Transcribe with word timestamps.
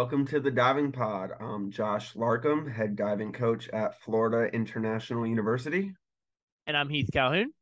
welcome 0.00 0.24
to 0.24 0.40
the 0.40 0.50
Diving 0.50 0.90
Pod. 0.90 1.32
I'm 1.40 1.70
Josh 1.70 2.14
Larcom, 2.14 2.72
head 2.72 2.96
diving 2.96 3.32
coach 3.32 3.68
at 3.68 4.00
Florida 4.00 4.50
International 4.54 5.26
University. 5.26 5.92
And 6.66 6.74
I'm 6.74 6.88
Heath 6.88 7.10
Calhoun. 7.12 7.52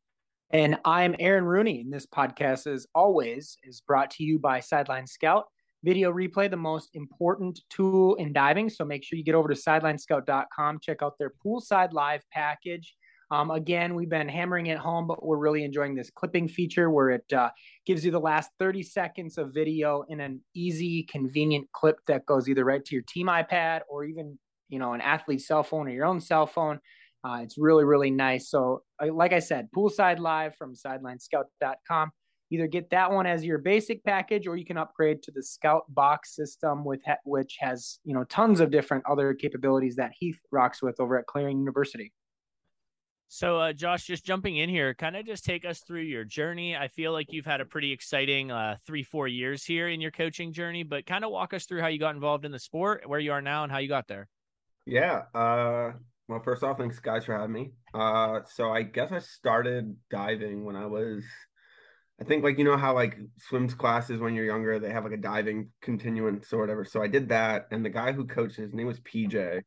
And 0.52 0.78
I'm 0.84 1.16
Aaron 1.18 1.42
Rooney. 1.42 1.80
And 1.80 1.92
this 1.92 2.06
podcast, 2.06 2.72
as 2.72 2.86
always, 2.94 3.58
is 3.64 3.80
brought 3.80 4.12
to 4.12 4.22
you 4.22 4.38
by 4.38 4.60
Sideline 4.60 5.08
Scout. 5.08 5.46
Video 5.82 6.12
replay, 6.12 6.48
the 6.48 6.56
most 6.56 6.90
important 6.94 7.58
tool 7.70 8.14
in 8.14 8.32
diving. 8.32 8.70
So 8.70 8.84
make 8.84 9.02
sure 9.02 9.18
you 9.18 9.24
get 9.24 9.34
over 9.34 9.48
to 9.48 9.60
sidelinescout.com, 9.60 10.78
check 10.80 11.02
out 11.02 11.18
their 11.18 11.32
poolside 11.44 11.92
live 11.92 12.22
package. 12.32 12.94
Um, 13.30 13.50
again, 13.50 13.94
we've 13.94 14.08
been 14.08 14.28
hammering 14.28 14.66
it 14.66 14.78
home, 14.78 15.06
but 15.06 15.24
we're 15.24 15.36
really 15.36 15.62
enjoying 15.62 15.94
this 15.94 16.10
clipping 16.10 16.48
feature 16.48 16.90
where 16.90 17.10
it 17.10 17.30
uh, 17.32 17.50
gives 17.84 18.04
you 18.04 18.10
the 18.10 18.18
last 18.18 18.50
30 18.58 18.82
seconds 18.82 19.36
of 19.36 19.52
video 19.52 20.04
in 20.08 20.20
an 20.20 20.40
easy, 20.54 21.02
convenient 21.02 21.70
clip 21.72 21.98
that 22.06 22.24
goes 22.24 22.48
either 22.48 22.64
right 22.64 22.84
to 22.84 22.94
your 22.94 23.04
team 23.06 23.26
iPad 23.26 23.80
or 23.88 24.04
even, 24.04 24.38
you 24.70 24.78
know, 24.78 24.94
an 24.94 25.02
athlete's 25.02 25.46
cell 25.46 25.62
phone 25.62 25.88
or 25.88 25.90
your 25.90 26.06
own 26.06 26.20
cell 26.20 26.46
phone. 26.46 26.80
Uh, 27.22 27.40
it's 27.42 27.58
really, 27.58 27.84
really 27.84 28.10
nice. 28.10 28.48
So, 28.48 28.82
uh, 29.02 29.12
like 29.12 29.32
I 29.32 29.40
said, 29.40 29.68
poolside 29.76 30.18
live 30.18 30.54
from 30.56 30.74
sidelinescout.com. 30.74 32.10
Either 32.50 32.66
get 32.66 32.88
that 32.90 33.12
one 33.12 33.26
as 33.26 33.44
your 33.44 33.58
basic 33.58 34.02
package, 34.04 34.46
or 34.46 34.56
you 34.56 34.64
can 34.64 34.78
upgrade 34.78 35.22
to 35.22 35.30
the 35.32 35.42
Scout 35.42 35.82
Box 35.90 36.34
system, 36.34 36.82
with 36.82 37.02
which 37.24 37.58
has 37.60 37.98
you 38.04 38.14
know 38.14 38.24
tons 38.24 38.60
of 38.60 38.70
different 38.70 39.04
other 39.06 39.34
capabilities 39.34 39.96
that 39.96 40.12
Heath 40.18 40.38
rocks 40.50 40.82
with 40.82 40.98
over 40.98 41.18
at 41.18 41.26
Clarion 41.26 41.58
University. 41.58 42.10
So, 43.30 43.58
uh, 43.58 43.72
Josh, 43.74 44.04
just 44.04 44.24
jumping 44.24 44.56
in 44.56 44.70
here, 44.70 44.94
kind 44.94 45.14
of 45.14 45.26
just 45.26 45.44
take 45.44 45.66
us 45.66 45.80
through 45.80 46.02
your 46.02 46.24
journey. 46.24 46.74
I 46.74 46.88
feel 46.88 47.12
like 47.12 47.26
you've 47.30 47.44
had 47.44 47.60
a 47.60 47.66
pretty 47.66 47.92
exciting 47.92 48.50
uh, 48.50 48.76
three, 48.86 49.02
four 49.02 49.28
years 49.28 49.62
here 49.64 49.88
in 49.88 50.00
your 50.00 50.10
coaching 50.10 50.50
journey, 50.50 50.82
but 50.82 51.04
kind 51.04 51.24
of 51.24 51.30
walk 51.30 51.52
us 51.52 51.66
through 51.66 51.82
how 51.82 51.88
you 51.88 51.98
got 51.98 52.14
involved 52.14 52.46
in 52.46 52.52
the 52.52 52.58
sport, 52.58 53.02
where 53.06 53.20
you 53.20 53.32
are 53.32 53.42
now, 53.42 53.64
and 53.64 53.70
how 53.70 53.78
you 53.78 53.88
got 53.88 54.08
there. 54.08 54.28
Yeah. 54.86 55.24
Uh, 55.34 55.92
well, 56.26 56.40
first 56.42 56.62
off, 56.62 56.78
thanks 56.78 56.98
guys 57.00 57.26
for 57.26 57.34
having 57.36 57.52
me. 57.52 57.72
Uh, 57.92 58.40
so 58.46 58.72
I 58.72 58.82
guess 58.82 59.12
I 59.12 59.18
started 59.18 59.94
diving 60.10 60.64
when 60.64 60.76
I 60.76 60.86
was, 60.86 61.22
I 62.18 62.24
think 62.24 62.42
like 62.42 62.56
you 62.56 62.64
know 62.64 62.78
how 62.78 62.94
like 62.94 63.18
swims 63.36 63.74
classes 63.74 64.20
when 64.20 64.34
you're 64.34 64.46
younger 64.46 64.78
they 64.78 64.90
have 64.90 65.04
like 65.04 65.12
a 65.12 65.18
diving 65.18 65.68
continuance 65.82 66.50
or 66.50 66.60
whatever. 66.60 66.86
So 66.86 67.02
I 67.02 67.08
did 67.08 67.28
that, 67.28 67.66
and 67.70 67.84
the 67.84 67.90
guy 67.90 68.12
who 68.12 68.26
coached 68.26 68.56
his 68.56 68.72
name 68.72 68.86
was 68.86 69.00
PJ, 69.00 69.60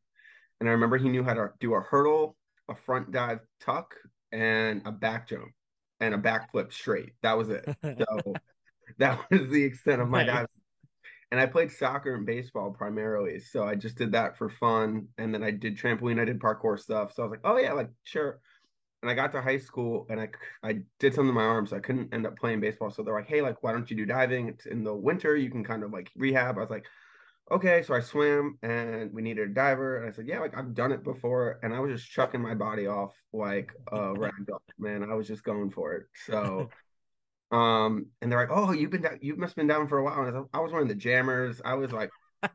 and 0.60 0.68
I 0.68 0.72
remember 0.72 0.98
he 0.98 1.10
knew 1.10 1.24
how 1.24 1.36
to 1.36 1.50
do 1.60 1.76
a 1.76 1.82
hurdle 1.82 2.36
a 2.72 2.76
front 2.86 3.12
dive 3.12 3.40
tuck 3.60 3.96
and 4.32 4.82
a 4.86 4.92
back 4.92 5.28
jump 5.28 5.52
and 6.00 6.16
a 6.16 6.18
backflip 6.18 6.74
straight. 6.74 7.14
That 7.22 7.38
was 7.38 7.50
it. 7.50 7.64
So 7.84 8.34
that 9.00 9.20
was 9.30 9.50
the 9.50 9.64
extent 9.64 10.02
of 10.02 10.10
my 10.10 10.24
dive. 10.24 10.48
And 11.32 11.40
I 11.40 11.46
played 11.46 11.72
soccer 11.72 12.14
and 12.14 12.26
baseball 12.26 12.72
primarily. 12.72 13.40
So 13.40 13.64
I 13.64 13.76
just 13.76 13.98
did 13.98 14.12
that 14.14 14.38
for 14.38 14.50
fun. 14.50 15.08
And 15.18 15.34
then 15.34 15.44
I 15.44 15.52
did 15.52 15.78
trampoline, 15.78 16.20
I 16.20 16.26
did 16.26 16.40
parkour 16.40 16.78
stuff. 16.78 17.14
So 17.14 17.24
I 17.24 17.26
was 17.26 17.32
like, 17.32 17.42
oh, 17.46 17.58
yeah, 17.58 17.72
like, 17.72 17.90
sure. 18.04 18.42
And 19.02 19.10
I 19.10 19.14
got 19.14 19.32
to 19.32 19.42
high 19.42 19.58
school 19.58 20.06
and 20.10 20.20
I, 20.20 20.30
I 20.62 20.80
did 21.00 21.14
something 21.14 21.30
to 21.30 21.34
my 21.34 21.46
arms. 21.46 21.70
So 21.70 21.78
I 21.78 21.80
couldn't 21.80 22.14
end 22.14 22.28
up 22.28 22.38
playing 22.38 22.60
baseball. 22.60 22.92
So 22.92 23.02
they're 23.02 23.14
like, 23.14 23.30
hey, 23.30 23.42
like, 23.42 23.64
why 23.64 23.72
don't 23.72 23.90
you 23.90 23.96
do 23.96 24.06
diving? 24.06 24.50
It's 24.50 24.66
in 24.66 24.84
the 24.84 24.94
winter. 24.94 25.36
You 25.36 25.50
can 25.50 25.64
kind 25.64 25.84
of 25.84 25.92
like 25.92 26.12
rehab. 26.16 26.58
I 26.58 26.62
was 26.62 26.70
like, 26.70 26.86
okay, 27.52 27.84
so 27.84 27.94
I 27.94 28.00
swam 28.00 28.58
and 28.64 29.14
we 29.14 29.22
needed 29.22 29.50
a 29.50 29.54
diver. 29.54 29.98
And 29.98 30.10
I 30.10 30.16
said, 30.16 30.28
yeah, 30.28 30.40
like 30.40 30.58
I've 30.58 30.74
done 30.74 30.92
it 30.92 31.04
before. 31.04 31.60
And 31.62 31.74
I 31.74 31.80
was 31.80 32.00
just 32.00 32.12
chucking 32.12 32.42
my 32.42 32.56
body 32.56 32.88
off 32.88 33.14
like 33.34 33.72
a 33.92 34.14
rag 34.18 34.34
doll, 34.48 34.62
man. 34.80 35.04
I 35.04 35.16
was 35.16 35.28
just 35.28 35.44
going 35.44 35.70
for 35.70 35.94
it. 35.94 36.04
So, 36.26 36.70
um, 37.52 38.08
and 38.22 38.32
they're 38.32 38.40
like, 38.40 38.50
oh, 38.52 38.72
you've 38.72 38.92
been, 38.92 39.02
down, 39.02 39.20
you 39.22 39.36
must 39.36 39.52
have 39.52 39.58
been 39.58 39.68
down 39.68 39.88
for 39.88 39.98
a 39.98 40.04
while. 40.04 40.22
And 40.22 40.36
I 40.36 40.40
was, 40.40 40.50
I 40.54 40.60
was 40.60 40.72
wearing 40.72 40.88
the 40.88 40.96
jammers. 40.96 41.62
I 41.64 41.74
was 41.74 41.92
like, 41.92 42.10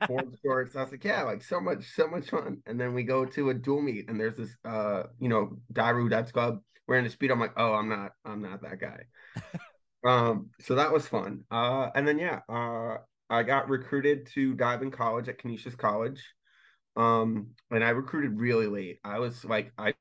board 0.08 0.34
shorts. 0.44 0.74
I 0.74 0.82
was 0.82 0.90
like, 0.92 1.04
yeah, 1.04 1.22
like 1.22 1.42
so 1.42 1.60
much, 1.60 1.84
so 1.94 2.08
much 2.08 2.30
fun. 2.30 2.62
And 2.66 2.80
then 2.80 2.94
we 2.94 3.02
go 3.02 3.26
to 3.26 3.50
a 3.50 3.54
dual 3.54 3.82
meet 3.82 4.08
and 4.08 4.18
there's 4.18 4.36
this, 4.36 4.56
uh, 4.64 5.04
you 5.20 5.28
know, 5.28 5.58
Daru 5.72 6.08
Dives 6.08 6.32
Club 6.32 6.60
wearing 6.88 7.04
the 7.04 7.10
speed. 7.10 7.30
I'm 7.30 7.40
like, 7.40 7.54
oh, 7.56 7.74
I'm 7.74 7.88
not, 7.88 8.12
I'm 8.24 8.40
not 8.40 8.62
that 8.62 8.80
guy. 8.80 9.00
um, 10.08 10.48
so 10.60 10.76
that 10.76 10.92
was 10.92 11.06
fun. 11.06 11.44
Uh, 11.50 11.90
and 11.94 12.08
then, 12.08 12.18
yeah, 12.18 12.40
uh, 12.48 12.96
I 13.28 13.42
got 13.42 13.68
recruited 13.68 14.26
to 14.34 14.54
dive 14.54 14.82
in 14.82 14.90
college 14.90 15.28
at 15.28 15.38
Canisius 15.38 15.74
College. 15.74 16.22
Um, 16.96 17.48
and 17.70 17.84
I 17.84 17.90
recruited 17.90 18.38
really 18.38 18.66
late. 18.66 18.98
I 19.04 19.18
was 19.18 19.44
like, 19.44 19.72
I, 19.76 19.94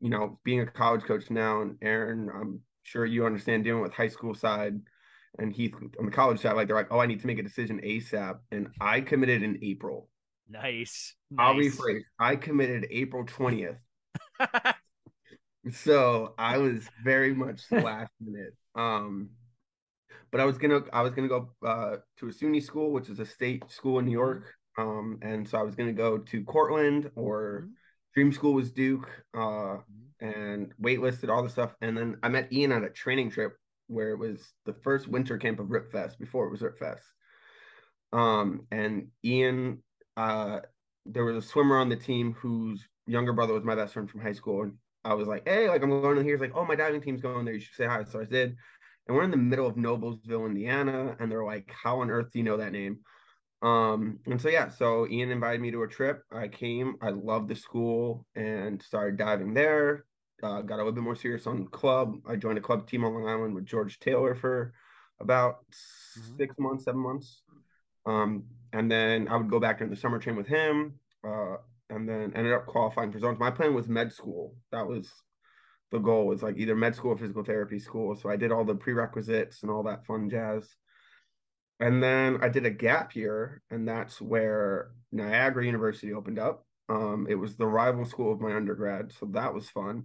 you 0.00 0.10
know, 0.10 0.38
being 0.44 0.60
a 0.60 0.66
college 0.66 1.04
coach 1.04 1.30
now, 1.30 1.62
and 1.62 1.76
Aaron, 1.80 2.28
I'm 2.34 2.60
sure 2.82 3.06
you 3.06 3.24
understand 3.24 3.64
dealing 3.64 3.82
with 3.82 3.92
high 3.92 4.08
school 4.08 4.34
side 4.34 4.78
and 5.38 5.52
Heath 5.52 5.74
on 5.98 6.04
the 6.04 6.12
college 6.12 6.40
side. 6.40 6.56
Like, 6.56 6.66
they're 6.66 6.76
like, 6.76 6.88
oh, 6.90 6.98
I 6.98 7.06
need 7.06 7.20
to 7.20 7.26
make 7.26 7.38
a 7.38 7.42
decision 7.42 7.80
ASAP. 7.82 8.38
And 8.50 8.68
I 8.80 9.00
committed 9.00 9.42
in 9.42 9.58
April. 9.62 10.08
Nice. 10.48 11.14
I'll 11.38 11.54
rephrase. 11.54 12.02
I 12.18 12.36
committed 12.36 12.86
April 12.90 13.24
20th. 13.24 13.78
so 15.70 16.34
I 16.36 16.58
was 16.58 16.86
very 17.02 17.34
much 17.34 17.62
last 17.70 18.12
minute. 18.20 18.54
Um, 18.74 19.30
but 20.32 20.40
I 20.40 20.44
was 20.44 20.58
gonna 20.58 20.80
I 20.92 21.02
was 21.02 21.12
gonna 21.12 21.28
go 21.28 21.50
uh, 21.64 21.96
to 22.18 22.28
a 22.28 22.32
SUNY 22.32 22.62
school, 22.62 22.90
which 22.90 23.10
is 23.10 23.20
a 23.20 23.26
state 23.26 23.70
school 23.70 23.98
in 23.98 24.06
New 24.06 24.12
mm-hmm. 24.12 24.18
York. 24.18 24.54
Um, 24.78 25.18
and 25.20 25.46
so 25.46 25.58
I 25.58 25.62
was 25.62 25.74
gonna 25.74 25.92
go 25.92 26.18
to 26.18 26.44
Cortland 26.44 27.10
or 27.14 27.60
mm-hmm. 27.60 27.72
Dream 28.14 28.32
School 28.32 28.54
was 28.54 28.72
Duke, 28.72 29.08
uh, 29.34 29.38
mm-hmm. 29.38 30.26
and 30.26 30.72
waitlisted 30.82 31.28
all 31.28 31.42
the 31.42 31.50
stuff. 31.50 31.74
And 31.82 31.96
then 31.96 32.16
I 32.22 32.28
met 32.28 32.52
Ian 32.52 32.72
at 32.72 32.82
a 32.82 32.90
training 32.90 33.30
trip 33.30 33.52
where 33.88 34.10
it 34.10 34.18
was 34.18 34.52
the 34.64 34.72
first 34.72 35.06
winter 35.06 35.36
camp 35.36 35.60
of 35.60 35.70
Rip 35.70 35.92
Fest 35.92 36.18
before 36.18 36.46
it 36.46 36.50
was 36.50 36.62
Rip 36.62 36.78
Fest. 36.78 37.04
Um, 38.12 38.66
and 38.70 39.08
Ian, 39.24 39.82
uh, 40.16 40.60
there 41.04 41.24
was 41.24 41.36
a 41.36 41.46
swimmer 41.46 41.78
on 41.78 41.90
the 41.90 41.96
team 41.96 42.34
whose 42.34 42.86
younger 43.06 43.32
brother 43.32 43.52
was 43.52 43.64
my 43.64 43.74
best 43.74 43.92
friend 43.92 44.10
from 44.10 44.20
high 44.20 44.32
school, 44.32 44.62
and 44.62 44.74
I 45.04 45.14
was 45.14 45.28
like, 45.28 45.46
"Hey, 45.46 45.68
like 45.68 45.82
I'm 45.82 45.90
going 45.90 46.16
to 46.16 46.22
here." 46.22 46.34
He's 46.34 46.40
like, 46.40 46.54
"Oh, 46.54 46.64
my 46.64 46.76
diving 46.76 47.02
team's 47.02 47.20
going 47.20 47.44
there. 47.44 47.54
You 47.54 47.60
should 47.60 47.74
say 47.74 47.86
hi." 47.86 48.04
So 48.04 48.20
I 48.20 48.24
did 48.24 48.56
and 49.12 49.18
we're 49.18 49.24
in 49.24 49.30
the 49.30 49.36
middle 49.36 49.66
of 49.66 49.76
Noblesville, 49.76 50.46
Indiana, 50.46 51.14
and 51.20 51.30
they're 51.30 51.44
like, 51.44 51.70
"How 51.70 52.00
on 52.00 52.10
earth 52.10 52.30
do 52.32 52.38
you 52.38 52.44
know 52.46 52.56
that 52.56 52.72
name?" 52.72 53.00
Um, 53.60 54.20
and 54.24 54.40
so 54.40 54.48
yeah, 54.48 54.70
so 54.70 55.06
Ian 55.06 55.30
invited 55.30 55.60
me 55.60 55.70
to 55.70 55.82
a 55.82 55.86
trip. 55.88 56.22
I 56.32 56.48
came, 56.48 56.96
I 57.02 57.10
loved 57.10 57.48
the 57.48 57.54
school, 57.54 58.24
and 58.34 58.82
started 58.82 59.18
diving 59.18 59.52
there. 59.52 60.06
Uh, 60.42 60.62
got 60.62 60.76
a 60.76 60.78
little 60.78 60.92
bit 60.92 61.04
more 61.04 61.14
serious 61.14 61.46
on 61.46 61.66
club. 61.66 62.16
I 62.26 62.36
joined 62.36 62.56
a 62.56 62.62
club 62.62 62.88
team 62.88 63.04
on 63.04 63.12
Long 63.12 63.28
Island 63.28 63.54
with 63.54 63.66
George 63.66 63.98
Taylor 63.98 64.34
for 64.34 64.72
about 65.20 65.58
mm-hmm. 65.70 66.36
six 66.38 66.56
months, 66.58 66.84
seven 66.84 67.02
months. 67.02 67.42
Um, 68.06 68.44
and 68.72 68.90
then 68.90 69.28
I 69.28 69.36
would 69.36 69.50
go 69.50 69.60
back 69.60 69.78
during 69.78 69.92
the 69.92 70.00
summer 70.00 70.18
train 70.18 70.36
with 70.36 70.46
him. 70.46 70.94
Uh, 71.22 71.56
and 71.90 72.08
then 72.08 72.32
ended 72.34 72.54
up 72.54 72.64
qualifying 72.64 73.12
for 73.12 73.18
zones. 73.18 73.38
My 73.38 73.50
plan 73.50 73.74
was 73.74 73.86
med 73.86 74.10
school. 74.10 74.56
That 74.72 74.86
was 74.86 75.12
the 75.92 75.98
goal 75.98 76.26
was 76.26 76.42
like 76.42 76.56
either 76.56 76.74
med 76.74 76.96
school 76.96 77.12
or 77.12 77.18
physical 77.18 77.44
therapy 77.44 77.78
school. 77.78 78.16
So 78.16 78.28
I 78.30 78.36
did 78.36 78.50
all 78.50 78.64
the 78.64 78.74
prerequisites 78.74 79.62
and 79.62 79.70
all 79.70 79.84
that 79.84 80.06
fun 80.06 80.28
jazz. 80.28 80.74
And 81.78 82.02
then 82.02 82.38
I 82.42 82.48
did 82.48 82.64
a 82.64 82.70
gap 82.70 83.14
year, 83.14 83.60
and 83.70 83.86
that's 83.86 84.20
where 84.20 84.92
Niagara 85.10 85.66
University 85.66 86.12
opened 86.12 86.38
up. 86.38 86.64
Um, 86.88 87.26
it 87.28 87.34
was 87.34 87.56
the 87.56 87.66
rival 87.66 88.04
school 88.04 88.32
of 88.32 88.40
my 88.40 88.54
undergrad, 88.54 89.12
so 89.12 89.26
that 89.32 89.52
was 89.52 89.68
fun. 89.68 90.04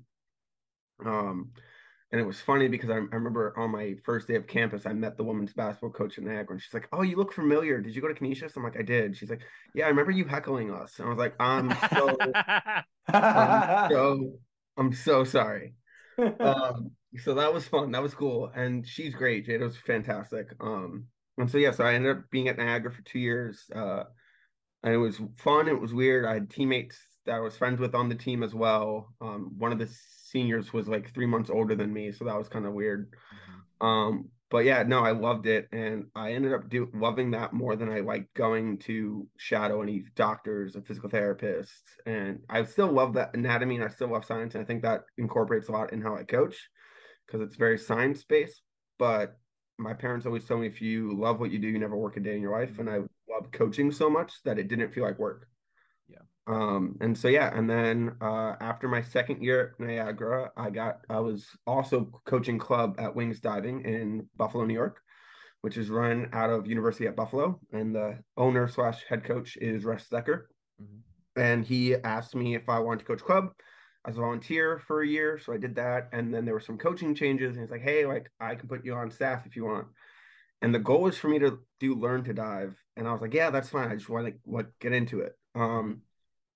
Um, 1.06 1.52
and 2.12 2.20
it 2.20 2.26
was 2.26 2.42
funny 2.42 2.68
because 2.68 2.90
I, 2.90 2.96
I, 2.96 2.98
remember 2.98 3.54
on 3.58 3.72
my 3.72 3.96
first 4.04 4.28
day 4.28 4.36
of 4.36 4.48
campus, 4.48 4.86
I 4.86 4.94
met 4.94 5.18
the 5.18 5.24
women's 5.24 5.54
basketball 5.54 5.92
coach 5.92 6.18
at 6.18 6.24
Niagara, 6.24 6.54
and 6.54 6.62
she's 6.62 6.74
like, 6.74 6.88
"Oh, 6.92 7.02
you 7.02 7.16
look 7.16 7.34
familiar. 7.34 7.80
Did 7.82 7.96
you 7.96 8.02
go 8.02 8.08
to 8.08 8.14
Canisius?" 8.14 8.56
I'm 8.56 8.64
like, 8.64 8.80
"I 8.80 8.82
did." 8.82 9.16
She's 9.16 9.30
like, 9.30 9.42
"Yeah, 9.76 9.86
I 9.86 9.90
remember 9.90 10.12
you 10.12 10.26
heckling 10.26 10.72
us." 10.72 10.98
And 10.98 11.08
I 11.08 11.10
was 11.10 11.20
like, 11.20 11.36
"I'm 11.40 11.70
so, 11.94 12.18
I'm 13.14 13.92
so 13.92 14.40
I'm 14.78 14.94
so 14.94 15.24
sorry. 15.24 15.74
um, 16.40 16.92
so 17.24 17.34
that 17.36 17.54
was 17.54 17.68
fun. 17.68 17.92
That 17.92 18.04
was 18.04 18.14
cool. 18.14 18.52
And 18.56 18.88
she's 18.88 19.14
great. 19.14 19.48
Jada 19.48 19.62
was 19.62 19.78
fantastic. 19.78 20.48
Um, 20.60 21.06
and 21.38 21.50
so 21.50 21.58
yeah, 21.58 21.72
so 21.72 21.84
I 21.84 21.94
ended 21.94 22.18
up 22.18 22.24
being 22.32 22.48
at 22.48 22.58
Niagara 22.58 22.92
for 22.92 23.02
two 23.04 23.20
years. 23.20 23.66
Uh, 23.74 24.04
and 24.84 24.94
it 24.94 24.98
was 24.98 25.20
fun. 25.38 25.68
It 25.68 25.80
was 25.80 25.94
weird. 25.94 26.26
I 26.26 26.36
had 26.36 26.50
teammates 26.50 26.98
that 27.26 27.36
I 27.36 27.40
was 27.40 27.58
friends 27.58 27.80
with 27.80 27.96
on 27.96 28.10
the 28.10 28.16
team 28.16 28.44
as 28.44 28.54
well. 28.54 29.14
Um, 29.22 29.52
one 29.58 29.72
of 29.72 29.80
the 29.80 29.90
seniors 30.26 30.74
was 30.74 30.88
like 30.88 31.14
three 31.14 31.26
months 31.26 31.50
older 31.50 31.76
than 31.76 31.94
me, 31.94 32.12
so 32.12 32.26
that 32.26 32.38
was 32.38 32.48
kind 32.48 32.66
of 32.66 32.74
weird. 32.74 33.12
Mm-hmm. 33.12 33.86
Um, 33.86 34.30
but 34.50 34.66
yeah, 34.66 34.84
no, 34.84 35.04
I 35.04 35.12
loved 35.12 35.46
it, 35.46 35.68
and 35.72 36.06
I 36.16 36.34
ended 36.34 36.54
up 36.54 36.70
do 36.70 36.90
loving 36.94 37.32
that 37.32 37.54
more 37.54 37.76
than 37.76 37.90
I 37.90 38.00
liked 38.00 38.34
going 38.34 38.78
to 38.80 39.28
shadow 39.38 39.82
any 39.82 40.06
doctors 40.16 40.76
and 40.76 40.88
physical 40.88 41.10
therapists. 41.10 41.82
And 42.06 42.40
I 42.50 42.64
still 42.64 42.92
love 42.92 43.14
that 43.14 43.36
anatomy, 43.36 43.76
and 43.76 43.84
I 43.84 43.90
still 43.90 44.12
love 44.12 44.26
science, 44.26 44.56
and 44.56 44.64
I 44.64 44.66
think 44.66 44.84
that 44.84 45.02
incorporates 45.18 45.68
a 45.68 45.74
lot 45.74 45.92
in 45.92 46.02
how 46.02 46.16
I 46.16 46.24
coach 46.24 46.70
because 47.26 47.42
it's 47.42 47.58
very 47.58 47.78
science 47.78 48.24
based. 48.24 48.62
But 48.98 49.38
my 49.78 49.94
parents 49.94 50.26
always 50.26 50.46
told 50.46 50.62
me 50.62 50.68
if 50.68 50.82
you 50.82 51.18
love 51.20 51.40
what 51.40 51.52
you 51.52 51.60
do, 51.60 51.68
you 51.68 51.80
never 51.80 51.98
work 51.98 52.18
a 52.18 52.22
day 52.22 52.36
in 52.36 52.42
your 52.42 52.58
life, 52.58 52.80
and 52.80 52.90
I 52.90 53.00
loved 53.30 53.52
coaching 53.52 53.92
so 53.92 54.10
much 54.10 54.34
that 54.46 54.58
it 54.58 54.70
didn't 54.70 54.94
feel 54.94 55.04
like 55.04 55.20
work. 55.20 55.48
Um, 56.48 56.96
and 57.02 57.18
so 57.18 57.28
yeah, 57.28 57.56
and 57.58 57.70
then 57.70 58.16
uh, 58.22 58.56
after 58.62 58.88
my 58.88 59.02
second 59.02 59.44
year 59.44 59.76
at 59.80 59.86
Niagara, 59.86 60.52
I 60.56 60.70
got 60.70 61.00
I 61.10 61.20
was 61.20 61.46
also 61.68 62.10
coaching 62.26 62.58
club 62.58 62.96
at 63.00 63.16
Wings 63.16 63.40
Diving 63.42 63.82
in 63.86 64.30
Buffalo, 64.38 64.66
New 64.66 64.74
York. 64.74 65.02
which 65.62 65.78
is 65.78 65.90
run 65.90 66.30
out 66.34 66.50
of 66.50 66.68
University 66.68 67.08
at 67.08 67.16
Buffalo, 67.16 67.60
and 67.72 67.94
the 67.96 68.20
owner 68.38 68.68
slash 68.68 69.04
head 69.10 69.24
coach 69.24 69.58
is 69.58 69.86
Russ 69.86 70.08
Stecker. 70.10 70.44
Mm-hmm. 70.82 71.40
And 71.42 71.66
he 71.66 71.96
asked 71.96 72.36
me 72.36 72.56
if 72.56 72.70
I 72.70 72.80
wanted 72.80 73.00
to 73.00 73.06
coach 73.06 73.22
club 73.24 73.52
as 74.06 74.18
a 74.18 74.22
volunteer 74.22 74.80
for 74.88 75.02
a 75.02 75.08
year, 75.08 75.40
so 75.40 75.54
I 75.54 75.58
did 75.58 75.76
that. 75.76 76.10
And 76.14 76.34
then 76.34 76.46
there 76.46 76.54
were 76.54 76.60
some 76.62 76.78
coaching 76.78 77.16
changes, 77.16 77.56
and 77.56 77.62
he's 77.66 77.72
like, 77.72 77.82
"Hey, 77.82 78.06
like 78.06 78.32
I 78.40 78.56
can 78.56 78.70
put 78.70 78.86
you 78.86 78.94
on 78.96 79.12
staff 79.12 79.46
if 79.46 79.56
you 79.56 79.66
want." 79.66 79.88
And 80.62 80.74
the 80.74 80.80
goal 80.80 81.04
was 81.04 81.18
for 81.18 81.28
me 81.30 81.40
to 81.40 81.60
do 81.80 81.96
learn 81.96 82.24
to 82.26 82.34
dive, 82.34 82.76
and 82.96 83.08
I 83.08 83.12
was 83.12 83.22
like, 83.22 83.34
"Yeah, 83.34 83.50
that's 83.52 83.70
fine. 83.70 83.90
I 83.92 83.96
just 83.96 84.10
want 84.10 84.24
to 84.26 84.32
like 84.32 84.40
what 84.44 84.80
get 84.80 84.94
into 84.94 85.22
it." 85.22 85.34
Um, 85.56 86.02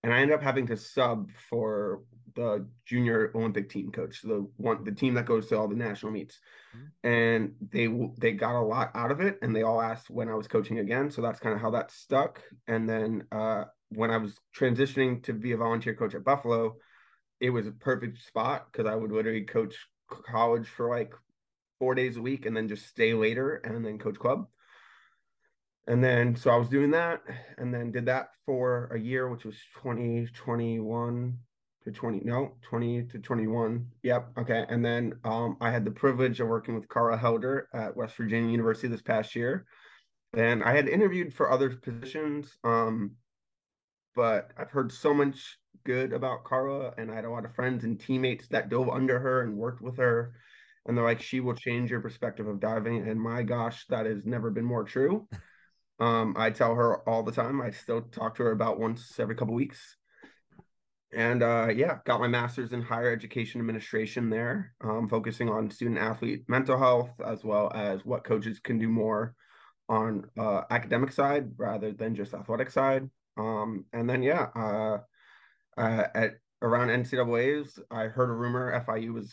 and 0.03 0.13
I 0.13 0.19
ended 0.19 0.35
up 0.35 0.43
having 0.43 0.67
to 0.67 0.77
sub 0.77 1.29
for 1.49 2.01
the 2.35 2.65
junior 2.85 3.31
Olympic 3.35 3.69
team 3.69 3.91
coach, 3.91 4.21
the 4.21 4.47
one 4.57 4.83
the 4.83 4.91
team 4.91 5.13
that 5.15 5.25
goes 5.25 5.47
to 5.47 5.57
all 5.57 5.67
the 5.67 5.75
national 5.75 6.11
meets, 6.11 6.39
mm-hmm. 6.75 7.07
and 7.07 7.53
they 7.71 7.87
they 8.17 8.31
got 8.31 8.59
a 8.59 8.61
lot 8.61 8.91
out 8.95 9.11
of 9.11 9.19
it, 9.19 9.37
and 9.41 9.55
they 9.55 9.63
all 9.63 9.81
asked 9.81 10.09
when 10.09 10.29
I 10.29 10.35
was 10.35 10.47
coaching 10.47 10.79
again, 10.79 11.11
so 11.11 11.21
that's 11.21 11.39
kind 11.39 11.55
of 11.55 11.61
how 11.61 11.71
that 11.71 11.91
stuck. 11.91 12.41
And 12.67 12.87
then 12.87 13.25
uh, 13.31 13.65
when 13.89 14.11
I 14.11 14.17
was 14.17 14.35
transitioning 14.57 15.23
to 15.23 15.33
be 15.33 15.51
a 15.51 15.57
volunteer 15.57 15.95
coach 15.95 16.15
at 16.15 16.23
Buffalo, 16.23 16.77
it 17.39 17.49
was 17.49 17.67
a 17.67 17.71
perfect 17.71 18.19
spot 18.23 18.67
because 18.71 18.89
I 18.89 18.95
would 18.95 19.11
literally 19.11 19.43
coach 19.43 19.75
college 20.07 20.67
for 20.67 20.89
like 20.89 21.13
four 21.79 21.95
days 21.95 22.17
a 22.17 22.21
week, 22.21 22.45
and 22.45 22.55
then 22.55 22.67
just 22.67 22.87
stay 22.87 23.13
later 23.13 23.55
and 23.55 23.85
then 23.85 23.99
coach 23.99 24.17
club 24.17 24.47
and 25.87 26.03
then 26.03 26.35
so 26.35 26.51
I 26.51 26.57
was 26.57 26.69
doing 26.69 26.91
that 26.91 27.21
and 27.57 27.73
then 27.73 27.91
did 27.91 28.05
that 28.05 28.29
for 28.45 28.85
a 28.93 28.99
year, 28.99 29.29
which 29.29 29.45
was 29.45 29.57
2021 29.81 31.37
to 31.83 31.91
20 31.91 32.21
no 32.23 32.51
20 32.61 33.03
to 33.05 33.17
21 33.17 33.87
yep 34.03 34.29
okay. 34.37 34.65
And 34.69 34.85
then 34.85 35.13
um, 35.23 35.57
i 35.61 35.71
had 35.71 35.83
the 35.83 35.91
privilege 35.91 36.39
of 36.39 36.47
working 36.47 36.75
with 36.75 36.87
Cara 36.89 37.17
Helder 37.17 37.67
at 37.73 37.95
west 37.97 38.15
virginia 38.15 38.51
university 38.51 38.87
this 38.87 39.01
past 39.01 39.35
year. 39.35 39.65
And 40.33 40.63
i 40.63 40.75
had 40.75 40.87
interviewed 40.87 41.33
for 41.33 41.51
other 41.51 41.71
positions 41.71 42.55
um, 42.63 43.15
but 44.15 44.51
i've 44.57 44.69
heard 44.69 44.91
so 44.91 45.11
much 45.13 45.57
good 45.83 46.13
about 46.13 46.45
Cara 46.47 46.93
and 46.99 47.09
i 47.09 47.15
had 47.15 47.25
a 47.25 47.31
lot 47.31 47.45
of 47.45 47.55
friends 47.55 47.83
and 47.83 47.99
teammates 47.99 48.47
that 48.49 48.69
dove 48.69 48.89
under 48.89 49.17
her 49.17 49.41
and 49.41 49.57
worked 49.57 49.81
with 49.81 49.97
her. 49.97 50.35
And 50.85 50.95
they're 50.95 51.05
like 51.05 51.21
she 51.21 51.39
will 51.39 51.55
change 51.55 51.89
your 51.89 52.01
perspective 52.01 52.47
of 52.47 52.59
diving. 52.59 53.07
And 53.09 53.19
my 53.19 53.41
gosh 53.41 53.87
that 53.87 54.05
has 54.05 54.23
never 54.23 54.51
been 54.51 54.65
more 54.65 54.83
true 54.83 55.27
um, 56.01 56.33
I 56.35 56.49
tell 56.49 56.73
her 56.73 57.07
all 57.07 57.21
the 57.21 57.31
time. 57.31 57.61
I 57.61 57.69
still 57.69 58.01
talk 58.01 58.35
to 58.35 58.43
her 58.43 58.51
about 58.51 58.79
once 58.79 59.19
every 59.19 59.35
couple 59.35 59.53
weeks. 59.53 59.97
And 61.13 61.43
uh, 61.43 61.67
yeah, 61.75 61.99
got 62.05 62.19
my 62.19 62.27
master's 62.27 62.73
in 62.73 62.81
higher 62.81 63.11
education 63.11 63.61
administration 63.61 64.29
there, 64.29 64.73
um, 64.81 65.07
focusing 65.07 65.47
on 65.47 65.69
student 65.69 65.99
athlete 65.99 66.45
mental 66.47 66.77
health 66.77 67.11
as 67.23 67.43
well 67.43 67.71
as 67.75 68.03
what 68.03 68.23
coaches 68.23 68.59
can 68.59 68.79
do 68.79 68.89
more 68.89 69.35
on 69.89 70.25
uh, 70.39 70.61
academic 70.71 71.11
side 71.11 71.51
rather 71.57 71.91
than 71.91 72.15
just 72.15 72.33
athletic 72.33 72.71
side. 72.71 73.07
Um, 73.37 73.85
and 73.93 74.09
then 74.09 74.23
yeah, 74.23 74.47
uh, 74.55 74.97
uh 75.77 76.03
at 76.15 76.31
around 76.63 76.87
NCAA's, 76.87 77.79
I 77.91 78.05
heard 78.05 78.29
a 78.29 78.33
rumor 78.33 78.83
FIU 78.87 79.13
was 79.13 79.31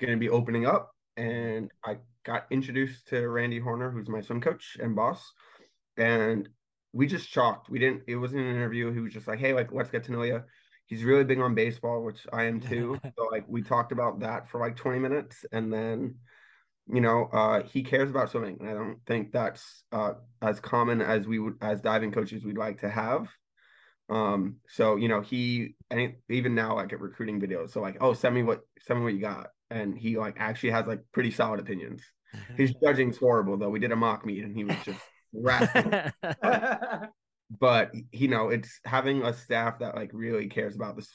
going 0.00 0.12
to 0.12 0.18
be 0.18 0.28
opening 0.28 0.66
up, 0.66 0.90
and 1.16 1.70
I 1.84 1.98
got 2.24 2.46
introduced 2.50 3.08
to 3.08 3.28
Randy 3.28 3.60
Horner, 3.60 3.90
who's 3.90 4.08
my 4.08 4.22
swim 4.22 4.40
coach 4.40 4.76
and 4.80 4.96
boss 4.96 5.32
and 5.98 6.48
we 6.92 7.06
just 7.06 7.28
chalked. 7.28 7.68
We 7.68 7.78
didn't. 7.78 8.02
It 8.06 8.16
wasn't 8.16 8.42
an 8.42 8.54
interview. 8.54 8.92
He 8.92 9.00
was 9.00 9.12
just 9.12 9.28
like, 9.28 9.38
"Hey, 9.38 9.52
like, 9.52 9.72
let's 9.72 9.90
get 9.90 10.04
to 10.04 10.12
know 10.12 10.22
you." 10.22 10.42
He's 10.86 11.04
really 11.04 11.24
big 11.24 11.38
on 11.38 11.54
baseball, 11.54 12.02
which 12.02 12.26
I 12.32 12.44
am 12.44 12.60
too. 12.60 12.98
so 13.16 13.24
like, 13.30 13.44
we 13.46 13.62
talked 13.62 13.92
about 13.92 14.20
that 14.20 14.48
for 14.48 14.60
like 14.60 14.76
twenty 14.76 14.98
minutes, 14.98 15.44
and 15.52 15.72
then, 15.72 16.16
you 16.90 17.00
know, 17.00 17.28
uh, 17.32 17.62
he 17.62 17.82
cares 17.82 18.10
about 18.10 18.30
swimming, 18.30 18.58
and 18.60 18.68
I 18.70 18.72
don't 18.72 19.00
think 19.06 19.32
that's 19.32 19.84
uh, 19.92 20.14
as 20.40 20.60
common 20.60 21.02
as 21.02 21.26
we 21.26 21.38
would 21.38 21.54
as 21.60 21.80
diving 21.80 22.12
coaches 22.12 22.44
we'd 22.44 22.56
like 22.56 22.80
to 22.80 22.88
have. 22.88 23.28
Um, 24.08 24.56
so 24.68 24.96
you 24.96 25.08
know, 25.08 25.20
he 25.20 25.76
and 25.90 26.14
even 26.30 26.54
now 26.54 26.76
like 26.76 26.92
at 26.92 27.00
recruiting 27.00 27.40
videos, 27.40 27.70
so 27.72 27.82
like, 27.82 27.98
oh, 28.00 28.14
send 28.14 28.34
me 28.34 28.42
what 28.42 28.62
send 28.80 29.00
me 29.00 29.04
what 29.04 29.14
you 29.14 29.20
got, 29.20 29.48
and 29.70 29.98
he 29.98 30.16
like 30.16 30.36
actually 30.38 30.70
has 30.70 30.86
like 30.86 31.00
pretty 31.12 31.30
solid 31.30 31.60
opinions. 31.60 32.02
His 32.56 32.74
judging's 32.82 33.18
horrible 33.18 33.58
though. 33.58 33.70
We 33.70 33.78
did 33.78 33.92
a 33.92 33.96
mock 33.96 34.24
meet, 34.24 34.44
and 34.44 34.56
he 34.56 34.64
was 34.64 34.76
just 34.84 35.00
but 37.60 37.92
you 38.12 38.28
know, 38.28 38.48
it's 38.48 38.80
having 38.84 39.22
a 39.22 39.32
staff 39.32 39.78
that 39.80 39.94
like 39.94 40.10
really 40.12 40.48
cares 40.48 40.74
about 40.74 40.96
this 40.96 41.08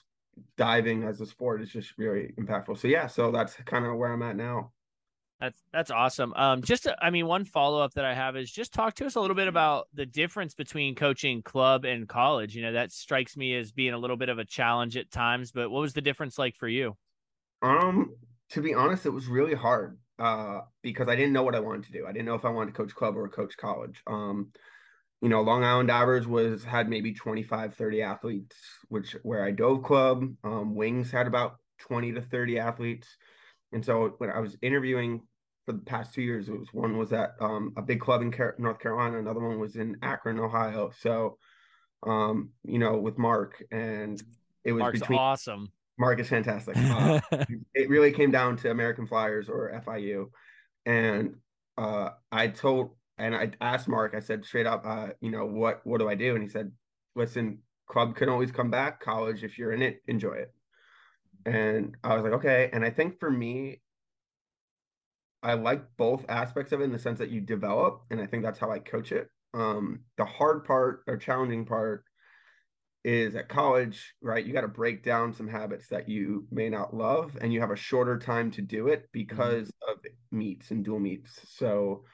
diving 0.58 1.04
as 1.04 1.22
a 1.22 1.26
sport 1.26 1.62
is 1.62 1.70
just 1.70 1.98
really 1.98 2.34
impactful. 2.40 2.78
So 2.78 2.88
yeah, 2.88 3.08
so 3.08 3.32
that's 3.32 3.56
kind 3.66 3.86
of 3.86 3.96
where 3.98 4.12
I'm 4.12 4.24
at 4.24 4.36
now. 4.36 4.72
That's 5.40 5.62
that's 5.74 5.92
awesome. 5.92 6.34
Um, 6.36 6.62
just 6.62 6.84
to, 6.84 6.96
I 7.02 7.10
mean, 7.10 7.28
one 7.28 7.44
follow 7.44 7.82
up 7.82 7.94
that 7.96 8.06
I 8.06 8.14
have 8.14 8.38
is 8.38 8.50
just 8.50 8.74
talk 8.74 8.94
to 8.96 9.06
us 9.06 9.16
a 9.16 9.20
little 9.20 9.36
bit 9.36 9.50
about 9.50 9.88
the 9.94 10.06
difference 10.06 10.54
between 10.54 10.96
coaching 10.96 11.42
club 11.42 11.84
and 11.84 12.08
college. 12.08 12.56
You 12.56 12.62
know, 12.62 12.74
that 12.74 12.94
strikes 12.94 13.36
me 13.36 13.54
as 13.56 13.74
being 13.74 13.94
a 13.94 13.98
little 13.98 14.16
bit 14.16 14.30
of 14.30 14.40
a 14.40 14.46
challenge 14.46 14.96
at 14.96 15.12
times. 15.12 15.52
But 15.52 15.70
what 15.70 15.82
was 15.82 15.94
the 15.94 16.02
difference 16.02 16.38
like 16.38 16.56
for 16.56 16.68
you? 16.70 16.96
Um, 17.62 18.16
to 18.52 18.62
be 18.62 18.74
honest, 18.74 19.06
it 19.06 19.10
was 19.10 19.28
really 19.28 19.54
hard 19.54 19.98
uh, 20.20 20.62
because 20.82 21.08
I 21.08 21.16
didn't 21.16 21.34
know 21.34 21.44
what 21.44 21.56
I 21.56 21.60
wanted 21.60 21.86
to 21.86 21.92
do. 21.92 22.06
I 22.06 22.12
didn't 22.12 22.26
know 22.26 22.36
if 22.36 22.46
I 22.46 22.50
wanted 22.50 22.72
to 22.72 22.78
coach 22.78 22.96
club 22.96 23.18
or 23.18 23.28
coach 23.30 23.58
college. 23.58 24.02
Um, 24.08 24.52
you 25.22 25.30
know, 25.30 25.42
Long 25.42 25.64
Island 25.64 25.88
Divers 25.88 26.28
was 26.28 26.64
had 26.64 26.90
maybe 26.90 27.14
25, 27.14 27.76
30 27.76 28.02
athletes, 28.02 28.56
which 28.90 29.16
where 29.24 29.44
I 29.44 29.52
dove 29.52 29.84
club. 29.84 30.26
Um, 30.44 30.76
Wings 30.76 31.12
had 31.12 31.28
about 31.28 31.58
20 31.80 32.14
to 32.14 32.22
30 32.22 32.60
athletes. 32.60 33.08
And 33.72 33.84
so 33.84 34.16
when 34.18 34.30
I 34.30 34.40
was 34.40 34.58
interviewing 34.62 35.22
for 35.66 35.72
the 35.72 35.80
past 35.80 36.14
two 36.14 36.22
years, 36.22 36.50
it 36.50 36.60
was 36.60 36.74
one 36.74 36.98
was 36.98 37.14
at 37.14 37.36
um, 37.40 37.74
a 37.78 37.82
big 37.82 38.02
club 38.02 38.22
in 38.22 38.32
Car- 38.32 38.56
North 38.60 38.80
Carolina, 38.80 39.18
another 39.18 39.40
one 39.40 39.60
was 39.60 39.78
in 39.78 39.98
Akron, 40.02 40.40
Ohio. 40.40 40.92
So, 41.00 41.38
um, 42.06 42.50
you 42.64 42.80
know, 42.80 42.98
with 42.98 43.18
Mark, 43.18 43.64
and 43.72 44.22
it 44.64 44.74
was 44.74 44.82
Mark's 44.82 45.00
between 45.00 45.20
awesome. 45.20 45.72
Mark 45.98 46.20
is 46.20 46.30
fantastic. 46.30 46.76
Uh, 46.78 47.20
it 47.74 47.90
really 47.90 48.12
came 48.12 48.32
down 48.32 48.58
to 48.58 48.72
American 48.72 49.08
Flyers 49.08 49.50
or 49.50 49.72
FIU, 49.86 50.28
and 50.86 51.36
uh, 51.78 52.10
I 52.32 52.48
told 52.48 52.92
and 53.18 53.36
I 53.36 53.52
asked 53.62 53.88
Mark. 53.88 54.14
I 54.16 54.20
said 54.20 54.46
straight 54.46 54.66
up, 54.66 54.84
uh, 54.86 55.10
you 55.22 55.32
know, 55.32 55.46
what 55.46 55.82
what 55.86 56.00
do 56.00 56.10
I 56.10 56.16
do? 56.16 56.36
And 56.36 56.44
he 56.44 56.50
said, 56.50 56.72
listen, 57.16 57.60
club 57.88 58.16
can 58.16 58.30
always 58.30 58.52
come 58.52 58.72
back. 58.72 59.00
College, 59.02 59.44
if 59.44 59.58
you're 59.58 59.72
in 59.72 59.82
it, 59.82 60.02
enjoy 60.08 60.34
it. 60.34 60.54
And 61.46 61.96
I 62.04 62.16
was 62.16 62.24
like, 62.24 62.34
okay. 62.34 62.70
And 62.72 62.84
I 62.84 62.90
think 62.90 63.20
for 63.20 63.30
me, 63.30 63.82
I 65.42 65.56
like 65.56 65.84
both 65.98 66.26
aspects 66.30 66.72
of 66.72 66.82
it 66.82 66.86
in 66.86 66.92
the 66.92 67.00
sense 67.00 67.20
that 67.20 67.30
you 67.30 67.42
develop, 67.42 68.04
and 68.10 68.22
I 68.22 68.26
think 68.26 68.44
that's 68.44 68.60
how 68.60 68.72
I 68.72 68.80
coach 68.80 69.12
it. 69.12 69.30
Um, 69.54 70.00
the 70.18 70.26
hard 70.26 70.64
part 70.64 71.04
or 71.06 71.18
challenging 71.18 71.66
part 71.66 72.06
is 73.04 73.36
at 73.36 73.50
college, 73.50 74.14
right? 74.22 74.46
You 74.46 74.54
got 74.54 74.62
to 74.62 74.68
break 74.68 75.04
down 75.04 75.34
some 75.34 75.48
habits 75.48 75.88
that 75.90 76.08
you 76.08 76.48
may 76.52 76.70
not 76.70 76.96
love, 76.96 77.38
and 77.42 77.52
you 77.52 77.60
have 77.62 77.72
a 77.72 77.76
shorter 77.76 78.18
time 78.18 78.52
to 78.52 78.62
do 78.62 78.88
it 78.88 79.10
because 79.12 79.68
mm-hmm. 79.68 79.92
of 79.92 80.00
meets 80.32 80.72
and 80.72 80.86
dual 80.86 81.00
meets. 81.00 81.40
So, 81.50 82.06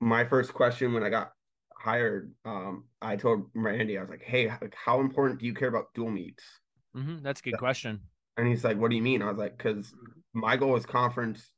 my 0.00 0.24
first 0.24 0.52
question 0.52 0.92
when 0.92 1.04
I 1.04 1.10
got 1.10 1.32
hired, 1.78 2.32
um, 2.44 2.84
I 3.00 3.16
told 3.16 3.46
Randy, 3.54 3.98
I 3.98 4.00
was 4.00 4.10
like, 4.10 4.22
"Hey, 4.22 4.50
how 4.74 5.00
important 5.00 5.40
do 5.40 5.46
you 5.46 5.54
care 5.54 5.68
about 5.68 5.94
dual 5.94 6.10
meets?" 6.10 6.42
Mm-hmm. 6.96 7.22
That's 7.22 7.40
a 7.40 7.44
good 7.44 7.58
question. 7.58 8.00
And 8.36 8.48
he's 8.48 8.64
like, 8.64 8.78
"What 8.78 8.90
do 8.90 8.96
you 8.96 9.02
mean?" 9.02 9.22
I 9.22 9.28
was 9.28 9.38
like, 9.38 9.56
"Because 9.56 9.94
my 10.34 10.56
goal 10.56 10.76
is 10.76 10.86
conference 10.86 11.48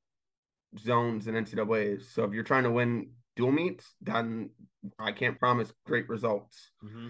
zones 0.79 1.27
and 1.27 1.37
NCAA's. 1.37 2.11
So 2.11 2.25
if 2.25 2.33
you're 2.33 2.45
trying 2.45 2.65
to 2.65 2.71
win 2.71 3.13
dual 3.37 3.53
meets, 3.53 3.95
then 4.03 4.51
I 4.99 5.13
can't 5.13 5.39
promise 5.39 5.73
great 5.87 6.09
results." 6.09 6.71
Mm-hmm. 6.85 7.09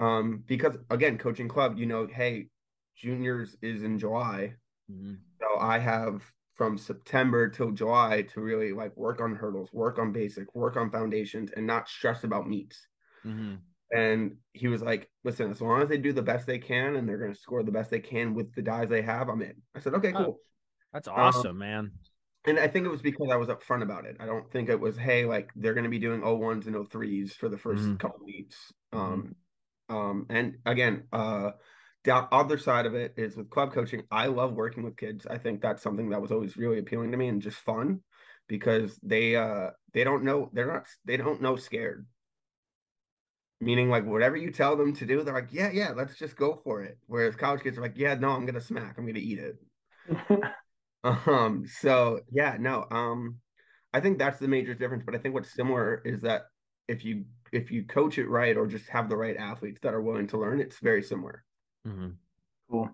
Um, 0.00 0.42
because 0.46 0.76
again, 0.90 1.18
coaching 1.18 1.48
club, 1.48 1.78
you 1.78 1.86
know, 1.86 2.06
hey, 2.06 2.48
juniors 2.96 3.56
is 3.62 3.82
in 3.82 3.98
July. 3.98 4.54
Mm-hmm. 4.90 5.14
So 5.40 5.60
I 5.60 5.78
have 5.78 6.22
from 6.54 6.78
September 6.78 7.48
till 7.48 7.72
July 7.72 8.22
to 8.32 8.40
really 8.40 8.72
like 8.72 8.96
work 8.96 9.20
on 9.20 9.34
hurdles, 9.34 9.72
work 9.72 9.98
on 9.98 10.12
basic, 10.12 10.54
work 10.54 10.76
on 10.76 10.90
foundations, 10.90 11.50
and 11.56 11.66
not 11.66 11.88
stress 11.88 12.24
about 12.24 12.48
meets. 12.48 12.86
Mm-hmm. 13.26 13.54
And 13.96 14.36
he 14.52 14.68
was 14.68 14.82
like, 14.82 15.08
listen, 15.24 15.50
as 15.50 15.60
long 15.60 15.82
as 15.82 15.88
they 15.88 15.98
do 15.98 16.12
the 16.12 16.22
best 16.22 16.46
they 16.46 16.58
can 16.58 16.96
and 16.96 17.08
they're 17.08 17.18
going 17.18 17.32
to 17.32 17.38
score 17.38 17.62
the 17.62 17.72
best 17.72 17.90
they 17.90 18.00
can 18.00 18.34
with 18.34 18.52
the 18.54 18.62
dies 18.62 18.88
they 18.88 19.02
have, 19.02 19.28
I'm 19.28 19.42
in. 19.42 19.54
I 19.74 19.80
said, 19.80 19.94
okay, 19.94 20.12
cool. 20.12 20.38
Oh, 20.38 20.40
that's 20.92 21.08
awesome, 21.08 21.52
um, 21.52 21.58
man. 21.58 21.92
And 22.46 22.58
I 22.58 22.68
think 22.68 22.86
it 22.86 22.90
was 22.90 23.02
because 23.02 23.28
I 23.30 23.36
was 23.36 23.48
upfront 23.48 23.82
about 23.82 24.04
it. 24.04 24.16
I 24.20 24.26
don't 24.26 24.50
think 24.50 24.68
it 24.68 24.78
was, 24.78 24.96
hey, 24.96 25.24
like 25.24 25.50
they're 25.56 25.74
going 25.74 25.84
to 25.84 25.90
be 25.90 25.98
doing 25.98 26.20
01s 26.20 26.66
and 26.66 26.74
03s 26.74 27.32
for 27.32 27.48
the 27.48 27.56
1st 27.56 27.78
mm-hmm. 27.78 27.96
couple 27.96 28.20
meets. 28.24 28.56
Mm-hmm. 28.92 29.12
Um, 29.12 29.36
um, 29.88 30.26
and 30.30 30.56
again, 30.64 31.04
uh, 31.12 31.50
the 32.04 32.14
other 32.14 32.58
side 32.58 32.86
of 32.86 32.94
it 32.94 33.14
is 33.16 33.36
with 33.36 33.50
club 33.50 33.72
coaching. 33.72 34.02
I 34.10 34.26
love 34.26 34.52
working 34.52 34.82
with 34.82 34.96
kids. 34.96 35.26
I 35.26 35.38
think 35.38 35.60
that's 35.60 35.82
something 35.82 36.10
that 36.10 36.20
was 36.20 36.32
always 36.32 36.56
really 36.56 36.78
appealing 36.78 37.10
to 37.10 37.16
me 37.16 37.28
and 37.28 37.40
just 37.40 37.58
fun 37.58 38.00
because 38.46 38.98
they 39.02 39.36
uh 39.36 39.70
they 39.94 40.04
don't 40.04 40.22
know 40.22 40.50
they're 40.52 40.70
not 40.70 40.86
they 41.06 41.16
don't 41.16 41.40
know 41.40 41.56
scared. 41.56 42.06
Meaning 43.60 43.88
like 43.88 44.04
whatever 44.04 44.36
you 44.36 44.50
tell 44.50 44.76
them 44.76 44.94
to 44.96 45.06
do, 45.06 45.22
they're 45.22 45.32
like, 45.32 45.48
yeah, 45.50 45.70
yeah, 45.72 45.92
let's 45.96 46.18
just 46.18 46.36
go 46.36 46.60
for 46.62 46.82
it. 46.82 46.98
Whereas 47.06 47.36
college 47.36 47.62
kids 47.62 47.78
are 47.78 47.82
like, 47.82 47.96
yeah, 47.96 48.14
no, 48.14 48.30
I'm 48.30 48.44
gonna 48.44 48.60
smack, 48.60 48.96
I'm 48.98 49.06
gonna 49.06 49.18
eat 49.18 49.38
it. 49.38 49.56
um, 51.04 51.64
so 51.66 52.20
yeah, 52.30 52.58
no, 52.60 52.86
um, 52.90 53.36
I 53.94 54.00
think 54.00 54.18
that's 54.18 54.38
the 54.38 54.48
major 54.48 54.74
difference. 54.74 55.04
But 55.06 55.14
I 55.14 55.18
think 55.18 55.34
what's 55.34 55.54
similar 55.54 56.02
is 56.04 56.20
that 56.20 56.42
if 56.86 57.02
you 57.02 57.24
if 57.54 57.70
you 57.70 57.84
coach 57.84 58.18
it 58.18 58.28
right 58.28 58.56
or 58.56 58.66
just 58.66 58.88
have 58.88 59.08
the 59.08 59.16
right 59.16 59.36
athletes 59.36 59.80
that 59.82 59.94
are 59.94 60.02
willing 60.02 60.26
to 60.28 60.38
learn, 60.38 60.60
it's 60.60 60.78
very 60.80 61.02
similar. 61.02 61.44
Mm-hmm. 61.86 62.10
Cool. 62.70 62.90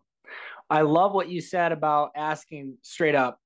I 0.68 0.82
love 0.82 1.12
what 1.12 1.28
you 1.28 1.40
said 1.40 1.72
about 1.72 2.10
asking 2.14 2.76
straight 2.82 3.14
up 3.14 3.40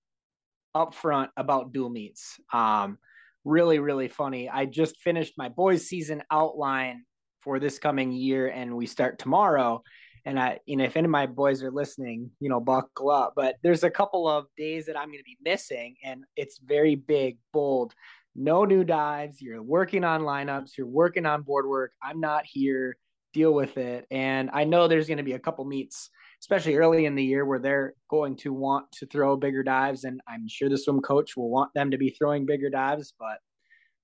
upfront 0.76 1.28
about 1.36 1.72
dual 1.72 1.88
meets. 1.88 2.38
Um, 2.52 2.98
really, 3.44 3.78
really 3.78 4.08
funny. 4.08 4.48
I 4.50 4.66
just 4.66 5.00
finished 5.00 5.34
my 5.38 5.48
boys 5.48 5.86
season 5.86 6.22
outline 6.30 7.04
for 7.40 7.58
this 7.58 7.78
coming 7.78 8.12
year, 8.12 8.48
and 8.48 8.74
we 8.74 8.86
start 8.86 9.18
tomorrow. 9.18 9.82
And 10.26 10.40
I, 10.40 10.58
you 10.64 10.76
know, 10.76 10.84
if 10.84 10.96
any 10.96 11.04
of 11.04 11.10
my 11.10 11.26
boys 11.26 11.62
are 11.62 11.70
listening, 11.70 12.30
you 12.40 12.48
know, 12.48 12.58
buckle 12.58 13.10
up. 13.10 13.34
But 13.36 13.56
there's 13.62 13.84
a 13.84 13.90
couple 13.90 14.26
of 14.26 14.46
days 14.56 14.86
that 14.86 14.98
I'm 14.98 15.08
going 15.08 15.18
to 15.18 15.24
be 15.24 15.38
missing, 15.44 15.96
and 16.02 16.24
it's 16.36 16.58
very 16.58 16.94
big, 16.94 17.38
bold. 17.52 17.94
No 18.36 18.64
new 18.64 18.84
dives. 18.84 19.40
You're 19.40 19.62
working 19.62 20.04
on 20.04 20.22
lineups. 20.22 20.76
You're 20.76 20.86
working 20.86 21.26
on 21.26 21.42
board 21.42 21.66
work. 21.66 21.92
I'm 22.02 22.20
not 22.20 22.44
here. 22.46 22.96
Deal 23.32 23.52
with 23.52 23.76
it. 23.78 24.06
And 24.10 24.50
I 24.52 24.64
know 24.64 24.86
there's 24.86 25.06
going 25.06 25.18
to 25.18 25.24
be 25.24 25.32
a 25.32 25.38
couple 25.38 25.64
meets 25.64 26.10
especially 26.44 26.76
early 26.76 27.06
in 27.06 27.14
the 27.14 27.24
year 27.24 27.46
where 27.46 27.58
they're 27.58 27.94
going 28.10 28.36
to 28.36 28.52
want 28.52 28.84
to 28.92 29.06
throw 29.06 29.34
bigger 29.34 29.62
dives. 29.62 30.04
And 30.04 30.20
I'm 30.28 30.46
sure 30.46 30.68
the 30.68 30.76
swim 30.76 31.00
coach 31.00 31.38
will 31.38 31.48
want 31.48 31.72
them 31.74 31.90
to 31.92 31.96
be 31.96 32.10
throwing 32.10 32.44
bigger 32.44 32.68
dives, 32.68 33.14
but 33.18 33.38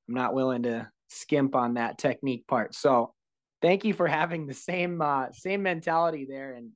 I'm 0.08 0.14
not 0.14 0.32
willing 0.32 0.62
to 0.62 0.88
skimp 1.08 1.54
on 1.54 1.74
that 1.74 1.98
technique 1.98 2.46
part. 2.46 2.74
So 2.74 3.12
thank 3.60 3.84
you 3.84 3.92
for 3.92 4.06
having 4.06 4.46
the 4.46 4.54
same 4.54 5.02
uh, 5.02 5.26
same 5.32 5.62
mentality 5.62 6.26
there 6.26 6.54
and 6.54 6.70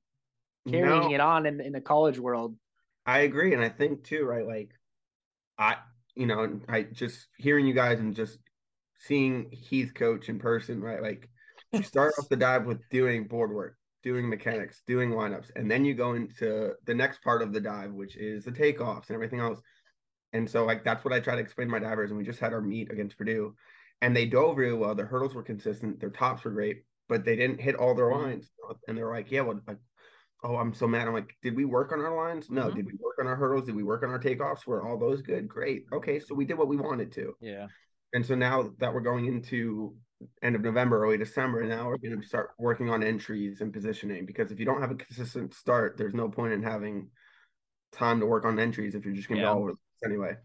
carrying 0.69 1.09
no, 1.09 1.13
it 1.15 1.19
on 1.19 1.47
in, 1.47 1.59
in 1.59 1.73
the 1.73 1.81
college 1.81 2.19
world. 2.19 2.55
I 3.07 3.19
agree. 3.19 3.55
And 3.55 3.63
I 3.63 3.69
think 3.69 4.03
too, 4.03 4.23
right? 4.23 4.45
Like 4.45 4.69
I 5.57 5.77
you 6.15 6.25
know, 6.25 6.59
I 6.67 6.83
just 6.83 7.27
hearing 7.37 7.67
you 7.67 7.73
guys 7.73 7.99
and 7.99 8.15
just 8.15 8.39
seeing 8.99 9.49
Heath 9.51 9.93
coach 9.93 10.29
in 10.29 10.39
person, 10.39 10.81
right? 10.81 11.01
Like 11.01 11.29
you 11.71 11.83
start 11.83 12.13
off 12.17 12.29
the 12.29 12.35
dive 12.35 12.65
with 12.65 12.81
doing 12.89 13.27
board 13.27 13.51
work 13.51 13.77
doing 14.05 14.29
mechanics, 14.29 14.83
doing 14.85 15.09
lineups, 15.09 15.49
and 15.55 15.69
then 15.69 15.83
you 15.83 15.95
go 15.95 16.13
into 16.13 16.73
the 16.85 16.93
next 16.93 17.23
part 17.23 17.41
of 17.41 17.51
the 17.51 17.59
dive, 17.59 17.91
which 17.91 18.15
is 18.15 18.45
the 18.45 18.51
takeoffs 18.51 19.07
and 19.07 19.15
everything 19.15 19.39
else. 19.39 19.59
And 20.31 20.47
so, 20.47 20.63
like, 20.63 20.83
that's 20.83 21.03
what 21.03 21.13
I 21.13 21.19
try 21.19 21.33
to 21.33 21.41
explain 21.41 21.67
to 21.67 21.71
my 21.71 21.79
divers. 21.79 22.11
And 22.11 22.17
we 22.17 22.23
just 22.23 22.39
had 22.39 22.53
our 22.53 22.61
meet 22.61 22.91
against 22.91 23.17
Purdue, 23.17 23.55
and 24.01 24.15
they 24.15 24.27
dove 24.27 24.57
really 24.57 24.77
well. 24.77 24.93
Their 24.93 25.07
hurdles 25.07 25.33
were 25.33 25.41
consistent, 25.41 25.99
their 25.99 26.11
tops 26.11 26.43
were 26.43 26.51
great, 26.51 26.83
but 27.09 27.25
they 27.25 27.35
didn't 27.35 27.59
hit 27.59 27.75
all 27.75 27.95
their 27.95 28.05
mm-hmm. 28.05 28.25
lines. 28.25 28.51
And 28.87 28.95
they're 28.95 29.09
like, 29.09 29.31
"Yeah, 29.31 29.41
well, 29.41 29.59
like, 29.67 29.79
oh, 30.45 30.55
I'm 30.57 30.73
so 30.73 30.87
mad." 30.87 31.07
I'm 31.07 31.13
like, 31.13 31.35
"Did 31.41 31.55
we 31.55 31.65
work 31.65 31.91
on 31.91 31.99
our 31.99 32.15
lines? 32.15 32.49
No. 32.49 32.67
Mm-hmm. 32.67 32.75
Did 32.75 32.85
we 32.85 32.93
work 32.93 33.15
on 33.19 33.27
our 33.27 33.35
hurdles? 33.35 33.65
Did 33.65 33.75
we 33.75 33.83
work 33.83 34.03
on 34.03 34.09
our 34.09 34.19
takeoffs? 34.19 34.65
Were 34.65 34.87
all 34.87 34.97
those 34.97 35.21
good? 35.21 35.47
Great. 35.47 35.85
Okay, 35.91 36.19
so 36.19 36.35
we 36.35 36.45
did 36.45 36.57
what 36.57 36.67
we 36.67 36.77
wanted 36.77 37.11
to. 37.13 37.33
Yeah. 37.41 37.67
And 38.13 38.25
so 38.25 38.35
now 38.35 38.69
that 38.79 38.93
we're 38.93 39.01
going 39.01 39.25
into 39.25 39.95
end 40.41 40.55
of 40.55 40.61
November, 40.61 41.03
early 41.03 41.17
December. 41.17 41.63
Now 41.63 41.87
we're 41.87 41.97
going 41.97 42.19
to 42.19 42.27
start 42.27 42.51
working 42.57 42.89
on 42.89 43.03
entries 43.03 43.61
and 43.61 43.73
positioning 43.73 44.25
because 44.25 44.51
if 44.51 44.59
you 44.59 44.65
don't 44.65 44.81
have 44.81 44.91
a 44.91 44.95
consistent 44.95 45.53
start, 45.53 45.97
there's 45.97 46.13
no 46.13 46.29
point 46.29 46.53
in 46.53 46.63
having 46.63 47.09
time 47.91 48.19
to 48.19 48.25
work 48.25 48.45
on 48.45 48.59
entries 48.59 48.95
if 48.95 49.05
you're 49.05 49.13
just 49.13 49.27
going 49.27 49.39
to 49.39 49.45
yeah. 49.45 49.53
be 49.53 49.57
all 49.57 49.63
over 49.63 49.73
anyway. 50.03 50.35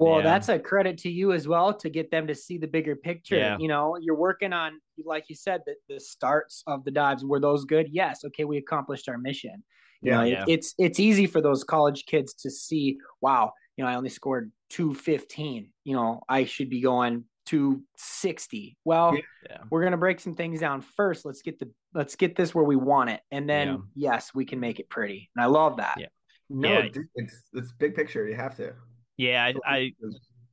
Well, 0.00 0.18
yeah. 0.18 0.24
that's 0.24 0.48
a 0.48 0.58
credit 0.58 0.96
to 0.98 1.10
you 1.10 1.32
as 1.32 1.46
well 1.46 1.74
to 1.74 1.90
get 1.90 2.10
them 2.10 2.26
to 2.26 2.34
see 2.34 2.56
the 2.56 2.66
bigger 2.66 2.96
picture. 2.96 3.36
Yeah. 3.36 3.58
You 3.58 3.68
know, 3.68 3.98
you're 4.00 4.16
working 4.16 4.54
on, 4.54 4.80
like 5.04 5.28
you 5.28 5.36
said, 5.36 5.60
the, 5.66 5.74
the 5.88 6.00
starts 6.00 6.62
of 6.66 6.84
the 6.84 6.90
dives. 6.90 7.22
Were 7.22 7.38
those 7.38 7.66
good? 7.66 7.88
Yes. 7.92 8.24
Okay, 8.24 8.44
we 8.44 8.56
accomplished 8.56 9.10
our 9.10 9.18
mission. 9.18 9.62
You 10.00 10.12
yeah, 10.12 10.16
know, 10.16 10.24
yeah. 10.24 10.44
It, 10.48 10.52
it's 10.54 10.74
it's 10.78 10.98
easy 10.98 11.26
for 11.26 11.42
those 11.42 11.64
college 11.64 12.06
kids 12.06 12.32
to 12.34 12.50
see, 12.50 12.96
wow, 13.20 13.52
you 13.76 13.84
know, 13.84 13.90
I 13.90 13.96
only 13.96 14.08
scored 14.08 14.50
215. 14.70 15.68
You 15.84 15.94
know, 15.94 16.22
I 16.26 16.46
should 16.46 16.70
be 16.70 16.80
going 16.80 17.24
to 17.46 17.82
60 17.96 18.76
well 18.84 19.16
yeah. 19.48 19.56
we're 19.70 19.80
going 19.80 19.92
to 19.92 19.96
break 19.98 20.20
some 20.20 20.34
things 20.34 20.60
down 20.60 20.82
first 20.82 21.24
let's 21.24 21.42
get 21.42 21.58
the 21.58 21.68
let's 21.94 22.14
get 22.14 22.36
this 22.36 22.54
where 22.54 22.64
we 22.64 22.76
want 22.76 23.10
it 23.10 23.22
and 23.32 23.48
then 23.48 23.68
yeah. 23.68 24.10
yes 24.12 24.30
we 24.34 24.44
can 24.44 24.60
make 24.60 24.78
it 24.78 24.88
pretty 24.88 25.30
and 25.34 25.42
i 25.42 25.46
love 25.46 25.78
that 25.78 25.96
yeah 25.98 26.06
no 26.48 26.68
yeah. 26.68 26.88
it's 27.16 27.42
it's 27.54 27.72
big 27.72 27.94
picture 27.94 28.28
you 28.28 28.36
have 28.36 28.54
to 28.54 28.72
yeah 29.20 29.52
I, 29.66 29.76
I 29.76 29.92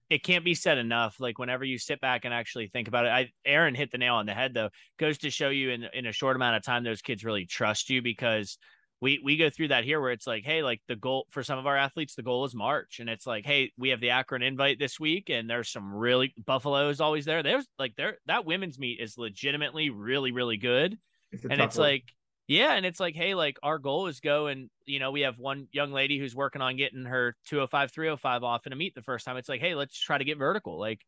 it 0.10 0.24
can't 0.24 0.46
be 0.46 0.56
said 0.56 0.78
enough 0.78 1.20
like 1.20 1.38
whenever 1.38 1.66
you 1.66 1.78
sit 1.78 2.00
back 2.00 2.26
and 2.26 2.34
actually 2.34 2.68
think 2.68 2.88
about 2.88 3.06
it 3.06 3.10
i 3.10 3.30
aaron 3.46 3.76
hit 3.76 3.92
the 3.92 3.98
nail 3.98 4.16
on 4.16 4.26
the 4.26 4.34
head 4.34 4.54
though. 4.54 4.70
Goes 4.98 5.18
to 5.20 5.30
show 5.30 5.50
you 5.50 5.72
in 5.72 5.86
in 5.94 6.06
a 6.06 6.12
short 6.12 6.36
amount 6.36 6.56
of 6.56 6.64
time 6.64 6.84
those 6.84 7.02
kids 7.02 7.24
really 7.24 7.46
trust 7.46 7.90
you 7.90 8.02
because 8.02 8.58
we 9.00 9.20
we 9.24 9.38
go 9.38 9.50
through 9.50 9.68
that 9.70 9.84
here 9.84 10.02
where 10.02 10.12
it's 10.12 10.28
like 10.28 10.44
hey 10.44 10.64
like 10.64 10.82
the 10.88 10.96
goal 10.96 11.28
for 11.30 11.44
some 11.44 11.60
of 11.60 11.68
our 11.68 11.78
athletes 11.78 12.16
the 12.16 12.24
goal 12.24 12.46
is 12.46 12.56
march. 12.56 13.00
And 13.00 13.10
it's 13.10 13.28
like 13.28 13.46
hey 13.46 13.72
we 13.78 13.90
have 13.90 14.02
the 14.02 14.12
akron 14.12 14.42
invite 14.42 14.80
this 14.80 15.00
week 15.00 15.30
and 15.30 15.50
there's 15.50 15.70
some 15.70 15.94
really 15.94 16.34
buffalo 16.46 16.90
is 16.90 17.02
always 17.02 17.26
there. 17.26 17.44
There's 17.44 17.68
like 17.78 17.96
there 17.96 18.18
that 18.26 18.46
women's 18.46 18.80
meet 18.80 19.00
is 19.00 19.18
legitimately 19.18 19.90
really 19.90 20.32
really 20.32 20.58
good. 20.58 20.98
It's 21.32 21.44
and 21.44 21.62
it's 21.62 21.78
one. 21.78 21.90
like 21.90 22.04
yeah 22.48 22.74
and 22.74 22.86
it's 22.86 23.00
like 23.00 23.16
hey 23.16 23.34
like 23.36 23.58
our 23.64 23.78
goal 23.78 24.08
is 24.08 24.20
go 24.20 24.48
and 24.48 24.70
you 24.86 25.00
know 25.00 25.12
we 25.12 25.22
have 25.22 25.38
one 25.38 25.68
young 25.72 25.92
lady 25.92 26.18
who's 26.18 26.36
working 26.36 26.62
on 26.62 26.78
getting 26.78 27.06
her 27.06 27.36
205 27.48 27.92
305 27.92 28.44
off 28.44 28.66
in 28.66 28.74
a 28.74 28.76
meet 28.76 28.96
the 28.96 29.02
first 29.02 29.26
time 29.26 29.38
it's 29.38 29.50
like 29.50 29.62
hey 29.62 29.76
let's 29.76 30.00
try 30.00 30.18
to 30.18 30.26
get 30.26 30.38
vertical 30.38 30.80
like 30.80 31.02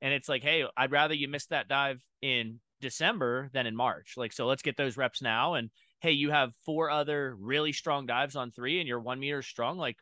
and 0.00 0.12
it's 0.12 0.28
like 0.28 0.42
hey 0.42 0.64
i'd 0.76 0.92
rather 0.92 1.14
you 1.14 1.28
miss 1.28 1.46
that 1.46 1.68
dive 1.68 2.02
in 2.20 2.60
december 2.80 3.48
than 3.52 3.66
in 3.66 3.76
march 3.76 4.14
like 4.16 4.32
so 4.32 4.46
let's 4.46 4.62
get 4.62 4.76
those 4.76 4.96
reps 4.96 5.22
now 5.22 5.54
and 5.54 5.70
hey, 6.02 6.10
you 6.10 6.30
have 6.30 6.52
four 6.66 6.90
other 6.90 7.36
really 7.40 7.72
strong 7.72 8.06
dives 8.06 8.34
on 8.34 8.50
three 8.50 8.80
and 8.80 8.88
you're 8.88 9.00
one 9.00 9.20
meter 9.20 9.40
strong, 9.40 9.78
like 9.78 9.96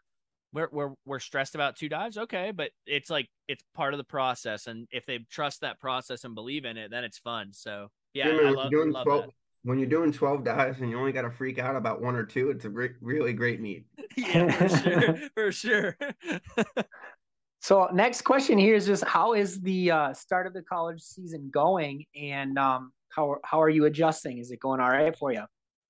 we're 0.53 0.69
we're 0.73 0.91
we're 1.05 1.19
stressed 1.21 1.55
about 1.55 1.77
two 1.77 1.89
dives, 1.89 2.17
okay, 2.17 2.51
but 2.51 2.71
it's 2.87 3.11
like 3.11 3.29
it's 3.47 3.63
part 3.75 3.95
of 3.95 3.99
the 3.99 4.05
process, 4.05 4.67
and 4.67 4.89
if 4.91 5.07
they 5.07 5.19
trust 5.31 5.61
that 5.61 5.79
process 5.79 6.25
and 6.25 6.35
believe 6.35 6.65
in 6.65 6.77
it, 6.77 6.91
then 6.91 7.05
it's 7.05 7.19
fun. 7.19 7.53
So 7.53 7.89
yeah, 8.15 8.29
I 8.29 8.51
love, 8.51 8.73
love 8.73 9.05
12, 9.05 9.23
that. 9.27 9.31
When 9.63 9.79
you're 9.79 9.89
doing 9.89 10.13
twelve 10.13 10.45
dives 10.45 10.81
and 10.81 10.91
you 10.91 10.99
only 10.99 11.13
got 11.13 11.23
to 11.23 11.31
freak 11.31 11.59
out 11.59 11.77
about 11.77 12.01
one 12.01 12.15
or 12.17 12.25
two, 12.25 12.51
it's 12.51 12.65
a 12.65 12.69
great, 12.69 12.93
really 13.01 13.33
great 13.33 13.61
meet. 13.61 13.85
yeah, 14.17 14.51
for 14.51 14.69
sure, 14.69 15.19
for 15.35 15.53
sure. 15.53 15.97
so 17.61 17.89
next 17.93 18.23
question 18.23 18.59
here 18.59 18.75
is 18.75 18.87
just 18.87 19.05
how 19.05 19.35
is 19.35 19.61
the 19.61 19.91
uh, 19.91 20.15
start 20.15 20.47
of 20.47 20.55
the 20.55 20.63
college 20.63 21.03
season 21.03 21.51
going, 21.53 22.05
and 22.17 22.59
um, 22.59 22.93
how 23.11 23.37
how 23.45 23.61
are 23.61 23.69
you 23.69 23.85
adjusting? 23.85 24.39
Is 24.39 24.51
it 24.51 24.61
going 24.61 24.81
all 24.81 24.91
right 24.91 25.17
for 25.17 25.33
you? 25.33 25.45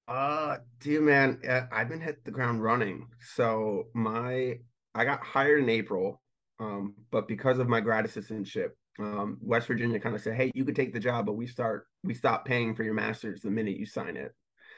Uh, 0.08 0.56
dude, 0.80 1.04
man, 1.04 1.40
I've 1.70 1.88
been 1.88 2.00
hit 2.00 2.24
the 2.24 2.32
ground 2.32 2.62
running. 2.62 3.06
So 3.34 3.84
my 3.94 4.58
I 4.94 5.04
got 5.04 5.22
hired 5.22 5.62
in 5.62 5.68
April, 5.68 6.20
um, 6.58 6.94
but 7.12 7.28
because 7.28 7.60
of 7.60 7.68
my 7.68 7.80
grad 7.80 8.04
assistantship, 8.04 8.70
um, 8.98 9.38
West 9.40 9.66
Virginia 9.66 10.00
kind 10.00 10.14
of 10.14 10.20
said, 10.20 10.34
"Hey, 10.34 10.50
you 10.54 10.64
could 10.64 10.76
take 10.76 10.92
the 10.92 11.00
job, 11.00 11.26
but 11.26 11.34
we 11.34 11.46
start 11.46 11.86
we 12.02 12.14
stop 12.14 12.44
paying 12.44 12.74
for 12.74 12.82
your 12.82 12.94
master's 12.94 13.42
the 13.42 13.50
minute 13.50 13.76
you 13.76 13.86
sign 13.86 14.16
it." 14.16 14.34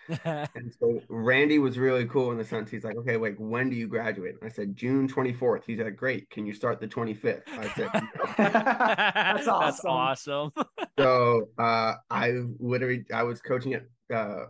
and 0.24 0.74
so 0.80 1.00
Randy 1.08 1.60
was 1.60 1.78
really 1.78 2.04
cool 2.06 2.32
in 2.32 2.38
the 2.38 2.44
sense 2.44 2.70
he's 2.70 2.84
like, 2.84 2.96
"Okay, 2.96 3.16
wait, 3.16 3.38
when 3.40 3.70
do 3.70 3.76
you 3.76 3.86
graduate?" 3.86 4.36
And 4.40 4.50
I 4.50 4.52
said, 4.52 4.76
"June 4.76 5.08
24th." 5.08 5.62
He's 5.66 5.78
like, 5.78 5.96
"Great, 5.96 6.28
can 6.30 6.44
you 6.44 6.52
start 6.52 6.80
the 6.80 6.88
25th?" 6.88 7.42
I 7.48 7.68
said, 7.74 7.90
no. 7.94 8.00
"That's 8.38 9.48
awesome." 9.48 9.60
That's 9.60 9.84
awesome. 9.84 10.52
so 10.98 11.48
uh, 11.58 11.94
I 12.10 12.32
literally 12.58 13.04
I 13.14 13.22
was 13.22 13.40
coaching 13.40 13.74
at 13.74 13.84
uh, 14.12 14.46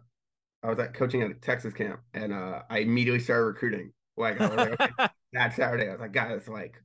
I 0.63 0.69
was 0.69 0.79
at 0.79 0.95
coaching 0.95 1.23
at 1.23 1.31
a 1.31 1.35
Texas 1.35 1.75
camp, 1.75 2.01
and 2.15 2.33
uh, 2.33 2.63
I 2.71 2.79
immediately 2.79 3.21
started 3.21 3.45
recruiting. 3.45 3.93
Like, 4.17 4.41
I 4.41 4.47
was 4.49 4.57
like, 4.57 4.81
okay, 4.81 5.09
that 5.33 5.55
Saturday, 5.55 5.89
I 5.89 5.93
was 5.93 6.01
like, 6.01 6.13
guys, 6.13 6.47
like, 6.49 6.81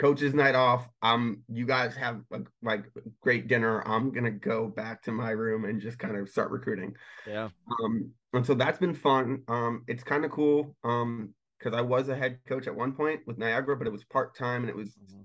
coach's 0.00 0.32
night 0.32 0.54
off. 0.54 0.88
Um, 1.02 1.42
you 1.48 1.66
guys 1.66 1.94
have 1.94 2.22
a, 2.32 2.40
like 2.62 2.84
great 3.20 3.46
dinner. 3.48 3.86
I'm 3.86 4.10
gonna 4.10 4.30
go 4.30 4.66
back 4.66 5.02
to 5.02 5.12
my 5.12 5.30
room 5.30 5.66
and 5.66 5.80
just 5.80 5.98
kind 5.98 6.16
of 6.16 6.28
start 6.28 6.50
recruiting. 6.50 6.94
Yeah. 7.26 7.50
Um, 7.84 8.10
and 8.32 8.44
so 8.44 8.54
that's 8.54 8.78
been 8.78 8.94
fun. 8.94 9.42
Um, 9.46 9.84
it's 9.86 10.02
kind 10.02 10.24
of 10.24 10.30
cool. 10.30 10.74
Um, 10.82 11.34
because 11.58 11.76
I 11.76 11.82
was 11.82 12.08
a 12.08 12.16
head 12.16 12.38
coach 12.48 12.66
at 12.66 12.74
one 12.74 12.92
point 12.92 13.20
with 13.26 13.36
Niagara, 13.36 13.76
but 13.76 13.86
it 13.86 13.92
was 13.92 14.02
part 14.04 14.34
time 14.34 14.62
and 14.62 14.70
it 14.70 14.76
was. 14.76 14.88
Mm-hmm. 14.88 15.22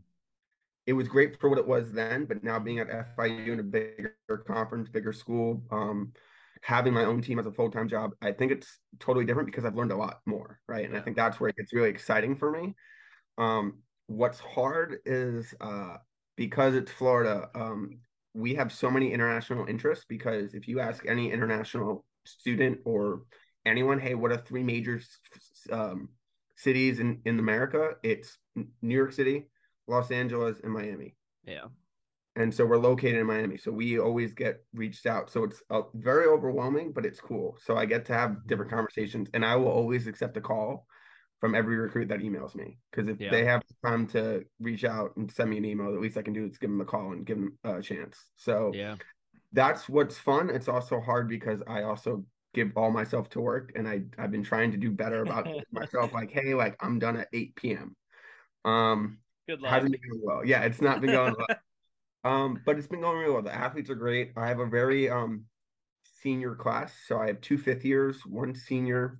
It 0.85 0.93
was 0.93 1.07
great 1.07 1.39
for 1.39 1.49
what 1.49 1.57
it 1.57 1.67
was 1.67 1.91
then, 1.91 2.25
but 2.25 2.43
now 2.43 2.59
being 2.59 2.77
at 2.77 3.17
FIU 3.17 3.53
in 3.53 3.59
a 3.59 3.63
bigger 3.63 4.13
conference, 4.45 4.87
bigger 4.87 5.13
school, 5.13 5.63
um, 5.71 6.11
having 6.61 6.93
my 6.93 7.05
own 7.05 7.23
team 7.23 7.39
as 7.39 7.45
a 7.45 7.51
full-time 7.51 7.87
job 7.87 8.11
i 8.23 8.31
think 8.31 8.51
it's 8.51 8.79
totally 8.99 9.23
different 9.23 9.45
because 9.45 9.65
i've 9.65 9.75
learned 9.75 9.91
a 9.91 9.95
lot 9.95 10.21
more 10.25 10.59
right 10.67 10.85
and 10.85 10.97
i 10.97 10.99
think 11.01 11.15
that's 11.15 11.39
where 11.39 11.49
it 11.49 11.55
gets 11.55 11.73
really 11.73 11.89
exciting 11.89 12.35
for 12.35 12.49
me 12.49 12.73
um, 13.37 13.79
what's 14.07 14.39
hard 14.39 14.97
is 15.05 15.53
uh, 15.61 15.97
because 16.35 16.75
it's 16.75 16.91
florida 16.91 17.49
um, 17.55 17.99
we 18.33 18.53
have 18.53 18.71
so 18.71 18.89
many 18.89 19.11
international 19.11 19.65
interests 19.67 20.05
because 20.07 20.53
if 20.53 20.67
you 20.67 20.79
ask 20.79 21.05
any 21.07 21.31
international 21.31 22.05
student 22.25 22.79
or 22.85 23.21
anyone 23.65 23.99
hey 23.99 24.15
what 24.15 24.31
are 24.31 24.37
three 24.37 24.63
major 24.63 25.01
um, 25.71 26.09
cities 26.55 26.99
in, 26.99 27.19
in 27.25 27.39
america 27.39 27.91
it's 28.03 28.37
new 28.81 28.95
york 28.95 29.13
city 29.13 29.47
los 29.87 30.11
angeles 30.11 30.59
and 30.63 30.71
miami 30.71 31.15
yeah 31.45 31.65
and 32.37 32.53
so 32.53 32.65
we're 32.65 32.77
located 32.77 33.15
in 33.15 33.25
Miami. 33.25 33.57
So 33.57 33.71
we 33.71 33.97
always 33.97 34.33
get 34.33 34.61
reached 34.73 35.05
out. 35.05 35.31
So 35.31 35.45
it's 35.45 35.63
uh, 35.69 35.83
very 35.93 36.25
overwhelming, 36.25 36.91
but 36.91 37.05
it's 37.05 37.21
cool. 37.21 37.57
So 37.63 37.77
I 37.77 37.85
get 37.85 38.05
to 38.07 38.13
have 38.13 38.45
different 38.45 38.71
conversations, 38.71 39.29
and 39.33 39.45
I 39.45 39.55
will 39.55 39.69
always 39.69 40.07
accept 40.07 40.35
a 40.35 40.41
call 40.41 40.85
from 41.45 41.53
every 41.53 41.75
recruit 41.75 42.07
that 42.07 42.21
emails 42.21 42.55
me 42.55 42.79
because 42.89 43.07
if 43.07 43.19
Yeah. 43.19 43.29
they 43.29 43.45
have 43.45 43.61
time 43.85 44.07
to 44.07 44.43
reach 44.59 44.83
out 44.83 45.15
and 45.15 45.31
send 45.31 45.51
me 45.51 45.57
an 45.59 45.65
email, 45.65 45.93
the 45.93 45.99
least 45.99 46.17
I 46.17 46.23
can 46.23 46.33
do 46.33 46.43
is 46.43 46.57
give 46.57 46.71
them 46.71 46.81
a 46.81 46.85
call 46.85 47.11
and 47.11 47.23
give 47.23 47.37
them 47.37 47.55
a 47.63 47.83
chance. 47.83 48.17
So 48.35 48.71
Yeah. 48.73 48.95
that's 49.53 49.87
what's 49.87 50.17
fun. 50.17 50.49
It's 50.49 50.67
also 50.67 50.99
hard 50.99 51.29
because 51.29 51.61
I 51.67 51.83
also 51.83 52.25
give 52.55 52.71
all 52.75 52.89
myself 52.89 53.29
to 53.29 53.41
work 53.41 53.73
and 53.75 53.87
I 53.87 54.01
I've 54.17 54.31
been 54.31 54.43
trying 54.43 54.71
to 54.71 54.77
do 54.77 54.89
better 54.89 55.21
about 55.21 55.53
myself. 55.71 56.15
Like, 56.15 56.31
hey, 56.31 56.55
like 56.55 56.77
I'm 56.79 56.97
done 56.97 57.15
at 57.17 57.27
8 57.31 57.55
p.m. 57.55 57.95
Um, 58.65 59.19
Good 59.47 59.61
luck. 59.61 59.71
hasn't 59.71 59.91
been 59.91 60.01
going 60.09 60.21
well. 60.23 60.43
Yeah, 60.43 60.63
it's 60.63 60.81
not 60.81 60.99
been 60.99 61.11
going 61.11 61.35
well. 61.37 61.47
Um, 62.23 62.59
but 62.65 62.79
it's 62.79 62.87
been 62.87 63.01
going 63.01 63.19
really 63.19 63.31
well. 63.31 63.43
The 63.43 63.53
athletes 63.53 63.91
are 63.91 63.95
great. 63.95 64.31
I 64.35 64.47
have 64.47 64.59
a 64.59 64.65
very 64.65 65.11
um 65.11 65.45
senior 66.23 66.55
class, 66.55 66.91
so 67.07 67.19
I 67.19 67.27
have 67.27 67.39
two 67.39 67.59
fifth 67.59 67.85
years, 67.85 68.25
one 68.25 68.55
senior, 68.55 69.19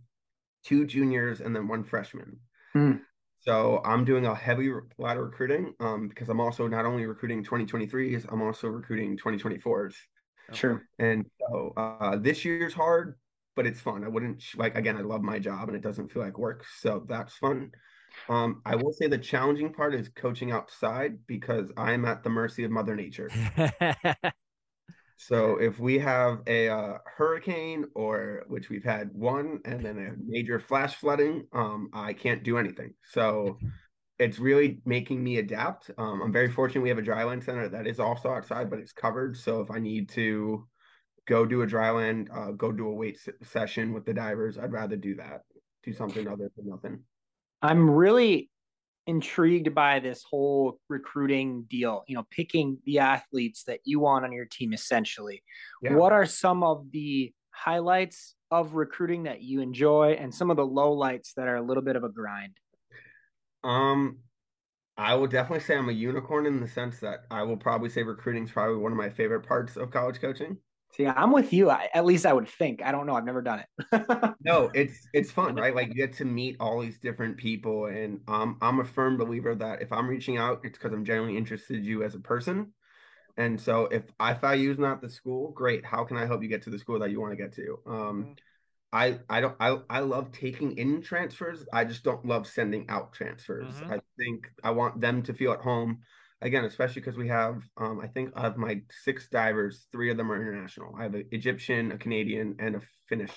two 0.66 0.86
juniors, 0.86 1.42
and 1.42 1.56
then 1.56 1.68
one 1.68 1.84
freshman. 1.84 2.38
Hmm. 2.74 2.94
So 3.40 3.82
I'm 3.86 4.06
doing 4.06 4.26
a 4.26 4.34
heavy 4.34 4.70
re- 4.70 4.82
lot 4.98 5.18
of 5.18 5.24
recruiting 5.24 5.76
um 5.80 6.08
because 6.08 6.30
I'm 6.30 6.40
also 6.40 6.68
not 6.68 6.86
only 6.86 7.06
recruiting 7.06 7.44
2023s, 7.44 8.26
I'm 8.32 8.42
also 8.42 8.68
recruiting 8.68 9.18
2024s. 9.18 9.94
Sure. 10.54 10.84
And 11.00 11.26
so 11.40 11.74
uh, 11.78 12.18
this 12.18 12.46
year's 12.46 12.74
hard, 12.74 13.18
but 13.56 13.66
it's 13.66 13.80
fun. 13.80 14.04
I 14.04 14.08
wouldn't 14.08 14.44
like 14.56 14.76
again. 14.76 14.98
I 14.98 15.02
love 15.02 15.22
my 15.22 15.40
job, 15.40 15.68
and 15.70 15.76
it 15.76 15.82
doesn't 15.82 16.12
feel 16.12 16.22
like 16.22 16.38
work, 16.38 16.66
so 16.80 17.06
that's 17.08 17.36
fun. 17.36 17.72
Um, 18.30 18.62
I 18.66 18.76
will 18.76 18.94
say 18.94 19.08
the 19.08 19.18
challenging 19.18 19.74
part 19.74 19.94
is 19.94 20.10
coaching 20.10 20.52
outside 20.52 21.18
because 21.28 21.68
I'm 21.78 22.06
at 22.06 22.24
the 22.24 22.30
mercy 22.30 22.64
of 22.64 22.72
Mother 22.72 22.96
Nature. 22.96 23.30
So 25.18 25.58
if 25.58 25.80
we 25.80 25.98
have 26.00 26.42
a 26.46 26.68
uh, 26.68 26.98
hurricane, 27.06 27.86
or 27.96 28.44
which 28.48 28.70
we've 28.70 28.84
had 28.84 29.12
one, 29.14 29.60
and 29.66 29.84
then 29.84 29.98
a 29.98 30.12
major 30.26 30.60
flash 30.60 30.96
flooding, 30.96 31.48
um, 31.54 31.90
I 31.94 32.14
can't 32.14 32.44
do 32.44 32.58
anything. 32.58 32.94
So 33.12 33.58
it's 34.20 34.40
really 34.40 34.82
making 34.86 35.24
me 35.24 35.38
adapt. 35.38 35.92
Um, 35.98 36.22
I'm 36.22 36.34
very 36.34 36.50
fortunate 36.50 36.82
we 36.82 36.90
have 36.90 36.98
a 36.98 37.02
dryland 37.02 37.44
center 37.44 37.68
that 37.70 37.88
is 37.88 38.00
also 38.00 38.30
outside, 38.30 38.70
but 38.70 38.80
it's 38.80 38.92
covered. 38.92 39.38
So 39.38 39.62
if 39.62 39.72
I 39.72 39.80
need 39.80 40.10
to 40.10 40.68
go 41.28 41.46
do 41.46 41.62
a 41.62 41.68
dryland, 41.68 42.28
uh, 42.34 42.52
go 42.52 42.72
do 42.72 42.88
a 42.88 42.94
weight 42.94 43.18
session 43.44 43.94
with 43.94 44.06
the 44.06 44.14
divers, 44.14 44.58
I'd 44.58 44.72
rather 44.72 44.96
do 44.96 45.16
that. 45.16 45.42
Do 45.84 45.94
something 45.94 46.28
other 46.28 46.52
than 46.56 46.68
nothing. 46.68 47.00
I'm 47.62 47.90
really 47.90 48.50
intrigued 49.08 49.76
by 49.76 50.00
this 50.00 50.24
whole 50.24 50.80
recruiting 50.90 51.66
deal, 51.70 52.04
you 52.08 52.16
know, 52.16 52.26
picking 52.32 52.80
the 52.86 53.00
athletes 53.00 53.64
that 53.66 53.80
you 53.84 54.00
want 54.00 54.26
on 54.26 54.32
your 54.32 54.46
team 54.46 54.74
essentially. 54.74 55.44
Yeah. 55.82 55.94
What 55.94 56.12
are 56.12 56.26
some 56.26 56.64
of 56.64 56.92
the 56.92 57.34
highlights 57.52 58.36
of 58.52 58.74
recruiting 58.74 59.24
that 59.24 59.42
you 59.42 59.62
enjoy 59.62 60.18
and 60.20 60.34
some 60.34 60.50
of 60.50 60.58
the 60.58 60.66
lowlights 60.66 61.34
that 61.36 61.48
are 61.48 61.58
a 61.58 61.62
little 61.62 61.84
bit 61.84 61.96
of 61.96 62.04
a 62.04 62.10
grind? 62.10 62.58
Um, 63.64 64.20
I 64.98 65.16
will 65.16 65.28
definitely 65.28 65.64
say 65.64 65.76
I'm 65.76 65.90
a 65.90 65.94
unicorn 65.94 66.46
in 66.46 66.60
the 66.60 66.68
sense 66.68 67.00
that 67.00 67.22
I 67.30 67.44
will 67.44 67.58
probably 67.58 67.90
say 67.90 68.04
recruiting 68.04 68.46
is 68.46 68.52
probably 68.52 68.78
one 68.78 68.92
of 68.92 68.98
my 68.98 69.10
favorite 69.10 69.46
parts 69.48 69.78
of 69.78 69.92
college 69.92 70.20
coaching. 70.22 70.58
See, 70.96 71.06
I'm 71.06 71.32
with 71.32 71.52
you. 71.54 71.70
I, 71.70 71.90
at 71.94 72.06
least 72.06 72.26
I 72.26 72.34
would 72.34 72.48
think. 72.48 72.82
I 72.82 72.92
don't 72.92 73.06
know. 73.06 73.16
I've 73.16 73.26
never 73.26 73.42
done 73.42 73.64
it. 73.92 74.36
No, 74.40 74.70
it's 74.74 75.08
it's 75.14 75.32
fun, 75.32 75.56
right? 75.56 75.74
Like 75.74 75.88
you 75.88 75.94
get 75.96 76.14
to 76.18 76.26
meet 76.26 76.58
all 76.60 76.82
these 76.82 77.00
different 77.00 77.38
people, 77.38 77.86
and 77.86 78.22
um, 78.28 78.58
I'm 78.62 78.80
a 78.80 78.86
firm 78.86 79.18
believer 79.18 79.56
that 79.56 79.82
if 79.82 79.92
I'm 79.94 80.08
reaching 80.08 80.38
out, 80.38 80.62
it's 80.66 80.78
because 80.78 80.92
I'm 80.94 81.06
genuinely 81.06 81.38
interested 81.38 81.78
in 81.78 81.86
you 81.86 82.04
as 82.04 82.16
a 82.16 82.20
person. 82.20 82.74
And 83.38 83.60
so 83.62 83.86
if 83.88 84.04
if 84.22 84.44
I 84.44 84.56
use 84.56 84.80
not 84.80 85.02
the 85.02 85.10
school, 85.10 85.52
great. 85.52 85.86
How 85.86 86.06
can 86.06 86.18
I 86.18 86.26
help 86.28 86.44
you 86.44 86.50
get 86.50 86.64
to 86.64 86.72
the 86.72 86.80
school 86.80 87.00
that 87.00 87.12
you 87.12 87.22
want 87.22 87.34
to 87.34 87.38
get 87.38 87.54
to? 87.56 87.80
Um, 87.88 88.32
I 88.94 89.20
I 89.30 89.42
don't 89.42 89.58
I 89.60 89.80
I 89.90 90.00
love 90.02 90.32
taking 90.32 90.78
in 90.78 91.02
transfers. 91.02 91.66
I 91.74 91.86
just 91.86 92.04
don't 92.04 92.26
love 92.26 92.48
sending 92.48 92.90
out 92.90 93.14
transfers. 93.14 93.82
Mhm. 93.82 93.90
I 93.90 94.02
think 94.20 94.50
I 94.64 94.72
want 94.72 95.02
them 95.02 95.24
to 95.24 95.34
feel 95.34 95.54
at 95.54 95.62
home. 95.62 96.04
Again, 96.46 96.66
especially 96.66 97.02
because 97.02 97.18
we 97.18 97.30
have 97.30 97.64
um 97.78 98.00
I 98.02 98.08
think 98.08 98.32
of 98.36 98.58
my 98.58 98.82
six 98.92 99.30
divers, 99.30 99.88
three 99.92 100.12
of 100.12 100.18
them 100.18 100.32
are 100.32 100.42
international. 100.42 100.96
I 100.98 101.04
have 101.04 101.16
an 101.16 101.28
Egyptian, 101.32 101.92
a 101.92 101.98
Canadian, 102.00 102.58
and 102.60 102.78
a 102.78 102.82
Finnish 103.10 103.34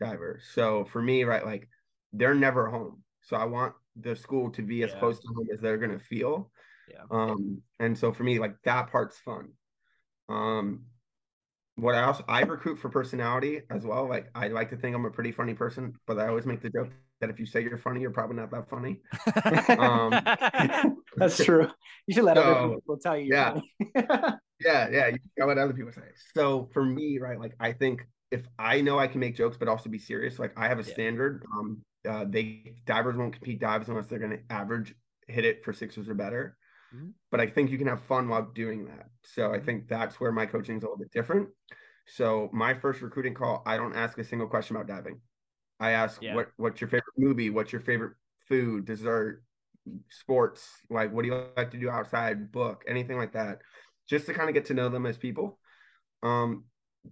diver. 0.00 0.40
So 0.54 0.86
for 0.86 1.02
me, 1.02 1.24
right, 1.24 1.46
like 1.46 1.68
they're 2.14 2.34
never 2.34 2.68
home. 2.70 3.04
So 3.22 3.36
I 3.36 3.44
want 3.46 3.74
the 3.96 4.16
school 4.16 4.50
to 4.52 4.62
be 4.62 4.82
as 4.84 4.92
Yeah. 4.92 4.98
close 5.00 5.20
to 5.20 5.28
home 5.36 5.48
as 5.54 5.60
they're 5.60 5.78
gonna 5.78 6.00
feel. 6.00 6.50
Yeah. 6.88 7.04
Um, 7.10 7.62
and 7.80 7.98
so 7.98 8.12
for 8.12 8.24
me, 8.24 8.38
like 8.40 8.56
that 8.64 8.90
part's 8.92 9.18
fun. 9.18 9.52
Um, 10.28 10.86
what 11.76 11.94
I 11.94 12.02
also 12.04 12.24
I 12.28 12.42
recruit 12.42 12.78
for 12.78 12.88
personality 12.90 13.62
as 13.70 13.84
well. 13.84 14.08
Like 14.08 14.30
I 14.34 14.48
like 14.48 14.70
to 14.70 14.76
think 14.76 14.96
I'm 14.96 15.04
a 15.06 15.10
pretty 15.10 15.32
funny 15.32 15.54
person, 15.54 15.96
but 16.06 16.18
I 16.18 16.28
always 16.28 16.46
make 16.46 16.62
the 16.62 16.70
joke 16.70 16.90
that 17.20 17.30
if 17.30 17.38
you 17.40 17.46
say 17.46 17.62
you're 17.62 17.78
funny, 17.78 18.00
you're 18.00 18.10
probably 18.10 18.36
not 18.36 18.50
that 18.50 18.68
funny. 18.68 19.00
Um, 19.76 20.30
That's 21.18 21.42
true. 21.44 21.68
You 22.06 22.14
should 22.14 22.24
let 22.24 22.38
other 22.38 22.54
people 22.54 22.98
tell 22.98 23.16
you. 23.16 23.34
yeah. 23.34 23.60
Yeah, 24.64 24.88
yeah, 24.90 25.06
you 25.08 25.18
know 25.36 25.46
what 25.46 25.58
other 25.58 25.72
people 25.72 25.92
say. 25.92 26.02
So 26.34 26.68
for 26.72 26.84
me, 26.84 27.18
right, 27.20 27.38
like 27.38 27.54
I 27.60 27.72
think 27.72 28.06
if 28.30 28.42
I 28.58 28.80
know 28.80 28.98
I 28.98 29.06
can 29.06 29.20
make 29.20 29.36
jokes 29.36 29.56
but 29.56 29.68
also 29.68 29.88
be 29.88 29.98
serious, 29.98 30.38
like 30.38 30.52
I 30.56 30.66
have 30.68 30.78
a 30.80 30.84
Yeah. 30.84 30.92
standard. 30.92 31.44
Um, 31.54 31.82
uh, 32.08 32.24
they 32.28 32.76
divers 32.84 33.16
won't 33.16 33.34
compete 33.34 33.60
dives 33.60 33.88
unless 33.88 34.06
they're 34.06 34.18
going 34.18 34.32
to 34.32 34.40
average 34.52 34.94
hit 35.28 35.44
it 35.44 35.64
for 35.64 35.72
sixes 35.72 36.08
or 36.08 36.14
better. 36.14 36.56
Mhm. 36.92 37.14
But 37.30 37.40
I 37.40 37.46
think 37.48 37.70
you 37.70 37.78
can 37.78 37.88
have 37.88 38.02
fun 38.04 38.28
while 38.28 38.50
doing 38.54 38.86
that. 38.86 39.08
So 39.24 39.52
I 39.52 39.58
Mhm. 39.58 39.64
think 39.64 39.88
that's 39.88 40.20
where 40.20 40.32
my 40.32 40.46
coaching 40.46 40.76
is 40.78 40.82
a 40.82 40.86
little 40.86 40.98
bit 40.98 41.12
different. 41.12 41.50
So 42.06 42.50
my 42.52 42.74
first 42.74 43.02
recruiting 43.02 43.34
call, 43.34 43.62
I 43.66 43.76
don't 43.76 43.94
ask 43.96 44.18
a 44.18 44.24
single 44.24 44.48
question 44.48 44.76
about 44.76 44.88
diving. 44.88 45.20
I 45.80 45.90
ask 45.92 46.20
Yeah. 46.20 46.34
what 46.34 46.50
what's 46.56 46.80
your 46.80 46.88
favorite 46.88 47.18
movie, 47.18 47.50
what's 47.50 47.72
your 47.72 47.80
favorite 47.80 48.14
food, 48.48 48.84
dessert, 48.84 49.44
sports, 50.10 50.68
like 50.90 51.12
what 51.12 51.22
do 51.22 51.28
you 51.28 51.46
like 51.56 51.70
to 51.70 51.78
do 51.78 51.90
outside, 51.90 52.52
book, 52.52 52.84
anything 52.88 53.16
like 53.16 53.32
that, 53.32 53.60
just 54.08 54.26
to 54.26 54.34
kind 54.34 54.48
of 54.48 54.54
get 54.54 54.66
to 54.66 54.74
know 54.74 54.88
them 54.88 55.06
as 55.06 55.16
people. 55.16 55.58
Um, 56.22 56.64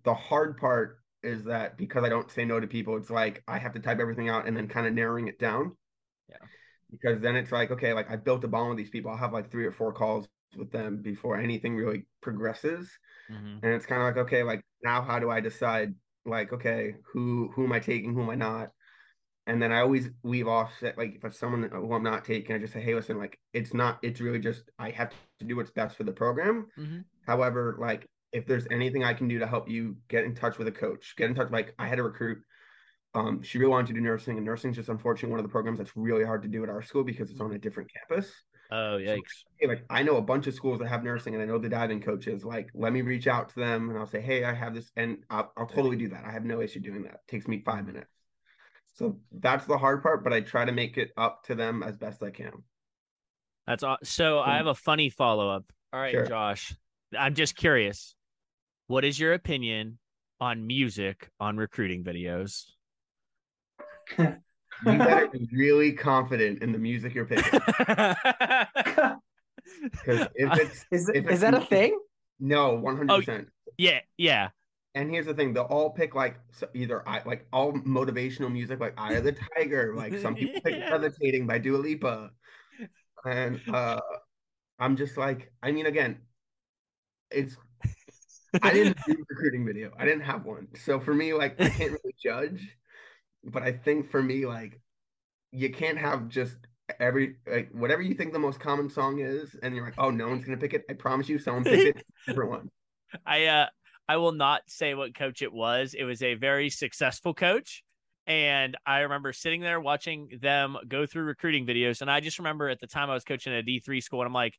the 0.05 0.15
hard 0.15 0.59
part 0.59 0.99
is 1.23 1.45
that 1.45 1.77
because 1.79 2.05
I 2.05 2.09
don't 2.09 2.31
say 2.31 2.45
no 2.45 2.61
to 2.61 2.67
people, 2.67 2.97
it's 2.97 3.11
like 3.11 3.43
I 3.49 3.59
have 3.59 3.75
to 3.75 3.81
type 3.81 4.01
everything 4.01 4.29
out 4.29 4.47
and 4.47 4.57
then 4.57 4.69
kind 4.69 4.87
of 4.87 4.95
narrowing 4.95 5.29
it 5.29 5.39
down. 5.39 5.77
Yeah. 6.29 6.47
Because 6.91 7.21
then 7.21 7.37
it's 7.37 7.53
like, 7.53 7.71
okay, 7.71 7.93
like 7.93 8.11
I 8.11 8.17
built 8.17 8.45
a 8.45 8.49
bond 8.49 8.71
with 8.71 8.79
these 8.79 8.91
people. 8.91 9.11
I'll 9.11 9.17
have 9.17 9.33
like 9.33 9.51
three 9.51 9.67
or 9.67 9.73
four 9.73 9.93
calls 9.93 10.29
with 10.57 10.71
them 10.71 11.03
before 11.03 11.37
anything 11.39 11.77
really 11.77 12.07
progresses. 12.21 12.91
Mhm. 13.29 13.59
And 13.63 13.73
it's 13.75 13.87
kind 13.87 14.03
of 14.03 14.07
like, 14.09 14.27
okay, 14.27 14.43
like 14.43 14.65
now 14.85 15.03
how 15.03 15.19
do 15.19 15.31
I 15.31 15.41
decide 15.41 15.95
like, 16.27 16.53
okay, 16.53 16.95
who 17.13 17.51
who 17.55 17.65
am 17.65 17.73
I 17.73 17.81
taking, 17.81 18.15
who 18.15 18.23
am 18.23 18.31
I 18.31 18.35
not? 18.35 18.71
And 19.47 19.63
then 19.63 19.73
I 19.73 19.81
always 19.81 20.09
leave 20.25 20.49
off 20.49 20.73
set 20.81 20.99
like 20.99 21.21
if 21.23 21.35
someone 21.37 21.71
who 21.71 21.93
I'm 21.93 22.03
not 22.03 22.25
taking, 22.25 22.55
I 22.55 22.59
just 22.59 22.73
say, 22.73 22.81
hey, 22.81 22.95
listen, 22.95 23.19
like 23.19 23.39
it's 23.53 23.73
not, 23.73 24.01
it's 24.03 24.21
really 24.21 24.41
just 24.41 24.71
I 24.79 24.91
have 24.91 25.13
to 25.39 25.45
do 25.45 25.55
what's 25.57 25.71
best 25.71 25.97
for 25.97 26.03
the 26.05 26.13
program. 26.13 26.67
Mhm. 26.77 27.05
However, 27.27 27.77
like 27.79 28.09
if 28.33 28.47
there's 28.47 28.67
anything 28.71 29.05
I 29.05 29.15
can 29.15 29.29
do 29.29 29.39
to 29.39 29.47
help 29.47 29.69
you 29.69 29.97
get 30.09 30.25
in 30.25 30.35
touch 30.35 30.59
with 30.59 30.67
a 30.67 30.73
coach, 30.73 31.15
get 31.17 31.31
in 31.31 31.37
touch. 31.37 31.51
Like 31.51 31.75
I 31.79 31.87
had 31.87 31.99
a 31.99 32.03
recruit. 32.03 32.39
Um, 33.15 33.43
she 33.43 33.59
really 33.59 33.71
wanted 33.71 33.87
to 33.87 33.93
do 33.95 34.01
nursing, 34.01 34.37
and 34.37 34.45
nursing 34.45 34.71
is 34.71 34.77
just 34.77 34.89
unfortunately 34.89 35.31
one 35.31 35.41
of 35.41 35.45
the 35.47 35.53
programs 35.53 35.79
that's 35.79 35.97
really 35.97 36.25
hard 36.25 36.43
to 36.43 36.49
do 36.49 36.63
at 36.65 36.69
our 36.69 36.83
school 36.83 37.03
because 37.03 37.31
it's 37.31 37.41
on 37.41 37.53
a 37.53 37.59
different 37.59 37.91
campus. 37.93 38.31
Oh 38.71 38.99
yikes! 38.99 39.45
Hey, 39.59 39.69
like 39.69 39.85
I 39.89 40.03
know 40.03 40.17
a 40.17 40.23
bunch 40.23 40.47
of 40.47 40.55
schools 40.55 40.81
that 40.81 40.89
have 40.89 41.05
nursing, 41.05 41.35
and 41.35 41.43
I 41.43 41.47
know 41.47 41.59
the 41.59 41.69
diving 41.69 42.01
coaches. 42.01 42.45
Like, 42.45 42.71
let 42.75 42.93
me 42.93 43.03
reach 43.03 43.27
out 43.27 43.51
to 43.51 43.55
them, 43.57 43.91
and 43.91 43.99
I'll 43.99 44.07
say, 44.07 44.21
hey, 44.21 44.45
I 44.45 44.53
have 44.53 44.75
this, 44.75 44.91
and 44.97 45.19
I'll, 45.31 45.53
I'll 45.57 45.67
totally 45.67 45.97
do 45.97 46.09
that. 46.09 46.25
I 46.25 46.33
have 46.33 46.45
no 46.45 46.61
issue 46.61 46.81
doing 46.81 47.05
that. 47.05 47.15
It 47.15 47.29
takes 47.29 47.47
me 47.47 47.63
five 47.65 47.87
minutes. 47.87 48.11
So 48.95 49.19
that's 49.31 49.67
the 49.67 49.79
hard 49.79 50.03
part, 50.03 50.25
but 50.25 50.33
I 50.33 50.41
try 50.41 50.65
to 50.65 50.73
make 50.73 50.97
it 50.97 51.11
up 51.17 51.45
to 51.45 51.55
them 51.55 51.83
as 51.83 51.97
best 51.97 52.23
I 52.23 52.31
can. 52.31 52.65
That's 53.67 53.83
aw- 53.83 53.99
so. 54.03 54.41
I 54.41 54.53
hmm. 54.53 54.57
have 54.57 54.67
a 54.67 54.75
funny 54.75 55.11
follow 55.11 55.49
up. 55.51 55.65
All 55.93 56.01
right, 56.01 56.13
Sure. 56.13 56.27
Josh. 56.27 56.75
I'm 57.17 57.35
just 57.35 57.57
curious. 57.57 58.15
What 58.89 59.05
is 59.05 59.19
your 59.19 59.33
opinion 59.33 59.99
on 60.41 60.67
music 60.67 61.31
on 61.39 61.57
recruiting 61.57 62.05
videos? 62.05 62.65
You 64.85 64.99
better 64.99 65.29
be 65.33 65.49
really 65.53 65.93
confident 65.93 66.63
in 66.63 66.73
the 66.73 66.79
music 66.79 67.15
you're 67.15 67.25
picking. 67.27 67.61
Because 69.83 70.29
if 70.35 70.59
it's 70.59 70.85
Is, 70.91 71.09
If 71.09 71.25
is 71.27 71.33
it's 71.33 71.41
that 71.43 71.55
a 71.55 71.61
thing? 71.61 71.99
no, 72.39 72.75
one 72.75 72.97
hundred 72.97 73.17
percent. 73.17 73.49
yeah, 73.79 74.01
yeah. 74.17 74.51
And 74.95 75.11
here's 75.11 75.27
the 75.27 75.35
thing: 75.35 75.53
they'll 75.53 75.65
all 75.65 75.91
pick 75.91 76.15
like 76.15 76.39
so 76.53 76.69
either 76.75 77.07
I 77.07 77.23
like 77.27 77.47
all 77.53 77.73
motivational 77.73 78.51
music, 78.51 78.81
like 78.81 78.95
"Eye 78.97 79.15
of 79.15 79.25
the 79.25 79.37
Tiger." 79.57 79.95
Like 79.95 80.19
some 80.19 80.35
people 80.35 80.61
pick 80.65 80.77
Yeah. 80.77 80.91
"Levitating" 80.97 81.47
by 81.47 81.59
Dua 81.59 81.77
Lipa, 81.79 82.31
and 83.25 83.61
uh, 83.73 84.01
I'm 84.79 84.97
just 84.97 85.17
like, 85.17 85.53
I 85.63 85.73
mean, 85.73 85.87
again, 85.87 86.19
it's 87.31 87.57
I 88.63 88.73
didn't 88.73 88.97
do 89.07 89.13
a 89.13 89.17
recruiting 89.29 89.67
video. 89.67 89.93
I 89.99 90.05
didn't 90.05 90.23
have 90.23 90.45
one, 90.47 90.69
so 90.77 90.99
for 91.01 91.13
me, 91.15 91.35
like, 91.35 91.61
I 91.61 91.69
can't 91.69 91.93
really 91.93 92.15
judge. 92.23 92.77
But 93.47 93.63
I 93.63 93.73
think 93.73 94.11
for 94.11 94.23
me, 94.23 94.47
like, 94.47 94.81
you 95.53 95.71
can't 95.71 95.99
have 95.99 96.29
just 96.29 96.57
every 97.01 97.37
like 97.51 97.71
whatever 97.73 98.03
you 98.03 98.15
think 98.15 98.33
the 98.33 98.39
most 98.39 98.61
common 98.61 98.91
song 98.91 99.21
is, 99.21 99.57
and 99.63 99.75
you're 99.75 99.85
like, 99.85 99.95
oh, 99.99 100.11
no 100.11 100.29
one's 100.29 100.45
gonna 100.45 100.57
pick 100.57 100.75
it. 100.75 100.85
I 100.91 100.95
promise 100.95 101.29
you, 101.29 101.39
someone 101.39 101.65
picked 101.65 101.97
it. 101.99 102.07
Different 102.27 102.51
one. 102.51 102.71
I 103.25 103.47
uh 103.47 103.67
I 104.09 104.17
will 104.19 104.33
not 104.33 104.63
say 104.69 104.95
what 104.95 105.15
coach 105.17 105.43
it 105.43 105.53
was. 105.53 105.95
It 105.95 106.05
was 106.05 106.23
a 106.23 106.35
very 106.35 106.71
successful 106.71 107.35
coach. 107.35 107.83
And 108.27 108.77
I 108.85 109.01
remember 109.01 109.33
sitting 109.33 109.61
there 109.61 109.81
watching 109.81 110.29
them 110.41 110.77
go 110.89 111.07
through 111.07 111.25
recruiting 111.25 111.67
videos. 111.67 112.01
And 112.01 112.11
I 112.11 112.21
just 112.21 112.39
remember 112.39 112.69
at 112.69 112.81
the 112.81 112.87
time 112.87 113.09
I 113.09 113.15
was 113.15 113.25
coaching 113.25 113.53
at 113.53 113.61
a 113.61 113.63
D3 113.63 114.03
school, 114.03 114.21
and 114.21 114.27
I'm 114.27 114.33
like, 114.33 114.55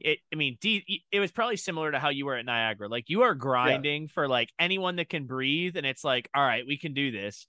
it, 0.00 0.18
I 0.32 0.36
mean, 0.36 0.58
D, 0.60 1.02
it 1.12 1.20
was 1.20 1.30
probably 1.30 1.56
similar 1.56 1.92
to 1.92 2.00
how 2.00 2.08
you 2.08 2.26
were 2.26 2.34
at 2.34 2.44
Niagara. 2.44 2.88
Like 2.88 3.08
you 3.08 3.22
are 3.22 3.34
grinding 3.34 4.02
yeah. 4.02 4.08
for 4.12 4.26
like 4.26 4.50
anyone 4.58 4.96
that 4.96 5.08
can 5.08 5.26
breathe, 5.26 5.76
and 5.76 5.86
it's 5.86 6.02
like, 6.02 6.28
all 6.34 6.42
right, 6.42 6.66
we 6.66 6.76
can 6.76 6.94
do 6.94 7.12
this. 7.12 7.46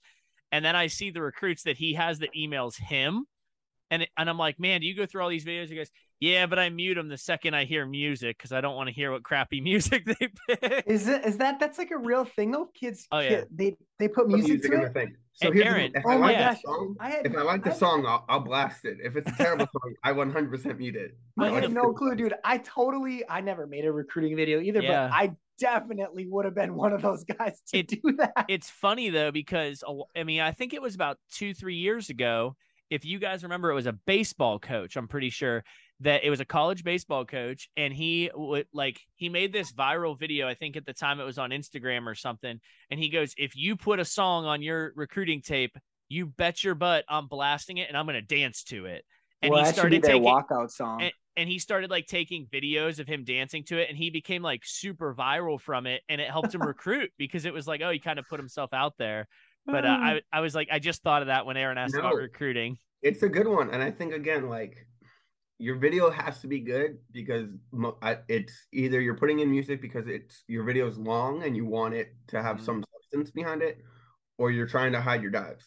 And 0.52 0.64
then 0.64 0.76
I 0.76 0.86
see 0.86 1.10
the 1.10 1.22
recruits 1.22 1.64
that 1.64 1.76
he 1.76 1.94
has 1.94 2.20
that 2.20 2.30
emails 2.34 2.78
him, 2.78 3.26
and 3.90 4.06
and 4.16 4.30
I'm 4.30 4.38
like, 4.38 4.58
man, 4.58 4.80
do 4.80 4.86
you 4.86 4.94
go 4.94 5.06
through 5.06 5.22
all 5.22 5.28
these 5.28 5.44
videos? 5.44 5.68
He 5.68 5.76
goes, 5.76 5.90
yeah, 6.20 6.46
but 6.46 6.58
I 6.58 6.70
mute 6.70 6.94
them 6.94 7.08
the 7.08 7.18
second 7.18 7.54
I 7.54 7.64
hear 7.64 7.84
music 7.84 8.38
because 8.38 8.52
I 8.52 8.60
don't 8.60 8.74
want 8.74 8.88
to 8.88 8.94
hear 8.94 9.12
what 9.12 9.22
crappy 9.22 9.60
music 9.62 10.04
they 10.06 10.28
pick. 10.48 10.84
Is 10.86 11.08
it 11.08 11.24
is 11.24 11.38
that 11.38 11.60
that's 11.60 11.78
like 11.78 11.90
a 11.90 11.98
real 11.98 12.24
thing 12.24 12.50
though? 12.50 12.68
Kids, 12.74 13.06
oh 13.12 13.18
yeah, 13.18 13.28
kid, 13.28 13.48
they 13.54 13.76
they 13.98 14.08
put 14.08 14.28
music, 14.28 14.62
music 14.62 14.70
to 14.72 14.82
it. 14.82 14.94
Thing. 14.94 15.16
So 15.34 15.52
here's 15.52 15.66
Aaron, 15.66 15.92
the, 15.92 15.98
if, 15.98 16.04
oh 16.06 16.10
I 16.10 16.16
like 16.16 16.38
gosh. 16.38 16.62
song, 16.62 16.96
I 16.98 17.10
had, 17.10 17.26
if 17.26 17.36
I 17.36 17.42
like 17.42 17.62
the 17.62 17.70
I, 17.70 17.74
song, 17.74 18.06
I'll, 18.06 18.24
I'll, 18.26 18.40
blast 18.40 18.86
it. 18.86 18.96
If 19.04 19.16
it's 19.16 19.30
a 19.30 19.34
terrible 19.34 19.66
song, 19.70 19.94
I 20.02 20.12
100% 20.12 20.78
mute 20.78 20.96
it. 20.96 21.14
I 21.38 21.50
had 21.50 21.70
no 21.74 21.92
clue, 21.92 22.14
dude. 22.16 22.32
I 22.42 22.56
totally, 22.56 23.22
I 23.28 23.42
never 23.42 23.66
made 23.66 23.84
a 23.84 23.92
recruiting 23.92 24.34
video 24.34 24.60
either, 24.60 24.80
yeah. 24.80 25.08
but 25.08 25.14
I 25.14 25.36
definitely 25.58 26.26
would 26.28 26.44
have 26.44 26.54
been 26.54 26.74
one 26.74 26.92
of 26.92 27.02
those 27.02 27.24
guys 27.24 27.60
to 27.68 27.78
it, 27.78 27.88
do 27.88 28.16
that. 28.18 28.46
It's 28.48 28.70
funny 28.70 29.10
though 29.10 29.30
because 29.30 29.82
I 30.16 30.24
mean, 30.24 30.40
I 30.40 30.52
think 30.52 30.74
it 30.74 30.82
was 30.82 30.94
about 30.94 31.18
two, 31.32 31.54
three 31.54 31.76
years 31.76 32.10
ago. 32.10 32.56
If 32.88 33.04
you 33.04 33.18
guys 33.18 33.42
remember, 33.42 33.70
it 33.70 33.74
was 33.74 33.86
a 33.86 33.98
baseball 34.06 34.60
coach. 34.60 34.96
I'm 34.96 35.08
pretty 35.08 35.30
sure 35.30 35.64
that 36.00 36.24
it 36.24 36.30
was 36.30 36.40
a 36.40 36.44
college 36.44 36.84
baseball 36.84 37.24
coach 37.24 37.68
and 37.76 37.92
he 37.92 38.30
would 38.34 38.66
like 38.72 39.00
he 39.16 39.28
made 39.28 39.52
this 39.52 39.72
viral 39.72 40.18
video 40.18 40.46
i 40.46 40.54
think 40.54 40.76
at 40.76 40.84
the 40.84 40.92
time 40.92 41.20
it 41.20 41.24
was 41.24 41.38
on 41.38 41.50
instagram 41.50 42.06
or 42.06 42.14
something 42.14 42.60
and 42.90 43.00
he 43.00 43.08
goes 43.08 43.32
if 43.38 43.56
you 43.56 43.76
put 43.76 43.98
a 43.98 44.04
song 44.04 44.44
on 44.44 44.60
your 44.60 44.92
recruiting 44.94 45.40
tape 45.40 45.74
you 46.08 46.26
bet 46.26 46.62
your 46.62 46.74
butt 46.74 47.04
i'm 47.08 47.28
blasting 47.28 47.78
it 47.78 47.88
and 47.88 47.96
i'm 47.96 48.04
going 48.04 48.14
to 48.14 48.20
dance 48.20 48.62
to 48.62 48.84
it 48.84 49.04
and 49.46 49.54
well, 49.54 49.64
he 49.64 49.72
started 49.72 50.02
taking 50.02 50.22
walkout 50.22 50.70
song. 50.70 51.02
and, 51.02 51.12
and 51.36 51.48
he 51.48 51.58
started 51.58 51.90
like 51.90 52.06
taking 52.06 52.46
videos 52.46 52.98
of 52.98 53.06
him 53.06 53.24
dancing 53.24 53.64
to 53.64 53.78
it 53.78 53.88
and 53.88 53.96
he 53.98 54.10
became 54.10 54.42
like 54.42 54.62
super 54.64 55.14
viral 55.14 55.60
from 55.60 55.86
it 55.86 56.02
and 56.08 56.20
it 56.20 56.30
helped 56.30 56.54
him 56.54 56.62
recruit 56.66 57.10
because 57.18 57.44
it 57.44 57.52
was 57.52 57.66
like 57.66 57.80
oh 57.82 57.90
he 57.90 57.98
kind 57.98 58.18
of 58.18 58.26
put 58.28 58.38
himself 58.40 58.72
out 58.72 58.94
there. 58.98 59.26
But 59.68 59.84
uh, 59.84 59.88
I, 59.88 60.20
I 60.32 60.40
was 60.40 60.54
like 60.54 60.68
i 60.70 60.78
just 60.78 61.02
thought 61.02 61.22
of 61.22 61.28
that 61.28 61.44
when 61.44 61.56
aaron 61.56 61.76
asked 61.76 61.94
no, 61.94 62.00
about 62.00 62.14
recruiting. 62.14 62.78
It's 63.02 63.22
a 63.22 63.28
good 63.28 63.48
one 63.48 63.70
and 63.70 63.82
i 63.82 63.90
think 63.90 64.12
again 64.12 64.48
like 64.48 64.86
your 65.58 65.76
video 65.76 66.10
has 66.10 66.40
to 66.40 66.46
be 66.46 66.60
good 66.60 66.98
because 67.12 67.48
it's 68.28 68.66
either 68.72 69.00
you're 69.00 69.16
putting 69.16 69.40
in 69.40 69.50
music 69.50 69.80
because 69.80 70.06
it's 70.06 70.44
your 70.48 70.64
video 70.64 70.86
is 70.86 70.98
long 70.98 71.42
and 71.44 71.56
you 71.56 71.64
want 71.64 71.94
it 71.94 72.14
to 72.28 72.42
have 72.42 72.56
mm-hmm. 72.56 72.64
some 72.64 72.84
substance 72.92 73.30
behind 73.30 73.62
it, 73.62 73.78
or 74.38 74.50
you're 74.50 74.66
trying 74.66 74.92
to 74.92 75.00
hide 75.00 75.22
your 75.22 75.30
dives. 75.30 75.64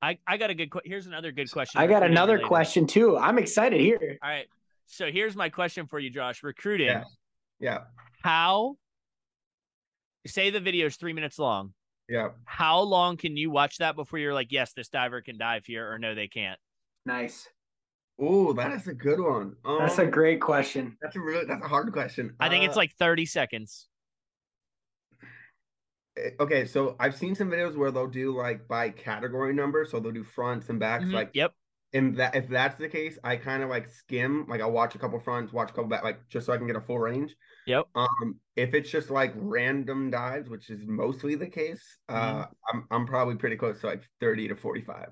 I, 0.00 0.18
I 0.26 0.36
got 0.36 0.50
a 0.50 0.54
good. 0.54 0.70
Here's 0.84 1.06
another 1.06 1.32
good 1.32 1.50
question. 1.50 1.80
I 1.80 1.86
got 1.86 2.02
another 2.02 2.34
related. 2.34 2.48
question 2.48 2.86
too. 2.86 3.16
I'm 3.16 3.38
excited 3.38 3.80
here. 3.80 4.18
All 4.22 4.30
right. 4.30 4.46
So 4.86 5.10
here's 5.10 5.36
my 5.36 5.48
question 5.48 5.86
for 5.86 5.98
you, 5.98 6.10
Josh. 6.10 6.42
Recruiting. 6.42 6.86
Yeah. 6.86 7.04
yeah. 7.58 7.78
How? 8.22 8.76
Say 10.26 10.50
the 10.50 10.60
video 10.60 10.86
is 10.86 10.96
three 10.96 11.12
minutes 11.12 11.38
long. 11.38 11.74
Yeah. 12.08 12.30
How 12.44 12.80
long 12.80 13.16
can 13.16 13.36
you 13.36 13.50
watch 13.50 13.78
that 13.78 13.96
before 13.96 14.18
you're 14.18 14.34
like, 14.34 14.50
yes, 14.50 14.72
this 14.72 14.88
diver 14.88 15.20
can 15.20 15.36
dive 15.36 15.66
here, 15.66 15.92
or 15.92 15.98
no, 15.98 16.14
they 16.14 16.28
can't? 16.28 16.58
Nice. 17.04 17.48
Oh, 18.20 18.52
that 18.54 18.72
is 18.72 18.88
a 18.88 18.94
good 18.94 19.20
one. 19.20 19.56
Um, 19.64 19.78
that's 19.80 19.98
a 19.98 20.04
um, 20.04 20.10
great 20.10 20.40
question. 20.40 20.96
That's 21.00 21.16
a 21.16 21.20
really 21.20 21.44
that's 21.44 21.64
a 21.64 21.68
hard 21.68 21.92
question. 21.92 22.34
I 22.40 22.48
think 22.48 22.62
uh, 22.62 22.66
it's 22.66 22.76
like 22.76 22.94
30 22.98 23.26
seconds. 23.26 23.88
Eh, 26.18 26.30
okay, 26.40 26.64
so 26.64 26.96
I've 26.98 27.16
seen 27.16 27.34
some 27.34 27.50
videos 27.50 27.76
where 27.76 27.90
they'll 27.90 28.06
do 28.06 28.36
like 28.36 28.66
by 28.66 28.90
category 28.90 29.54
number, 29.54 29.84
so 29.84 30.00
they'll 30.00 30.12
do 30.12 30.24
fronts 30.24 30.68
and 30.68 30.80
backs. 30.80 31.04
Mm-hmm. 31.04 31.14
Like, 31.14 31.30
yep. 31.34 31.54
And 31.94 32.16
that 32.18 32.36
if 32.36 32.48
that's 32.48 32.78
the 32.78 32.88
case, 32.88 33.18
I 33.24 33.36
kind 33.36 33.62
of 33.62 33.70
like 33.70 33.88
skim. 33.88 34.44
Like 34.46 34.60
I'll 34.60 34.70
watch 34.70 34.94
a 34.94 34.98
couple 34.98 35.18
fronts, 35.20 35.52
watch 35.52 35.70
a 35.70 35.72
couple 35.72 35.88
back, 35.88 36.04
like 36.04 36.28
just 36.28 36.44
so 36.44 36.52
I 36.52 36.58
can 36.58 36.66
get 36.66 36.76
a 36.76 36.82
full 36.82 36.98
range. 36.98 37.34
Yep. 37.66 37.86
Um, 37.94 38.36
if 38.56 38.74
it's 38.74 38.90
just 38.90 39.10
like 39.10 39.32
random 39.36 40.10
dives, 40.10 40.50
which 40.50 40.68
is 40.68 40.82
mostly 40.86 41.34
the 41.34 41.46
case, 41.46 41.82
mm-hmm. 42.10 42.40
uh, 42.40 42.44
I'm 42.72 42.86
I'm 42.90 43.06
probably 43.06 43.36
pretty 43.36 43.56
close 43.56 43.80
to 43.80 43.86
like 43.86 44.02
30 44.20 44.48
to 44.48 44.56
45. 44.56 45.08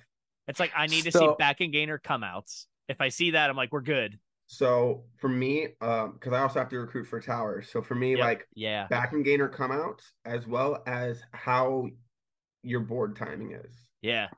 It's 0.48 0.60
like 0.60 0.72
I 0.76 0.86
need 0.86 1.04
to 1.04 1.12
see 1.12 1.28
back 1.38 1.60
and 1.60 1.72
gainer 1.72 1.96
come 1.96 2.22
outs 2.22 2.68
if 2.88 3.00
I 3.00 3.08
see 3.08 3.32
that, 3.32 3.50
I'm 3.50 3.56
like, 3.56 3.72
we're 3.72 3.80
good. 3.80 4.18
So 4.46 5.04
for 5.18 5.28
me, 5.28 5.68
um, 5.80 6.12
because 6.12 6.32
I 6.32 6.40
also 6.40 6.60
have 6.60 6.68
to 6.68 6.78
recruit 6.78 7.06
for 7.06 7.20
towers. 7.20 7.68
So 7.70 7.82
for 7.82 7.94
me, 7.94 8.12
yep. 8.12 8.20
like 8.20 8.48
yeah, 8.54 8.86
back 8.86 9.12
and 9.12 9.24
gainer 9.24 9.48
come 9.48 9.72
out 9.72 10.00
as 10.24 10.46
well 10.46 10.82
as 10.86 11.20
how 11.32 11.88
your 12.62 12.80
board 12.80 13.16
timing 13.16 13.52
is. 13.52 13.74
Yeah. 14.02 14.28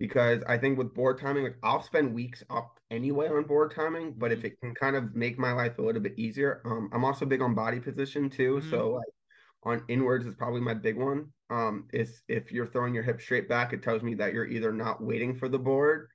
Because 0.00 0.42
I 0.48 0.58
think 0.58 0.76
with 0.76 0.92
board 0.92 1.20
timing, 1.20 1.44
like 1.44 1.58
I'll 1.62 1.82
spend 1.82 2.14
weeks 2.14 2.42
up 2.50 2.80
anyway 2.90 3.28
on 3.28 3.44
board 3.44 3.72
timing, 3.74 4.14
but 4.18 4.32
if 4.32 4.38
mm-hmm. 4.38 4.46
it 4.46 4.60
can 4.60 4.74
kind 4.74 4.96
of 4.96 5.14
make 5.14 5.38
my 5.38 5.52
life 5.52 5.78
a 5.78 5.82
little 5.82 6.02
bit 6.02 6.18
easier, 6.18 6.60
um, 6.64 6.90
I'm 6.92 7.04
also 7.04 7.24
big 7.24 7.40
on 7.40 7.54
body 7.54 7.78
position 7.78 8.28
too. 8.28 8.56
Mm-hmm. 8.56 8.70
So 8.70 8.90
like 8.90 9.04
on 9.62 9.84
inwards 9.88 10.26
is 10.26 10.34
probably 10.34 10.60
my 10.60 10.74
big 10.74 10.96
one. 10.96 11.28
Um, 11.48 11.86
is 11.92 12.22
if 12.26 12.50
you're 12.50 12.66
throwing 12.66 12.92
your 12.92 13.04
hip 13.04 13.20
straight 13.20 13.48
back, 13.48 13.72
it 13.72 13.84
tells 13.84 14.02
me 14.02 14.14
that 14.14 14.32
you're 14.32 14.46
either 14.46 14.72
not 14.72 15.00
waiting 15.00 15.36
for 15.36 15.48
the 15.48 15.58
board 15.58 16.08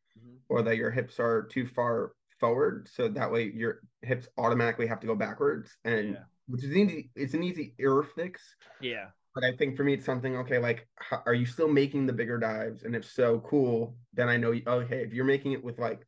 or 0.50 0.64
that 0.64 0.76
your 0.76 0.92
hips 0.92 1.20
are 1.20 1.44
too 1.44 1.66
far 1.66 2.12
forward 2.40 2.88
so 2.92 3.08
that 3.08 3.32
way 3.32 3.52
your 3.54 3.82
hips 4.02 4.28
automatically 4.38 4.88
have 4.88 5.00
to 5.00 5.08
go 5.08 5.16
backwards 5.16 5.78
and 5.84 6.14
yeah. 6.14 6.20
which 6.48 6.64
is 6.64 6.76
easy 6.76 7.10
it's 7.16 7.34
an 7.34 7.44
easy 7.44 7.74
error 7.80 8.04
fix. 8.04 8.42
Yeah. 8.82 9.08
But 9.36 9.44
i 9.44 9.52
think 9.56 9.78
for 9.78 9.84
me 9.84 9.94
it's 9.94 10.06
something 10.06 10.38
okay 10.38 10.58
like 10.58 10.88
how, 10.96 11.22
are 11.26 11.34
you 11.34 11.46
still 11.46 11.68
making 11.68 12.06
the 12.06 12.14
bigger 12.14 12.38
dives? 12.38 12.84
And 12.84 12.96
if 12.96 13.06
so 13.06 13.40
cool 13.40 13.96
then 14.14 14.30
i 14.30 14.38
know 14.38 14.54
oh 14.68 14.82
hey 14.82 15.02
if 15.02 15.14
you're 15.14 15.26
making 15.26 15.52
it 15.52 15.64
with 15.64 15.80
like 15.80 16.06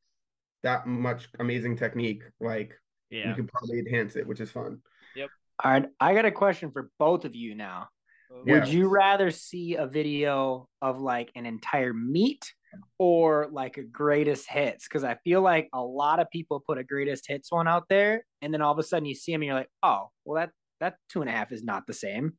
that 0.63 0.88
much 0.88 1.28
amazing 1.39 1.76
technique 1.76 2.24
like 2.39 2.74
yeah. 3.10 3.30
you 3.30 3.36
can 3.36 3.48
probably 3.48 3.80
enhance 3.80 4.15
it 4.15 4.26
which 4.26 4.39
is 4.39 4.52
fun. 4.52 4.80
Yep. 5.15 5.30
All 5.63 5.72
right 5.72 5.86
i 6.00 6.13
got 6.13 6.26
a 6.26 6.32
question 6.32 6.72
for 6.72 6.89
both 6.98 7.26
of 7.26 7.36
you 7.36 7.56
now. 7.56 7.89
Oh. 8.32 8.44
Would 8.46 8.70
you 8.70 8.88
rather 8.88 9.30
see 9.32 9.76
a 9.76 9.86
video 9.86 10.70
of 10.82 11.02
like 11.02 11.32
an 11.36 11.46
entire 11.46 11.94
meet 11.94 12.54
or 12.98 13.48
like 13.52 13.78
a 13.78 13.84
greatest 13.84 14.50
hits 14.50 14.88
because 14.88 15.04
I 15.04 15.16
feel 15.24 15.42
like 15.42 15.70
a 15.74 15.82
lot 15.82 16.20
of 16.20 16.30
people 16.30 16.64
put 16.66 16.78
a 16.78 16.84
greatest 16.84 17.28
hits 17.28 17.52
one 17.52 17.68
out 17.68 17.86
there, 17.90 18.26
and 18.42 18.54
then 18.54 18.62
all 18.62 18.72
of 18.72 18.80
a 18.80 18.84
sudden 18.84 19.06
you 19.06 19.16
see 19.16 19.32
them 19.32 19.42
and 19.42 19.48
you're 19.48 19.56
like, 19.56 19.70
oh, 19.84 20.10
well 20.26 20.42
that 20.42 20.52
that 20.80 20.96
two 21.10 21.22
and 21.22 21.30
a 21.30 21.34
half 21.34 21.52
is 21.52 21.64
not 21.64 21.88
the 21.88 21.94
same. 21.94 22.34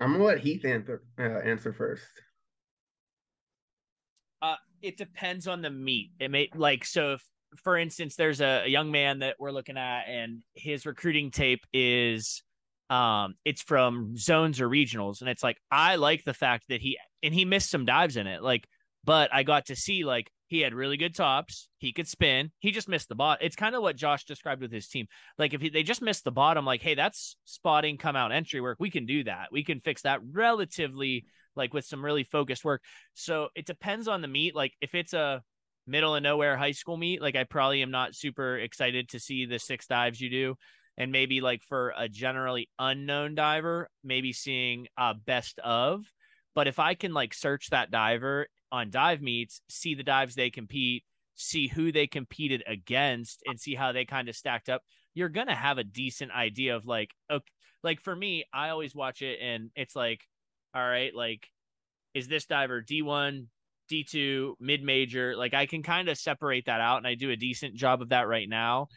I'm 0.00 0.12
gonna 0.12 0.24
let 0.24 0.40
Heath 0.40 0.64
answer 0.64 1.02
uh, 1.18 1.22
answer 1.22 1.72
first. 1.72 2.04
Uh, 4.42 4.56
it 4.82 4.96
depends 4.96 5.48
on 5.48 5.62
the 5.62 5.70
meet. 5.70 6.10
It 6.20 6.30
may 6.30 6.48
like 6.54 6.84
so 6.84 7.14
if 7.14 7.24
for 7.62 7.78
instance 7.78 8.16
there's 8.16 8.40
a, 8.40 8.64
a 8.64 8.68
young 8.68 8.90
man 8.90 9.20
that 9.20 9.36
we're 9.38 9.50
looking 9.50 9.78
at 9.78 10.02
and 10.08 10.42
his 10.54 10.84
recruiting 10.84 11.30
tape 11.30 11.64
is 11.72 12.42
um 12.90 13.34
it's 13.44 13.62
from 13.62 14.16
zones 14.16 14.60
or 14.60 14.68
regionals 14.68 15.20
and 15.20 15.30
it's 15.30 15.42
like 15.42 15.56
I 15.70 15.96
like 15.96 16.24
the 16.24 16.34
fact 16.34 16.66
that 16.68 16.80
he 16.80 16.98
and 17.22 17.34
he 17.34 17.44
missed 17.44 17.70
some 17.70 17.84
dives 17.84 18.16
in 18.16 18.26
it 18.26 18.42
like 18.42 18.68
but 19.06 19.32
I 19.32 19.44
got 19.44 19.66
to 19.66 19.76
see 19.76 20.04
like 20.04 20.30
he 20.48 20.60
had 20.60 20.74
really 20.74 20.96
good 20.96 21.14
tops. 21.14 21.68
He 21.78 21.92
could 21.92 22.08
spin. 22.08 22.50
He 22.58 22.72
just 22.72 22.88
missed 22.88 23.08
the 23.08 23.14
bot. 23.14 23.38
It's 23.40 23.56
kind 23.56 23.74
of 23.74 23.82
what 23.82 23.96
Josh 23.96 24.24
described 24.24 24.60
with 24.60 24.72
his 24.72 24.88
team. 24.88 25.06
Like 25.38 25.54
if 25.54 25.60
he, 25.60 25.70
they 25.70 25.82
just 25.82 26.02
missed 26.02 26.24
the 26.24 26.32
bottom, 26.32 26.64
like, 26.64 26.82
hey, 26.82 26.94
that's 26.94 27.36
spotting, 27.44 27.96
come 27.96 28.16
out, 28.16 28.32
entry 28.32 28.60
work. 28.60 28.76
We 28.78 28.90
can 28.90 29.06
do 29.06 29.24
that. 29.24 29.48
We 29.50 29.64
can 29.64 29.80
fix 29.80 30.02
that 30.02 30.20
relatively, 30.32 31.24
like 31.54 31.72
with 31.72 31.84
some 31.84 32.04
really 32.04 32.24
focused 32.24 32.64
work. 32.64 32.82
So 33.14 33.48
it 33.54 33.66
depends 33.66 34.08
on 34.08 34.20
the 34.22 34.28
meet. 34.28 34.54
Like 34.54 34.72
if 34.80 34.94
it's 34.94 35.14
a 35.14 35.42
middle 35.86 36.14
of 36.14 36.22
nowhere 36.22 36.56
high 36.56 36.72
school 36.72 36.96
meet, 36.96 37.22
like 37.22 37.36
I 37.36 37.44
probably 37.44 37.82
am 37.82 37.90
not 37.92 38.14
super 38.14 38.58
excited 38.58 39.10
to 39.10 39.20
see 39.20 39.46
the 39.46 39.58
six 39.58 39.86
dives 39.86 40.20
you 40.20 40.30
do. 40.30 40.54
And 40.98 41.12
maybe 41.12 41.40
like 41.40 41.62
for 41.68 41.92
a 41.96 42.08
generally 42.08 42.70
unknown 42.78 43.34
diver, 43.34 43.88
maybe 44.02 44.32
seeing 44.32 44.86
a 44.96 45.14
best 45.14 45.58
of. 45.58 46.04
But 46.56 46.66
if 46.66 46.78
I 46.78 46.94
can 46.94 47.12
like 47.12 47.34
search 47.34 47.68
that 47.70 47.90
diver 47.90 48.48
on 48.72 48.90
dive 48.90 49.20
meets, 49.20 49.60
see 49.68 49.94
the 49.94 50.02
dives 50.02 50.34
they 50.34 50.50
compete, 50.50 51.04
see 51.34 51.68
who 51.68 51.92
they 51.92 52.06
competed 52.06 52.64
against, 52.66 53.42
and 53.46 53.60
see 53.60 53.74
how 53.74 53.92
they 53.92 54.06
kind 54.06 54.28
of 54.30 54.34
stacked 54.34 54.70
up, 54.70 54.82
you're 55.14 55.28
gonna 55.28 55.54
have 55.54 55.76
a 55.76 55.84
decent 55.84 56.32
idea 56.32 56.74
of 56.74 56.86
like, 56.86 57.10
okay, 57.30 57.44
like 57.84 58.00
for 58.00 58.16
me, 58.16 58.44
I 58.54 58.70
always 58.70 58.94
watch 58.94 59.20
it 59.20 59.38
and 59.40 59.70
it's 59.76 59.94
like, 59.94 60.22
all 60.74 60.82
right, 60.82 61.14
like, 61.14 61.46
is 62.14 62.26
this 62.26 62.46
diver 62.46 62.82
D1, 62.82 63.44
D2, 63.92 64.54
mid 64.58 64.82
major? 64.82 65.36
Like 65.36 65.52
I 65.52 65.66
can 65.66 65.82
kind 65.82 66.08
of 66.08 66.16
separate 66.16 66.64
that 66.64 66.80
out, 66.80 66.96
and 66.96 67.06
I 67.06 67.16
do 67.16 67.30
a 67.30 67.36
decent 67.36 67.74
job 67.74 68.00
of 68.00 68.08
that 68.08 68.28
right 68.28 68.48
now. 68.48 68.88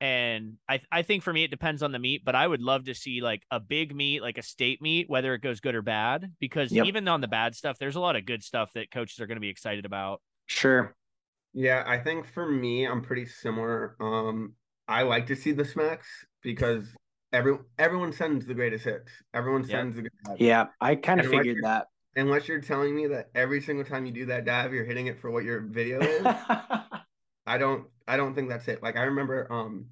And 0.00 0.54
I 0.68 0.80
I 0.90 1.02
think 1.02 1.22
for 1.22 1.32
me 1.32 1.44
it 1.44 1.50
depends 1.50 1.82
on 1.82 1.92
the 1.92 1.98
meet, 1.98 2.24
but 2.24 2.34
I 2.34 2.46
would 2.46 2.60
love 2.60 2.84
to 2.84 2.94
see 2.94 3.20
like 3.20 3.42
a 3.50 3.60
big 3.60 3.94
meet, 3.94 4.22
like 4.22 4.38
a 4.38 4.42
state 4.42 4.82
meet, 4.82 5.08
whether 5.08 5.34
it 5.34 5.40
goes 5.40 5.60
good 5.60 5.74
or 5.74 5.82
bad. 5.82 6.32
Because 6.40 6.72
yep. 6.72 6.86
even 6.86 7.08
on 7.08 7.20
the 7.20 7.28
bad 7.28 7.54
stuff, 7.54 7.78
there's 7.78 7.96
a 7.96 8.00
lot 8.00 8.16
of 8.16 8.26
good 8.26 8.42
stuff 8.42 8.70
that 8.74 8.90
coaches 8.90 9.20
are 9.20 9.26
going 9.26 9.36
to 9.36 9.40
be 9.40 9.48
excited 9.48 9.84
about. 9.84 10.20
Sure. 10.46 10.94
Yeah, 11.54 11.84
I 11.86 11.98
think 11.98 12.26
for 12.26 12.48
me, 12.48 12.84
I'm 12.84 13.00
pretty 13.00 13.26
similar. 13.26 13.96
Um, 14.00 14.54
I 14.88 15.02
like 15.02 15.26
to 15.28 15.36
see 15.36 15.52
the 15.52 15.64
smacks 15.64 16.08
because 16.42 16.84
every 17.32 17.56
everyone 17.78 18.12
sends 18.12 18.44
the 18.46 18.54
greatest 18.54 18.84
hits. 18.84 19.10
Everyone 19.32 19.64
sends 19.64 19.96
yep. 19.96 20.04
the 20.04 20.10
good 20.10 20.40
Yeah, 20.40 20.66
I 20.80 20.96
kind 20.96 21.20
of 21.20 21.26
figured 21.26 21.58
that. 21.62 21.86
unless 22.16 22.48
you're 22.48 22.60
telling 22.60 22.94
me 22.94 23.06
that 23.06 23.30
every 23.34 23.60
single 23.60 23.84
time 23.84 24.04
you 24.04 24.12
do 24.12 24.26
that 24.26 24.44
dive, 24.44 24.74
you're 24.74 24.84
hitting 24.84 25.06
it 25.06 25.20
for 25.20 25.30
what 25.30 25.44
your 25.44 25.60
video 25.60 26.00
is. 26.00 26.26
I 27.46 27.58
don't 27.58 27.86
I 28.06 28.16
don't 28.16 28.34
think 28.34 28.48
that's 28.48 28.68
it. 28.68 28.82
Like 28.82 28.96
I 28.96 29.02
remember 29.02 29.50
um 29.52 29.86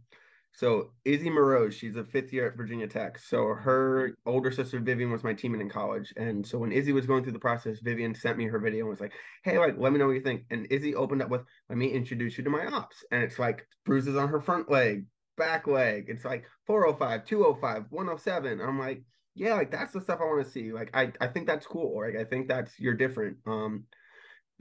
so 0.54 0.90
Izzy 1.04 1.30
Moreau, 1.30 1.70
she's 1.70 1.96
a 1.96 2.04
fifth 2.04 2.32
year 2.32 2.46
at 2.46 2.56
Virginia 2.56 2.86
Tech. 2.86 3.18
So 3.18 3.54
her 3.54 4.14
older 4.26 4.50
sister 4.50 4.80
Vivian 4.80 5.10
was 5.10 5.24
my 5.24 5.32
teammate 5.32 5.62
in 5.62 5.70
college. 5.70 6.12
And 6.16 6.46
so 6.46 6.58
when 6.58 6.72
Izzy 6.72 6.92
was 6.92 7.06
going 7.06 7.22
through 7.22 7.32
the 7.32 7.38
process, 7.38 7.78
Vivian 7.80 8.14
sent 8.14 8.36
me 8.36 8.44
her 8.46 8.58
video 8.58 8.80
and 8.80 8.90
was 8.90 9.00
like, 9.00 9.14
Hey, 9.44 9.58
like 9.58 9.76
let 9.78 9.92
me 9.92 9.98
know 9.98 10.06
what 10.06 10.12
you 10.12 10.20
think. 10.20 10.44
And 10.50 10.66
Izzy 10.70 10.94
opened 10.94 11.22
up 11.22 11.30
with, 11.30 11.42
let 11.68 11.78
me 11.78 11.88
introduce 11.88 12.36
you 12.36 12.44
to 12.44 12.50
my 12.50 12.66
ops. 12.66 13.02
And 13.10 13.22
it's 13.22 13.38
like 13.38 13.66
bruises 13.86 14.16
on 14.16 14.28
her 14.28 14.40
front 14.40 14.70
leg, 14.70 15.06
back 15.38 15.66
leg. 15.66 16.06
It's 16.08 16.24
like 16.24 16.44
405, 16.66 17.24
205, 17.24 17.86
107. 17.88 18.60
I'm 18.60 18.78
like, 18.78 19.02
yeah, 19.34 19.54
like 19.54 19.70
that's 19.70 19.92
the 19.92 20.00
stuff 20.02 20.20
I 20.20 20.24
want 20.24 20.44
to 20.44 20.50
see. 20.50 20.72
Like 20.72 20.90
I, 20.94 21.12
I 21.20 21.28
think 21.28 21.46
that's 21.46 21.66
cool. 21.66 22.02
Like 22.02 22.16
I 22.16 22.24
think 22.24 22.48
that's 22.48 22.78
you're 22.78 22.94
different. 22.94 23.38
Um 23.46 23.84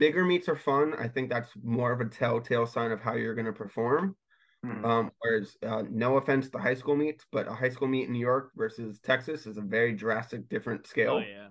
bigger 0.02 0.24
meets 0.24 0.48
are 0.48 0.56
fun. 0.56 0.94
I 0.98 1.06
think 1.06 1.30
that's 1.30 1.50
more 1.62 1.92
of 1.92 2.00
a 2.00 2.06
telltale 2.06 2.66
sign 2.66 2.90
of 2.90 3.00
how 3.00 3.14
you're 3.14 3.36
going 3.36 3.46
to 3.46 3.52
perform. 3.52 4.16
Hmm. 4.64 4.84
Um, 4.84 5.12
whereas, 5.20 5.56
uh, 5.64 5.84
no 5.88 6.16
offense 6.16 6.50
to 6.50 6.58
high 6.58 6.74
school 6.74 6.96
meets, 6.96 7.24
but 7.30 7.46
a 7.46 7.52
high 7.52 7.68
school 7.68 7.86
meet 7.86 8.08
in 8.08 8.12
New 8.12 8.18
York 8.18 8.50
versus 8.56 8.98
Texas 8.98 9.46
is 9.46 9.58
a 9.58 9.60
very 9.60 9.92
drastic 9.92 10.48
different 10.48 10.88
scale. 10.88 11.14
Oh 11.14 11.18
yeah. 11.18 11.48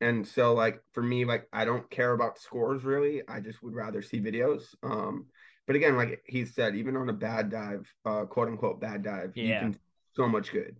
And 0.00 0.26
so, 0.26 0.54
like 0.54 0.80
for 0.94 1.02
me, 1.02 1.26
like 1.26 1.46
I 1.52 1.66
don't 1.66 1.90
care 1.90 2.12
about 2.12 2.38
scores 2.38 2.84
really. 2.84 3.20
I 3.28 3.40
just 3.40 3.62
would 3.62 3.74
rather 3.74 4.00
see 4.00 4.18
videos. 4.18 4.62
Um, 4.82 5.26
but 5.66 5.76
again, 5.76 5.96
like 5.96 6.22
he 6.24 6.46
said, 6.46 6.74
even 6.74 6.96
on 6.96 7.10
a 7.10 7.12
bad 7.12 7.50
dive, 7.50 7.86
uh, 8.06 8.24
quote 8.24 8.48
unquote 8.48 8.80
bad 8.80 9.02
dive, 9.02 9.32
yeah. 9.34 9.44
you 9.44 9.60
can 9.60 9.78
so 10.16 10.26
much 10.26 10.52
good. 10.52 10.76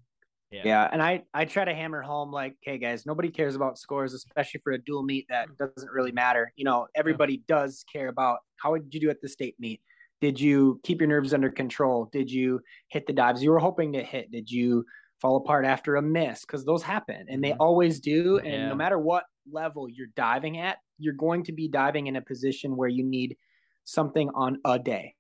Yeah. 0.51 0.63
yeah. 0.65 0.89
and 0.91 1.03
I 1.03 1.23
I 1.35 1.45
try 1.45 1.65
to 1.65 1.75
hammer 1.75 2.03
home 2.03 2.31
like, 2.31 2.57
hey 2.63 2.79
guys, 2.79 3.05
nobody 3.05 3.31
cares 3.31 3.55
about 3.55 3.79
scores, 3.79 4.15
especially 4.15 4.61
for 4.65 4.73
a 4.73 4.79
dual 4.79 5.03
meet 5.03 5.27
that 5.29 5.49
doesn't 5.59 5.91
really 5.91 6.13
matter. 6.13 6.53
You 6.57 6.65
know, 6.65 6.87
everybody 6.95 7.35
yeah. 7.35 7.57
does 7.57 7.85
care 7.93 8.09
about 8.09 8.39
how 8.57 8.75
did 8.75 8.93
you 8.93 9.01
do 9.01 9.11
at 9.11 9.21
the 9.21 9.29
state 9.29 9.57
meet? 9.59 9.81
Did 10.21 10.41
you 10.41 10.81
keep 10.83 11.01
your 11.01 11.09
nerves 11.09 11.33
under 11.33 11.51
control? 11.51 12.09
Did 12.11 12.31
you 12.31 12.61
hit 12.89 13.07
the 13.07 13.13
dives 13.13 13.43
you 13.43 13.51
were 13.51 13.59
hoping 13.59 13.93
to 13.93 14.03
hit? 14.03 14.33
Did 14.33 14.51
you 14.51 14.85
fall 15.21 15.37
apart 15.37 15.65
after 15.65 15.97
a 15.97 16.03
miss? 16.03 16.41
Because 16.41 16.65
those 16.65 16.83
happen 16.83 17.27
and 17.29 17.43
they 17.43 17.51
mm-hmm. 17.51 17.61
always 17.61 18.01
do. 18.01 18.39
And 18.39 18.53
yeah. 18.53 18.69
no 18.69 18.75
matter 18.75 18.99
what 18.99 19.25
level 19.51 19.89
you're 19.89 20.09
diving 20.17 20.59
at, 20.59 20.79
you're 20.99 21.15
going 21.15 21.45
to 21.45 21.53
be 21.53 21.69
diving 21.69 22.09
in 22.09 22.17
a 22.17 22.23
position 22.23 22.77
where 22.77 22.89
you 22.89 23.05
need 23.05 23.37
something 23.85 24.29
on 24.35 24.59
a 24.65 24.79
day 24.79 25.15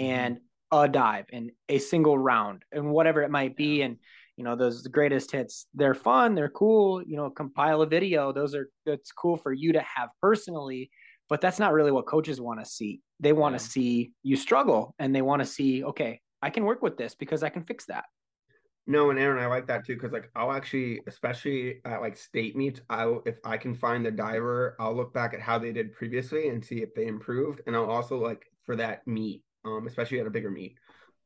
mm-hmm. 0.00 0.10
and 0.10 0.38
a 0.70 0.88
dive 0.88 1.26
and 1.32 1.50
a 1.68 1.78
single 1.78 2.18
round 2.18 2.64
and 2.72 2.90
whatever 2.90 3.22
it 3.22 3.30
might 3.30 3.56
be. 3.56 3.82
And 3.82 3.98
you 4.38 4.44
know 4.44 4.54
those 4.54 4.86
greatest 4.86 5.32
hits. 5.32 5.66
They're 5.74 5.94
fun 5.94 6.34
they're 6.34 6.48
cool 6.48 7.02
you 7.02 7.16
know 7.16 7.28
compile 7.28 7.82
a 7.82 7.86
video 7.86 8.32
those 8.32 8.54
are 8.54 8.70
that's 8.86 9.10
cool 9.12 9.36
for 9.36 9.52
you 9.52 9.72
to 9.72 9.80
have 9.80 10.10
personally 10.22 10.90
but 11.28 11.42
that's 11.42 11.58
not 11.58 11.74
really 11.74 11.90
what 11.90 12.06
coaches 12.06 12.40
want 12.40 12.58
to 12.58 12.64
see. 12.64 13.02
They 13.20 13.34
want 13.34 13.58
to 13.58 13.62
yeah. 13.62 13.68
see 13.68 14.12
you 14.22 14.36
struggle 14.36 14.94
and 14.98 15.14
they 15.14 15.22
want 15.22 15.42
to 15.42 15.46
see 15.46 15.84
okay 15.84 16.20
i 16.40 16.50
can 16.50 16.64
work 16.64 16.82
with 16.82 16.96
this 16.96 17.14
because 17.16 17.42
i 17.42 17.48
can 17.48 17.64
fix 17.64 17.84
that. 17.86 18.04
No 18.86 19.10
and 19.10 19.18
aaron 19.18 19.42
i 19.42 19.46
like 19.46 19.66
that 19.66 19.84
too 19.84 19.94
because 19.94 20.12
like 20.12 20.30
i'll 20.34 20.52
actually 20.52 21.00
especially 21.06 21.80
at 21.84 22.00
like 22.00 22.16
state 22.16 22.56
meets 22.56 22.80
i 22.88 23.12
if 23.26 23.36
i 23.44 23.56
can 23.58 23.74
find 23.74 24.06
the 24.06 24.10
diver 24.10 24.76
i'll 24.80 24.96
look 24.96 25.12
back 25.12 25.34
at 25.34 25.40
how 25.40 25.58
they 25.58 25.72
did 25.72 25.92
previously 25.92 26.48
and 26.48 26.64
see 26.64 26.80
if 26.80 26.94
they 26.94 27.06
improved 27.06 27.60
and 27.66 27.76
i'll 27.76 27.90
also 27.90 28.16
like 28.18 28.46
for 28.64 28.76
that 28.76 29.06
meet 29.06 29.42
um 29.66 29.86
especially 29.86 30.20
at 30.20 30.26
a 30.26 30.30
bigger 30.30 30.50
meet 30.50 30.74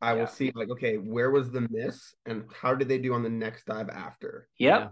I 0.03 0.15
will 0.15 0.27
see 0.27 0.53
like, 0.55 0.69
okay, 0.69 0.97
where 0.97 1.31
was 1.31 1.51
the 1.51 1.67
miss 1.71 2.15
and 2.27 2.45
how 2.53 2.75
did 2.75 2.89
they 2.89 2.99
do 2.99 3.15
on 3.15 3.23
the 3.23 3.31
next 3.31 3.67
dive 3.67 3.89
after? 3.89 4.49
Yep. 4.59 4.81
Yeah. 4.81 4.89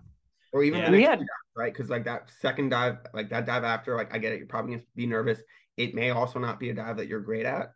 Or 0.52 0.62
even 0.62 0.80
yeah. 0.80 0.90
the 0.90 0.98
next 0.98 1.18
dive, 1.18 1.26
right? 1.56 1.72
Because 1.72 1.90
like 1.90 2.04
that 2.04 2.30
second 2.40 2.68
dive, 2.68 2.98
like 3.12 3.28
that 3.30 3.44
dive 3.44 3.64
after, 3.64 3.96
like 3.96 4.14
I 4.14 4.18
get 4.18 4.32
it, 4.32 4.38
you're 4.38 4.46
probably 4.46 4.76
gonna 4.76 4.84
be 4.94 5.06
nervous. 5.06 5.40
It 5.76 5.94
may 5.94 6.10
also 6.10 6.38
not 6.38 6.60
be 6.60 6.70
a 6.70 6.74
dive 6.74 6.96
that 6.98 7.08
you're 7.08 7.20
great 7.20 7.44
at. 7.44 7.72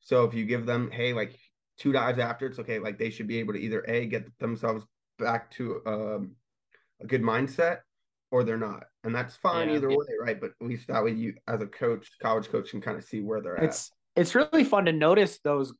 So 0.00 0.24
if 0.24 0.34
you 0.34 0.44
give 0.44 0.66
them, 0.66 0.90
hey, 0.90 1.12
like 1.12 1.38
two 1.78 1.92
dives 1.92 2.18
after, 2.18 2.46
it's 2.46 2.58
okay. 2.58 2.80
Like 2.80 2.98
they 2.98 3.10
should 3.10 3.28
be 3.28 3.38
able 3.38 3.54
to 3.54 3.60
either 3.60 3.84
a 3.86 4.06
get 4.06 4.26
themselves 4.40 4.84
back 5.18 5.52
to 5.52 5.80
um, 5.86 6.32
a 7.00 7.06
good 7.06 7.22
mindset, 7.22 7.78
or 8.32 8.42
they're 8.42 8.56
not, 8.58 8.84
and 9.04 9.14
that's 9.14 9.36
fine 9.36 9.68
yeah. 9.68 9.76
either 9.76 9.88
way, 9.88 10.06
right? 10.20 10.40
But 10.40 10.52
at 10.60 10.66
least 10.66 10.88
that 10.88 11.04
way 11.04 11.12
you, 11.12 11.34
as 11.46 11.60
a 11.60 11.66
coach, 11.66 12.10
college 12.20 12.48
coach, 12.48 12.70
can 12.70 12.80
kind 12.80 12.98
of 12.98 13.04
see 13.04 13.20
where 13.20 13.40
they're 13.40 13.56
it's, 13.56 13.92
at. 14.16 14.22
It's 14.22 14.34
really 14.34 14.64
fun 14.64 14.86
to 14.86 14.92
notice 14.92 15.38
those 15.44 15.72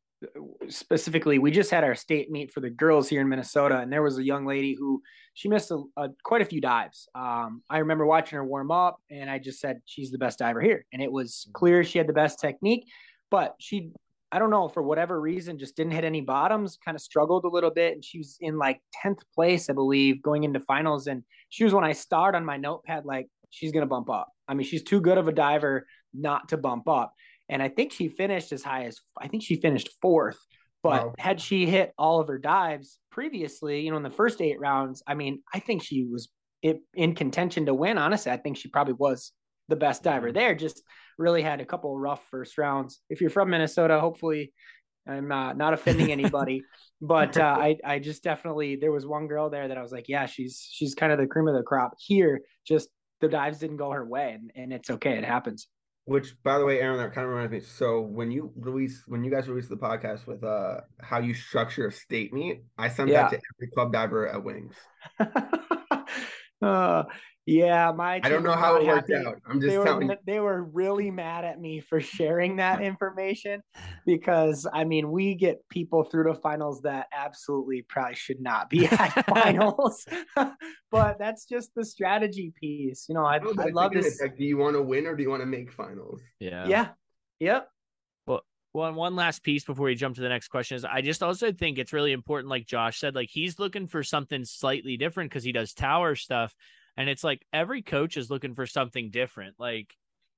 specifically, 0.69 1.39
we 1.39 1.51
just 1.51 1.71
had 1.71 1.85
our 1.85 1.95
state 1.95 2.31
meet 2.31 2.53
for 2.53 2.61
the 2.61 2.71
girls 2.71 3.09
here 3.09 3.21
in 3.21 3.29
Minnesota, 3.29 3.79
and 3.79 3.93
there 3.93 4.03
was 4.03 4.19
a 4.19 4.25
young 4.25 4.47
lady 4.47 4.75
who 4.75 5.03
she 5.35 5.49
missed 5.49 5.71
a, 5.71 5.83
a, 5.97 6.09
quite 6.25 6.43
a 6.43 6.45
few 6.45 6.61
dives. 6.61 7.09
Um, 7.15 7.63
I 7.71 7.79
remember 7.79 8.07
watching 8.07 8.37
her 8.37 8.45
warm 8.45 8.71
up, 8.71 8.99
and 9.11 9.31
I 9.31 9.39
just 9.39 9.61
said 9.61 9.81
she's 9.85 10.11
the 10.11 10.19
best 10.19 10.39
diver 10.39 10.61
here, 10.61 10.85
and 10.93 11.03
it 11.03 11.11
was 11.11 11.49
clear 11.53 11.85
she 11.85 11.99
had 11.99 12.07
the 12.07 12.13
best 12.13 12.39
technique, 12.39 12.87
but 13.31 13.55
she, 13.59 13.91
I 14.31 14.39
don't 14.39 14.51
know, 14.51 14.69
for 14.69 14.83
whatever 14.83 15.21
reason, 15.21 15.59
just 15.59 15.77
didn't 15.77 15.93
hit 15.93 16.05
any 16.05 16.21
bottoms. 16.21 16.79
Kind 16.85 16.95
of 16.95 17.03
struggled 17.03 17.45
a 17.45 17.49
little 17.49 17.71
bit, 17.71 17.95
and 17.95 18.05
she 18.05 18.19
was 18.19 18.37
in 18.41 18.59
like 18.59 18.81
tenth 19.03 19.23
place, 19.35 19.69
I 19.71 19.73
believe, 19.73 20.23
going 20.23 20.45
into 20.45 20.61
finals, 20.61 21.07
and 21.07 21.23
she 21.49 21.65
was 21.65 21.75
when 21.75 21.85
I 21.85 21.93
starred 21.93 22.35
on 22.35 22.45
my 22.45 22.57
notepad 22.57 23.05
like 23.05 23.29
she's 23.51 23.73
gonna 23.73 23.87
bump 23.87 24.11
up. 24.11 24.29
I 24.49 24.55
mean, 24.55 24.67
she's 24.67 24.83
too 24.83 25.01
good 25.01 25.19
of 25.19 25.29
a 25.29 25.33
diver 25.33 25.87
not 26.15 26.49
to 26.51 26.57
bump 26.57 26.89
up. 26.89 27.15
And 27.49 27.63
I 27.63 27.69
think 27.69 27.93
she 27.93 28.09
finished 28.09 28.53
as 28.53 28.63
high 28.63 28.85
as 28.85 28.99
I 29.19 29.29
think 29.29 29.43
she 29.43 29.61
finished 29.61 29.91
fourth. 30.01 30.39
But 30.83 31.07
wow. 31.07 31.15
had 31.19 31.41
she 31.41 31.67
hit 31.67 31.93
all 31.97 32.21
of 32.21 32.29
her 32.29 32.39
dives 32.39 32.99
previously, 33.11 33.81
you 33.81 33.91
know, 33.91 33.97
in 33.97 34.03
the 34.03 34.11
first 34.11 34.41
eight 34.41 34.59
rounds, 34.59 35.03
I 35.07 35.15
mean, 35.15 35.43
I 35.53 35.61
think 35.61 35.83
she 35.83 36.05
was 36.05 36.29
in 36.63 37.15
contention 37.15 37.67
to 37.67 37.75
win. 37.75 37.99
Honestly, 37.99 38.33
I 38.33 38.37
think 38.37 38.57
she 38.57 38.69
probably 38.69 38.95
was 38.95 39.33
the 39.69 39.77
best 39.77 40.03
diver 40.03 40.33
there. 40.33 40.55
Just 40.55 40.83
really 41.19 41.43
had 41.43 41.61
a 41.61 41.65
couple 41.65 41.97
rough 41.99 42.25
first 42.31 42.59
rounds. 42.59 43.01
If 43.09 43.21
you're 43.21 43.31
from 43.31 43.51
Minnesota, 43.51 44.01
hopefully 44.01 44.53
I'm 45.07 45.29
not 45.29 45.57
not 45.57 45.75
offending 45.75 46.13
anybody, 46.19 46.63
but 47.01 47.37
uh, 47.37 47.57
I 47.59 47.77
I 47.85 47.99
just 47.99 48.23
definitely 48.23 48.77
there 48.77 48.93
was 48.93 49.07
one 49.07 49.27
girl 49.27 49.51
there 49.51 49.69
that 49.69 49.79
I 49.79 49.83
was 49.83 49.93
like, 49.93 50.09
yeah, 50.09 50.27
she's 50.27 50.67
she's 50.71 50.95
kind 50.95 51.13
of 51.13 51.19
the 51.19 51.27
cream 51.27 51.49
of 51.49 51.55
the 51.55 51.63
crop 51.63 51.95
here. 51.99 52.41
Just 52.67 52.89
the 53.21 53.29
dives 53.29 53.59
didn't 53.59 53.77
go 53.77 53.91
her 53.91 54.05
way, 54.05 54.33
and, 54.33 54.51
and 54.55 54.73
it's 54.73 54.91
okay, 54.91 55.17
it 55.17 55.25
happens. 55.25 55.69
Which, 56.05 56.35
by 56.43 56.59
the 56.59 56.65
way, 56.65 56.81
Aaron, 56.81 56.99
that 56.99 57.15
kind 57.15 57.27
of 57.27 57.33
reminds 57.33 57.53
me. 57.53 57.61
So 57.61 58.01
when 58.01 58.33
you 58.33 58.53
release, 58.57 59.05
when 59.07 59.23
you 59.23 59.31
guys 59.31 59.49
release 59.49 59.69
the 59.69 59.77
podcast 59.77 60.27
with 60.27 60.43
uh 60.43 60.81
how 61.01 61.21
you 61.21 61.33
structure 61.33 61.87
a 61.87 61.93
state 61.93 62.33
meet, 62.33 62.65
I 62.77 62.89
sent 62.89 63.11
yeah. 63.11 63.23
that 63.23 63.31
to 63.31 63.41
every 63.57 63.71
club 63.73 63.93
diver 63.93 64.27
at 64.29 64.43
Wings. 64.43 64.75
uh, 66.63 67.05
yeah, 67.45 67.91
my 67.91 68.21
I 68.23 68.29
don't 68.29 68.45
know 68.45 68.53
how 68.53 68.77
it 68.77 68.87
worked 68.87 69.11
happy. 69.11 69.27
out. 69.27 69.41
I'm 69.47 69.61
just 69.61 69.75
they 69.75 69.83
telling 69.83 70.09
were, 70.09 70.19
They 70.25 70.39
were 70.39 70.63
really 70.63 71.11
mad 71.11 71.45
at 71.45 71.61
me 71.61 71.81
for 71.81 72.01
sharing 72.01 72.57
that 72.57 72.81
information 72.83 73.63
because 74.07 74.67
I 74.73 74.85
mean 74.85 75.11
we 75.11 75.35
get 75.35 75.69
people 75.69 76.05
through 76.05 76.25
to 76.25 76.35
finals 76.35 76.83
that 76.83 77.09
absolutely 77.13 77.83
probably 77.83 78.15
should 78.15 78.41
not 78.41 78.71
be 78.71 78.87
at 78.87 79.27
finals. 79.29 80.07
but 80.91 81.19
that's 81.19 81.45
just 81.47 81.75
the 81.75 81.85
strategy 81.85 82.53
piece. 82.55 83.07
You 83.09 83.17
know, 83.17 83.25
I 83.25 83.41
oh, 83.43 83.55
I 83.59 83.71
love 83.71 83.93
this. 83.93 84.21
Like, 84.21 84.37
do 84.37 84.45
you 84.45 84.57
want 84.57 84.77
to 84.77 84.83
win 84.83 85.07
or 85.07 85.17
do 85.17 85.23
you 85.25 85.31
want 85.31 85.43
to 85.43 85.47
make 85.47 85.73
finals? 85.73 86.21
Yeah. 86.39 86.67
Yeah. 86.69 86.89
Yep. 87.41 87.69
Well, 88.27 88.43
one 88.71 88.95
one 88.95 89.17
last 89.17 89.43
piece 89.43 89.65
before 89.65 89.87
we 89.87 89.97
jump 89.97 90.15
to 90.15 90.23
the 90.23 90.29
next 90.29 90.47
question 90.47 90.77
is 90.77 90.85
I 90.85 91.01
just 91.01 91.25
also 91.25 91.51
think 91.51 91.79
it's 91.79 91.93
really 91.93 92.13
important, 92.13 92.51
like 92.51 92.67
Josh 92.67 93.01
said, 93.01 93.17
like 93.17 93.31
he's 93.33 93.59
looking 93.59 93.89
for 93.89 94.05
something 94.05 94.45
slightly 94.45 94.97
different 94.97 95.29
because 95.29 95.43
he 95.43 95.51
does 95.51 95.73
tower 95.75 96.15
stuff 96.15 96.55
and 96.97 97.09
it's 97.09 97.25
like 97.25 97.45
every 97.53 97.83
coach 97.83 98.17
is 98.17 98.31
looking 98.31 98.55
for 98.55 98.67
something 98.67 99.11
different. 99.11 99.57
Like 99.59 99.95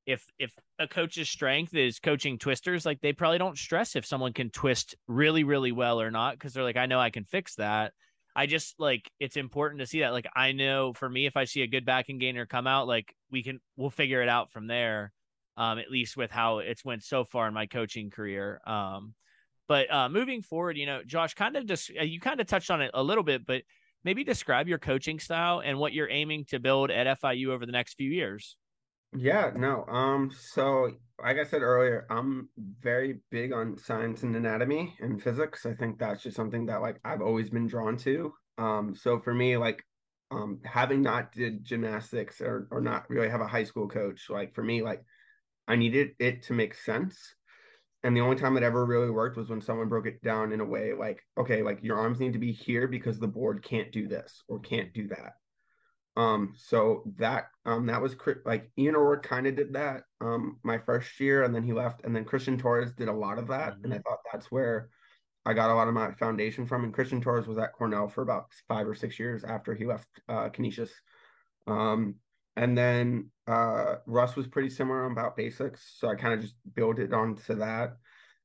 if 0.07 0.27
if 0.39 0.53
a 0.79 0.87
coach's 0.87 1.29
strength 1.29 1.75
is 1.75 1.99
coaching 1.99 2.39
twisters 2.39 2.85
like 2.85 3.01
they 3.01 3.13
probably 3.13 3.39
don't 3.39 3.57
stress 3.57 3.97
if 3.97 4.05
someone 4.05 4.33
can 4.33 4.51
twist 4.51 4.95
really 5.09 5.45
really 5.45 5.73
well 5.73 6.01
or 6.01 6.11
not 6.11 6.35
because 6.35 6.53
they're 6.53 6.63
like 6.63 6.77
i 6.77 6.87
know 6.87 7.01
i 7.01 7.11
can 7.11 7.25
fix 7.25 7.55
that. 7.57 7.93
I 8.37 8.47
just 8.47 8.75
like 8.81 9.11
it's 9.21 9.37
important 9.37 9.81
to 9.81 9.87
see 9.87 10.01
that. 10.01 10.13
Like 10.13 10.27
i 10.35 10.53
know 10.53 10.93
for 10.93 11.09
me 11.09 11.27
if 11.27 11.37
i 11.37 11.45
see 11.45 11.63
a 11.63 11.67
good 11.67 11.85
backing 11.85 12.19
gainer 12.19 12.47
come 12.47 12.67
out 12.67 12.87
like 12.87 13.15
we 13.31 13.43
can 13.43 13.61
we'll 13.77 13.91
figure 13.91 14.23
it 14.23 14.29
out 14.29 14.51
from 14.51 14.67
there 14.67 15.13
um 15.57 15.79
at 15.79 15.91
least 15.91 16.17
with 16.17 16.31
how 16.31 16.59
it's 16.59 16.85
went 16.85 17.03
so 17.03 17.25
far 17.25 17.49
in 17.49 17.55
my 17.55 17.67
coaching 17.67 18.11
career 18.11 18.61
um 18.67 19.15
but 19.69 19.91
uh 19.93 20.09
moving 20.09 20.43
forward 20.43 20.77
you 20.77 20.87
know 20.87 21.01
josh 21.07 21.35
kind 21.35 21.57
of 21.57 21.65
just 21.65 21.89
you 21.91 22.21
kind 22.21 22.41
of 22.41 22.47
touched 22.47 22.71
on 22.71 22.83
it 22.83 22.91
a 22.93 23.03
little 23.03 23.25
bit 23.25 23.47
but 23.47 23.63
maybe 24.05 24.25
describe 24.25 24.69
your 24.69 24.79
coaching 24.79 25.19
style 25.19 25.61
and 25.65 25.79
what 25.79 25.93
you're 25.93 26.11
aiming 26.11 26.45
to 26.47 26.61
build 26.61 26.91
at 26.91 27.07
FIU 27.07 27.51
over 27.51 27.67
the 27.67 27.73
next 27.73 27.95
few 27.95 28.11
years. 28.11 28.57
Yeah, 29.17 29.53
no. 29.55 29.85
Um, 29.87 30.31
so 30.33 30.91
like 31.23 31.39
I 31.39 31.45
said 31.45 31.63
earlier, 31.63 32.07
I'm 32.11 32.49
very 32.59 33.21
big 33.31 33.53
on 33.53 33.79
science 33.79 34.25
and 34.25 34.35
anatomy 34.35 34.97
and 35.01 35.23
physics. 35.23 35.67
I 35.67 35.75
think 35.75 35.99
that's 35.99 36.23
just 36.23 36.37
something 36.37 36.67
that 36.67 36.83
like 36.83 37.01
I've 37.05 37.23
always 37.23 37.51
been 37.51 37.69
drawn 37.69 37.97
to. 37.99 38.35
Um, 38.59 38.95
so 38.95 39.21
for 39.21 39.33
me, 39.33 39.57
like 39.57 39.85
um 40.31 40.61
having 40.65 41.03
not 41.03 41.33
did 41.33 41.65
gymnastics 41.65 42.41
or 42.41 42.67
or 42.71 42.81
not 42.81 43.09
really 43.09 43.29
have 43.29 43.41
a 43.41 43.47
high 43.47 43.65
school 43.65 43.89
coach, 43.89 44.29
like 44.31 44.55
for 44.55 44.65
me, 44.65 44.83
like 44.83 45.05
I 45.69 45.77
needed 45.77 46.11
it 46.19 46.43
to 46.45 46.53
make 46.53 46.75
sense. 46.75 47.35
And 48.05 48.15
the 48.15 48.21
only 48.21 48.37
time 48.37 48.57
it 48.57 48.63
ever 48.63 48.85
really 48.85 49.11
worked 49.11 49.39
was 49.39 49.49
when 49.49 49.63
someone 49.63 49.89
broke 49.89 50.07
it 50.07 50.23
down 50.23 50.53
in 50.53 50.61
a 50.61 50.65
way 50.65 50.93
like, 50.93 51.23
okay, 51.39 51.63
like 51.63 51.83
your 51.83 51.99
arms 51.99 52.21
need 52.21 52.35
to 52.35 52.39
be 52.39 52.53
here 52.53 52.87
because 52.87 53.19
the 53.19 53.27
board 53.27 53.65
can't 53.65 53.91
do 53.91 54.07
this 54.07 54.43
or 54.47 54.61
can't 54.61 54.93
do 54.93 55.09
that. 55.09 55.33
Um, 56.17 56.55
so 56.57 57.03
that 57.17 57.47
um 57.67 57.87
that 57.87 58.01
was 58.01 58.15
like 58.45 58.71
Ian 58.79 58.95
O'Rourke 58.95 59.25
kind 59.27 59.49
of 59.49 59.57
did 59.57 59.73
that 59.73 60.05
um 60.21 60.59
my 60.63 60.79
first 60.79 61.19
year, 61.19 61.43
and 61.43 61.53
then 61.53 61.65
he 61.65 61.73
left, 61.73 62.05
and 62.05 62.15
then 62.15 62.25
Christian 62.25 62.57
Torres 62.57 62.93
did 62.93 63.09
a 63.09 63.13
lot 63.13 63.39
of 63.39 63.49
that, 63.49 63.73
mm-hmm. 63.73 63.85
and 63.85 63.95
I 63.95 63.99
thought 63.99 64.21
that's 64.31 64.53
where 64.53 64.91
I 65.45 65.55
got 65.55 65.71
a 65.71 65.75
lot 65.75 65.89
of 65.89 65.95
my 65.95 66.13
foundation 66.13 66.67
from. 66.67 66.85
And 66.85 66.95
Christian 66.95 67.21
Torres 67.21 67.47
was 67.47 67.59
at 67.59 67.73
Cornell 67.73 68.09
for 68.09 68.23
about 68.23 68.47
five 68.69 68.87
or 68.87 68.95
six 68.95 69.19
years 69.19 69.45
after 69.45 69.75
he 69.75 69.87
left 69.87 70.07
uh, 70.29 70.51
Canisius. 70.51 70.91
Um, 71.67 72.17
and 72.57 72.77
then 72.77 73.31
uh, 73.47 73.97
Russ 74.07 74.37
was 74.37 74.47
pretty 74.47 74.71
similar 74.71 75.05
about 75.07 75.37
basics, 75.37 75.95
so 75.99 76.09
I 76.09 76.15
kind 76.15 76.35
of 76.35 76.41
just 76.41 76.55
built 76.75 76.99
it 76.99 77.13
onto 77.13 77.55
that. 77.57 77.97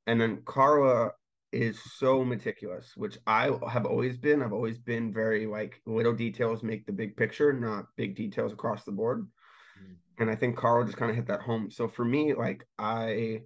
And 0.08 0.19
then 0.19 0.41
Carla 0.45 1.12
is 1.52 1.80
so 1.98 2.24
meticulous, 2.24 2.93
which 2.95 3.17
I 3.26 3.52
have 3.69 3.86
always 3.86 4.17
been. 4.17 4.41
I've 4.41 4.54
always 4.54 4.78
been 4.78 5.13
very 5.13 5.45
like 5.45 5.82
little 5.86 6.13
details 6.13 6.63
make 6.63 6.86
the 6.86 6.91
big 6.91 7.15
picture, 7.17 7.54
not 7.54 7.86
big 7.95 8.15
details 8.15 8.54
across 8.54 8.84
the 8.84 8.91
board. 8.91 9.28
Mm. 9.82 9.95
And 10.19 10.30
I 10.30 10.36
think 10.36 10.58
Carl 10.58 10.86
just 10.86 10.98
kind 10.98 11.10
of 11.10 11.15
hit 11.15 11.28
that 11.28 11.41
home. 11.41 11.69
So 11.72 11.88
for 11.88 12.06
me, 12.06 12.34
like 12.34 12.67
I 12.78 13.41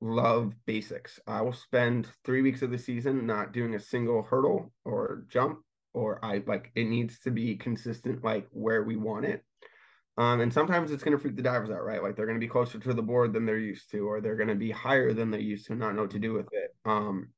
love 0.00 0.52
basics. 0.66 1.20
I 1.26 1.40
will 1.42 1.52
spend 1.52 2.08
three 2.24 2.42
weeks 2.42 2.62
of 2.62 2.70
the 2.70 2.78
season 2.78 3.26
not 3.26 3.52
doing 3.52 3.74
a 3.74 3.80
single 3.80 4.22
hurdle 4.22 4.72
or 4.84 5.24
jump, 5.28 5.60
or 5.94 6.24
I 6.24 6.42
like 6.46 6.72
it 6.74 6.84
needs 6.84 7.20
to 7.20 7.30
be 7.30 7.56
consistent, 7.56 8.24
like 8.24 8.48
where 8.50 8.82
we 8.82 8.96
want 8.96 9.24
it. 9.24 9.44
Um, 10.18 10.40
and 10.40 10.52
sometimes 10.52 10.90
it's 10.90 11.02
going 11.02 11.16
to 11.16 11.22
freak 11.22 11.36
the 11.36 11.42
divers 11.42 11.70
out, 11.70 11.84
right? 11.84 12.02
Like 12.02 12.16
they're 12.16 12.26
going 12.26 12.38
to 12.38 12.44
be 12.44 12.50
closer 12.50 12.78
to 12.78 12.92
the 12.92 13.02
board 13.02 13.32
than 13.32 13.46
they're 13.46 13.56
used 13.56 13.90
to, 13.92 14.06
or 14.06 14.20
they're 14.20 14.36
going 14.36 14.48
to 14.48 14.54
be 14.54 14.70
higher 14.70 15.12
than 15.12 15.30
they're 15.30 15.40
used 15.40 15.66
to, 15.66 15.74
not 15.74 15.94
know 15.94 16.02
what 16.02 16.10
to 16.10 16.18
do 16.18 16.34
with 16.34 16.48
it. 16.52 16.74
Um, 16.84 17.28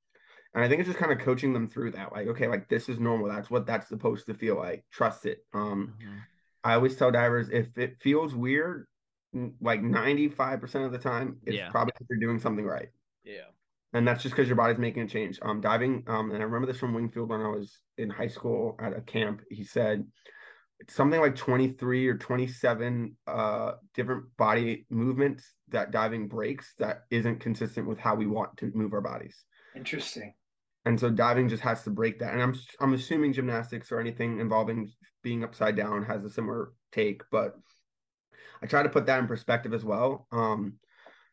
and 0.54 0.64
I 0.64 0.68
think 0.68 0.80
it's 0.80 0.88
just 0.88 0.98
kind 0.98 1.12
of 1.12 1.18
coaching 1.18 1.52
them 1.52 1.68
through 1.68 1.92
that. 1.92 2.12
Like, 2.12 2.28
okay, 2.28 2.48
like 2.48 2.68
this 2.68 2.88
is 2.88 2.98
normal. 2.98 3.28
That's 3.28 3.50
what 3.50 3.66
that's 3.66 3.88
supposed 3.88 4.26
to 4.26 4.34
feel 4.34 4.56
like. 4.56 4.84
Trust 4.92 5.26
it. 5.26 5.44
Um, 5.52 5.94
mm-hmm. 6.00 6.18
I 6.64 6.74
always 6.74 6.96
tell 6.96 7.10
divers 7.10 7.48
if 7.50 7.76
it 7.76 7.96
feels 8.00 8.34
weird, 8.34 8.86
like 9.60 9.80
95% 9.80 10.86
of 10.86 10.92
the 10.92 10.98
time, 10.98 11.38
it's 11.44 11.56
yeah. 11.56 11.70
probably 11.70 11.92
you're 12.08 12.20
doing 12.20 12.38
something 12.38 12.64
right. 12.64 12.88
Yeah. 13.24 13.50
And 13.92 14.06
that's 14.06 14.22
just 14.22 14.34
because 14.34 14.48
your 14.48 14.56
body's 14.56 14.78
making 14.78 15.02
a 15.02 15.08
change. 15.08 15.38
Um, 15.42 15.60
diving, 15.60 16.04
um, 16.06 16.32
and 16.32 16.40
I 16.40 16.44
remember 16.44 16.66
this 16.66 16.78
from 16.78 16.94
Wingfield 16.94 17.28
when 17.28 17.40
I 17.40 17.48
was 17.48 17.78
in 17.98 18.10
high 18.10 18.28
school 18.28 18.76
at 18.80 18.96
a 18.96 19.00
camp. 19.00 19.42
He 19.50 19.64
said, 19.64 20.04
something 20.88 21.20
like 21.20 21.36
23 21.36 22.08
or 22.08 22.16
27 22.16 23.16
uh, 23.26 23.72
different 23.94 24.24
body 24.36 24.86
movements 24.90 25.54
that 25.68 25.90
diving 25.90 26.28
breaks 26.28 26.74
that 26.78 27.04
isn't 27.10 27.40
consistent 27.40 27.86
with 27.86 27.98
how 27.98 28.14
we 28.14 28.26
want 28.26 28.56
to 28.58 28.70
move 28.74 28.92
our 28.92 29.00
bodies. 29.00 29.44
Interesting. 29.74 30.34
And 30.84 30.98
so 31.00 31.10
diving 31.10 31.48
just 31.48 31.62
has 31.62 31.82
to 31.84 31.90
break 31.90 32.18
that. 32.18 32.34
And 32.34 32.42
I'm 32.42 32.54
I'm 32.80 32.94
assuming 32.94 33.32
gymnastics 33.32 33.90
or 33.90 34.00
anything 34.00 34.40
involving 34.40 34.90
being 35.22 35.42
upside 35.42 35.76
down 35.76 36.04
has 36.04 36.24
a 36.24 36.30
similar 36.30 36.72
take, 36.92 37.22
but 37.30 37.54
I 38.62 38.66
try 38.66 38.82
to 38.82 38.88
put 38.88 39.06
that 39.06 39.18
in 39.18 39.26
perspective 39.26 39.72
as 39.72 39.84
well. 39.84 40.26
Um, 40.30 40.74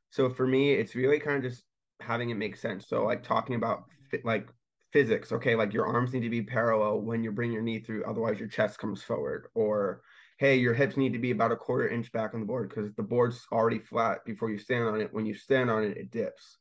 so 0.09 0.29
for 0.29 0.47
me, 0.47 0.71
it's 0.73 0.95
really 0.95 1.19
kind 1.19 1.43
of 1.43 1.51
just 1.51 1.63
having 1.99 2.29
it 2.29 2.35
make 2.35 2.55
sense. 2.55 2.87
So 2.87 3.03
like 3.03 3.23
talking 3.23 3.55
about 3.55 3.83
like 4.23 4.47
physics 4.91 5.31
okay 5.31 5.55
like 5.55 5.73
your 5.73 5.85
arms 5.85 6.13
need 6.13 6.21
to 6.21 6.29
be 6.29 6.41
parallel 6.41 6.99
when 6.99 7.23
you 7.23 7.31
bring 7.31 7.51
your 7.51 7.61
knee 7.61 7.79
through 7.79 8.03
otherwise 8.05 8.39
your 8.39 8.47
chest 8.47 8.77
comes 8.77 9.01
forward 9.01 9.47
or 9.53 10.01
hey 10.41 10.55
your 10.55 10.73
hips 10.73 10.97
need 10.97 11.13
to 11.13 11.19
be 11.19 11.29
about 11.29 11.51
a 11.51 11.55
quarter 11.55 11.87
inch 11.87 12.11
back 12.11 12.33
on 12.33 12.39
the 12.39 12.45
board 12.47 12.67
because 12.67 12.91
the 12.95 13.03
board's 13.03 13.45
already 13.51 13.77
flat 13.77 14.25
before 14.25 14.49
you 14.49 14.57
stand 14.57 14.85
on 14.85 14.99
it. 14.99 15.13
When 15.13 15.23
you 15.23 15.35
stand 15.35 15.69
on 15.69 15.83
it 15.83 15.97
it 15.97 16.09
dips. 16.09 16.57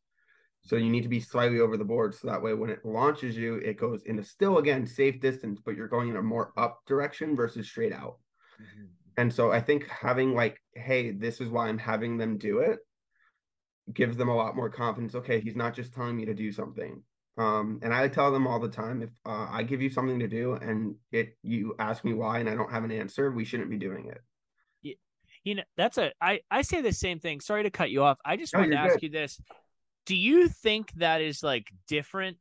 So 0.63 0.77
you 0.77 0.91
need 0.91 1.05
to 1.05 1.09
be 1.09 1.19
slightly 1.19 1.61
over 1.61 1.79
the 1.79 1.85
board 1.85 2.15
so 2.15 2.29
that 2.29 2.43
way 2.43 2.53
when 2.53 2.69
it 2.69 2.85
launches 2.85 3.39
you 3.39 3.55
it 3.57 3.79
goes 3.79 4.03
into 4.03 4.23
still 4.23 4.59
again 4.59 4.87
safe 4.87 5.19
distance 5.19 5.61
but 5.65 5.77
you're 5.77 5.89
going 5.89 6.11
in 6.11 6.17
a 6.17 6.23
more 6.23 6.53
up 6.59 6.81
direction 6.87 7.35
versus 7.35 7.67
straight 7.67 7.95
out. 7.95 8.19
Mm-hmm. 8.61 8.85
and 9.17 9.33
so 9.33 9.51
i 9.51 9.59
think 9.59 9.89
having 9.89 10.35
like 10.35 10.61
hey 10.75 11.13
this 11.13 11.41
is 11.41 11.49
why 11.49 11.69
i'm 11.69 11.79
having 11.79 12.19
them 12.19 12.37
do 12.37 12.59
it 12.59 12.81
gives 13.95 14.19
them 14.19 14.29
a 14.29 14.37
lot 14.37 14.55
more 14.55 14.69
confidence 14.69 15.15
okay 15.15 15.41
he's 15.41 15.57
not 15.57 15.75
just 15.75 15.95
telling 15.95 16.15
me 16.15 16.27
to 16.27 16.35
do 16.35 16.53
something 16.53 17.03
um, 17.39 17.81
and 17.83 17.95
I 17.95 18.09
tell 18.09 18.33
them 18.33 18.47
all 18.47 18.59
the 18.59 18.69
time 18.69 19.03
if 19.03 19.11
uh, 19.25 19.49
I 19.51 19.63
give 19.63 19.81
you 19.81 19.91
something 19.91 20.19
to 20.19 20.29
do 20.29 20.55
and 20.55 20.95
it 21.13 21.37
you 21.43 21.75
ask 21.79 22.05
me 22.05 22.13
why 22.13 22.39
and 22.39 22.49
I 22.49 22.55
don't 22.55 22.71
have 22.71 22.85
an 22.85 22.93
answer, 22.93 23.31
we 23.31 23.45
shouldn't 23.45 23.71
be 23.71 23.79
doing 23.79 24.07
it. 24.07 24.21
You 25.45 25.55
know, 25.55 25.63
that's 25.77 25.97
a 25.97 26.13
I 26.21 26.41
I 26.51 26.63
say 26.63 26.83
the 26.83 26.93
same 26.93 27.19
thing. 27.19 27.41
Sorry 27.41 27.63
to 27.63 27.71
cut 27.71 27.91
you 27.91 28.03
off. 28.03 28.19
I 28.25 28.37
just 28.37 28.53
no, 28.53 28.61
wanted 28.61 28.73
to 28.73 28.81
ask 28.81 28.95
good. 28.95 29.05
you 29.05 29.09
this: 29.09 29.41
Do 30.05 30.15
you 30.15 30.49
think 30.49 30.93
that 30.97 31.23
is 31.23 31.43
like 31.43 31.69
different 31.89 32.37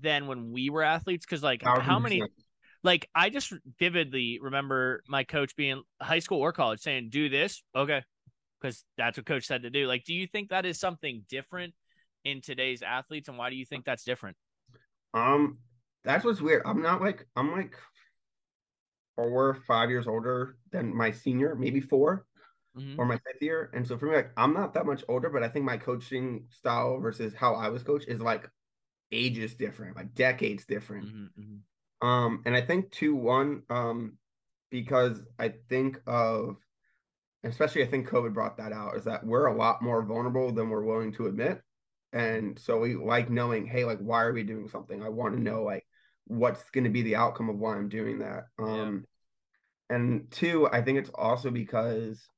than 0.00 0.26
when 0.26 0.52
we 0.52 0.70
were 0.70 0.82
athletes? 0.82 1.26
Because 1.26 1.42
like, 1.42 1.62
100%. 1.62 1.80
how 1.80 1.98
many? 1.98 2.22
Like, 2.84 3.08
I 3.16 3.30
just 3.30 3.52
vividly 3.80 4.38
remember 4.40 5.02
my 5.08 5.24
coach 5.24 5.56
being 5.56 5.82
high 6.00 6.20
school 6.20 6.38
or 6.38 6.52
college 6.52 6.80
saying, 6.80 7.08
"Do 7.10 7.28
this, 7.28 7.64
okay," 7.74 8.04
because 8.60 8.84
that's 8.96 9.16
what 9.16 9.26
coach 9.26 9.46
said 9.46 9.62
to 9.62 9.70
do. 9.70 9.88
Like, 9.88 10.04
do 10.04 10.14
you 10.14 10.28
think 10.28 10.50
that 10.50 10.66
is 10.66 10.78
something 10.78 11.24
different 11.28 11.74
in 12.26 12.40
today's 12.40 12.82
athletes, 12.82 13.28
and 13.28 13.38
why 13.38 13.48
do 13.48 13.56
you 13.56 13.64
think 13.64 13.84
that's 13.84 14.04
different? 14.04 14.36
Um, 15.14 15.58
that's 16.04 16.24
what's 16.24 16.40
weird. 16.40 16.62
I'm 16.66 16.82
not 16.82 17.00
like 17.00 17.24
I'm 17.36 17.52
like 17.52 17.76
four 19.14 19.48
or 19.48 19.54
five 19.66 19.90
years 19.90 20.08
older 20.08 20.56
than 20.72 20.94
my 20.94 21.12
senior, 21.12 21.54
maybe 21.54 21.80
4 21.80 22.26
mm-hmm. 22.76 23.00
or 23.00 23.06
my 23.06 23.14
fifth 23.14 23.40
year. 23.40 23.70
And 23.72 23.86
so 23.86 23.96
for 23.96 24.06
me, 24.06 24.16
like 24.16 24.32
I'm 24.36 24.52
not 24.52 24.74
that 24.74 24.84
much 24.84 25.04
older, 25.08 25.30
but 25.30 25.44
I 25.44 25.48
think 25.48 25.64
my 25.64 25.78
coaching 25.78 26.46
style 26.50 26.98
versus 26.98 27.32
how 27.32 27.54
I 27.54 27.68
was 27.68 27.84
coached 27.84 28.08
is 28.08 28.20
like 28.20 28.50
ages 29.12 29.54
different, 29.54 29.96
like 29.96 30.12
decades 30.14 30.66
different. 30.66 31.06
Mm-hmm, 31.06 31.40
mm-hmm. 31.40 32.06
Um, 32.06 32.42
and 32.44 32.54
I 32.56 32.60
think 32.60 32.90
two 32.90 33.14
one, 33.14 33.62
um, 33.70 34.18
because 34.70 35.22
I 35.38 35.54
think 35.68 36.00
of 36.08 36.56
especially 37.44 37.84
I 37.84 37.86
think 37.86 38.08
COVID 38.08 38.34
brought 38.34 38.56
that 38.56 38.72
out, 38.72 38.96
is 38.96 39.04
that 39.04 39.24
we're 39.24 39.46
a 39.46 39.56
lot 39.56 39.80
more 39.80 40.02
vulnerable 40.02 40.52
than 40.52 40.68
we're 40.68 40.84
willing 40.84 41.12
to 41.12 41.26
admit 41.26 41.62
and 42.16 42.58
so 42.58 42.78
we 42.78 42.96
like 42.96 43.28
knowing 43.28 43.66
hey 43.66 43.84
like 43.84 43.98
why 43.98 44.22
are 44.22 44.32
we 44.32 44.42
doing 44.42 44.68
something? 44.68 45.02
I 45.02 45.10
want 45.10 45.34
to 45.34 45.42
know 45.42 45.62
like 45.62 45.86
what's 46.26 46.70
going 46.70 46.84
to 46.84 46.90
be 46.90 47.02
the 47.02 47.16
outcome 47.16 47.48
of 47.48 47.58
why 47.58 47.76
i'm 47.76 47.88
doing 47.88 48.18
that. 48.20 48.44
Um 48.58 49.04
yeah. 49.90 49.96
and 49.96 50.30
two 50.30 50.68
i 50.72 50.82
think 50.82 50.98
it's 50.98 51.10
also 51.14 51.50
because 51.50 52.28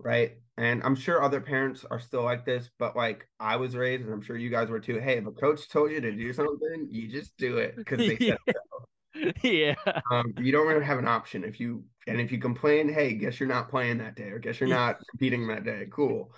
right 0.00 0.32
and 0.56 0.82
i'm 0.82 0.94
sure 0.94 1.22
other 1.22 1.40
parents 1.40 1.84
are 1.90 2.00
still 2.00 2.22
like 2.22 2.44
this 2.44 2.70
but 2.78 2.96
like 2.96 3.28
i 3.40 3.56
was 3.56 3.76
raised 3.76 4.04
and 4.04 4.12
i'm 4.12 4.22
sure 4.22 4.36
you 4.36 4.50
guys 4.50 4.68
were 4.68 4.80
too 4.80 4.98
hey 4.98 5.18
if 5.18 5.26
a 5.26 5.30
coach 5.32 5.68
told 5.68 5.90
you 5.90 6.00
to 6.00 6.12
do 6.12 6.32
something 6.32 6.88
you 6.90 7.08
just 7.08 7.36
do 7.36 7.58
it 7.58 7.76
because 7.76 7.98
they 7.98 8.16
said 8.16 8.38
so. 8.48 9.32
Yeah 9.42 9.74
um, 10.10 10.34
you 10.38 10.52
don't 10.52 10.68
really 10.68 10.84
have 10.84 10.98
an 10.98 11.08
option 11.08 11.42
if 11.42 11.58
you 11.58 11.84
and 12.06 12.20
if 12.20 12.30
you 12.30 12.38
complain 12.38 12.88
hey 12.88 13.14
guess 13.14 13.40
you're 13.40 13.48
not 13.48 13.68
playing 13.68 13.98
that 13.98 14.14
day 14.14 14.30
or 14.30 14.38
guess 14.38 14.60
you're 14.60 14.68
not 14.68 14.98
competing 15.10 15.48
that 15.48 15.64
day 15.64 15.86
cool 15.90 16.32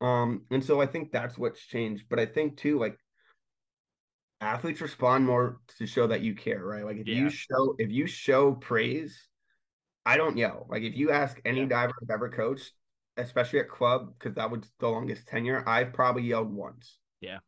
um, 0.00 0.42
and 0.50 0.64
so 0.64 0.80
I 0.80 0.86
think 0.86 1.12
that's 1.12 1.36
what's 1.36 1.60
changed. 1.60 2.04
But 2.08 2.18
I 2.18 2.26
think 2.26 2.56
too, 2.56 2.78
like 2.78 2.96
athletes 4.40 4.80
respond 4.80 5.26
more 5.26 5.60
to 5.78 5.86
show 5.86 6.06
that 6.06 6.22
you 6.22 6.34
care, 6.34 6.64
right? 6.64 6.84
Like 6.84 6.96
if 6.96 7.06
yeah. 7.06 7.16
you 7.16 7.30
show 7.30 7.74
if 7.78 7.90
you 7.90 8.06
show 8.06 8.52
praise, 8.52 9.28
I 10.06 10.16
don't 10.16 10.36
yell. 10.36 10.66
Like 10.70 10.82
if 10.82 10.96
you 10.96 11.10
ask 11.10 11.40
any 11.44 11.60
yeah. 11.60 11.66
diver 11.66 11.92
I've 12.02 12.10
ever 12.10 12.30
coached, 12.30 12.72
especially 13.16 13.60
at 13.60 13.68
club, 13.68 14.14
because 14.18 14.34
that 14.36 14.50
was 14.50 14.62
the 14.78 14.88
longest 14.88 15.26
tenure, 15.26 15.62
I've 15.68 15.92
probably 15.92 16.22
yelled 16.22 16.52
once. 16.52 16.98
Yeah. 17.20 17.38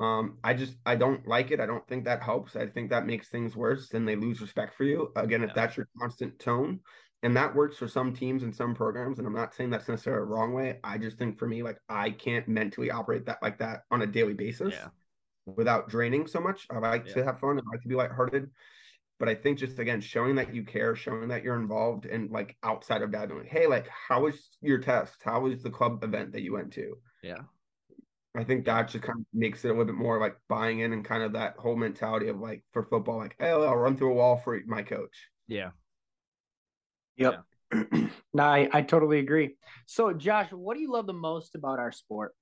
Um, 0.00 0.38
I 0.42 0.54
just 0.54 0.74
I 0.84 0.96
don't 0.96 1.26
like 1.28 1.52
it. 1.52 1.60
I 1.60 1.66
don't 1.66 1.86
think 1.86 2.04
that 2.04 2.20
helps. 2.20 2.56
I 2.56 2.66
think 2.66 2.90
that 2.90 3.06
makes 3.06 3.28
things 3.28 3.54
worse 3.54 3.92
and 3.92 4.08
they 4.08 4.16
lose 4.16 4.40
respect 4.40 4.76
for 4.76 4.82
you. 4.82 5.12
Again, 5.14 5.42
yeah. 5.42 5.48
if 5.48 5.54
that's 5.54 5.76
your 5.76 5.88
constant 6.00 6.40
tone, 6.40 6.80
and 7.24 7.36
that 7.36 7.54
works 7.54 7.76
for 7.76 7.88
some 7.88 8.12
teams 8.12 8.42
and 8.42 8.54
some 8.54 8.74
programs 8.74 9.18
and 9.18 9.26
i'm 9.26 9.34
not 9.34 9.54
saying 9.54 9.70
that's 9.70 9.88
necessarily 9.88 10.22
a 10.22 10.26
wrong 10.26 10.52
way 10.52 10.78
i 10.84 10.96
just 10.96 11.18
think 11.18 11.38
for 11.38 11.48
me 11.48 11.62
like 11.62 11.78
i 11.88 12.10
can't 12.10 12.46
mentally 12.46 12.90
operate 12.90 13.26
that 13.26 13.42
like 13.42 13.58
that 13.58 13.82
on 13.90 14.02
a 14.02 14.06
daily 14.06 14.34
basis 14.34 14.74
yeah. 14.74 14.88
without 15.46 15.88
draining 15.88 16.26
so 16.26 16.38
much 16.38 16.66
i 16.70 16.78
like 16.78 17.06
yeah. 17.08 17.14
to 17.14 17.24
have 17.24 17.40
fun 17.40 17.58
i 17.58 17.62
like 17.72 17.82
to 17.82 17.88
be 17.88 17.94
lighthearted 17.94 18.50
but 19.18 19.28
i 19.28 19.34
think 19.34 19.58
just 19.58 19.78
again 19.78 20.00
showing 20.00 20.36
that 20.36 20.54
you 20.54 20.62
care 20.62 20.94
showing 20.94 21.28
that 21.28 21.42
you're 21.42 21.58
involved 21.58 22.04
and 22.06 22.30
like 22.30 22.56
outside 22.62 23.02
of 23.02 23.10
that 23.10 23.34
like 23.34 23.48
hey 23.48 23.66
like 23.66 23.88
how 23.88 24.20
was 24.20 24.50
your 24.60 24.78
test 24.78 25.16
how 25.24 25.40
was 25.40 25.62
the 25.62 25.70
club 25.70 26.04
event 26.04 26.32
that 26.32 26.42
you 26.42 26.52
went 26.52 26.72
to 26.72 26.94
yeah 27.22 27.40
I 28.36 28.42
think 28.42 28.64
that 28.64 28.88
just 28.88 29.04
kind 29.04 29.20
of 29.20 29.26
makes 29.32 29.64
it 29.64 29.68
a 29.68 29.70
little 29.70 29.84
bit 29.84 29.94
more 29.94 30.18
like 30.18 30.36
buying 30.48 30.80
in 30.80 30.92
and 30.92 31.04
kind 31.04 31.22
of 31.22 31.34
that 31.34 31.54
whole 31.56 31.76
mentality 31.76 32.26
of 32.26 32.40
like 32.40 32.64
for 32.72 32.82
football, 32.82 33.18
like, 33.18 33.36
hey, 33.38 33.50
I'll 33.50 33.76
run 33.76 33.96
through 33.96 34.10
a 34.10 34.14
wall 34.14 34.38
for 34.38 34.60
my 34.66 34.82
coach. 34.82 35.28
Yeah. 35.46 35.70
Yep. 37.16 37.44
Yeah. 37.72 38.08
no, 38.34 38.44
I, 38.44 38.68
I 38.72 38.82
totally 38.82 39.18
agree. 39.18 39.56
So, 39.86 40.12
Josh, 40.12 40.50
what 40.52 40.76
do 40.76 40.82
you 40.82 40.92
love 40.92 41.06
the 41.06 41.12
most 41.12 41.54
about 41.54 41.78
our 41.78 41.92
sport? 41.92 42.34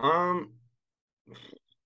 Um, 0.00 0.52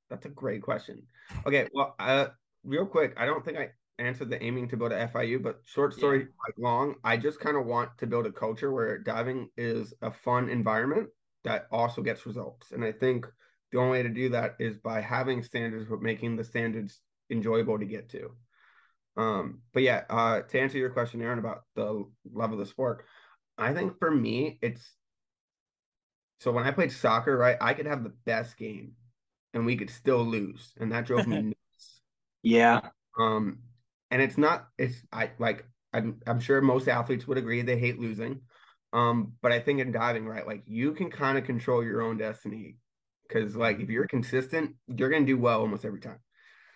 that's 0.08 0.26
a 0.26 0.30
great 0.30 0.62
question. 0.62 1.02
Okay, 1.46 1.68
well, 1.72 1.94
uh, 1.98 2.28
real 2.64 2.86
quick, 2.86 3.14
I 3.16 3.26
don't 3.26 3.44
think 3.44 3.58
I 3.58 3.70
answered 3.98 4.30
the 4.30 4.42
aiming 4.42 4.68
to 4.68 4.76
build 4.76 4.92
a 4.92 5.08
FIU, 5.08 5.42
but 5.42 5.60
short 5.64 5.94
story, 5.94 6.20
yeah. 6.20 6.24
like 6.46 6.54
long, 6.58 6.94
I 7.04 7.16
just 7.16 7.40
kind 7.40 7.56
of 7.56 7.66
want 7.66 7.96
to 7.98 8.06
build 8.06 8.26
a 8.26 8.32
culture 8.32 8.72
where 8.72 8.98
diving 8.98 9.48
is 9.56 9.94
a 10.02 10.10
fun 10.10 10.48
environment 10.48 11.08
that 11.44 11.66
also 11.70 12.02
gets 12.02 12.26
results. 12.26 12.72
And 12.72 12.84
I 12.84 12.92
think 12.92 13.26
the 13.72 13.78
only 13.78 13.98
way 13.98 14.02
to 14.02 14.08
do 14.08 14.28
that 14.30 14.56
is 14.58 14.76
by 14.78 15.00
having 15.00 15.42
standards, 15.42 15.86
but 15.88 16.02
making 16.02 16.36
the 16.36 16.44
standards 16.44 17.00
enjoyable 17.30 17.78
to 17.78 17.84
get 17.84 18.08
to. 18.10 18.30
Um, 19.16 19.60
but 19.72 19.82
yeah, 19.82 20.04
uh, 20.10 20.42
to 20.42 20.60
answer 20.60 20.78
your 20.78 20.90
question, 20.90 21.22
Aaron, 21.22 21.38
about 21.38 21.62
the 21.74 22.04
level 22.30 22.60
of 22.60 22.66
the 22.66 22.70
sport, 22.70 23.04
I 23.56 23.72
think 23.72 23.98
for 23.98 24.10
me, 24.10 24.58
it's 24.60 24.82
so 26.40 26.52
when 26.52 26.64
I 26.64 26.70
played 26.70 26.92
soccer, 26.92 27.36
right, 27.36 27.56
I 27.60 27.72
could 27.74 27.86
have 27.86 28.04
the 28.04 28.12
best 28.26 28.58
game 28.58 28.92
and 29.54 29.64
we 29.64 29.76
could 29.76 29.88
still 29.88 30.22
lose. 30.22 30.74
And 30.78 30.92
that 30.92 31.06
drove 31.06 31.26
me 31.26 31.40
nuts. 31.42 32.00
Yeah. 32.42 32.80
Um, 33.18 33.60
and 34.10 34.20
it's 34.20 34.36
not, 34.36 34.68
it's 34.76 34.96
I 35.12 35.30
like 35.38 35.64
I'm 35.92 36.20
I'm 36.26 36.40
sure 36.40 36.60
most 36.60 36.88
athletes 36.88 37.26
would 37.26 37.38
agree 37.38 37.62
they 37.62 37.78
hate 37.78 37.98
losing. 37.98 38.42
Um, 38.92 39.32
but 39.42 39.50
I 39.50 39.60
think 39.60 39.80
in 39.80 39.92
diving, 39.92 40.26
right, 40.26 40.46
like 40.46 40.62
you 40.66 40.92
can 40.92 41.10
kind 41.10 41.38
of 41.38 41.44
control 41.44 41.82
your 41.82 42.02
own 42.02 42.18
destiny 42.18 42.76
because 43.26 43.56
like 43.56 43.80
if 43.80 43.88
you're 43.88 44.06
consistent, 44.06 44.76
you're 44.86 45.10
gonna 45.10 45.26
do 45.26 45.38
well 45.38 45.60
almost 45.60 45.84
every 45.84 46.00
time. 46.00 46.20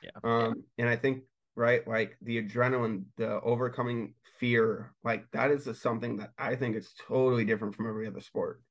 Yeah. 0.02 0.10
Um, 0.24 0.64
and 0.78 0.88
I 0.88 0.96
think 0.96 1.24
right, 1.56 1.86
like 1.86 2.16
the 2.22 2.42
adrenaline, 2.42 3.04
the 3.16 3.40
overcoming 3.40 4.14
fear, 4.38 4.92
like 5.04 5.30
that 5.32 5.50
is 5.50 5.68
something 5.80 6.16
that 6.16 6.30
I 6.38 6.56
think 6.56 6.76
is 6.76 6.94
totally 7.06 7.44
different 7.44 7.74
from 7.74 7.88
every 7.88 8.06
other 8.06 8.20
sport. 8.20 8.62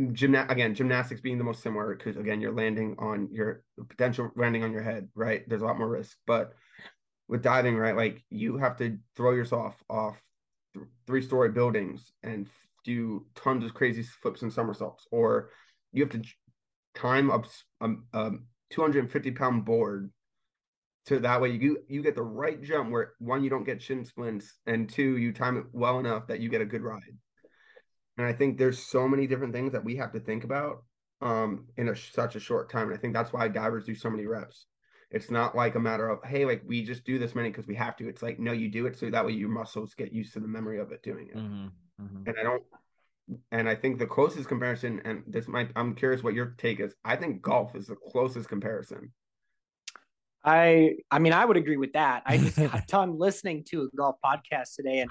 Gymna- 0.00 0.50
again, 0.50 0.74
gymnastics 0.74 1.20
being 1.20 1.38
the 1.38 1.44
most 1.44 1.62
similar 1.62 1.94
because 1.94 2.16
again, 2.16 2.40
you're 2.40 2.52
landing 2.52 2.96
on 2.98 3.28
your 3.30 3.62
potential 3.88 4.30
landing 4.34 4.64
on 4.64 4.72
your 4.72 4.82
head, 4.82 5.08
right? 5.14 5.46
There's 5.48 5.62
a 5.62 5.66
lot 5.66 5.78
more 5.78 5.88
risk, 5.88 6.16
but 6.26 6.54
with 7.28 7.42
diving, 7.42 7.76
right, 7.76 7.96
like 7.96 8.24
you 8.30 8.56
have 8.56 8.76
to 8.78 8.98
throw 9.16 9.32
yourself 9.32 9.76
off 9.88 10.20
th- 10.74 10.86
three 11.06 11.22
story 11.22 11.50
buildings 11.50 12.12
and 12.22 12.48
do 12.84 13.26
tons 13.34 13.64
of 13.64 13.74
crazy 13.74 14.02
flips 14.02 14.42
and 14.42 14.52
somersaults, 14.52 15.06
or 15.12 15.50
you 15.92 16.02
have 16.02 16.12
to 16.12 16.22
time 16.94 17.30
up 17.30 17.46
um, 17.80 18.04
a, 18.12 18.18
a 18.18 18.30
250 18.70 19.30
pound 19.32 19.64
board 19.64 20.10
so 21.06 21.18
that 21.18 21.40
way 21.40 21.50
you 21.50 21.78
you 21.88 22.02
get 22.02 22.14
the 22.14 22.22
right 22.22 22.62
jump 22.62 22.90
where 22.90 23.12
one 23.18 23.42
you 23.42 23.50
don't 23.50 23.64
get 23.64 23.82
shin 23.82 24.04
splints 24.04 24.58
and 24.66 24.88
two 24.88 25.16
you 25.16 25.32
time 25.32 25.56
it 25.56 25.64
well 25.72 25.98
enough 25.98 26.26
that 26.26 26.40
you 26.40 26.48
get 26.48 26.60
a 26.60 26.66
good 26.66 26.82
ride. 26.82 27.16
And 28.18 28.26
i 28.26 28.32
think 28.32 28.58
there's 28.58 28.78
so 28.78 29.08
many 29.08 29.26
different 29.26 29.52
things 29.52 29.72
that 29.72 29.84
we 29.84 29.96
have 29.96 30.12
to 30.12 30.20
think 30.20 30.44
about 30.44 30.84
um 31.20 31.66
in 31.76 31.88
a, 31.88 31.96
such 31.96 32.36
a 32.36 32.40
short 32.40 32.70
time 32.70 32.88
and 32.88 32.94
i 32.96 33.00
think 33.00 33.14
that's 33.14 33.32
why 33.32 33.48
divers 33.48 33.84
do 33.84 33.94
so 33.94 34.10
many 34.10 34.26
reps. 34.26 34.66
It's 35.10 35.30
not 35.30 35.56
like 35.56 35.74
a 35.74 35.80
matter 35.80 36.08
of 36.08 36.22
hey 36.24 36.44
like 36.44 36.62
we 36.66 36.84
just 36.84 37.04
do 37.04 37.18
this 37.18 37.34
many 37.34 37.50
because 37.50 37.66
we 37.66 37.74
have 37.74 37.96
to. 37.96 38.08
It's 38.08 38.22
like 38.22 38.38
no 38.38 38.52
you 38.52 38.70
do 38.70 38.86
it 38.86 38.98
so 38.98 39.10
that 39.10 39.26
way 39.26 39.32
your 39.32 39.48
muscles 39.48 39.94
get 39.94 40.12
used 40.12 40.34
to 40.34 40.40
the 40.40 40.48
memory 40.48 40.78
of 40.78 40.92
it 40.92 41.02
doing 41.02 41.28
it. 41.28 41.36
Mm-hmm. 41.36 41.66
Mm-hmm. 42.00 42.28
and 42.28 42.36
i 42.38 42.42
don't 42.42 42.62
and 43.52 43.68
i 43.68 43.74
think 43.74 43.98
the 43.98 44.06
closest 44.06 44.48
comparison 44.48 45.02
and 45.04 45.22
this 45.26 45.46
might 45.46 45.70
i'm 45.76 45.94
curious 45.94 46.22
what 46.22 46.34
your 46.34 46.54
take 46.56 46.80
is. 46.80 46.94
I 47.04 47.16
think 47.16 47.42
golf 47.42 47.74
is 47.74 47.88
the 47.88 47.96
closest 47.96 48.48
comparison 48.48 49.12
I 50.44 50.96
I 51.10 51.18
mean 51.18 51.32
I 51.32 51.44
would 51.44 51.56
agree 51.56 51.76
with 51.76 51.92
that. 51.92 52.22
I 52.26 52.38
just 52.38 52.56
got 52.56 52.86
done 52.88 53.18
listening 53.18 53.64
to 53.70 53.82
a 53.82 53.96
golf 53.96 54.16
podcast 54.24 54.74
today 54.76 55.00
and 55.00 55.10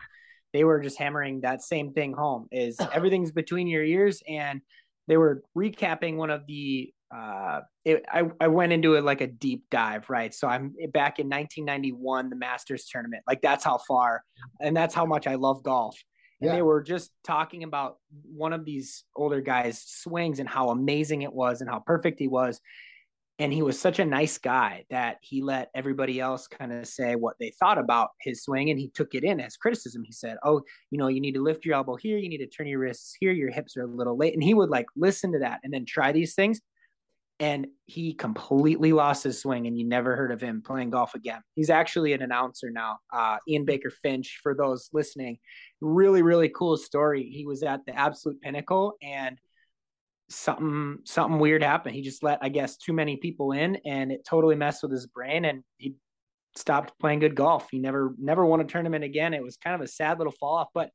they 0.54 0.64
were 0.64 0.80
just 0.80 0.98
hammering 0.98 1.42
that 1.42 1.62
same 1.62 1.94
thing 1.94 2.14
home 2.14 2.48
is 2.52 2.78
everything's 2.94 3.32
between 3.32 3.68
your 3.68 3.84
ears 3.84 4.22
and 4.28 4.62
they 5.08 5.18
were 5.18 5.44
recapping 5.58 6.16
one 6.16 6.30
of 6.30 6.46
the 6.48 6.92
uh 7.16 7.62
it, 7.86 8.06
I, 8.12 8.30
I 8.40 8.48
went 8.48 8.72
into 8.72 8.94
it 8.94 9.04
like 9.04 9.22
a 9.22 9.28
deep 9.28 9.64
dive 9.72 10.10
right 10.12 10.32
so 10.32 10.48
i'm 10.48 10.76
back 10.94 11.18
in 11.18 11.28
1991 11.28 12.30
the 12.30 12.36
masters 12.36 12.86
tournament 12.86 13.24
like 13.28 13.42
that's 13.42 13.64
how 13.64 13.80
far 13.88 14.24
and 14.62 14.78
that's 14.78 14.94
how 14.94 15.08
much 15.08 15.26
i 15.26 15.34
love 15.34 15.64
golf 15.64 15.98
and 16.42 16.50
yeah. 16.50 16.56
they 16.56 16.62
were 16.62 16.84
just 16.84 17.12
talking 17.24 17.64
about 17.64 17.98
one 18.24 18.54
of 18.54 18.64
these 18.64 19.04
older 19.16 19.42
guys 19.42 19.84
swings 19.86 20.40
and 20.40 20.48
how 20.48 20.70
amazing 20.70 21.24
it 21.24 21.34
was 21.34 21.62
and 21.62 21.70
how 21.70 21.80
perfect 21.80 22.20
he 22.20 22.28
was 22.28 22.62
and 23.40 23.54
he 23.54 23.62
was 23.62 23.80
such 23.80 24.00
a 24.00 24.06
nice 24.06 24.38
guy 24.38 24.84
that 24.90 25.18
he 25.22 25.42
let 25.42 25.72
everybody 25.74 26.20
else 26.20 26.46
kind 26.46 26.74
of 26.74 26.86
say 26.86 27.16
what 27.16 27.38
they 27.40 27.54
thought 27.60 27.78
about 27.78 28.10
his 28.20 28.44
swing 28.44 28.70
and 28.70 28.80
he 28.80 28.90
took 28.90 29.16
it 29.16 29.24
in 29.24 29.40
as 29.40 29.58
criticism. 29.58 30.04
He 30.04 30.12
said 30.12 30.38
oh 30.44 30.62
you 30.92 31.00
know 31.00 31.08
you 31.08 31.22
need 31.22 31.34
to 31.34 31.42
lift 31.42 31.66
your 31.66 31.76
elbow 31.76 31.96
here 31.96 32.18
you 32.18 32.30
need 32.30 32.40
to 32.40 32.48
turn 32.48 32.68
your 32.68 32.80
wrists 32.80 33.16
here 33.20 33.32
your 33.32 33.50
hips 33.50 33.78
are 33.78 33.84
a 33.84 33.88
little 33.88 34.18
late 34.18 34.34
and 34.34 34.44
he 34.44 34.54
would 34.54 34.70
like 34.70 34.86
listen 34.96 35.32
to 35.32 35.40
that 35.40 35.60
and 35.64 35.74
then 35.74 35.86
try 35.86 36.12
these 36.12 36.36
things 36.36 36.60
and 37.40 37.68
he 37.86 38.14
completely 38.14 38.92
lost 38.92 39.24
his 39.24 39.40
swing 39.40 39.66
and 39.66 39.78
you 39.78 39.86
never 39.86 40.16
heard 40.16 40.32
of 40.32 40.42
him 40.42 40.62
playing 40.62 40.90
golf 40.90 41.16
again. 41.16 41.42
He's 41.56 41.70
actually 41.70 42.12
an 42.12 42.22
announcer 42.22 42.70
now 42.70 42.98
uh, 43.14 43.38
ian 43.48 43.64
baker 43.66 43.90
finch 43.90 44.40
for 44.44 44.54
those 44.54 44.90
listening. 44.92 45.38
Really 45.80 46.22
really 46.22 46.50
cool 46.50 46.76
story. 46.76 47.24
He 47.24 47.46
was 47.46 47.64
at 47.64 47.86
the 47.86 47.96
absolute 47.96 48.42
pinnacle 48.42 48.96
and 49.02 49.40
something 50.30 51.00
something 51.06 51.40
weird 51.40 51.64
happened. 51.64 51.96
He 51.96 52.02
just 52.02 52.24
let 52.24 52.40
I 52.42 52.50
guess 52.50 52.78
too 52.78 52.94
many 52.94 53.18
people 53.18 53.52
in, 53.52 53.78
and 53.86 54.12
it 54.12 54.26
totally 54.26 54.56
messed 54.56 54.84
with 54.84 54.92
his 54.92 55.08
brain, 55.08 55.46
and 55.46 55.64
he 55.78 55.96
stopped 56.56 56.94
playing 57.00 57.20
good 57.20 57.36
golf. 57.36 57.68
He 57.72 57.80
never 57.80 58.14
never 58.18 58.46
won 58.46 58.62
a 58.62 58.66
tournament 58.66 59.04
again. 59.04 59.34
It 59.34 59.44
was 59.44 59.58
kind 59.58 59.76
of 59.76 59.82
a 59.82 59.88
sad 59.88 60.18
little 60.18 60.34
fall 60.40 60.56
off, 60.56 60.70
but 60.74 60.90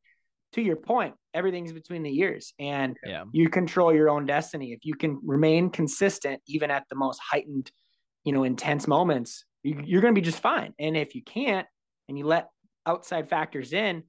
to 0.55 0.63
your 0.63 0.77
point, 0.77 1.15
everything's 1.35 1.73
between 1.73 2.03
the 2.05 2.17
ears, 2.21 2.55
and 2.59 2.97
yeah. 3.05 3.25
you 3.33 3.49
control 3.49 3.93
your 3.93 4.09
own 4.09 4.25
destiny. 4.25 4.73
If 4.73 4.85
you 4.85 4.95
can 4.95 5.21
remain 5.25 5.69
consistent, 5.69 6.41
even 6.47 6.71
at 6.71 6.85
the 6.89 6.97
most 6.97 7.21
heightened, 7.21 7.71
you 8.25 8.33
know, 8.33 8.45
intense 8.45 8.87
moments, 8.87 9.45
you, 9.65 9.81
you're 9.85 10.01
going 10.01 10.15
to 10.15 10.21
be 10.21 10.25
just 10.25 10.41
fine. 10.41 10.73
And 10.79 10.97
if 10.97 11.17
you 11.17 11.23
can't, 11.25 11.67
and 12.09 12.17
you 12.17 12.25
let 12.25 12.51
outside 12.87 13.29
factors 13.29 13.73
in, 13.73 14.05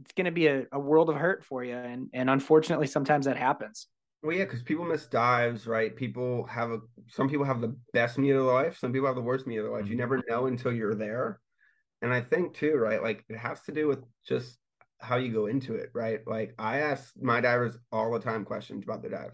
it's 0.00 0.12
going 0.12 0.24
to 0.24 0.30
be 0.30 0.46
a, 0.46 0.64
a 0.72 0.78
world 0.78 1.10
of 1.10 1.16
hurt 1.16 1.44
for 1.44 1.62
you. 1.62 1.74
And 1.74 2.08
and 2.14 2.30
unfortunately, 2.30 2.86
sometimes 2.86 3.26
that 3.26 3.36
happens. 3.36 3.86
Well, 4.22 4.36
yeah, 4.36 4.44
because 4.44 4.62
people 4.62 4.84
miss 4.84 5.06
dives, 5.06 5.66
right? 5.66 5.96
People 5.96 6.44
have 6.44 6.70
a 6.70 6.80
some 7.08 7.28
people 7.28 7.46
have 7.46 7.60
the 7.60 7.74
best 7.92 8.18
meet 8.18 8.30
of 8.30 8.44
their 8.44 8.54
life, 8.54 8.78
some 8.78 8.92
people 8.92 9.06
have 9.06 9.16
the 9.16 9.22
worst 9.22 9.46
meet 9.46 9.56
of 9.58 9.64
their 9.64 9.72
life. 9.72 9.86
You 9.86 9.92
mm-hmm. 9.92 10.00
never 10.00 10.22
know 10.28 10.46
until 10.46 10.72
you're 10.72 10.94
there. 10.94 11.40
And 12.02 12.12
I 12.12 12.20
think 12.20 12.54
too, 12.54 12.74
right? 12.74 13.02
Like 13.02 13.24
it 13.28 13.38
has 13.38 13.62
to 13.62 13.72
do 13.72 13.86
with 13.88 14.00
just 14.26 14.58
how 15.00 15.16
you 15.16 15.32
go 15.32 15.46
into 15.46 15.74
it, 15.74 15.90
right? 15.94 16.20
Like 16.26 16.54
I 16.58 16.80
ask 16.80 17.12
my 17.20 17.40
divers 17.40 17.78
all 17.90 18.12
the 18.12 18.20
time 18.20 18.44
questions 18.44 18.84
about 18.84 19.02
the 19.02 19.08
dive. 19.08 19.32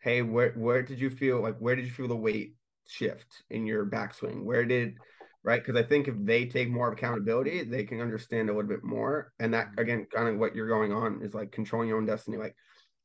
Hey, 0.00 0.22
where 0.22 0.52
where 0.52 0.82
did 0.82 1.00
you 1.00 1.10
feel 1.10 1.40
like 1.40 1.58
where 1.58 1.76
did 1.76 1.84
you 1.84 1.90
feel 1.90 2.08
the 2.08 2.16
weight 2.16 2.54
shift 2.86 3.44
in 3.50 3.66
your 3.66 3.84
backswing? 3.86 4.44
Where 4.44 4.64
did 4.64 4.94
right? 5.42 5.62
Because 5.62 5.78
I 5.78 5.86
think 5.86 6.08
if 6.08 6.14
they 6.18 6.46
take 6.46 6.70
more 6.70 6.90
accountability, 6.92 7.64
they 7.64 7.84
can 7.84 8.00
understand 8.00 8.48
a 8.48 8.54
little 8.54 8.68
bit 8.68 8.82
more. 8.82 9.32
And 9.38 9.52
that 9.52 9.68
again, 9.76 10.06
kind 10.14 10.28
of 10.28 10.38
what 10.38 10.54
you're 10.54 10.68
going 10.68 10.92
on 10.92 11.20
is 11.22 11.34
like 11.34 11.52
controlling 11.52 11.88
your 11.88 11.98
own 11.98 12.06
destiny. 12.06 12.38
Like 12.38 12.56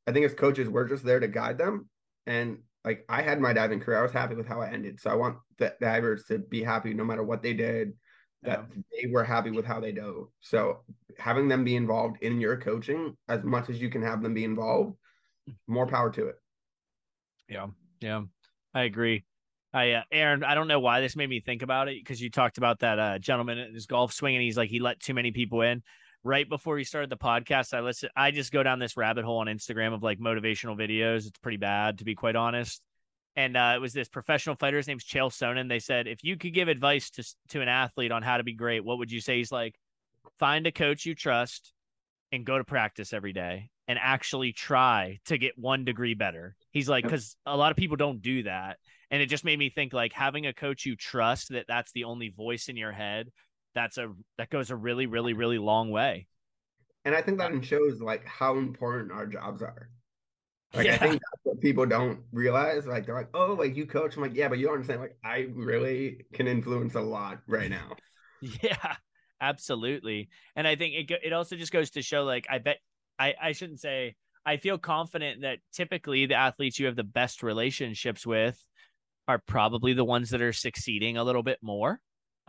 I 0.10 0.12
think 0.12 0.26
as 0.26 0.34
coaches, 0.34 0.68
we're 0.68 0.88
just 0.88 1.04
there 1.04 1.20
to 1.20 1.28
guide 1.28 1.60
them. 1.60 1.88
And 2.26 2.60
like 2.84 3.06
I 3.08 3.22
had 3.22 3.40
my 3.40 3.54
diving 3.54 3.80
career, 3.80 4.00
I 4.00 4.02
was 4.02 4.12
happy 4.12 4.34
with 4.34 4.48
how 4.48 4.60
I 4.60 4.72
ended. 4.72 5.00
So 5.00 5.12
I 5.12 5.14
want 5.14 5.38
the 5.60 5.76
divers 5.80 6.24
to 6.26 6.40
be 6.40 6.64
happy 6.64 6.96
no 6.96 7.04
matter 7.04 7.24
what 7.24 7.44
they 7.44 7.54
did, 7.54 7.94
that 8.42 8.66
yeah. 8.76 8.82
they 8.92 9.12
were 9.12 9.24
happy 9.24 9.52
with 9.52 9.66
how 9.66 9.80
they 9.80 9.92
dove. 9.92 10.30
So 10.42 10.80
having 11.20 11.48
them 11.48 11.64
be 11.64 11.76
involved 11.76 12.24
in 12.24 12.42
your 12.42 12.58
coaching 12.58 13.16
as 13.28 13.44
much 13.44 13.70
as 13.70 13.80
you 13.80 13.90
can 13.90 14.02
have 14.02 14.24
them 14.24 14.34
be 14.34 14.46
involved, 14.46 14.98
more 15.68 15.86
power 15.86 16.10
to 16.10 16.30
it. 16.30 16.36
Yeah. 17.48 17.68
Yeah. 18.00 18.24
I 18.74 18.84
agree. 18.84 19.26
I 19.74 19.92
uh, 19.92 20.02
Aaron, 20.12 20.44
I 20.44 20.56
don't 20.56 20.68
know 20.68 20.80
why 20.80 21.02
this 21.02 21.16
made 21.16 21.30
me 21.30 21.40
think 21.40 21.62
about 21.62 21.88
it 21.88 21.98
because 22.04 22.20
you 22.20 22.32
talked 22.32 22.58
about 22.58 22.80
that 22.80 22.98
uh, 22.98 23.20
gentleman 23.20 23.60
in 23.60 23.76
his 23.76 23.86
golf 23.86 24.12
swing 24.12 24.36
and 24.36 24.44
he's 24.44 24.58
like 24.58 24.72
he 24.72 24.80
let 24.80 25.00
too 25.00 25.14
many 25.14 25.32
people 25.32 25.62
in 25.62 25.84
right 26.24 26.48
before 26.48 26.76
we 26.76 26.84
started 26.84 27.10
the 27.10 27.18
podcast, 27.18 27.74
I 27.74 27.82
listen. 27.82 28.10
I 28.16 28.32
just 28.32 28.52
go 28.52 28.64
down 28.64 28.80
this 28.80 28.98
rabbit 28.98 29.26
hole 29.26 29.40
on 29.40 29.48
Instagram 29.48 29.94
of 29.94 30.04
like 30.04 30.20
motivational 30.20 30.78
videos. 30.78 31.28
It's 31.28 31.40
pretty 31.40 31.58
bad, 31.58 32.00
to 32.00 32.06
be 32.06 32.16
quite 32.16 32.36
honest. 32.36 32.82
And 33.36 33.56
uh, 33.56 33.74
it 33.76 33.80
was 33.80 33.94
this 33.94 34.10
professional 34.10 34.56
fighter. 34.56 34.78
His 34.78 34.88
name's 34.88 35.06
Chael 35.06 35.32
Sonnen. 35.32 35.70
They 35.70 35.80
said, 35.80 36.08
if 36.08 36.24
you 36.24 36.36
could 36.36 36.54
give 36.54 36.68
advice 36.68 37.10
to 37.12 37.24
to 37.50 37.62
an 37.62 37.70
athlete 37.70 38.12
on 38.12 38.22
how 38.22 38.38
to 38.38 38.44
be 38.44 38.54
great, 38.54 38.84
what 38.84 38.98
would 38.98 39.12
you 39.12 39.22
say? 39.22 39.38
He's 39.38 39.52
like, 39.52 39.76
find 40.40 40.68
a 40.68 40.72
coach 40.72 41.06
you 41.06 41.16
trust 41.16 41.74
and 42.32 42.46
go 42.46 42.58
to 42.58 42.64
practice 42.64 43.14
every 43.14 43.34
day 43.34 43.70
and 43.88 43.98
actually 44.00 44.54
try 44.54 45.20
to 45.26 45.38
get 45.38 45.58
one 45.58 45.84
degree 45.84 46.14
better. 46.14 46.56
He's 46.72 46.88
like, 46.88 47.04
because 47.04 47.36
a 47.46 47.58
lot 47.58 47.72
of 47.72 47.78
people 47.78 47.98
don't 47.98 48.22
do 48.22 48.44
that. 48.44 48.78
And 49.10 49.22
it 49.22 49.26
just 49.26 49.44
made 49.44 49.58
me 49.58 49.72
think 49.72 49.94
like 49.94 50.14
having 50.14 50.46
a 50.46 50.54
coach 50.54 50.86
you 50.86 50.96
trust 50.96 51.50
that 51.50 51.66
that's 51.68 51.92
the 51.94 52.04
only 52.04 52.30
voice 52.30 52.70
in 52.70 52.78
your 52.78 52.92
head 52.92 53.32
that's 53.80 53.98
a 53.98 54.12
that 54.38 54.50
goes 54.50 54.72
a 54.72 54.76
really 54.76 55.06
really 55.06 55.34
really 55.34 55.58
long 55.58 55.90
way. 55.90 56.28
And 57.06 57.16
i 57.16 57.22
think 57.22 57.38
that 57.38 57.52
shows 57.64 58.02
like 58.02 58.26
how 58.26 58.58
important 58.58 59.12
our 59.14 59.26
jobs 59.26 59.62
are. 59.62 59.90
Like 60.74 60.86
yeah. 60.86 60.96
i 60.96 60.98
think 60.98 61.14
that's 61.14 61.44
what 61.44 61.62
people 61.62 61.86
don't 61.86 62.20
realize 62.34 62.86
like 62.86 63.06
they're 63.06 63.16
like 63.16 63.30
oh 63.34 63.56
like 63.58 63.76
you 63.76 63.86
coach. 63.86 64.18
I'm 64.18 64.22
like 64.22 64.36
yeah 64.36 64.50
but 64.50 64.60
you 64.60 64.66
don't 64.66 64.76
understand 64.76 65.00
like 65.00 65.18
i 65.24 65.48
really 65.54 66.26
can 66.34 66.48
influence 66.48 66.96
a 66.96 67.02
lot 67.02 67.40
right 67.48 67.70
now. 67.70 67.96
Yeah 68.62 68.96
absolutely. 69.42 70.30
And 70.56 70.68
i 70.68 70.76
think 70.76 71.12
it, 71.12 71.20
it 71.24 71.34
also 71.34 71.56
just 71.56 71.72
goes 71.72 71.92
to 71.92 72.02
show 72.02 72.24
like 72.24 72.48
i 72.50 72.58
bet 72.58 72.78
i 73.18 73.34
i 73.42 73.52
shouldn't 73.54 73.80
say 73.80 74.16
i 74.46 74.58
feel 74.58 74.78
confident 74.78 75.42
that 75.42 75.60
typically 75.74 76.26
the 76.26 76.36
athletes 76.36 76.80
you 76.80 76.86
have 76.86 76.96
the 76.96 77.04
best 77.04 77.44
relationships 77.44 78.26
with 78.26 78.62
are 79.28 79.40
probably 79.40 79.94
the 79.94 80.06
ones 80.06 80.30
that 80.30 80.42
are 80.42 80.54
succeeding 80.54 81.18
a 81.18 81.24
little 81.24 81.44
bit 81.44 81.60
more 81.62 82.00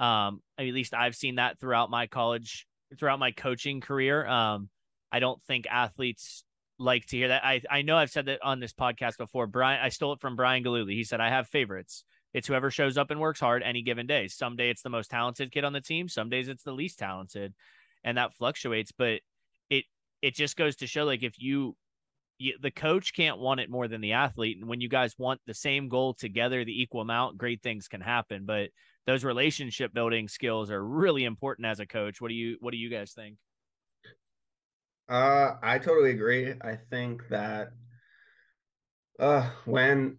um, 0.00 0.40
at 0.58 0.64
least 0.64 0.94
I've 0.94 1.14
seen 1.14 1.36
that 1.36 1.60
throughout 1.60 1.90
my 1.90 2.06
college, 2.06 2.66
throughout 2.98 3.18
my 3.18 3.30
coaching 3.30 3.80
career. 3.80 4.26
Um, 4.26 4.70
I 5.12 5.20
don't 5.20 5.40
think 5.44 5.66
athletes 5.70 6.42
like 6.78 7.04
to 7.06 7.16
hear 7.18 7.28
that. 7.28 7.44
I 7.44 7.60
I 7.70 7.82
know 7.82 7.96
I've 7.96 8.10
said 8.10 8.26
that 8.26 8.40
on 8.42 8.58
this 8.58 8.72
podcast 8.72 9.18
before. 9.18 9.46
Brian, 9.46 9.80
I 9.80 9.90
stole 9.90 10.14
it 10.14 10.20
from 10.20 10.36
Brian 10.36 10.62
Gillooly. 10.62 10.94
He 10.94 11.04
said 11.04 11.20
I 11.20 11.28
have 11.28 11.46
favorites. 11.46 12.04
It's 12.32 12.48
whoever 12.48 12.70
shows 12.70 12.96
up 12.96 13.10
and 13.10 13.20
works 13.20 13.40
hard 13.40 13.62
any 13.62 13.82
given 13.82 14.06
day. 14.06 14.28
Some 14.28 14.56
day 14.56 14.70
it's 14.70 14.82
the 14.82 14.88
most 14.88 15.10
talented 15.10 15.52
kid 15.52 15.64
on 15.64 15.72
the 15.72 15.80
team. 15.80 16.08
Some 16.08 16.30
days 16.30 16.48
it's 16.48 16.62
the 16.62 16.72
least 16.72 16.98
talented, 16.98 17.52
and 18.02 18.16
that 18.16 18.34
fluctuates. 18.34 18.92
But 18.92 19.20
it 19.68 19.84
it 20.22 20.34
just 20.34 20.56
goes 20.56 20.76
to 20.76 20.86
show 20.86 21.04
like 21.04 21.22
if 21.22 21.38
you, 21.38 21.76
you 22.38 22.54
the 22.62 22.70
coach 22.70 23.12
can't 23.12 23.38
want 23.38 23.60
it 23.60 23.68
more 23.68 23.86
than 23.86 24.00
the 24.00 24.12
athlete, 24.12 24.56
and 24.58 24.68
when 24.68 24.80
you 24.80 24.88
guys 24.88 25.14
want 25.18 25.42
the 25.46 25.52
same 25.52 25.88
goal 25.88 26.14
together, 26.14 26.64
the 26.64 26.80
equal 26.80 27.02
amount, 27.02 27.36
great 27.36 27.62
things 27.62 27.88
can 27.88 28.00
happen. 28.00 28.46
But 28.46 28.70
those 29.06 29.24
relationship 29.24 29.92
building 29.92 30.28
skills 30.28 30.70
are 30.70 30.84
really 30.84 31.24
important 31.24 31.66
as 31.66 31.80
a 31.80 31.86
coach. 31.86 32.20
What 32.20 32.28
do 32.28 32.34
you 32.34 32.56
What 32.60 32.72
do 32.72 32.78
you 32.78 32.90
guys 32.90 33.12
think? 33.12 33.36
Uh, 35.08 35.56
I 35.62 35.78
totally 35.78 36.10
agree. 36.10 36.54
I 36.60 36.76
think 36.76 37.28
that 37.30 37.72
uh, 39.18 39.50
when 39.64 40.18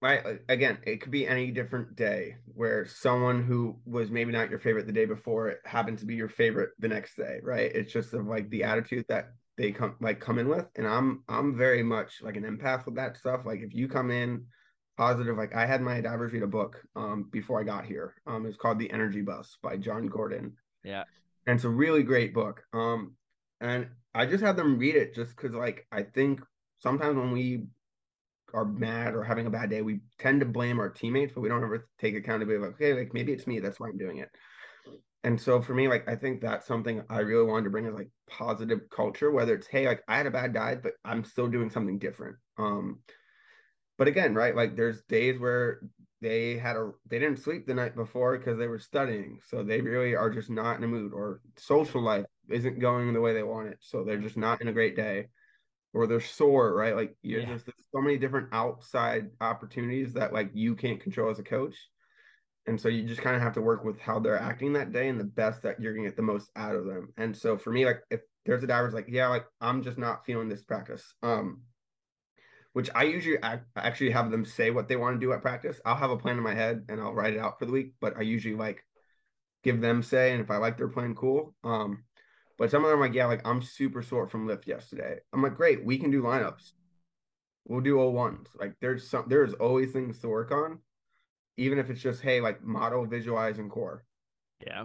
right 0.00 0.40
again, 0.48 0.78
it 0.86 1.00
could 1.00 1.10
be 1.10 1.26
any 1.26 1.50
different 1.50 1.96
day 1.96 2.36
where 2.46 2.86
someone 2.86 3.44
who 3.44 3.78
was 3.84 4.10
maybe 4.10 4.32
not 4.32 4.50
your 4.50 4.58
favorite 4.58 4.86
the 4.86 4.92
day 4.92 5.04
before 5.04 5.48
it 5.48 5.60
happened 5.64 5.98
to 5.98 6.06
be 6.06 6.14
your 6.14 6.28
favorite 6.28 6.70
the 6.78 6.88
next 6.88 7.16
day, 7.16 7.40
right? 7.42 7.70
It's 7.74 7.92
just 7.92 8.14
of 8.14 8.26
like 8.26 8.48
the 8.50 8.64
attitude 8.64 9.04
that 9.08 9.32
they 9.56 9.72
come 9.72 9.96
like 10.00 10.20
come 10.20 10.38
in 10.38 10.48
with, 10.48 10.66
and 10.76 10.86
I'm 10.86 11.24
I'm 11.28 11.56
very 11.56 11.82
much 11.82 12.22
like 12.22 12.36
an 12.36 12.44
empath 12.44 12.86
with 12.86 12.96
that 12.96 13.16
stuff. 13.16 13.44
Like 13.44 13.60
if 13.60 13.74
you 13.74 13.88
come 13.88 14.10
in 14.10 14.46
positive, 14.96 15.36
like 15.36 15.54
I 15.54 15.66
had 15.66 15.82
my 15.82 16.00
divers 16.00 16.32
read 16.32 16.42
a 16.42 16.46
book 16.46 16.82
um 16.94 17.28
before 17.30 17.60
I 17.60 17.64
got 17.64 17.84
here. 17.84 18.14
Um, 18.26 18.46
it's 18.46 18.56
called 18.56 18.78
The 18.78 18.90
Energy 18.90 19.22
Bus 19.22 19.58
by 19.62 19.76
Jon 19.76 20.06
Gordon. 20.06 20.56
Yeah, 20.84 21.04
and 21.46 21.56
it's 21.56 21.64
a 21.64 21.68
really 21.68 22.02
great 22.02 22.34
book. 22.34 22.64
Um, 22.72 23.16
and 23.60 23.88
I 24.14 24.26
just 24.26 24.42
had 24.42 24.56
them 24.56 24.78
read 24.78 24.96
it 24.96 25.14
just 25.14 25.36
because 25.36 25.52
like 25.52 25.86
I 25.92 26.02
think 26.02 26.40
sometimes 26.78 27.16
when 27.16 27.32
we 27.32 27.64
are 28.54 28.64
mad 28.64 29.14
or 29.14 29.22
having 29.22 29.46
a 29.46 29.50
bad 29.50 29.70
day, 29.70 29.82
we 29.82 30.00
tend 30.18 30.40
to 30.40 30.46
blame 30.46 30.78
our 30.78 30.88
teammates, 30.88 31.32
but 31.34 31.40
we 31.40 31.48
don't 31.48 31.62
ever 31.62 31.88
take 31.98 32.14
accountability 32.14 32.56
of 32.56 32.62
like, 32.62 32.74
okay, 32.74 32.94
like 32.94 33.12
maybe 33.12 33.32
it's 33.32 33.46
me, 33.46 33.60
that's 33.60 33.80
why 33.80 33.88
I'm 33.88 33.98
doing 33.98 34.18
it. 34.18 34.30
And 35.24 35.40
so 35.40 35.60
for 35.60 35.74
me, 35.74 35.88
like 35.88 36.08
I 36.08 36.14
think 36.14 36.40
that's 36.40 36.66
something 36.66 37.02
I 37.10 37.18
really 37.18 37.46
wanted 37.46 37.64
to 37.64 37.70
bring 37.70 37.86
is 37.86 37.94
like 37.94 38.10
positive 38.28 38.80
culture, 38.90 39.30
whether 39.30 39.54
it's 39.54 39.66
hey, 39.66 39.86
like 39.86 40.02
I 40.08 40.16
had 40.16 40.26
a 40.26 40.30
bad 40.30 40.54
diet, 40.54 40.82
but 40.82 40.92
I'm 41.04 41.24
still 41.24 41.48
doing 41.48 41.68
something 41.68 41.98
different. 41.98 42.36
Um, 42.58 43.00
but 43.98 44.08
again, 44.08 44.34
right, 44.34 44.54
like 44.54 44.76
there's 44.76 45.02
days 45.02 45.38
where 45.38 45.80
they 46.22 46.56
had 46.56 46.76
a 46.76 46.90
they 47.08 47.18
didn't 47.18 47.42
sleep 47.42 47.66
the 47.66 47.74
night 47.74 47.94
before 47.94 48.36
because 48.36 48.58
they 48.58 48.68
were 48.68 48.78
studying, 48.78 49.40
so 49.48 49.62
they 49.62 49.80
really 49.80 50.14
are 50.14 50.30
just 50.30 50.50
not 50.50 50.76
in 50.76 50.84
a 50.84 50.88
mood, 50.88 51.12
or 51.12 51.40
social 51.56 52.02
life 52.02 52.26
isn't 52.48 52.78
going 52.78 53.12
the 53.12 53.20
way 53.20 53.34
they 53.34 53.42
want 53.42 53.68
it, 53.68 53.78
so 53.80 54.04
they're 54.04 54.18
just 54.18 54.36
not 54.36 54.60
in 54.60 54.68
a 54.68 54.72
great 54.72 54.96
day 54.96 55.26
or 55.96 56.06
they're 56.06 56.20
sore, 56.20 56.74
right? 56.74 56.94
Like 56.94 57.16
you're 57.22 57.40
yeah. 57.40 57.54
just 57.54 57.66
there's 57.66 57.88
so 57.92 58.00
many 58.00 58.18
different 58.18 58.48
outside 58.52 59.30
opportunities 59.40 60.12
that 60.12 60.32
like 60.32 60.50
you 60.52 60.76
can't 60.76 61.00
control 61.00 61.30
as 61.30 61.38
a 61.38 61.42
coach. 61.42 61.74
And 62.66 62.80
so 62.80 62.88
you 62.88 63.04
just 63.04 63.22
kind 63.22 63.36
of 63.36 63.42
have 63.42 63.54
to 63.54 63.62
work 63.62 63.84
with 63.84 63.98
how 64.00 64.18
they're 64.18 64.38
acting 64.38 64.72
that 64.72 64.92
day 64.92 65.08
and 65.08 65.18
the 65.18 65.24
best 65.24 65.62
that 65.62 65.80
you're 65.80 65.94
gonna 65.94 66.08
get 66.08 66.16
the 66.16 66.22
most 66.22 66.50
out 66.56 66.74
of 66.74 66.84
them. 66.84 67.12
And 67.16 67.34
so 67.34 67.56
for 67.56 67.70
me, 67.70 67.86
like 67.86 68.00
if 68.10 68.20
there's 68.44 68.62
a 68.62 68.66
diver's 68.66 68.92
like, 68.92 69.06
yeah, 69.08 69.28
like 69.28 69.46
I'm 69.60 69.82
just 69.82 69.98
not 69.98 70.26
feeling 70.26 70.48
this 70.48 70.62
practice. 70.62 71.14
Um, 71.22 71.62
which 72.76 72.90
I 72.94 73.04
usually 73.04 73.38
actually 73.74 74.10
have 74.10 74.30
them 74.30 74.44
say 74.44 74.70
what 74.70 74.86
they 74.86 74.96
want 74.96 75.16
to 75.16 75.26
do 75.26 75.32
at 75.32 75.40
practice. 75.40 75.80
I'll 75.86 75.96
have 75.96 76.10
a 76.10 76.18
plan 76.18 76.36
in 76.36 76.42
my 76.42 76.52
head 76.52 76.84
and 76.90 77.00
I'll 77.00 77.14
write 77.14 77.32
it 77.32 77.40
out 77.40 77.58
for 77.58 77.64
the 77.64 77.72
week, 77.72 77.94
but 78.02 78.18
I 78.18 78.20
usually 78.20 78.54
like 78.54 78.84
give 79.64 79.80
them 79.80 80.02
say, 80.02 80.32
and 80.32 80.42
if 80.42 80.50
I 80.50 80.58
like 80.58 80.76
their 80.76 80.88
plan, 80.88 81.14
cool. 81.14 81.54
Um, 81.64 82.04
but 82.58 82.70
some 82.70 82.84
of 82.84 82.90
them 82.90 82.98
are 82.98 83.06
like, 83.06 83.14
yeah, 83.14 83.24
like 83.24 83.40
I'm 83.48 83.62
super 83.62 84.02
sore 84.02 84.26
from 84.26 84.46
lift 84.46 84.66
yesterday. 84.66 85.20
I'm 85.32 85.42
like, 85.42 85.54
great, 85.54 85.86
we 85.86 85.96
can 85.96 86.10
do 86.10 86.20
lineups. 86.20 86.72
We'll 87.64 87.80
do 87.80 87.98
O 87.98 88.10
ones. 88.10 88.48
Like 88.60 88.74
there's 88.82 89.08
some 89.08 89.24
there's 89.26 89.54
always 89.54 89.92
things 89.92 90.18
to 90.18 90.28
work 90.28 90.52
on, 90.52 90.80
even 91.56 91.78
if 91.78 91.88
it's 91.88 92.02
just 92.02 92.20
hey, 92.20 92.42
like 92.42 92.62
model, 92.62 93.06
visualize, 93.06 93.56
and 93.56 93.70
core. 93.70 94.04
Yeah. 94.60 94.84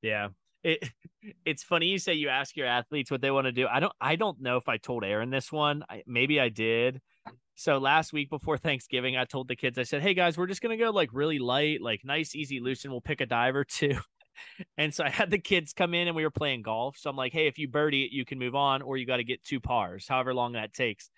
Yeah. 0.00 0.28
It 0.62 0.88
it's 1.44 1.64
funny 1.64 1.86
you 1.86 1.98
say 1.98 2.14
you 2.14 2.28
ask 2.28 2.56
your 2.56 2.68
athletes 2.68 3.10
what 3.10 3.20
they 3.20 3.32
want 3.32 3.46
to 3.48 3.52
do. 3.52 3.66
I 3.66 3.80
don't 3.80 3.94
I 4.00 4.14
don't 4.14 4.40
know 4.40 4.58
if 4.58 4.68
I 4.68 4.76
told 4.76 5.02
Aaron 5.02 5.30
this 5.30 5.50
one. 5.50 5.82
I, 5.90 6.04
maybe 6.06 6.38
I 6.38 6.48
did. 6.48 7.00
So 7.54 7.78
last 7.78 8.12
week 8.12 8.30
before 8.30 8.58
Thanksgiving, 8.58 9.16
I 9.16 9.24
told 9.24 9.48
the 9.48 9.56
kids, 9.56 9.78
I 9.78 9.82
said, 9.82 10.02
Hey 10.02 10.14
guys, 10.14 10.36
we're 10.36 10.46
just 10.46 10.62
gonna 10.62 10.76
go 10.76 10.90
like 10.90 11.10
really 11.12 11.38
light, 11.38 11.80
like 11.80 12.04
nice, 12.04 12.34
easy, 12.34 12.60
loose, 12.60 12.84
and 12.84 12.92
we'll 12.92 13.00
pick 13.00 13.20
a 13.20 13.26
dive 13.26 13.56
or 13.56 13.64
two. 13.64 13.96
And 14.78 14.92
so 14.92 15.04
I 15.04 15.10
had 15.10 15.30
the 15.30 15.38
kids 15.38 15.72
come 15.72 15.94
in 15.94 16.08
and 16.08 16.16
we 16.16 16.24
were 16.24 16.30
playing 16.30 16.62
golf. 16.62 16.96
So 16.96 17.10
I'm 17.10 17.16
like, 17.16 17.32
hey, 17.32 17.46
if 17.46 17.58
you 17.58 17.68
birdie 17.68 18.04
it, 18.04 18.12
you 18.12 18.24
can 18.24 18.38
move 18.38 18.54
on, 18.54 18.82
or 18.82 18.96
you 18.96 19.06
got 19.06 19.18
to 19.18 19.24
get 19.24 19.44
two 19.44 19.60
pars, 19.60 20.06
however 20.08 20.34
long 20.34 20.52
that 20.52 20.72
takes. 20.72 21.10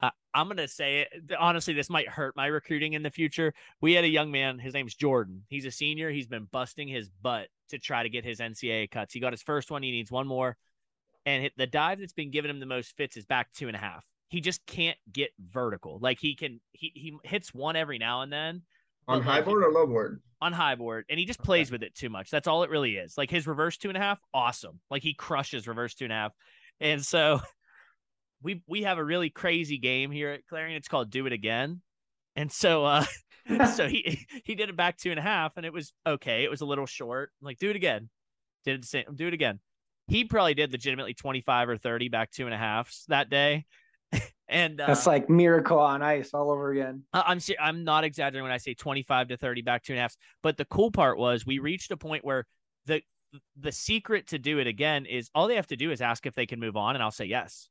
Uh, 0.00 0.10
I'm 0.32 0.46
going 0.46 0.56
to 0.56 0.68
say 0.68 1.00
it. 1.00 1.32
Honestly, 1.38 1.74
this 1.74 1.90
might 1.90 2.08
hurt 2.08 2.34
my 2.36 2.46
recruiting 2.46 2.94
in 2.94 3.02
the 3.02 3.10
future. 3.10 3.52
We 3.80 3.92
had 3.92 4.04
a 4.04 4.08
young 4.08 4.30
man. 4.30 4.58
His 4.58 4.74
name's 4.74 4.94
Jordan. 4.94 5.44
He's 5.48 5.64
a 5.64 5.70
senior. 5.70 6.10
He's 6.10 6.26
been 6.26 6.48
busting 6.50 6.88
his 6.88 7.08
butt 7.08 7.48
to 7.70 7.78
try 7.78 8.02
to 8.02 8.08
get 8.08 8.24
his 8.24 8.40
NCAA 8.40 8.90
cuts. 8.90 9.14
He 9.14 9.20
got 9.20 9.32
his 9.32 9.42
first 9.42 9.70
one. 9.70 9.82
He 9.82 9.90
needs 9.90 10.10
one 10.10 10.26
more. 10.26 10.56
And 11.24 11.50
the 11.56 11.66
dive 11.68 12.00
that's 12.00 12.12
been 12.12 12.30
giving 12.30 12.50
him 12.50 12.58
the 12.58 12.66
most 12.66 12.96
fits 12.96 13.16
is 13.16 13.26
back 13.26 13.52
two 13.52 13.68
and 13.68 13.76
a 13.76 13.80
half. 13.80 14.04
He 14.32 14.40
just 14.40 14.64
can't 14.66 14.96
get 15.12 15.30
vertical. 15.38 15.98
Like 16.00 16.18
he 16.18 16.34
can, 16.34 16.58
he, 16.72 16.90
he 16.94 17.16
hits 17.22 17.52
one 17.52 17.76
every 17.76 17.98
now 17.98 18.22
and 18.22 18.32
then, 18.32 18.62
on 19.06 19.20
high 19.20 19.42
board 19.42 19.62
or 19.62 19.70
low 19.70 19.86
board? 19.86 20.22
On 20.40 20.54
high 20.54 20.74
board, 20.74 21.04
and 21.10 21.18
he 21.18 21.26
just 21.26 21.42
plays 21.42 21.68
okay. 21.68 21.74
with 21.74 21.82
it 21.82 21.94
too 21.94 22.08
much. 22.08 22.30
That's 22.30 22.48
all 22.48 22.62
it 22.62 22.70
really 22.70 22.96
is. 22.96 23.18
Like 23.18 23.30
his 23.30 23.46
reverse 23.46 23.76
two 23.76 23.88
and 23.88 23.96
a 23.96 24.00
half, 24.00 24.18
awesome. 24.32 24.80
Like 24.90 25.02
he 25.02 25.12
crushes 25.12 25.68
reverse 25.68 25.94
two 25.94 26.04
and 26.04 26.12
a 26.12 26.16
half, 26.16 26.32
and 26.80 27.04
so 27.04 27.40
we 28.42 28.62
we 28.66 28.84
have 28.84 28.96
a 28.96 29.04
really 29.04 29.28
crazy 29.28 29.76
game 29.76 30.10
here 30.10 30.30
at 30.30 30.46
Clarion. 30.46 30.76
It's 30.76 30.88
called 30.88 31.10
Do 31.10 31.26
It 31.26 31.32
Again, 31.34 31.82
and 32.34 32.50
so 32.50 32.86
uh, 32.86 33.04
so 33.74 33.86
he 33.86 34.26
he 34.44 34.54
did 34.54 34.70
it 34.70 34.76
back 34.76 34.96
two 34.96 35.10
and 35.10 35.18
a 35.18 35.22
half, 35.22 35.58
and 35.58 35.66
it 35.66 35.74
was 35.74 35.92
okay. 36.06 36.44
It 36.44 36.50
was 36.50 36.62
a 36.62 36.66
little 36.66 36.86
short. 36.86 37.30
like 37.42 37.58
do 37.58 37.68
it 37.70 37.76
again. 37.76 38.08
Did 38.64 38.76
it 38.76 38.80
the 38.80 38.86
same. 38.88 39.04
Do 39.14 39.28
it 39.28 39.34
again. 39.34 39.60
He 40.08 40.24
probably 40.24 40.54
did 40.54 40.72
legitimately 40.72 41.14
twenty 41.14 41.42
five 41.42 41.68
or 41.68 41.76
thirty 41.76 42.08
back 42.08 42.30
two 42.30 42.46
and 42.46 42.54
a 42.54 42.84
that 43.08 43.30
day, 43.30 43.66
and 44.48 44.80
uh, 44.80 44.86
that's 44.86 45.06
like 45.06 45.28
miracle 45.28 45.78
on 45.78 46.02
ice 46.02 46.34
all 46.34 46.50
over 46.50 46.70
again. 46.72 47.02
I'm 47.12 47.40
I'm 47.60 47.84
not 47.84 48.04
exaggerating 48.04 48.42
when 48.42 48.52
I 48.52 48.58
say 48.58 48.74
25 48.74 49.28
to 49.28 49.36
30 49.36 49.62
back 49.62 49.82
two 49.82 49.92
and 49.92 49.98
a 49.98 50.02
half. 50.02 50.14
But 50.42 50.56
the 50.56 50.64
cool 50.66 50.90
part 50.90 51.18
was 51.18 51.46
we 51.46 51.58
reached 51.58 51.90
a 51.90 51.96
point 51.96 52.24
where 52.24 52.46
the 52.86 53.02
the 53.56 53.72
secret 53.72 54.28
to 54.28 54.38
do 54.38 54.58
it 54.58 54.66
again 54.66 55.06
is 55.06 55.30
all 55.34 55.48
they 55.48 55.56
have 55.56 55.66
to 55.68 55.76
do 55.76 55.90
is 55.90 56.00
ask 56.00 56.26
if 56.26 56.34
they 56.34 56.46
can 56.46 56.60
move 56.60 56.76
on, 56.76 56.96
and 56.96 57.02
I'll 57.02 57.10
say 57.10 57.24
yes. 57.24 57.68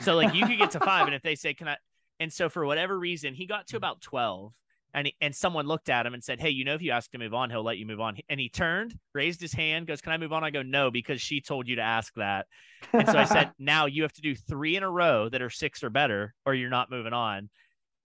So 0.00 0.14
like 0.14 0.34
you 0.34 0.46
could 0.46 0.58
get 0.58 0.70
to 0.72 0.80
five, 0.80 1.06
and 1.06 1.14
if 1.14 1.22
they 1.22 1.34
say 1.34 1.54
can 1.54 1.68
I, 1.68 1.76
and 2.20 2.32
so 2.32 2.48
for 2.48 2.64
whatever 2.64 2.98
reason 2.98 3.34
he 3.34 3.46
got 3.46 3.66
to 3.68 3.76
about 3.76 4.00
12, 4.00 4.52
and 4.96 5.06
he, 5.06 5.16
and 5.20 5.36
someone 5.36 5.66
looked 5.66 5.90
at 5.90 6.06
him 6.06 6.14
and 6.14 6.24
said, 6.24 6.40
"Hey, 6.40 6.50
you 6.50 6.64
know, 6.64 6.74
if 6.74 6.82
you 6.82 6.90
ask 6.90 7.10
to 7.12 7.18
move 7.18 7.34
on, 7.34 7.50
he'll 7.50 7.62
let 7.62 7.78
you 7.78 7.86
move 7.86 8.00
on." 8.00 8.16
And 8.28 8.40
he 8.40 8.48
turned, 8.48 8.98
raised 9.14 9.40
his 9.40 9.52
hand, 9.52 9.86
goes, 9.86 10.00
"Can 10.00 10.12
I 10.12 10.16
move 10.16 10.32
on?" 10.32 10.42
I 10.42 10.50
go, 10.50 10.62
"No," 10.62 10.90
because 10.90 11.20
she 11.20 11.40
told 11.40 11.68
you 11.68 11.76
to 11.76 11.82
ask 11.82 12.12
that. 12.14 12.46
And 12.92 13.06
so 13.06 13.18
I 13.18 13.24
said, 13.24 13.52
"Now 13.58 13.86
you 13.86 14.02
have 14.02 14.14
to 14.14 14.22
do 14.22 14.34
three 14.34 14.74
in 14.74 14.82
a 14.82 14.90
row 14.90 15.28
that 15.28 15.42
are 15.42 15.50
six 15.50 15.84
or 15.84 15.90
better, 15.90 16.34
or 16.44 16.54
you're 16.54 16.70
not 16.70 16.90
moving 16.90 17.12
on." 17.12 17.50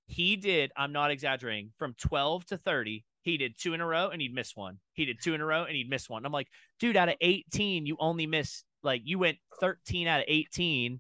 He 0.08 0.36
did. 0.36 0.72
I'm 0.76 0.92
not 0.92 1.10
exaggerating. 1.10 1.72
From 1.80 1.96
12 1.98 2.46
to 2.48 2.58
30, 2.58 3.06
he 3.22 3.38
did 3.38 3.56
two 3.58 3.74
in 3.74 3.80
a 3.80 3.86
row 3.86 4.10
and 4.10 4.22
he'd 4.22 4.34
miss 4.34 4.58
one. 4.58 4.78
He 4.94 5.06
did 5.06 5.22
two 5.24 5.34
in 5.34 5.40
a 5.40 5.46
row 5.46 5.64
and 5.64 5.74
he'd 5.74 5.90
miss 5.90 6.10
one. 6.10 6.26
I'm 6.26 6.34
like, 6.34 6.50
dude, 6.82 6.98
out 6.98 7.08
of 7.08 7.16
18, 7.22 7.86
you 7.86 7.96
only 7.98 8.28
miss 8.28 8.64
like 8.84 9.04
you 9.06 9.20
went 9.20 9.38
13 9.62 10.08
out 10.08 10.20
of 10.20 10.26
18 10.28 11.00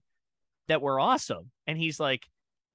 that 0.70 0.82
were 0.82 1.00
awesome. 1.00 1.52
And 1.68 1.78
he's 1.78 2.00
like, 2.00 2.26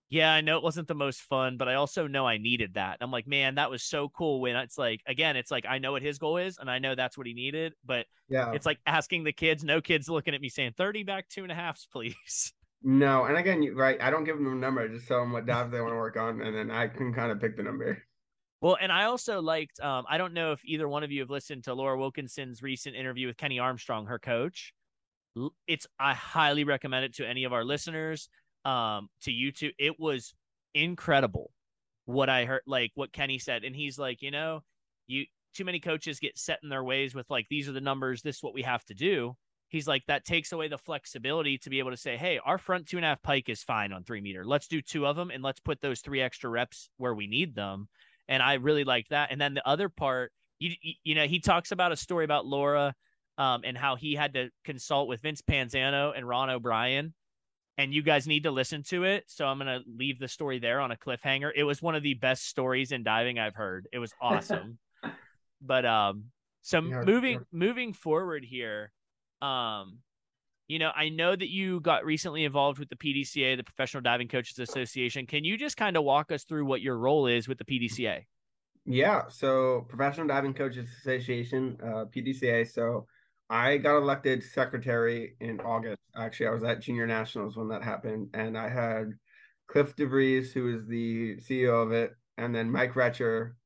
yeah, 0.09 0.33
I 0.33 0.41
know 0.41 0.57
it 0.57 0.63
wasn't 0.63 0.87
the 0.87 0.95
most 0.95 1.23
fun, 1.23 1.57
but 1.57 1.69
I 1.69 1.75
also 1.75 2.07
know 2.07 2.27
I 2.27 2.39
needed 2.39 2.75
that. 2.75 2.99
I'm 3.01 3.11
like, 3.11 3.27
man, 3.27 3.57
that 3.57 3.71
was 3.71 3.83
so 3.83 4.09
cool 4.09 4.41
when 4.41 4.55
it's 4.55 4.79
like, 4.79 5.01
again, 5.07 5.37
it's 5.37 5.51
like 5.51 5.67
I 5.69 5.79
know 5.79 5.93
what 5.93 6.03
his 6.03 6.19
goal 6.19 6.37
is 6.37 6.59
and 6.59 6.71
I 6.71 6.79
know 6.79 6.95
that's 6.95 7.19
what 7.19 7.27
he 7.27 7.35
needed, 7.35 7.75
but 7.85 8.07
yeah, 8.29 8.53
it's 8.53 8.67
like 8.67 8.79
asking 8.87 9.25
the 9.25 9.33
kids, 9.33 9.65
no 9.65 9.81
kids 9.81 10.09
looking 10.09 10.35
at 10.35 10.41
me 10.41 10.49
saying 10.49 10.75
30 10.77 11.03
back 11.03 11.29
two 11.29 11.43
and 11.43 11.53
a 11.53 11.55
halfs, 11.55 11.87
please. 11.87 12.53
No, 12.83 13.25
and 13.25 13.37
again, 13.37 13.63
you 13.63 13.75
right, 13.75 14.01
I 14.01 14.11
don't 14.11 14.23
give 14.23 14.37
them 14.37 14.47
a 14.47 14.55
number, 14.55 14.83
I 14.83 14.87
just 14.87 15.09
tell 15.09 15.19
them 15.21 15.33
what 15.33 15.47
dives 15.47 15.73
they 15.73 15.81
want 15.81 15.93
to 15.93 15.97
work 15.97 16.17
on, 16.17 16.43
and 16.43 16.55
then 16.55 16.71
I 16.71 16.87
can 16.87 17.13
kind 17.13 17.33
of 17.33 17.41
pick 17.41 17.57
the 17.57 17.63
number. 17.63 18.01
Well, 18.61 18.77
and 18.81 18.93
I 18.93 19.05
also 19.05 19.41
liked, 19.41 19.81
um, 19.81 20.05
I 20.09 20.19
don't 20.19 20.35
know 20.35 20.53
if 20.53 20.61
either 20.65 20.87
one 20.87 21.03
of 21.03 21.11
you 21.11 21.21
have 21.21 21.31
listened 21.31 21.65
to 21.65 21.75
Laura 21.75 21.99
Wilkinson's 21.99 22.63
recent 22.63 22.95
interview 22.95 23.27
with 23.27 23.39
Kenny 23.39 23.59
Armstrong, 23.59 24.07
her 24.07 24.19
coach. 24.19 24.73
It's 25.67 25.87
I 25.99 26.15
highly 26.15 26.65
recommend 26.65 27.07
it 27.07 27.15
to 27.15 27.27
any 27.27 27.45
of 27.45 27.53
our 27.53 27.65
listeners 27.65 28.29
um 28.67 29.09
to 29.23 29.31
YouTube. 29.31 29.73
It 29.79 29.99
was 29.99 30.35
incredible 30.75 31.51
what 32.05 32.29
I 32.29 32.45
heard, 32.45 32.63
like 32.67 32.93
what 32.95 33.13
Kenny 33.13 33.39
said, 33.39 33.65
and 33.65 33.75
he's 33.75 33.99
like, 33.99 34.23
you 34.23 34.31
know, 34.31 34.63
you 35.07 35.27
too 35.55 35.65
many 35.65 35.81
coaches 35.81 36.21
get 36.21 36.39
set 36.39 36.61
in 36.63 36.69
their 36.69 36.85
ways 36.85 37.15
with 37.15 37.29
like 37.31 37.47
these 37.49 37.69
are 37.69 37.73
the 37.73 37.81
numbers, 37.81 38.23
this 38.23 38.37
is 38.37 38.43
what 38.43 38.55
we 38.55 38.63
have 38.63 38.85
to 38.87 38.95
do. 38.95 39.35
He's 39.69 39.89
like 39.89 40.05
that 40.07 40.25
takes 40.25 40.53
away 40.53 40.69
the 40.69 40.79
flexibility 40.79 41.59
to 41.59 41.71
be 41.71 41.81
able 41.81 41.91
to 41.91 41.97
say, 41.97 42.17
hey, 42.17 42.39
our 42.45 42.59
front 42.59 42.87
two 42.87 42.99
and 42.99 43.05
a 43.05 43.09
half 43.09 43.23
pike 43.23 43.49
is 43.49 43.63
fine 43.63 43.93
on 43.93 44.05
three 44.05 44.21
meter. 44.21 44.45
Let's 44.45 44.69
do 44.69 44.81
two 44.81 45.07
of 45.07 45.17
them 45.17 45.31
and 45.31 45.43
let's 45.43 45.61
put 45.61 45.81
those 45.81 46.01
three 46.01 46.21
extra 46.21 46.51
reps 46.51 46.89
where 46.99 47.15
we 47.15 47.27
need 47.27 47.55
them. 47.55 47.89
And 48.29 48.43
I 48.43 48.55
really 48.55 48.85
liked 48.85 49.11
that. 49.11 49.33
And 49.33 49.41
then 49.41 49.55
the 49.55 49.67
other 49.67 49.89
part, 49.89 50.33
you 50.59 50.73
you 51.03 51.15
know, 51.15 51.27
he 51.27 51.41
talks 51.41 51.73
about 51.73 51.93
a 51.93 51.97
story 51.97 52.25
about 52.25 52.47
Laura 52.47 52.95
um, 53.39 53.63
and 53.65 53.77
how 53.77 53.97
he 53.97 54.15
had 54.15 54.35
to 54.35 54.51
consult 54.65 55.09
with 55.09 55.23
Vince 55.23 55.43
Panzano 55.43 56.13
and 56.17 56.29
Ron 56.29 56.51
O'Brien 56.51 57.13
and 57.79 57.93
you 57.93 58.03
guys 58.03 58.27
need 58.27 58.45
to 58.45 58.51
listen 58.51 58.83
to 58.85 59.05
it. 59.05 59.25
So 59.29 59.47
I'm 59.47 59.59
gonna 59.59 59.81
leave 59.87 60.19
the 60.19 60.29
story 60.29 60.59
there 60.59 60.81
on 60.81 60.91
a 60.93 60.97
cliffhanger. 60.97 61.51
It 61.55 61.65
was 61.65 61.83
one 61.83 61.95
of 61.95 62.03
the 62.03 62.15
best 62.15 62.47
stories 62.49 62.93
in 62.93 63.03
diving 63.03 63.39
I've 63.39 63.55
heard. 63.55 63.89
It 63.93 63.99
was 63.99 64.15
awesome. 64.21 64.79
but 65.61 65.87
um, 65.87 66.27
so 66.63 66.81
Yeah, 66.83 67.03
moving 67.03 67.33
yeah. 67.33 67.45
moving 67.53 67.93
forward 67.93 68.45
here, 68.45 68.93
um, 69.43 69.99
you 70.69 70.79
know, 70.79 70.91
I 70.95 71.11
know 71.11 71.37
that 71.37 71.49
you 71.51 71.81
got 71.81 72.05
recently 72.05 72.45
involved 72.45 72.79
with 72.79 72.89
the 72.89 72.97
PDCA, 72.97 73.57
the 73.57 73.65
Professional 73.65 74.03
Diving 74.03 74.29
Coaches 74.29 74.59
Association. 74.59 75.27
Can 75.27 75.45
you 75.45 75.57
just 75.59 75.77
kind 75.77 75.97
of 75.97 76.05
walk 76.05 76.33
us 76.33 76.45
through 76.45 76.67
what 76.67 76.81
your 76.83 76.99
role 76.99 77.27
is 77.27 77.49
with 77.49 77.59
the 77.59 77.65
PDCA? 77.65 78.25
Yeah, 78.85 79.29
so 79.29 79.85
Professional 79.89 80.29
Diving 80.29 80.55
Coaches 80.55 80.89
Association, 81.01 81.77
uh, 81.83 82.05
PDCA. 82.07 82.65
So 82.65 83.07
I 83.49 83.77
got 83.77 83.99
elected 83.99 84.43
secretary 84.43 85.37
in 85.41 85.61
August. 85.61 86.01
Actually, 86.17 86.49
I 86.49 86.51
was 86.51 86.65
at 86.65 86.81
Junior 86.81 87.07
Nationals 87.07 87.57
when 87.57 87.69
that 87.69 87.83
happened, 87.83 88.31
and 88.35 88.59
I 88.59 88.69
had 88.69 89.13
Cliff 89.69 89.95
DeVries, 89.95 90.53
who 90.53 90.75
is 90.75 90.87
the 90.87 91.37
CEO 91.37 91.83
of 91.83 91.93
it, 91.93 92.15
and 92.39 92.55
then 92.55 92.71
Mike 92.71 92.97
Retcher 92.97 93.57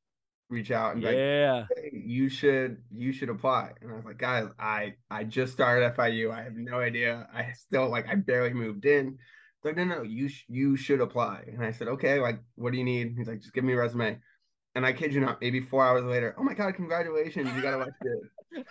reach 0.49 0.69
out 0.69 0.91
and 0.93 1.01
be 1.01 1.07
like, 1.07 1.15
Yeah. 1.15 1.65
"Hey, 1.75 1.91
you 1.93 2.29
should 2.29 2.83
you 2.91 3.11
should 3.11 3.29
apply. 3.29 3.71
And 3.81 3.91
I 3.91 3.95
was 3.95 4.05
like, 4.05 4.17
guys, 4.17 4.49
I 4.59 4.95
I 5.09 5.23
just 5.23 5.53
started 5.53 5.95
FIU. 5.95 6.31
I 6.31 6.43
have 6.43 6.55
no 6.55 6.79
idea. 6.79 7.27
I 7.33 7.53
still 7.53 7.89
like 7.89 8.07
I 8.07 8.15
barely 8.15 8.53
moved 8.53 8.85
in. 8.85 9.11
He's 9.11 9.65
like, 9.65 9.77
no, 9.77 9.83
no, 9.85 10.01
you 10.03 10.27
sh- 10.27 10.45
you 10.49 10.75
should 10.75 11.01
apply. 11.01 11.43
And 11.47 11.63
I 11.63 11.71
said, 11.71 11.87
okay, 11.87 12.19
like, 12.19 12.39
what 12.55 12.71
do 12.71 12.77
you 12.77 12.83
need? 12.83 13.13
He's 13.17 13.27
like, 13.27 13.39
just 13.39 13.53
give 13.53 13.63
me 13.63 13.73
a 13.73 13.77
resume. 13.77 14.19
And 14.75 14.85
I 14.85 14.93
kid 14.93 15.13
you 15.13 15.21
not, 15.21 15.39
maybe 15.41 15.59
four 15.61 15.85
hours 15.85 16.03
later, 16.03 16.33
oh 16.37 16.43
my 16.43 16.53
god, 16.53 16.75
congratulations, 16.75 17.49
you 17.55 17.61
got 17.61 17.73
elected. 17.73 18.17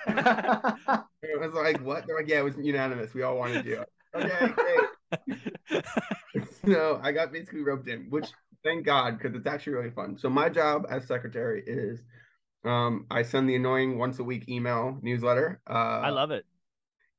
And 0.07 0.18
it 1.22 1.41
was 1.41 1.53
like, 1.55 1.81
what? 1.83 2.07
They're 2.07 2.16
like, 2.16 2.28
yeah, 2.28 2.41
it 2.41 2.45
was 2.45 2.57
unanimous. 2.57 3.14
We 3.14 3.22
all 3.22 3.37
wanted 3.37 3.64
you. 3.64 3.85
Okay, 4.14 4.49
great. 4.57 5.85
so 6.66 7.01
I 7.03 7.12
got 7.12 7.33
basically 7.33 7.62
roped 7.62 7.89
in, 7.89 8.07
which 8.11 8.28
thank 8.64 8.85
God, 8.85 9.18
because 9.18 9.35
it's 9.37 9.47
actually 9.47 9.74
really 9.74 9.91
fun. 9.91 10.16
So 10.18 10.28
my 10.28 10.49
job 10.49 10.87
as 10.91 11.07
secretary 11.07 11.62
is 11.66 12.03
um 12.64 13.07
I 13.11 13.22
send 13.22 13.49
the 13.49 13.55
annoying 13.57 13.99
once 13.99 14.18
a 14.18 14.24
week 14.24 14.49
email 14.49 14.99
newsletter. 15.03 15.61
Uh 15.68 15.72
I 16.05 16.11
love 16.11 16.31
it. 16.31 16.45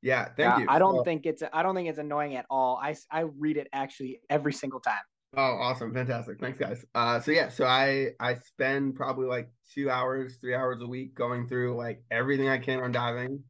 yeah, 0.02 0.26
thank 0.26 0.38
Yeah, 0.38 0.58
you. 0.60 0.66
I 0.68 0.78
don't 0.78 0.96
So- 0.98 1.04
think 1.04 1.26
it's 1.26 1.42
I 1.52 1.62
don't 1.62 1.74
think 1.74 1.88
it's 1.88 1.98
annoying 1.98 2.36
at 2.36 2.46
all. 2.48 2.78
I 2.82 2.94
I 3.10 3.20
read 3.20 3.56
it 3.56 3.68
actually 3.72 4.20
every 4.30 4.52
single 4.52 4.80
time. 4.80 5.02
Oh, 5.34 5.40
awesome. 5.40 5.94
Fantastic. 5.94 6.38
Thanks, 6.40 6.58
guys. 6.58 6.84
Uh, 6.94 7.18
so 7.20 7.30
yeah, 7.30 7.48
so 7.48 7.64
I 7.64 8.10
I 8.20 8.34
spend 8.34 8.96
probably 8.96 9.26
like 9.26 9.50
two 9.74 9.88
hours, 9.88 10.36
three 10.36 10.54
hours 10.54 10.82
a 10.82 10.86
week 10.86 11.14
going 11.14 11.48
through 11.48 11.74
like 11.76 12.02
everything 12.10 12.48
I 12.48 12.58
can 12.58 12.80
on 12.80 12.92
diving. 12.92 13.42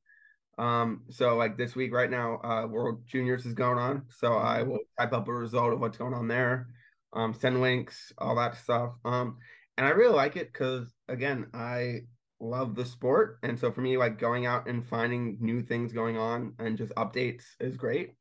Um, 0.58 1.04
so 1.10 1.36
like 1.36 1.56
this 1.58 1.74
week 1.74 1.92
right 1.92 2.10
now, 2.10 2.40
uh, 2.44 2.66
World 2.68 3.06
Juniors 3.06 3.46
is 3.46 3.54
going 3.54 3.78
on. 3.78 4.04
So 4.10 4.34
I 4.34 4.62
will 4.62 4.80
type 4.98 5.12
up 5.12 5.28
a 5.28 5.32
result 5.34 5.72
of 5.72 5.80
what's 5.80 5.98
going 5.98 6.14
on 6.14 6.28
there, 6.28 6.68
um, 7.14 7.34
send 7.34 7.60
links, 7.60 8.12
all 8.18 8.36
that 8.36 8.56
stuff. 8.56 8.92
Um, 9.04 9.38
and 9.76 9.86
I 9.86 9.90
really 9.90 10.14
like 10.14 10.36
it 10.36 10.52
because 10.52 10.94
again, 11.08 11.48
I 11.54 12.02
love 12.40 12.76
the 12.76 12.84
sport. 12.84 13.38
And 13.42 13.58
so 13.58 13.72
for 13.72 13.80
me, 13.80 13.96
like 13.96 14.18
going 14.18 14.46
out 14.46 14.68
and 14.68 14.86
finding 14.86 15.38
new 15.40 15.62
things 15.62 15.92
going 15.92 16.16
on 16.16 16.54
and 16.60 16.78
just 16.78 16.94
updates 16.94 17.44
is 17.60 17.76
great. 17.76 18.12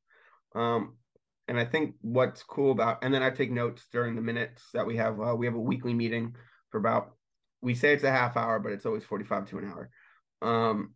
Um, 0.56 0.96
and 1.52 1.60
I 1.60 1.66
think 1.66 1.96
what's 2.00 2.44
cool 2.44 2.72
about, 2.72 3.04
and 3.04 3.14
then 3.14 3.22
I 3.22 3.30
take 3.30 3.52
notes 3.52 3.86
during 3.92 4.16
the 4.16 4.22
minutes 4.22 4.64
that 4.74 4.88
we 4.88 4.96
have. 4.96 5.20
Uh, 5.20 5.36
we 5.36 5.46
have 5.48 5.56
a 5.56 5.60
weekly 5.60 5.94
meeting 5.94 6.34
for 6.70 6.78
about, 6.78 7.12
we 7.62 7.76
say 7.76 7.92
it's 7.92 8.06
a 8.06 8.10
half 8.10 8.38
hour, 8.38 8.58
but 8.58 8.72
it's 8.72 8.86
always 8.86 9.04
45 9.04 9.50
to 9.50 9.58
an 9.58 9.66
hour. 9.70 9.90
Um, 10.42 10.94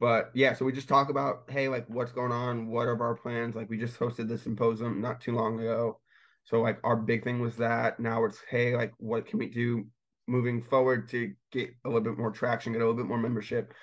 but 0.00 0.30
yeah, 0.32 0.54
so 0.54 0.64
we 0.64 0.72
just 0.72 0.88
talk 0.88 1.10
about, 1.10 1.50
hey, 1.50 1.68
like 1.68 1.84
what's 1.88 2.12
going 2.12 2.32
on? 2.32 2.68
What 2.68 2.86
are 2.86 2.98
our 3.02 3.14
plans? 3.14 3.54
Like 3.54 3.68
we 3.68 3.76
just 3.76 3.98
hosted 3.98 4.26
the 4.26 4.38
symposium 4.38 5.02
not 5.02 5.20
too 5.20 5.34
long 5.34 5.60
ago. 5.60 6.00
So 6.44 6.62
like 6.62 6.78
our 6.82 6.96
big 6.96 7.22
thing 7.22 7.38
was 7.38 7.56
that. 7.56 8.00
Now 8.00 8.24
it's, 8.24 8.40
hey, 8.48 8.74
like 8.74 8.94
what 8.96 9.26
can 9.26 9.38
we 9.38 9.50
do 9.50 9.84
moving 10.26 10.62
forward 10.62 11.10
to 11.10 11.34
get 11.52 11.74
a 11.84 11.88
little 11.88 12.00
bit 12.00 12.16
more 12.16 12.30
traction, 12.30 12.72
get 12.72 12.80
a 12.80 12.86
little 12.86 12.96
bit 12.96 13.06
more 13.06 13.18
membership? 13.18 13.74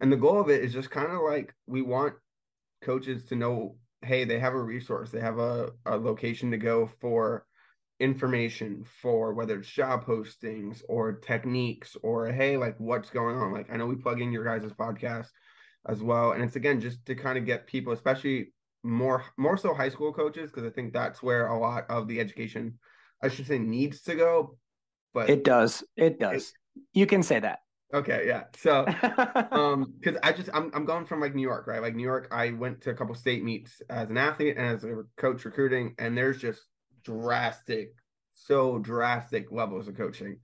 And 0.00 0.10
the 0.10 0.16
goal 0.16 0.40
of 0.40 0.48
it 0.48 0.64
is 0.64 0.72
just 0.72 0.90
kind 0.90 1.12
of 1.12 1.20
like 1.20 1.52
we 1.66 1.82
want 1.82 2.14
coaches 2.82 3.26
to 3.26 3.36
know 3.36 3.76
hey 4.06 4.24
they 4.24 4.38
have 4.38 4.54
a 4.54 4.62
resource 4.62 5.10
they 5.10 5.20
have 5.20 5.38
a, 5.38 5.70
a 5.86 5.96
location 5.96 6.50
to 6.50 6.56
go 6.56 6.88
for 7.00 7.44
information 7.98 8.84
for 9.00 9.32
whether 9.32 9.58
it's 9.58 9.68
job 9.68 10.04
postings 10.04 10.82
or 10.88 11.12
techniques 11.12 11.96
or 12.02 12.30
hey 12.30 12.56
like 12.56 12.78
what's 12.78 13.10
going 13.10 13.36
on 13.36 13.52
like 13.52 13.70
i 13.72 13.76
know 13.76 13.86
we 13.86 13.96
plug 13.96 14.20
in 14.20 14.32
your 14.32 14.44
guys' 14.44 14.70
podcast 14.72 15.28
as 15.88 16.02
well 16.02 16.32
and 16.32 16.42
it's 16.42 16.56
again 16.56 16.80
just 16.80 17.04
to 17.06 17.14
kind 17.14 17.38
of 17.38 17.46
get 17.46 17.66
people 17.66 17.92
especially 17.92 18.52
more 18.82 19.24
more 19.36 19.56
so 19.56 19.72
high 19.72 19.88
school 19.88 20.12
coaches 20.12 20.50
because 20.50 20.64
i 20.64 20.70
think 20.70 20.92
that's 20.92 21.22
where 21.22 21.46
a 21.46 21.58
lot 21.58 21.84
of 21.88 22.06
the 22.06 22.20
education 22.20 22.78
i 23.22 23.28
should 23.28 23.46
say 23.46 23.58
needs 23.58 24.02
to 24.02 24.14
go 24.14 24.56
but 25.16 25.30
It 25.30 25.44
does. 25.44 25.82
It 25.96 26.20
does. 26.20 26.52
You 26.92 27.06
can 27.06 27.22
say 27.22 27.40
that. 27.40 27.60
Okay 27.94 28.24
yeah. 28.26 28.44
So 28.56 28.84
um 29.52 29.94
because 29.98 30.18
i 30.22 30.32
just 30.32 30.50
I'm, 30.52 30.70
I'm 30.74 30.84
going 30.84 31.06
from 31.06 31.20
like 31.20 31.34
new 31.34 31.42
york 31.42 31.66
right? 31.66 31.82
Like 31.82 31.94
new 31.94 32.02
york 32.02 32.28
i 32.30 32.50
went 32.50 32.80
to 32.82 32.90
a 32.90 32.94
couple 32.94 33.14
state 33.14 33.44
meets 33.44 33.80
as 33.90 34.10
an 34.10 34.18
athlete 34.18 34.56
and 34.56 34.66
as 34.66 34.84
a 34.84 35.04
coach 35.16 35.44
recruiting 35.44 35.94
and 35.98 36.16
there's 36.16 36.38
just 36.38 36.62
drastic 37.04 37.94
so 38.34 38.78
drastic 38.78 39.50
levels 39.50 39.88
of 39.88 39.96
coaching. 39.96 40.38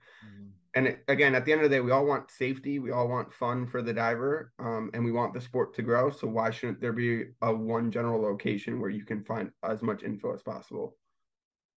And 0.75 0.87
it, 0.87 1.05
again 1.09 1.35
at 1.35 1.45
the 1.45 1.53
end 1.53 1.63
of 1.63 1.71
the 1.71 1.77
day 1.77 1.81
we 1.81 1.91
all 1.91 2.07
want 2.07 2.31
safety 2.31 2.79
we 2.79 2.91
all 2.91 3.09
want 3.09 3.33
fun 3.33 3.67
for 3.67 3.83
the 3.83 3.93
diver 3.93 4.53
um 4.59 4.91
and 4.95 5.05
we 5.05 5.13
want 5.13 5.35
the 5.35 5.41
sport 5.41 5.75
to 5.75 5.83
grow. 5.83 6.11
So 6.11 6.27
why 6.27 6.51
shouldn't 6.51 6.81
there 6.81 6.95
be 6.95 7.27
a 7.43 7.55
one 7.55 7.91
general 7.91 8.23
location 8.23 8.81
where 8.81 8.91
you 8.91 9.05
can 9.05 9.23
find 9.25 9.51
as 9.63 9.83
much 9.83 10.03
info 10.03 10.33
as 10.33 10.43
possible? 10.43 10.97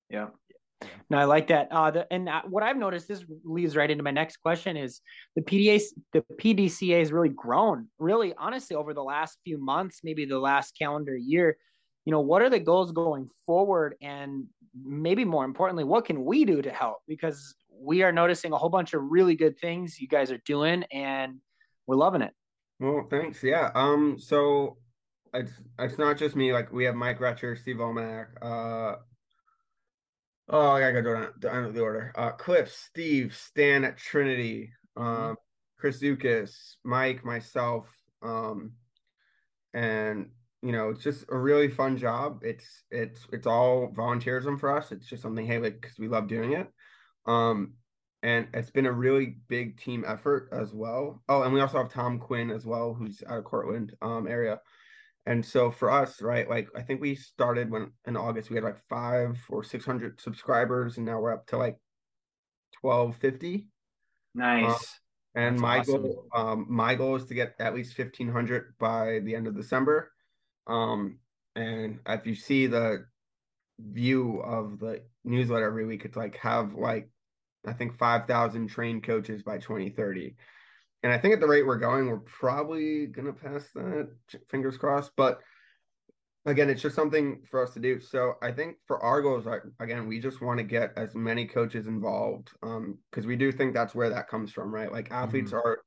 Yeah. 0.10 0.28
No, 1.10 1.18
I 1.18 1.26
like 1.26 1.48
that. 1.48 1.68
Uh, 1.72 1.92
the, 1.92 2.08
and 2.12 2.28
uh, 2.28 2.42
what 2.50 2.64
I've 2.64 2.78
noticed, 2.78 3.08
this 3.08 3.24
leads 3.44 3.76
right 3.76 3.90
into 3.90 4.04
my 4.04 4.12
next 4.12 4.38
question: 4.38 4.76
is 4.76 5.02
the 5.36 5.42
PDA, 5.42 5.82
the 6.14 6.22
PDCA 6.38 7.00
has 7.00 7.12
really 7.12 7.30
grown, 7.30 7.88
really 8.00 8.34
honestly 8.38 8.76
over 8.76 8.94
the 8.94 9.04
last 9.04 9.38
few 9.44 9.58
months, 9.58 10.02
maybe 10.04 10.26
the 10.26 10.40
last 10.40 10.78
calendar 10.78 11.16
year. 11.16 11.58
You 12.06 12.12
know, 12.12 12.22
what 12.22 12.42
are 12.42 12.50
the 12.50 12.60
goals 12.60 12.92
going 12.92 13.30
forward, 13.46 13.96
and 14.02 14.46
maybe 14.84 15.26
more 15.26 15.46
importantly, 15.46 15.84
what 15.84 16.06
can 16.06 16.26
we 16.26 16.46
do 16.46 16.62
to 16.62 16.72
help? 16.72 16.98
Because 17.08 17.56
we 17.72 18.04
are 18.04 18.12
noticing 18.12 18.52
a 18.52 18.58
whole 18.58 18.70
bunch 18.70 18.94
of 18.94 19.02
really 19.04 19.36
good 19.36 19.60
things 19.60 20.00
you 20.00 20.08
guys 20.08 20.32
are 20.32 20.42
doing, 20.46 20.84
and 20.92 21.40
we're 21.88 21.96
loving 21.96 22.22
it. 22.22 22.34
Well, 22.80 23.08
thanks. 23.10 23.44
Yeah. 23.44 23.72
Um. 23.76 24.18
So 24.20 24.78
it's 25.34 25.52
it's 25.78 25.98
not 25.98 26.18
just 26.18 26.36
me. 26.36 26.52
Like 26.52 26.72
we 26.72 26.86
have 26.86 26.96
Mike 26.96 27.20
Retcher, 27.20 27.56
Steve 27.56 27.78
Omack. 27.78 28.28
Uh. 28.42 28.96
Oh, 30.48 30.70
I 30.72 30.80
gotta 30.80 31.02
go 31.02 31.32
down, 31.40 31.74
the 31.74 31.82
order. 31.82 32.12
Uh, 32.16 32.32
Cliff, 32.32 32.72
Steve, 32.72 33.36
Stan 33.36 33.84
at 33.84 33.98
Trinity, 33.98 34.72
um, 34.96 35.38
Chris 35.78 36.00
Zukas, 36.00 36.76
Mike, 36.84 37.26
myself, 37.26 37.88
um, 38.22 38.74
and 39.74 40.30
you 40.62 40.72
know, 40.72 40.90
it's 40.90 41.04
just 41.04 41.26
a 41.30 41.38
really 41.38 41.70
fun 41.70 41.98
job. 41.98 42.42
It's 42.44 42.84
it's 42.92 43.28
it's 43.32 43.48
all 43.48 43.92
volunteerism 43.96 44.60
for 44.60 44.76
us. 44.76 44.92
It's 44.92 45.08
just 45.08 45.22
something 45.24 45.46
hey, 45.46 45.60
like 45.60 45.82
because 45.82 45.98
we 45.98 46.08
love 46.08 46.28
doing 46.28 46.54
it. 46.54 46.68
Um, 47.26 47.74
and 48.24 48.48
it's 48.54 48.72
been 48.72 48.88
a 48.88 48.92
really 48.92 49.38
big 49.48 49.80
team 49.80 50.04
effort 50.08 50.50
as 50.52 50.74
well. 50.74 51.24
Oh, 51.30 51.44
and 51.44 51.54
we 51.54 51.62
also 51.62 51.78
have 51.80 51.92
Tom 51.92 52.20
Quinn 52.20 52.50
as 52.52 52.66
well, 52.66 52.94
who's 52.94 53.24
out 53.28 53.40
of 53.40 53.44
Cortland 53.46 53.96
um 54.02 54.28
area. 54.28 54.60
And 55.26 55.44
so 55.44 55.72
for 55.72 55.90
us, 55.90 56.22
right, 56.22 56.48
like 56.48 56.70
I 56.76 56.82
think 56.82 57.02
we 57.02 57.16
started 57.16 57.72
when 57.72 57.92
in 58.06 58.16
August 58.16 58.50
we 58.50 58.56
had 58.56 58.64
like 58.64 58.80
five 58.88 59.44
or 59.50 59.64
six 59.64 59.84
hundred 59.84 60.22
subscribers, 60.22 60.98
and 60.98 61.06
now 61.06 61.20
we're 61.20 61.34
up 61.34 61.48
to 61.48 61.58
like 61.58 61.78
twelve 62.80 63.16
fifty. 63.16 63.68
Nice. 64.36 65.00
And 65.34 65.56
That's 65.56 65.62
my 65.62 65.80
awesome. 65.80 66.02
goal, 66.04 66.28
um, 66.34 66.66
my 66.70 66.96
goal 66.96 67.16
is 67.16 67.26
to 67.26 67.34
get 67.34 67.56
at 67.60 67.74
least 67.74 67.96
fifteen 67.96 68.30
hundred 68.30 68.74
by 68.80 69.20
the 69.24 69.36
end 69.36 69.48
of 69.48 69.56
December. 69.56 70.12
Um, 70.68 71.20
and 71.56 72.00
if 72.08 72.28
you 72.28 72.36
see 72.36 72.68
the 72.68 73.06
view 73.80 74.40
of 74.42 74.80
the 74.80 75.02
newsletter 75.24 75.66
every 75.66 75.86
week, 75.86 76.06
it's 76.06 76.16
like 76.16 76.38
have 76.38 76.76
like 76.76 77.10
I 77.66 77.74
think 77.74 77.98
five 77.98 78.28
thousand 78.28 78.68
trained 78.68 79.04
coaches 79.04 79.42
by 79.42 79.58
twenty 79.58 79.90
thirty. 79.90 80.36
And 81.06 81.14
I 81.14 81.20
think 81.20 81.36
at 81.36 81.40
the 81.40 81.48
rate 81.48 81.68
we're 81.68 81.78
going, 81.78 82.08
we're 82.08 82.18
probably 82.18 83.06
gonna 83.06 83.32
pass 83.32 83.64
that. 83.76 84.10
Fingers 84.50 84.76
crossed. 84.76 85.12
But 85.16 85.40
again, 86.48 86.68
it's 86.68 86.82
just 86.82 86.96
something 86.96 87.44
for 87.52 87.62
us 87.62 87.76
to 87.76 87.80
do. 87.80 88.02
So 88.02 88.34
I 88.42 88.52
think 88.52 88.78
for 88.88 89.00
our 89.04 89.22
goals, 89.22 89.46
again, 89.80 90.08
we 90.08 90.20
just 90.20 90.42
want 90.42 90.58
to 90.58 90.64
get 90.64 90.94
as 90.98 91.14
many 91.14 91.46
coaches 91.46 91.86
involved, 91.86 92.50
um, 92.64 92.98
because 93.12 93.28
we 93.28 93.36
do 93.36 93.52
think 93.52 93.76
that's 93.76 93.94
where 93.94 94.10
that 94.10 94.28
comes 94.28 94.52
from, 94.52 94.74
right? 94.74 94.92
Like 94.92 95.12
athletes 95.12 95.54
are. 95.54 95.78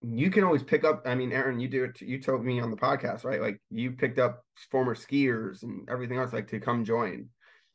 You 0.00 0.30
can 0.30 0.44
always 0.44 0.62
pick 0.62 0.82
up. 0.82 1.02
I 1.04 1.14
mean, 1.14 1.30
Aaron, 1.30 1.60
you 1.60 1.68
do 1.68 1.84
it. 1.84 2.00
You 2.00 2.18
told 2.18 2.42
me 2.42 2.58
on 2.58 2.70
the 2.70 2.76
podcast, 2.78 3.24
right? 3.24 3.42
Like 3.42 3.60
you 3.68 3.90
picked 3.90 4.18
up 4.18 4.46
former 4.70 4.94
skiers 4.94 5.62
and 5.62 5.86
everything 5.90 6.16
else, 6.16 6.32
like 6.32 6.48
to 6.48 6.58
come 6.58 6.86
join, 6.86 7.28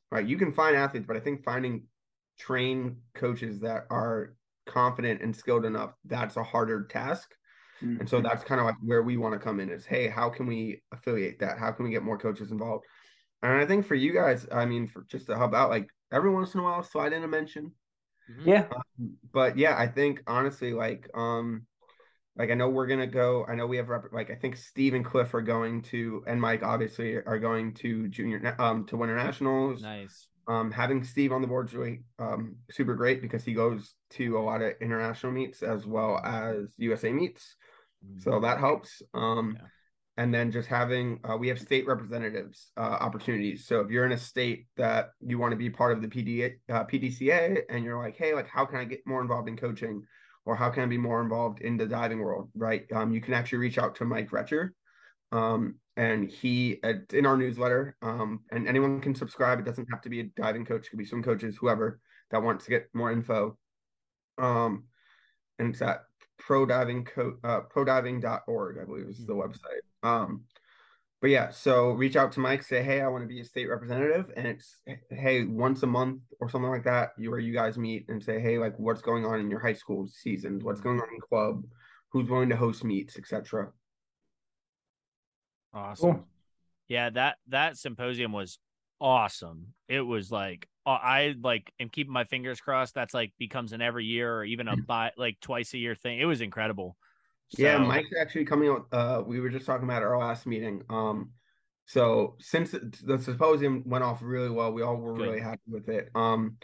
right? 0.09 0.25
You 0.25 0.37
can 0.37 0.53
find 0.53 0.75
athletes, 0.75 1.05
but 1.07 1.17
I 1.17 1.19
think 1.19 1.43
finding 1.43 1.83
trained 2.39 2.95
coaches 3.13 3.59
that 3.59 3.83
are 3.91 4.33
confident 4.67 5.21
and 5.21 5.35
skilled 5.35 5.65
enough 5.65 5.93
that's 6.05 6.37
a 6.37 6.43
harder 6.43 6.85
task 6.85 7.33
and 7.81 8.09
so 8.09 8.19
that's 8.19 8.43
kind 8.43 8.59
of 8.59 8.65
like 8.65 8.75
where 8.83 9.03
we 9.03 9.17
want 9.17 9.33
to 9.33 9.39
come 9.39 9.59
in 9.59 9.69
is 9.69 9.85
hey 9.85 10.07
how 10.07 10.29
can 10.29 10.47
we 10.47 10.81
affiliate 10.91 11.39
that 11.39 11.59
how 11.59 11.71
can 11.71 11.85
we 11.85 11.91
get 11.91 12.01
more 12.01 12.17
coaches 12.17 12.51
involved 12.51 12.83
and 13.41 13.53
I 13.53 13.65
think 13.65 13.85
for 13.85 13.95
you 13.95 14.13
guys, 14.13 14.47
I 14.51 14.65
mean, 14.65 14.87
for 14.87 15.05
just 15.09 15.27
to 15.27 15.37
help 15.37 15.53
out, 15.53 15.69
like 15.69 15.89
every 16.11 16.31
once 16.31 16.53
in 16.53 16.59
a 16.59 16.63
while, 16.63 16.83
slide 16.83 17.13
in 17.13 17.23
a 17.23 17.27
mention. 17.27 17.71
Mm-hmm. 18.31 18.49
Yeah. 18.49 18.65
Um, 18.75 19.17
but 19.31 19.57
yeah, 19.57 19.75
I 19.77 19.87
think 19.87 20.23
honestly, 20.27 20.73
like, 20.73 21.09
um, 21.13 21.65
like 22.35 22.51
I 22.51 22.55
know 22.55 22.69
we're 22.69 22.87
gonna 22.87 23.07
go. 23.07 23.45
I 23.47 23.55
know 23.55 23.65
we 23.65 23.77
have 23.77 23.89
rep- 23.89 24.11
like 24.11 24.29
I 24.29 24.35
think 24.35 24.57
Steve 24.57 24.93
and 24.93 25.05
Cliff 25.05 25.33
are 25.33 25.41
going 25.41 25.81
to, 25.83 26.23
and 26.27 26.39
Mike 26.39 26.61
obviously 26.61 27.15
are 27.15 27.39
going 27.39 27.73
to 27.75 28.07
junior 28.09 28.55
um 28.59 28.85
to 28.87 28.97
Winter 28.97 29.15
Nationals. 29.15 29.81
Nice. 29.81 30.27
Um, 30.47 30.71
having 30.71 31.03
Steve 31.03 31.33
on 31.33 31.41
the 31.41 31.47
board 31.47 31.67
is 31.67 31.75
really 31.75 32.03
um 32.19 32.55
super 32.71 32.95
great 32.95 33.21
because 33.21 33.43
he 33.43 33.53
goes 33.53 33.93
to 34.11 34.37
a 34.37 34.39
lot 34.39 34.61
of 34.61 34.73
international 34.81 35.33
meets 35.33 35.61
as 35.61 35.85
well 35.85 36.19
as 36.23 36.73
USA 36.77 37.11
meets, 37.11 37.55
mm-hmm. 38.05 38.19
so 38.19 38.39
that 38.39 38.59
helps. 38.59 39.01
Um, 39.13 39.57
yeah. 39.59 39.67
and 40.23 40.33
then 40.33 40.51
just 40.51 40.69
having 40.69 41.19
uh, 41.29 41.35
we 41.35 41.49
have 41.49 41.59
state 41.59 41.85
representatives 41.85 42.71
uh, 42.77 42.97
opportunities. 42.99 43.67
So 43.67 43.81
if 43.81 43.91
you're 43.91 44.05
in 44.05 44.13
a 44.13 44.17
state 44.17 44.67
that 44.77 45.09
you 45.19 45.37
want 45.37 45.51
to 45.51 45.57
be 45.57 45.69
part 45.69 45.91
of 45.91 46.01
the 46.01 46.07
PD, 46.07 46.53
uh, 46.69 46.85
pdca 46.85 47.61
and 47.69 47.83
you're 47.83 48.01
like 48.01 48.15
hey 48.15 48.33
like 48.33 48.47
how 48.47 48.65
can 48.65 48.79
i 48.79 48.85
get 48.85 49.05
more 49.05 49.21
involved 49.21 49.49
in 49.49 49.57
coaching 49.57 50.01
or 50.45 50.55
how 50.55 50.69
can 50.69 50.83
i 50.83 50.85
be 50.85 50.97
more 50.97 51.21
involved 51.21 51.59
in 51.59 51.75
the 51.75 51.85
diving 51.85 52.19
world? 52.19 52.49
Right? 52.55 52.85
Um, 52.93 53.11
you 53.11 53.19
can 53.19 53.33
actually 53.33 53.59
reach 53.59 53.77
out 53.77 53.95
to 53.95 54.05
mike 54.05 54.31
retcher. 54.31 54.73
Um, 55.33 55.75
and 55.97 56.29
he 56.29 56.79
it's 56.83 57.13
in 57.13 57.25
our 57.25 57.35
newsletter 57.35 57.97
um, 58.03 58.41
and 58.51 58.67
anyone 58.67 59.01
can 59.01 59.15
subscribe. 59.15 59.59
It 59.59 59.65
doesn't 59.65 59.87
have 59.91 60.01
to 60.03 60.09
be 60.09 60.21
a 60.21 60.23
diving 60.23 60.63
coach. 60.63 60.85
It 60.85 60.89
could 60.91 60.99
be 60.99 61.05
swim 61.05 61.23
coaches 61.23 61.57
whoever 61.59 61.99
that 62.31 62.43
wants 62.43 62.65
to 62.65 62.71
get 62.71 62.87
more 62.93 63.11
info. 63.11 63.57
Um, 64.37 64.85
and 65.57 65.73
it's 65.73 65.81
at 65.81 66.03
pro 66.37 66.67
diving 66.67 67.03
co- 67.03 67.37
uh, 67.43 67.61
prodiving.org 67.73 68.77
i 68.79 68.85
believe 68.85 69.07
is 69.07 69.25
the 69.25 69.33
mm-hmm. 69.33 69.41
website. 69.41 70.07
Um, 70.07 70.43
but 71.19 71.31
yeah, 71.31 71.49
so 71.49 71.93
reach 71.93 72.15
out 72.15 72.31
to 72.33 72.39
Mike, 72.39 72.61
say, 72.61 72.83
hey, 72.83 73.01
I 73.01 73.07
want 73.07 73.23
to 73.23 73.27
be 73.27 73.41
a 73.41 73.45
state 73.45 73.67
representative, 73.67 74.31
and 74.37 74.45
it's 74.45 74.75
hey, 75.09 75.45
once 75.45 75.81
a 75.81 75.87
month 75.87 76.21
or 76.39 76.47
something 76.47 76.69
like 76.69 76.83
that, 76.83 77.09
you 77.17 77.31
where 77.31 77.39
you 77.39 77.53
guys 77.53 77.75
meet 77.75 78.07
and 78.07 78.21
say, 78.21 78.39
hey, 78.39 78.59
like 78.59 78.77
what's 78.77 79.01
going 79.01 79.25
on 79.25 79.39
in 79.39 79.49
your 79.49 79.59
high 79.59 79.73
school 79.73 80.07
seasons, 80.07 80.63
what's 80.63 80.79
going 80.79 80.99
on 80.99 81.07
in 81.11 81.19
club, 81.19 81.63
who's 82.11 82.29
willing 82.29 82.49
to 82.49 82.55
host 82.55 82.83
meets, 82.83 83.17
etc. 83.17 83.71
Awesome. 85.77 86.11
Cool. 86.13 86.25
Yeah, 86.87 87.09
that 87.11 87.37
that 87.49 87.77
symposium 87.77 88.31
was 88.31 88.59
awesome. 88.99 89.73
It 89.87 90.01
was 90.01 90.31
like 90.31 90.67
I 90.85 91.35
like 91.41 91.71
am 91.79 91.89
keeping 91.89 92.13
my 92.13 92.23
fingers 92.23 92.59
crossed. 92.59 92.95
That's 92.95 93.13
like 93.13 93.33
becomes 93.37 93.73
an 93.73 93.81
every 93.81 94.05
year 94.05 94.33
or 94.37 94.45
even 94.45 94.67
a 94.67 94.77
by 94.77 95.11
like 95.17 95.39
twice 95.41 95.73
a 95.73 95.77
year 95.77 95.95
thing. 95.95 96.19
It 96.19 96.25
was 96.25 96.41
incredible. 96.41 96.95
So, 97.49 97.63
yeah, 97.63 97.77
Mike's 97.77 98.09
actually 98.19 98.45
coming 98.45 98.69
out. 98.69 98.87
Uh, 98.91 99.23
we 99.25 99.39
were 99.39 99.49
just 99.49 99.65
talking 99.65 99.85
about 99.85 100.03
our 100.03 100.17
last 100.17 100.45
meeting. 100.45 100.81
Um, 100.89 101.31
so 101.85 102.35
since 102.39 102.71
the 102.71 103.17
symposium 103.19 103.83
went 103.85 104.03
off 104.03 104.19
really 104.21 104.49
well, 104.49 104.73
we 104.73 104.81
all 104.81 104.97
were 104.97 105.13
good. 105.13 105.27
really 105.27 105.39
happy 105.39 105.61
with 105.69 105.87
it. 105.87 106.09
Um, 106.13 106.57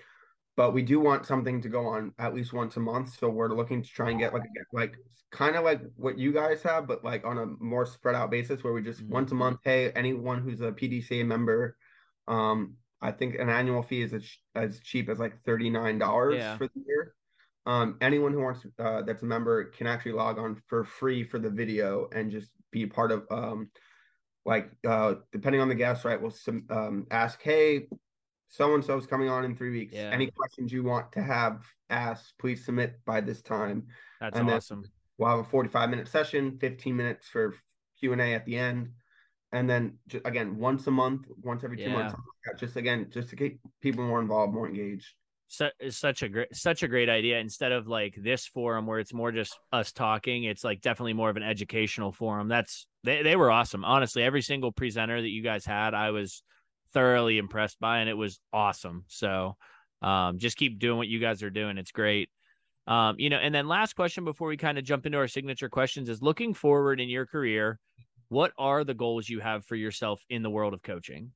but 0.55 0.73
we 0.73 0.81
do 0.81 0.99
want 0.99 1.25
something 1.25 1.61
to 1.61 1.69
go 1.69 1.85
on 1.87 2.13
at 2.19 2.33
least 2.33 2.53
once 2.53 2.77
a 2.77 2.79
month. 2.79 3.17
So 3.17 3.29
we're 3.29 3.53
looking 3.55 3.81
to 3.81 3.89
try 3.89 4.11
and 4.11 4.19
get 4.19 4.33
like 4.33 4.43
like 4.71 4.95
kind 5.31 5.55
of 5.55 5.63
like 5.63 5.81
what 5.95 6.17
you 6.17 6.31
guys 6.31 6.61
have, 6.63 6.87
but 6.87 7.03
like 7.03 7.25
on 7.25 7.37
a 7.37 7.45
more 7.63 7.85
spread 7.85 8.15
out 8.15 8.31
basis 8.31 8.63
where 8.63 8.73
we 8.73 8.81
just 8.81 9.01
mm-hmm. 9.01 9.13
once 9.13 9.31
a 9.31 9.35
month. 9.35 9.59
Hey, 9.63 9.91
anyone 9.91 10.41
who's 10.41 10.61
a 10.61 10.71
PDCA 10.71 11.25
member, 11.25 11.77
um, 12.27 12.75
I 13.01 13.11
think 13.11 13.35
an 13.35 13.49
annual 13.49 13.83
fee 13.83 14.01
is 14.01 14.13
as, 14.13 14.29
as 14.55 14.79
cheap 14.79 15.09
as 15.09 15.19
like 15.19 15.41
thirty 15.43 15.69
nine 15.69 15.97
dollars 15.99 16.35
yeah. 16.37 16.57
for 16.57 16.67
the 16.67 16.81
year 16.85 17.13
um, 17.65 17.97
anyone 18.01 18.33
who 18.33 18.41
wants 18.41 18.65
uh, 18.79 19.01
that's 19.03 19.23
a 19.23 19.25
member 19.25 19.65
can 19.65 19.87
actually 19.87 20.11
log 20.13 20.37
on 20.37 20.61
for 20.67 20.83
free 20.83 21.23
for 21.23 21.39
the 21.39 21.49
video 21.49 22.09
and 22.13 22.31
just 22.31 22.49
be 22.71 22.85
part 22.85 23.11
of 23.11 23.23
um, 23.31 23.69
like 24.45 24.69
uh, 24.87 25.15
depending 25.31 25.61
on 25.61 25.69
the 25.69 25.75
guest 25.75 26.03
right 26.03 26.21
we'll 26.21 26.33
um, 26.69 27.07
ask 27.09 27.41
hey 27.41 27.87
so 28.53 28.75
and 28.75 28.85
so 28.85 28.95
is 28.97 29.07
coming 29.07 29.29
on 29.29 29.45
in 29.45 29.55
three 29.55 29.71
weeks. 29.71 29.95
Yeah. 29.95 30.11
any 30.13 30.27
questions 30.27 30.71
you 30.71 30.83
want 30.83 31.11
to 31.13 31.23
have 31.23 31.65
asked 31.89 32.35
please 32.39 32.63
submit 32.63 32.99
by 33.03 33.19
this 33.19 33.41
time. 33.41 33.87
That's 34.21 34.37
and 34.37 34.49
awesome. 34.49 34.83
we'll 35.17 35.29
have 35.29 35.39
a 35.39 35.43
45 35.43 35.89
minute 35.89 36.07
session 36.07 36.59
15 36.61 36.95
minutes 36.95 37.27
for 37.27 37.55
q&a 37.99 38.33
at 38.35 38.45
the 38.45 38.55
end. 38.55 38.89
And 39.51 39.67
then 39.67 39.97
just, 40.07 40.25
again 40.25 40.57
once 40.57 40.85
a 40.85 40.91
month 40.91 41.25
once 41.41 41.63
every 41.63 41.77
two 41.77 41.83
yeah. 41.83 41.93
months 41.93 42.15
just 42.59 42.75
again 42.75 43.07
just 43.11 43.29
to 43.29 43.35
keep 43.35 43.59
people 43.81 44.05
more 44.05 44.21
involved 44.21 44.53
more 44.53 44.67
engaged. 44.67 45.15
Is 45.79 45.97
such 45.97 46.21
a 46.21 46.29
great 46.29 46.55
such 46.55 46.83
a 46.83 46.87
great 46.87 47.09
idea. 47.09 47.39
Instead 47.39 47.71
of 47.71 47.87
like 47.87 48.13
this 48.21 48.45
forum 48.45 48.85
where 48.85 48.99
it's 48.99 49.13
more 49.13 49.31
just 49.31 49.57
us 49.71 49.91
talking 49.91 50.43
it's 50.43 50.63
like 50.63 50.81
definitely 50.81 51.13
more 51.13 51.31
of 51.31 51.37
an 51.37 51.43
educational 51.43 52.11
forum. 52.11 52.49
That's 52.49 52.85
they, 53.03 53.23
they 53.23 53.35
were 53.35 53.49
awesome. 53.49 53.83
Honestly 53.83 54.21
every 54.21 54.43
single 54.43 54.71
presenter 54.71 55.19
that 55.19 55.29
you 55.29 55.41
guys 55.41 55.65
had 55.65 55.95
i 55.95 56.11
was 56.11 56.43
thoroughly 56.93 57.37
impressed 57.37 57.79
by 57.79 57.99
and 57.99 58.09
it 58.09 58.17
was 58.17 58.39
awesome 58.51 59.03
so 59.07 59.55
um, 60.01 60.37
just 60.37 60.57
keep 60.57 60.79
doing 60.79 60.97
what 60.97 61.07
you 61.07 61.19
guys 61.19 61.43
are 61.43 61.49
doing 61.49 61.77
it's 61.77 61.91
great 61.91 62.29
um, 62.87 63.15
you 63.17 63.29
know 63.29 63.37
and 63.37 63.53
then 63.53 63.67
last 63.67 63.95
question 63.95 64.25
before 64.25 64.47
we 64.47 64.57
kind 64.57 64.77
of 64.77 64.83
jump 64.83 65.05
into 65.05 65.17
our 65.17 65.27
signature 65.27 65.69
questions 65.69 66.09
is 66.09 66.21
looking 66.21 66.53
forward 66.53 66.99
in 66.99 67.09
your 67.09 67.25
career 67.25 67.79
what 68.29 68.51
are 68.57 68.83
the 68.83 68.93
goals 68.93 69.29
you 69.29 69.39
have 69.39 69.65
for 69.65 69.75
yourself 69.75 70.21
in 70.29 70.43
the 70.43 70.49
world 70.49 70.73
of 70.73 70.81
coaching 70.81 71.31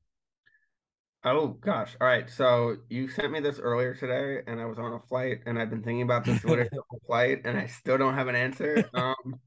Oh 1.24 1.48
gosh. 1.48 1.96
All 2.00 2.06
right. 2.06 2.30
So 2.30 2.76
you 2.88 3.08
sent 3.08 3.32
me 3.32 3.40
this 3.40 3.58
earlier 3.58 3.92
today 3.92 4.40
and 4.46 4.60
I 4.60 4.66
was 4.66 4.78
on 4.78 4.92
a 4.92 5.00
flight 5.00 5.40
and 5.46 5.58
I've 5.58 5.68
been 5.68 5.82
thinking 5.82 6.02
about 6.02 6.24
this 6.24 6.40
the 6.40 6.68
flight 7.06 7.40
and 7.44 7.58
I 7.58 7.66
still 7.66 7.98
don't 7.98 8.14
have 8.14 8.28
an 8.28 8.36
answer. 8.36 8.88
Um 8.94 9.40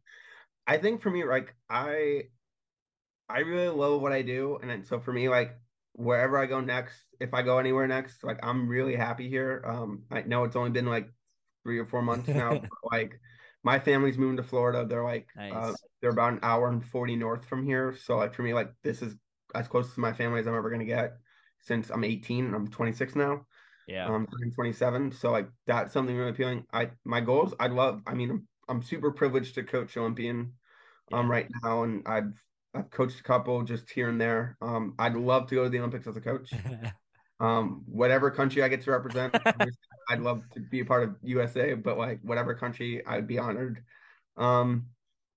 I 0.68 0.78
think 0.78 1.01
for 1.01 1.09
me, 1.09 1.24
like 1.24 1.55
I 1.70 2.24
I 3.30 3.39
really 3.39 3.70
love 3.70 4.01
what 4.01 4.12
I 4.12 4.22
do. 4.22 4.57
And 4.62 4.70
then, 4.70 4.84
so 4.86 4.99
for 4.99 5.14
me, 5.14 5.30
like 5.30 5.57
wherever 5.94 6.38
I 6.38 6.46
go 6.46 6.62
next, 6.62 7.04
if 7.20 7.34
I 7.34 7.42
go 7.42 7.58
anywhere 7.58 7.88
next, 7.88 8.24
like 8.24 8.39
I'm 8.44 8.68
really 8.68 8.96
happy 8.96 9.30
here. 9.30 9.64
Um 9.66 10.04
I 10.12 10.22
know 10.22 10.44
it's 10.44 10.56
only 10.56 10.72
been 10.72 10.86
like 10.86 11.10
three 11.64 11.80
or 11.80 11.86
four 11.86 12.02
months 12.02 12.28
now. 12.30 12.62
like 12.92 13.20
my 13.64 13.80
family's 13.80 14.18
moving 14.18 14.38
to 14.38 14.44
Florida. 14.44 14.86
They're 14.86 15.04
like 15.04 15.28
uh, 15.38 15.42
nice. 15.42 15.54
uh, 15.54 15.74
they're 16.02 16.12
about 16.12 16.34
an 16.34 16.39
hour 16.42 16.70
and 16.70 16.84
40 16.84 17.16
north 17.16 17.46
from 17.46 17.66
here. 17.66 17.96
So 17.96 18.18
like 18.18 18.34
for 18.34 18.44
me, 18.44 18.54
like 18.54 18.72
this 18.84 19.02
is 19.02 19.16
as 19.54 19.68
close 19.68 19.94
to 19.94 20.00
my 20.00 20.14
family 20.14 20.39
as 20.39 20.48
I'm 20.48 20.56
ever 20.56 20.70
gonna 20.70 20.86
get 20.86 21.18
since 21.60 21.89
I'm 21.89 22.04
18 22.04 22.46
and 22.46 22.56
I'm 22.56 22.68
26 22.70 23.16
now. 23.16 23.46
Yeah. 23.88 24.08
Um, 24.08 24.28
I'm 24.42 24.52
27. 24.52 25.12
So 25.12 25.32
like 25.32 25.50
that's 25.68 25.94
something 25.94 26.16
really 26.16 26.32
appealing. 26.32 26.66
I 26.74 26.92
my 27.06 27.22
goals, 27.22 27.54
I'd 27.60 27.72
love. 27.72 28.02
I 28.08 28.14
mean, 28.14 28.30
I'm 28.30 28.48
I'm 28.68 28.82
super 28.82 29.12
privileged 29.12 29.56
to 29.56 29.64
coach 29.64 29.98
Olympian 29.98 30.54
um 31.12 31.30
right 31.30 31.48
now, 31.62 31.84
and 31.84 32.04
I've 32.08 32.42
I've 32.74 32.89
coached 32.89 33.19
a 33.19 33.24
couple 33.24 33.61
just 33.63 33.89
here 33.89 34.09
and 34.09 34.19
there. 34.19 34.57
Um, 34.61 34.95
I'd 34.97 35.15
love 35.15 35.47
to 35.47 35.55
go 35.55 35.63
to 35.63 35.69
the 35.69 35.80
Olympics 35.80 36.07
as 36.07 36.15
a 36.15 36.22
coach. 36.22 36.51
um, 37.39 37.84
whatever 37.86 38.32
country 38.32 38.63
I 38.63 38.67
get 38.67 38.82
to 38.84 38.91
represent, 38.91 39.36
I'd 40.09 40.22
love 40.22 40.43
to 40.53 40.59
be 40.59 40.80
a 40.80 40.86
part 40.86 41.03
of 41.03 41.15
USA. 41.24 41.74
But 41.74 41.97
like 41.97 42.19
whatever 42.22 42.53
country, 42.55 43.05
I'd 43.05 43.28
be 43.28 43.39
honored. 43.39 43.84
Um, 44.38 44.88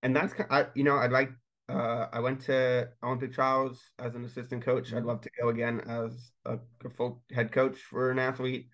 and 0.02 0.14
that's 0.14 0.34
I 0.50 0.66
you 0.74 0.84
know 0.84 0.96
I'd 0.96 1.10
like 1.10 1.30
uh, 1.68 2.06
I 2.12 2.20
went 2.20 2.42
to 2.42 2.88
Olympic 3.02 3.32
trials 3.32 3.80
as 3.98 4.14
an 4.14 4.24
assistant 4.24 4.64
coach. 4.64 4.92
I'd 4.92 5.04
love 5.04 5.22
to 5.22 5.30
go 5.40 5.48
again 5.48 5.80
as 5.88 6.30
a, 6.44 6.58
a 6.84 6.90
full 6.90 7.22
head 7.32 7.52
coach 7.52 7.78
for 7.78 8.10
an 8.10 8.18
athlete. 8.18 8.68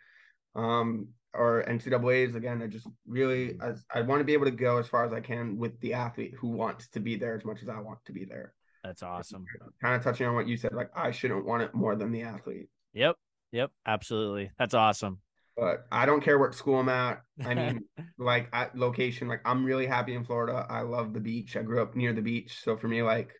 Um, 0.54 1.08
or 1.34 1.64
NCAA's 1.68 2.34
again. 2.34 2.62
I 2.62 2.66
just 2.66 2.86
really, 3.06 3.58
I, 3.60 3.74
I 3.98 4.02
want 4.02 4.20
to 4.20 4.24
be 4.24 4.32
able 4.32 4.46
to 4.46 4.50
go 4.50 4.78
as 4.78 4.88
far 4.88 5.04
as 5.04 5.12
I 5.12 5.20
can 5.20 5.56
with 5.58 5.78
the 5.80 5.94
athlete 5.94 6.34
who 6.38 6.48
wants 6.48 6.88
to 6.88 7.00
be 7.00 7.16
there 7.16 7.34
as 7.34 7.44
much 7.44 7.62
as 7.62 7.68
I 7.68 7.78
want 7.80 7.98
to 8.06 8.12
be 8.12 8.24
there. 8.24 8.54
That's 8.84 9.02
awesome. 9.02 9.44
Kind 9.82 9.94
of 9.94 10.02
touching 10.02 10.26
on 10.26 10.34
what 10.34 10.48
you 10.48 10.56
said, 10.56 10.72
like 10.72 10.90
I 10.94 11.10
shouldn't 11.10 11.44
want 11.44 11.62
it 11.62 11.74
more 11.74 11.96
than 11.96 12.12
the 12.12 12.22
athlete. 12.22 12.68
Yep. 12.94 13.16
Yep. 13.52 13.70
Absolutely. 13.86 14.50
That's 14.58 14.74
awesome 14.74 15.18
but 15.60 15.86
I 15.92 16.06
don't 16.06 16.22
care 16.22 16.38
what 16.38 16.54
school 16.54 16.80
I'm 16.80 16.88
at. 16.88 17.20
I 17.44 17.54
mean, 17.54 17.84
like 18.18 18.48
at 18.54 18.76
location, 18.76 19.28
like 19.28 19.42
I'm 19.44 19.62
really 19.62 19.86
happy 19.86 20.14
in 20.14 20.24
Florida. 20.24 20.66
I 20.70 20.80
love 20.80 21.12
the 21.12 21.20
beach. 21.20 21.54
I 21.54 21.62
grew 21.62 21.82
up 21.82 21.94
near 21.94 22.14
the 22.14 22.22
beach, 22.22 22.60
so 22.64 22.78
for 22.78 22.88
me, 22.88 23.02
like, 23.02 23.34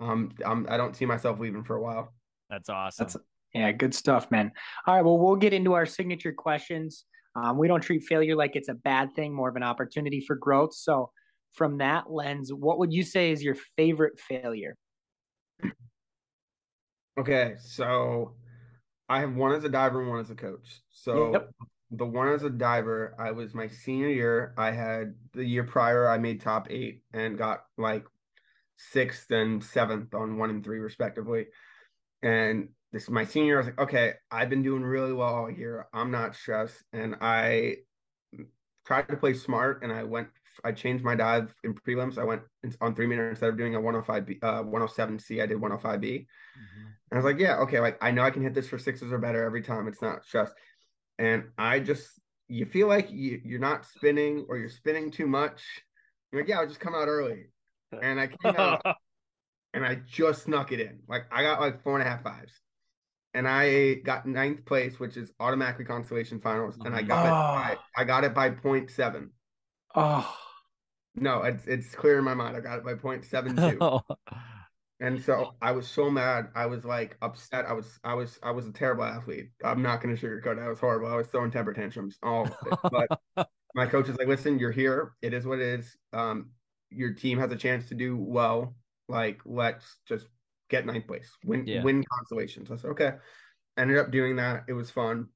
um, 0.00 0.32
I'm 0.44 0.66
I 0.68 0.76
don't 0.76 0.96
see 0.96 1.06
myself 1.06 1.38
leaving 1.38 1.62
for 1.62 1.76
a 1.76 1.80
while. 1.80 2.12
That's 2.50 2.68
awesome. 2.68 3.04
That's 3.04 3.16
yeah, 3.54 3.70
good 3.70 3.94
stuff, 3.94 4.32
man. 4.32 4.50
All 4.86 4.96
right, 4.96 5.04
well, 5.04 5.16
we'll 5.16 5.36
get 5.36 5.52
into 5.52 5.74
our 5.74 5.86
signature 5.86 6.32
questions. 6.32 7.04
Um, 7.36 7.58
we 7.58 7.68
don't 7.68 7.80
treat 7.80 8.04
failure 8.04 8.36
like 8.36 8.54
it's 8.54 8.68
a 8.68 8.74
bad 8.74 9.14
thing, 9.14 9.34
more 9.34 9.48
of 9.48 9.56
an 9.56 9.62
opportunity 9.62 10.20
for 10.20 10.36
growth. 10.36 10.74
So, 10.74 11.10
from 11.52 11.78
that 11.78 12.10
lens, 12.10 12.52
what 12.52 12.78
would 12.78 12.92
you 12.92 13.02
say 13.04 13.30
is 13.30 13.42
your 13.42 13.56
favorite 13.76 14.18
failure? 14.18 14.76
Okay, 17.18 17.54
so 17.60 18.34
I 19.08 19.20
have 19.20 19.34
one 19.34 19.52
as 19.54 19.64
a 19.64 19.68
diver 19.68 20.00
and 20.00 20.10
one 20.10 20.20
as 20.20 20.30
a 20.30 20.34
coach. 20.34 20.82
So 20.90 21.32
yep. 21.32 21.50
the 21.90 22.06
one 22.06 22.28
as 22.28 22.42
a 22.42 22.50
diver, 22.50 23.14
I 23.18 23.30
was 23.30 23.54
my 23.54 23.68
senior 23.68 24.08
year. 24.08 24.54
I 24.56 24.72
had 24.72 25.14
the 25.32 25.44
year 25.44 25.64
prior, 25.64 26.08
I 26.08 26.18
made 26.18 26.40
top 26.40 26.68
eight 26.70 27.02
and 27.12 27.38
got 27.38 27.66
like 27.76 28.04
sixth 28.76 29.30
and 29.30 29.62
seventh 29.62 30.14
on 30.14 30.38
one 30.38 30.50
and 30.50 30.64
three 30.64 30.78
respectively. 30.78 31.46
And 32.22 32.70
this 32.94 33.04
is 33.04 33.10
my 33.10 33.24
senior. 33.24 33.56
I 33.56 33.58
was 33.58 33.66
like, 33.66 33.80
okay, 33.80 34.14
I've 34.30 34.48
been 34.48 34.62
doing 34.62 34.82
really 34.82 35.12
well 35.12 35.34
all 35.34 35.50
year. 35.50 35.86
I'm 35.92 36.10
not 36.10 36.34
stressed, 36.34 36.82
and 36.92 37.16
I 37.20 37.76
tried 38.86 39.08
to 39.08 39.16
play 39.16 39.34
smart 39.34 39.82
and 39.82 39.92
I 39.92 40.02
went 40.02 40.28
I 40.64 40.72
changed 40.72 41.02
my 41.02 41.16
dive 41.16 41.52
in 41.64 41.74
prelims. 41.74 42.16
I 42.18 42.24
went 42.24 42.42
on 42.80 42.94
three 42.94 43.06
meter 43.06 43.28
instead 43.28 43.48
of 43.48 43.58
doing 43.58 43.74
a 43.74 43.80
105B, 43.80 44.38
uh, 44.42 44.62
107C. 44.62 45.42
I 45.42 45.46
did 45.46 45.58
105B. 45.58 45.82
Mm-hmm. 45.90 46.86
And 46.86 47.12
I 47.12 47.16
was 47.16 47.24
like, 47.24 47.40
yeah, 47.40 47.56
okay, 47.58 47.80
like 47.80 47.98
I 48.00 48.12
know 48.12 48.22
I 48.22 48.30
can 48.30 48.42
hit 48.42 48.54
this 48.54 48.68
for 48.68 48.78
sixes 48.78 49.12
or 49.12 49.18
better 49.18 49.42
every 49.44 49.62
time. 49.62 49.88
It's 49.88 50.02
not 50.02 50.24
stress. 50.24 50.52
And 51.18 51.44
I 51.58 51.80
just 51.80 52.08
you 52.48 52.66
feel 52.66 52.86
like 52.86 53.10
you, 53.10 53.40
you're 53.44 53.58
not 53.58 53.84
spinning 53.84 54.46
or 54.48 54.58
you're 54.58 54.68
spinning 54.68 55.10
too 55.10 55.26
much. 55.26 55.62
You're 56.30 56.42
like, 56.42 56.48
yeah, 56.48 56.60
I'll 56.60 56.68
just 56.68 56.80
come 56.80 56.94
out 56.94 57.08
early. 57.08 57.46
And 58.00 58.20
I 58.20 58.28
came 58.28 58.54
out 58.56 58.82
and 59.74 59.84
I 59.84 59.96
just 60.06 60.44
snuck 60.44 60.70
it 60.70 60.80
in. 60.80 61.00
Like 61.08 61.24
I 61.32 61.42
got 61.42 61.60
like 61.60 61.82
four 61.82 61.98
and 61.98 62.06
a 62.06 62.10
half 62.10 62.22
fives. 62.22 62.52
And 63.34 63.48
I 63.48 63.94
got 63.94 64.26
ninth 64.26 64.64
place, 64.64 65.00
which 65.00 65.16
is 65.16 65.32
automatically 65.40 65.84
consolation 65.84 66.40
finals. 66.40 66.76
And 66.84 66.94
I 66.94 67.00
mm-hmm. 67.00 67.08
got 67.08 67.24
oh. 67.24 67.28
it 67.28 67.32
ah. 67.32 67.78
by, 67.96 68.02
I 68.02 68.04
got 68.04 68.24
it 68.24 68.34
by 68.34 68.50
0.7. 68.50 69.28
Oh 69.96 70.36
no, 71.14 71.42
it's 71.42 71.66
it's 71.66 71.94
clear 71.94 72.18
in 72.18 72.24
my 72.24 72.34
mind. 72.34 72.56
I 72.56 72.60
got 72.60 72.78
it 72.78 72.84
by 72.84 72.94
0.72. 72.94 74.02
and 75.00 75.22
so 75.22 75.54
I 75.62 75.72
was 75.72 75.86
so 75.86 76.10
mad. 76.10 76.48
I 76.54 76.66
was 76.66 76.84
like 76.84 77.16
upset. 77.22 77.66
I 77.66 77.72
was 77.72 77.98
I 78.02 78.14
was 78.14 78.38
I 78.42 78.50
was 78.50 78.66
a 78.66 78.72
terrible 78.72 79.04
athlete. 79.04 79.50
I'm 79.64 79.82
not 79.82 80.00
gonna 80.02 80.16
sugarcoat 80.16 80.58
it. 80.58 80.62
I 80.62 80.68
was 80.68 80.80
horrible. 80.80 81.08
I 81.08 81.16
was 81.16 81.28
throwing 81.28 81.50
temper 81.50 81.72
tantrums. 81.72 82.18
All 82.22 82.48
but 82.82 83.20
my 83.74 83.86
coach 83.86 84.08
is 84.08 84.16
like, 84.18 84.28
listen, 84.28 84.58
you're 84.58 84.72
here. 84.72 85.12
It 85.22 85.34
is 85.34 85.46
what 85.46 85.60
it 85.60 85.80
is. 85.80 85.96
Um, 86.12 86.50
your 86.90 87.12
team 87.12 87.38
has 87.38 87.52
a 87.52 87.56
chance 87.56 87.88
to 87.88 87.94
do 87.94 88.16
well. 88.16 88.74
Like, 89.08 89.40
let's 89.44 89.98
just 90.08 90.26
get 90.70 90.86
ninth 90.86 91.06
place, 91.06 91.30
win 91.44 91.66
yeah. 91.66 91.82
win 91.82 92.04
So 92.30 92.38
I 92.74 92.76
said, 92.76 92.90
okay. 92.90 93.12
Ended 93.76 93.98
up 93.98 94.10
doing 94.10 94.36
that. 94.36 94.64
It 94.68 94.72
was 94.72 94.90
fun. 94.90 95.28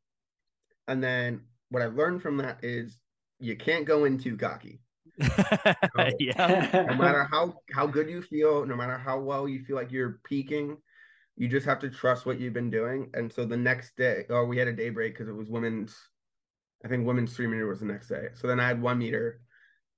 And 0.86 1.02
then 1.02 1.42
what 1.70 1.82
I 1.82 1.86
learned 1.86 2.22
from 2.22 2.36
that 2.38 2.60
is 2.62 2.98
you 3.40 3.56
can't 3.56 3.84
go 3.84 4.04
in 4.04 4.18
too 4.18 4.36
cocky. 4.36 4.80
yeah. 6.18 6.86
no 6.88 6.94
matter 6.94 7.26
how 7.30 7.54
how 7.72 7.86
good 7.86 8.08
you 8.08 8.22
feel, 8.22 8.64
no 8.64 8.76
matter 8.76 8.96
how 8.96 9.18
well 9.18 9.48
you 9.48 9.64
feel 9.64 9.76
like 9.76 9.90
you're 9.90 10.20
peaking, 10.24 10.76
you 11.36 11.48
just 11.48 11.66
have 11.66 11.80
to 11.80 11.90
trust 11.90 12.26
what 12.26 12.40
you've 12.40 12.52
been 12.52 12.70
doing. 12.70 13.10
And 13.14 13.32
so 13.32 13.44
the 13.44 13.56
next 13.56 13.96
day, 13.96 14.24
oh, 14.30 14.44
we 14.44 14.58
had 14.58 14.68
a 14.68 14.72
day 14.72 14.90
break 14.90 15.14
because 15.14 15.28
it 15.28 15.36
was 15.36 15.48
women's. 15.48 15.96
I 16.84 16.88
think 16.88 17.06
women's 17.06 17.34
three 17.34 17.48
meter 17.48 17.66
was 17.66 17.80
the 17.80 17.86
next 17.86 18.08
day. 18.08 18.28
So 18.34 18.46
then 18.46 18.60
I 18.60 18.68
had 18.68 18.80
one 18.80 18.98
meter, 18.98 19.40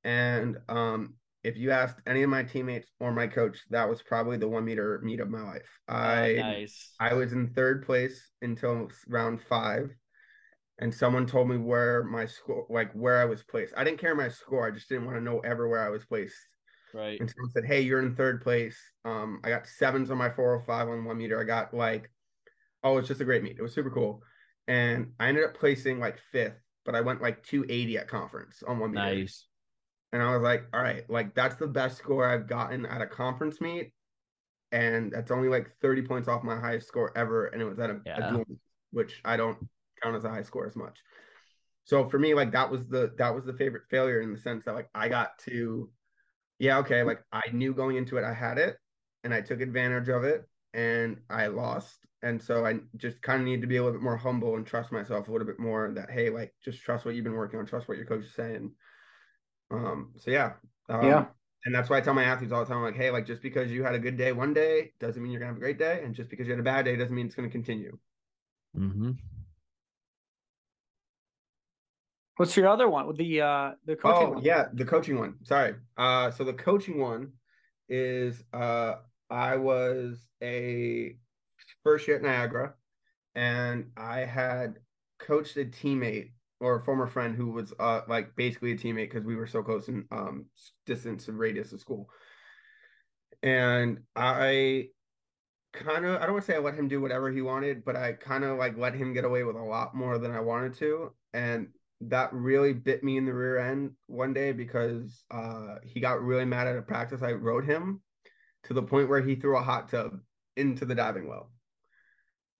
and 0.03 0.57
um, 0.69 1.15
if 1.43 1.57
you 1.57 1.71
asked 1.71 2.01
any 2.07 2.23
of 2.23 2.31
my 2.31 2.43
teammates 2.43 2.89
or 3.01 3.13
my 3.13 3.27
coach, 3.27 3.59
that 3.71 3.89
was 3.89 4.03
probably 4.03 4.37
the 4.37 4.49
one 4.49 4.65
meter 4.65 5.01
meet 5.03 5.21
of 5.21 5.31
my 5.31 5.43
life. 5.43 5.69
Oh, 5.89 5.95
I 5.95 6.35
oh, 6.35 6.41
nice. 6.41 6.93
I 7.01 7.15
was 7.15 7.33
in 7.33 7.49
third 7.49 7.87
place 7.87 8.31
until 8.43 8.89
round 9.09 9.41
five 9.43 9.91
and 10.81 10.93
someone 10.93 11.27
told 11.27 11.49
me 11.49 11.59
where 11.59 12.03
my 12.05 12.27
score, 12.27 12.67
like 12.71 12.91
where 12.93 13.19
I 13.19 13.27
was 13.27 13.43
placed. 13.43 13.75
I 13.77 13.85
didn't 13.85 14.01
care 14.01 14.15
my 14.15 14.29
score. 14.29 14.67
I 14.67 14.71
just 14.71 14.89
didn't 14.89 15.05
want 15.05 15.19
to 15.19 15.23
know 15.23 15.41
ever 15.41 15.69
where 15.69 15.85
I 15.85 15.91
was 15.91 16.05
placed. 16.07 16.35
Right. 16.95 17.21
And 17.21 17.31
someone 17.31 17.51
said, 17.51 17.67
"Hey, 17.67 17.83
you're 17.83 18.01
in 18.01 18.17
third 18.17 18.43
place." 18.43 18.77
Um, 19.05 19.41
I 19.45 19.51
got 19.51 19.67
sevens 19.67 20.11
on 20.11 20.19
my 20.19 20.31
405 20.31 20.89
on 20.89 21.05
one 21.05 21.19
meter. 21.19 21.41
I 21.41 21.45
got 21.45 21.73
like, 21.75 22.11
oh, 22.83 22.99
it's 22.99 23.09
just 23.09 23.21
a 23.21 23.25
great 23.25 23.43
meet. 23.43 23.59
It 23.59 23.63
was 23.63 23.75
super 23.75 23.91
cool, 23.91 24.23
and 24.67 25.13
I 25.21 25.29
ended 25.29 25.45
up 25.45 25.55
placing 25.55 26.01
like 26.01 26.19
fifth, 26.33 26.59
but 26.85 26.95
I 26.95 27.03
went 27.03 27.23
like 27.23 27.45
280 27.45 27.99
at 27.99 28.09
conference 28.09 28.63
on 28.67 28.79
one 28.79 28.93
meter. 28.93 29.15
Nice. 29.15 29.47
And 30.13 30.23
I 30.23 30.33
was 30.35 30.43
like, 30.43 30.65
all 30.73 30.83
right, 30.83 31.09
like 31.09 31.35
that's 31.35 31.57
the 31.57 31.67
best 31.67 31.99
score 31.99 32.27
I've 32.27 32.49
gotten 32.49 32.85
at 32.87 33.01
a 33.01 33.07
conference 33.07 33.61
meet, 33.61 33.93
and 34.73 35.13
that's 35.13 35.31
only 35.31 35.49
like 35.49 35.71
30 35.81 36.03
points 36.03 36.29
off 36.29 36.43
my 36.43 36.59
highest 36.59 36.89
score 36.89 37.17
ever, 37.17 37.47
and 37.47 37.63
it 37.63 37.65
was 37.65 37.79
at 37.79 37.91
a, 37.91 38.01
yeah. 38.05 38.29
a 38.29 38.33
dual, 38.33 38.45
which 38.91 39.21
I 39.25 39.37
don't 39.37 39.59
count 40.03 40.17
as 40.17 40.25
a 40.25 40.31
high 40.31 40.43
score 40.43 40.67
as 40.67 40.77
much. 40.77 40.99
So 41.85 42.09
for 42.09 42.19
me, 42.19 42.35
like 42.35 42.53
that 42.53 42.71
was 42.71 42.87
the 42.87 43.13
that 43.19 43.35
was 43.35 43.45
the 43.45 43.53
favorite 43.53 43.85
failure 43.91 44.21
in 44.21 44.33
the 44.33 44.39
sense 44.39 44.65
that 44.65 44.75
like 44.75 44.89
I 44.95 45.09
got 45.09 45.39
to, 45.47 45.91
yeah, 46.59 46.79
okay, 46.79 47.03
like 47.03 47.23
I 47.33 47.43
knew 47.53 47.73
going 47.73 47.97
into 47.97 48.17
it 48.17 48.25
I 48.25 48.35
had 48.35 48.59
it, 48.59 48.77
and 49.25 49.33
I 49.33 49.41
took 49.41 49.61
advantage 49.61 50.09
of 50.09 50.25
it, 50.25 50.45
and 50.75 51.19
I 51.29 51.47
lost, 51.47 52.07
and 52.23 52.41
so 52.41 52.67
I 52.67 52.81
just 52.97 53.23
kind 53.23 53.41
of 53.41 53.47
need 53.47 53.61
to 53.61 53.67
be 53.67 53.77
a 53.77 53.83
little 53.83 53.99
bit 53.99 54.05
more 54.05 54.17
humble 54.17 54.57
and 54.57 54.67
trust 54.67 54.93
myself 54.93 55.29
a 55.29 55.33
little 55.33 55.47
bit 55.47 55.59
more. 55.59 55.93
That 55.95 56.11
hey, 56.11 56.31
like 56.31 56.53
just 56.65 56.83
trust 56.83 57.05
what 57.05 57.15
you've 57.15 57.25
been 57.25 57.35
working 57.35 57.59
on, 57.59 57.67
trust 57.67 57.89
what 57.89 57.97
your 57.97 58.07
coach 58.07 58.25
is 58.25 58.35
saying. 58.35 58.73
Um. 59.71 60.13
So 60.17 60.31
yeah. 60.31 60.55
Um, 60.89 61.05
yeah. 61.05 61.27
And 61.67 61.75
that's 61.75 61.91
why 61.91 61.99
I 61.99 62.01
tell 62.01 62.15
my 62.15 62.25
athletes 62.25 62.53
all 62.53 62.65
the 62.65 62.73
time, 62.73 62.83
like, 62.83 62.97
hey, 62.97 63.11
like 63.11 63.27
just 63.27 63.43
because 63.43 63.71
you 63.71 63.85
had 63.85 63.95
a 63.95 63.99
good 63.99 64.17
day 64.17 64.33
one 64.33 64.55
day 64.55 64.93
doesn't 64.99 65.23
mean 65.23 65.31
you're 65.31 65.41
gonna 65.41 65.51
have 65.51 65.59
a 65.59 65.61
great 65.61 65.79
day, 65.79 66.03
and 66.03 66.15
just 66.15 66.31
because 66.31 66.47
you 66.47 66.53
had 66.53 66.61
a 66.61 66.65
bad 66.65 66.87
day 66.87 66.97
doesn't 66.97 67.15
mean 67.15 67.27
it's 67.27 67.35
gonna 67.35 67.51
continue. 67.51 67.99
Mm-hmm. 68.77 69.13
What's 72.37 72.57
your 72.57 72.69
other 72.69 72.89
one? 72.89 73.15
The 73.15 73.43
uh 73.43 73.73
the 73.85 73.97
coaching 73.97 74.29
Oh 74.29 74.31
one? 74.31 74.43
yeah, 74.43 74.69
the 74.73 74.87
coaching 74.87 75.19
one. 75.19 75.45
Sorry. 75.45 75.75
Uh 75.97 76.31
so 76.31 76.45
the 76.45 76.55
coaching 76.55 76.99
one 76.99 77.33
is 77.89 78.43
uh 78.55 78.95
I 79.29 79.57
was 79.57 80.27
a 80.43 81.19
first 81.83 82.09
year 82.09 82.17
at 82.17 82.23
Niagara 82.23 82.75
and 83.35 83.93
I 83.97 84.21
had 84.21 84.79
coached 85.19 85.57
a 85.59 85.67
teammate 85.67 86.33
or 86.61 86.77
a 86.77 86.85
former 86.85 87.07
friend 87.07 87.35
who 87.35 87.51
was 87.51 87.73
uh 87.79 88.03
like 88.09 88.37
basically 88.37 88.73
a 88.73 88.77
teammate 88.77 89.11
because 89.11 89.25
we 89.25 89.37
were 89.37 89.47
so 89.47 89.63
close 89.63 89.89
in 89.89 90.05
um 90.11 90.47
distance 90.87 91.29
and 91.29 91.39
radius 91.39 91.73
of 91.73 91.81
school. 91.81 92.09
And 93.43 94.01
I 94.15 94.89
kind 95.73 96.05
of 96.05 96.17
I 96.21 96.25
don't 96.25 96.33
want 96.33 96.45
to 96.45 96.53
say 96.53 96.57
I 96.57 96.61
let 96.61 96.75
him 96.75 96.89
do 96.89 97.01
whatever 97.01 97.31
he 97.31 97.43
wanted, 97.43 97.85
but 97.85 97.97
I 97.97 98.13
kind 98.13 98.45
of 98.45 98.59
like 98.59 98.77
let 98.77 98.95
him 98.95 99.13
get 99.15 99.25
away 99.25 99.45
with 99.45 99.57
a 99.57 99.63
lot 99.63 99.95
more 99.95 100.19
than 100.19 100.31
I 100.31 100.41
wanted 100.41 100.75
to. 100.75 101.13
And 101.33 101.69
that 102.03 102.33
really 102.33 102.73
bit 102.73 103.05
me 103.05 103.17
in 103.17 103.27
the 103.27 103.35
rear 103.35 103.59
end 103.59 103.93
one 104.07 104.33
day 104.33 104.53
because 104.53 105.23
uh, 105.31 105.77
he 105.85 106.01
got 106.01 106.23
really 106.23 106.45
mad 106.45 106.67
at 106.67 106.77
a 106.77 106.83
practice 106.83 107.23
I 107.23 107.33
wrote 107.33 107.65
him 107.65 108.01
to 108.65 108.75
the 108.75 108.83
point 108.83 109.09
where 109.09 109.21
he 109.21 109.35
threw 109.35 109.57
a 109.57 109.63
hot 109.63 109.91
tub 109.91 110.19
into 110.57 110.85
the 110.85 110.95
diving 110.95 111.29
well. 111.29 111.51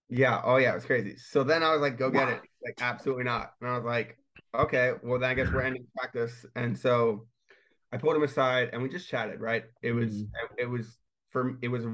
Yeah. 0.09 0.41
Oh, 0.43 0.57
yeah. 0.57 0.71
It 0.71 0.75
was 0.75 0.85
crazy. 0.85 1.15
So 1.17 1.43
then 1.43 1.63
I 1.63 1.71
was 1.71 1.81
like, 1.81 1.97
go 1.97 2.09
get 2.09 2.27
it. 2.27 2.41
Like, 2.63 2.81
absolutely 2.81 3.23
not. 3.23 3.53
And 3.61 3.69
I 3.69 3.75
was 3.75 3.85
like, 3.85 4.17
okay, 4.55 4.93
well, 5.03 5.19
then 5.19 5.29
I 5.29 5.33
guess 5.33 5.51
we're 5.51 5.61
ending 5.61 5.85
practice. 5.97 6.45
And 6.55 6.77
so 6.77 7.27
I 7.91 7.97
pulled 7.97 8.15
him 8.15 8.23
aside 8.23 8.69
and 8.73 8.81
we 8.81 8.89
just 8.89 9.09
chatted, 9.09 9.39
right? 9.39 9.63
It 9.81 9.91
was, 9.91 10.11
mm-hmm. 10.11 10.55
it 10.57 10.69
was 10.69 10.97
for, 11.29 11.57
it 11.61 11.69
was 11.69 11.85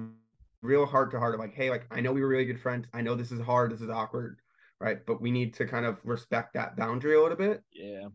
real 0.62 0.86
heart 0.86 1.12
to 1.12 1.20
heart 1.20 1.34
of 1.34 1.40
like, 1.40 1.54
hey, 1.54 1.70
like, 1.70 1.86
I 1.92 2.02
know 2.02 2.12
we 2.12 2.22
were 2.22 2.28
really 2.28 2.46
good 2.46 2.62
friends. 2.62 2.88
I 2.94 3.02
know 3.02 3.16
this 3.16 3.32
is 3.32 3.40
hard. 3.40 3.72
This 3.72 3.82
is 3.82 3.90
awkward 3.90 4.40
right? 4.80 5.06
But 5.06 5.22
we 5.22 5.32
need 5.32 5.54
to 5.56 5.66
kind 5.66 5.86
of 5.86 5.98
respect 6.04 6.54
that 6.54 6.76
boundary 6.76 7.16
a 7.16 7.22
little 7.22 7.38
bit. 7.38 7.64
Yeah. 7.72 8.08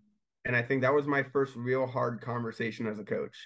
And 0.44 0.56
I 0.56 0.62
think 0.62 0.82
that 0.82 0.94
was 0.94 1.06
my 1.06 1.22
first 1.22 1.54
real 1.56 1.86
hard 1.86 2.20
conversation 2.20 2.86
as 2.86 2.98
a 2.98 3.04
coach. 3.04 3.36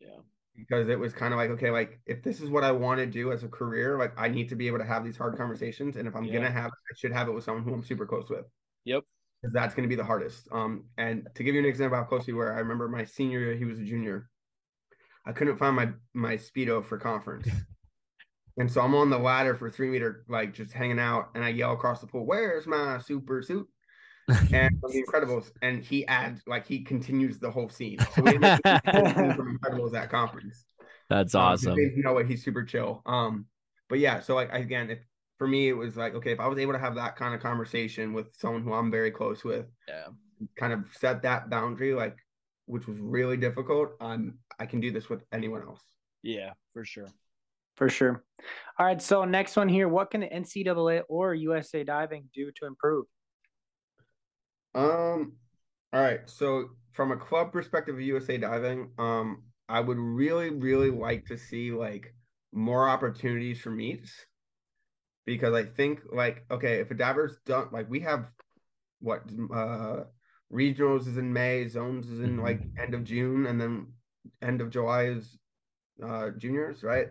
Yeah. 0.00 0.20
Because 0.58 0.88
it 0.88 0.98
was 0.98 1.12
kind 1.12 1.32
of 1.32 1.38
like, 1.38 1.50
okay, 1.50 1.70
like 1.70 2.00
if 2.06 2.22
this 2.22 2.40
is 2.40 2.50
what 2.50 2.64
I 2.64 2.72
want 2.72 2.98
to 2.98 3.06
do 3.06 3.30
as 3.32 3.44
a 3.44 3.48
career, 3.48 3.96
like 3.96 4.12
I 4.16 4.28
need 4.28 4.48
to 4.48 4.56
be 4.56 4.66
able 4.66 4.78
to 4.78 4.84
have 4.84 5.04
these 5.04 5.16
hard 5.16 5.36
conversations. 5.36 5.96
And 5.96 6.08
if 6.08 6.16
I'm 6.16 6.24
yeah. 6.24 6.34
gonna 6.34 6.50
have 6.50 6.70
I 6.70 6.94
should 6.96 7.12
have 7.12 7.28
it 7.28 7.32
with 7.32 7.44
someone 7.44 7.64
who 7.64 7.72
I'm 7.72 7.84
super 7.84 8.06
close 8.06 8.28
with. 8.28 8.44
Yep. 8.84 9.04
Because 9.40 9.54
that's 9.54 9.74
gonna 9.74 9.88
be 9.88 9.94
the 9.94 10.04
hardest. 10.04 10.48
Um, 10.50 10.86
and 10.96 11.28
to 11.36 11.44
give 11.44 11.54
you 11.54 11.60
an 11.60 11.66
example 11.66 11.96
how 11.96 12.04
close 12.04 12.26
we 12.26 12.32
were, 12.32 12.52
I 12.52 12.58
remember 12.58 12.88
my 12.88 13.04
senior 13.04 13.40
year, 13.40 13.56
he 13.56 13.64
was 13.64 13.78
a 13.78 13.84
junior. 13.84 14.28
I 15.24 15.32
couldn't 15.32 15.58
find 15.58 15.76
my 15.76 15.90
my 16.12 16.36
speedo 16.36 16.84
for 16.84 16.98
conference. 16.98 17.48
And 18.58 18.70
so 18.70 18.80
I'm 18.80 18.94
on 18.96 19.08
the 19.08 19.18
ladder 19.18 19.54
for 19.54 19.70
three 19.70 19.88
meter, 19.88 20.24
like 20.28 20.52
just 20.52 20.72
hanging 20.72 20.98
out, 20.98 21.30
and 21.34 21.44
I 21.44 21.50
yell 21.50 21.72
across 21.72 22.00
the 22.00 22.08
pool, 22.08 22.26
"Where's 22.26 22.66
my 22.66 22.98
super 22.98 23.40
suit?" 23.40 23.68
And 24.52 24.78
from 24.80 24.92
the 24.92 25.02
Incredibles, 25.02 25.50
and 25.62 25.82
he 25.82 26.06
adds 26.06 26.42
like 26.46 26.66
he 26.66 26.80
continues 26.80 27.38
the 27.38 27.50
whole 27.50 27.68
scene. 27.68 27.98
So 28.14 28.22
we 28.22 28.32
from 28.32 29.58
Incredibles 29.58 29.94
at 29.94 30.10
conference. 30.10 30.64
That's 31.08 31.34
um, 31.34 31.42
awesome. 31.42 31.78
You 31.78 32.02
know 32.02 32.12
what? 32.12 32.26
He's 32.26 32.44
super 32.44 32.64
chill. 32.64 33.02
Um, 33.06 33.46
but 33.88 33.98
yeah, 33.98 34.20
so 34.20 34.34
like 34.34 34.52
again, 34.52 34.90
if 34.90 34.98
for 35.38 35.46
me 35.46 35.68
it 35.68 35.74
was 35.74 35.96
like 35.96 36.14
okay, 36.14 36.32
if 36.32 36.40
I 36.40 36.46
was 36.46 36.58
able 36.58 36.72
to 36.72 36.78
have 36.78 36.94
that 36.96 37.16
kind 37.16 37.34
of 37.34 37.40
conversation 37.40 38.12
with 38.12 38.28
someone 38.36 38.62
who 38.62 38.72
I'm 38.72 38.90
very 38.90 39.10
close 39.10 39.44
with, 39.44 39.66
yeah, 39.88 40.08
kind 40.56 40.72
of 40.72 40.84
set 40.98 41.22
that 41.22 41.48
boundary, 41.50 41.94
like 41.94 42.16
which 42.66 42.86
was 42.86 42.98
really 42.98 43.36
difficult. 43.36 43.92
Um, 44.00 44.38
I 44.58 44.66
can 44.66 44.80
do 44.80 44.90
this 44.90 45.08
with 45.08 45.24
anyone 45.32 45.62
else. 45.62 45.80
Yeah, 46.22 46.52
for 46.74 46.84
sure. 46.84 47.08
For 47.76 47.88
sure. 47.88 48.24
All 48.78 48.84
right. 48.84 49.00
So 49.00 49.24
next 49.24 49.56
one 49.56 49.68
here. 49.68 49.88
What 49.88 50.10
can 50.10 50.20
the 50.20 50.26
NCAA 50.26 51.02
or 51.08 51.32
USA 51.34 51.84
Diving 51.84 52.24
do 52.34 52.50
to 52.56 52.66
improve? 52.66 53.06
Um. 54.74 55.32
All 55.92 56.00
right. 56.02 56.20
So 56.26 56.70
from 56.92 57.12
a 57.12 57.16
club 57.16 57.52
perspective 57.52 57.94
of 57.94 58.00
USA 58.00 58.38
Diving, 58.38 58.90
um, 58.98 59.44
I 59.68 59.80
would 59.80 59.98
really, 59.98 60.50
really 60.50 60.90
like 60.90 61.26
to 61.26 61.38
see 61.38 61.70
like 61.70 62.14
more 62.52 62.88
opportunities 62.88 63.60
for 63.60 63.70
meets 63.70 64.12
because 65.26 65.54
I 65.54 65.64
think 65.64 66.00
like 66.10 66.44
okay, 66.50 66.80
if 66.80 66.90
a 66.90 66.94
diver's 66.94 67.36
done 67.44 67.68
like 67.70 67.90
we 67.90 68.00
have 68.00 68.26
what 69.00 69.22
uh 69.54 70.04
regionals 70.52 71.06
is 71.06 71.18
in 71.18 71.32
May, 71.32 71.68
zones 71.68 72.08
is 72.08 72.20
in 72.20 72.38
like 72.38 72.62
end 72.82 72.94
of 72.94 73.04
June, 73.04 73.46
and 73.46 73.60
then 73.60 73.92
end 74.40 74.60
of 74.60 74.70
July 74.70 75.04
is 75.04 75.38
uh 76.02 76.30
juniors, 76.38 76.82
right? 76.82 77.08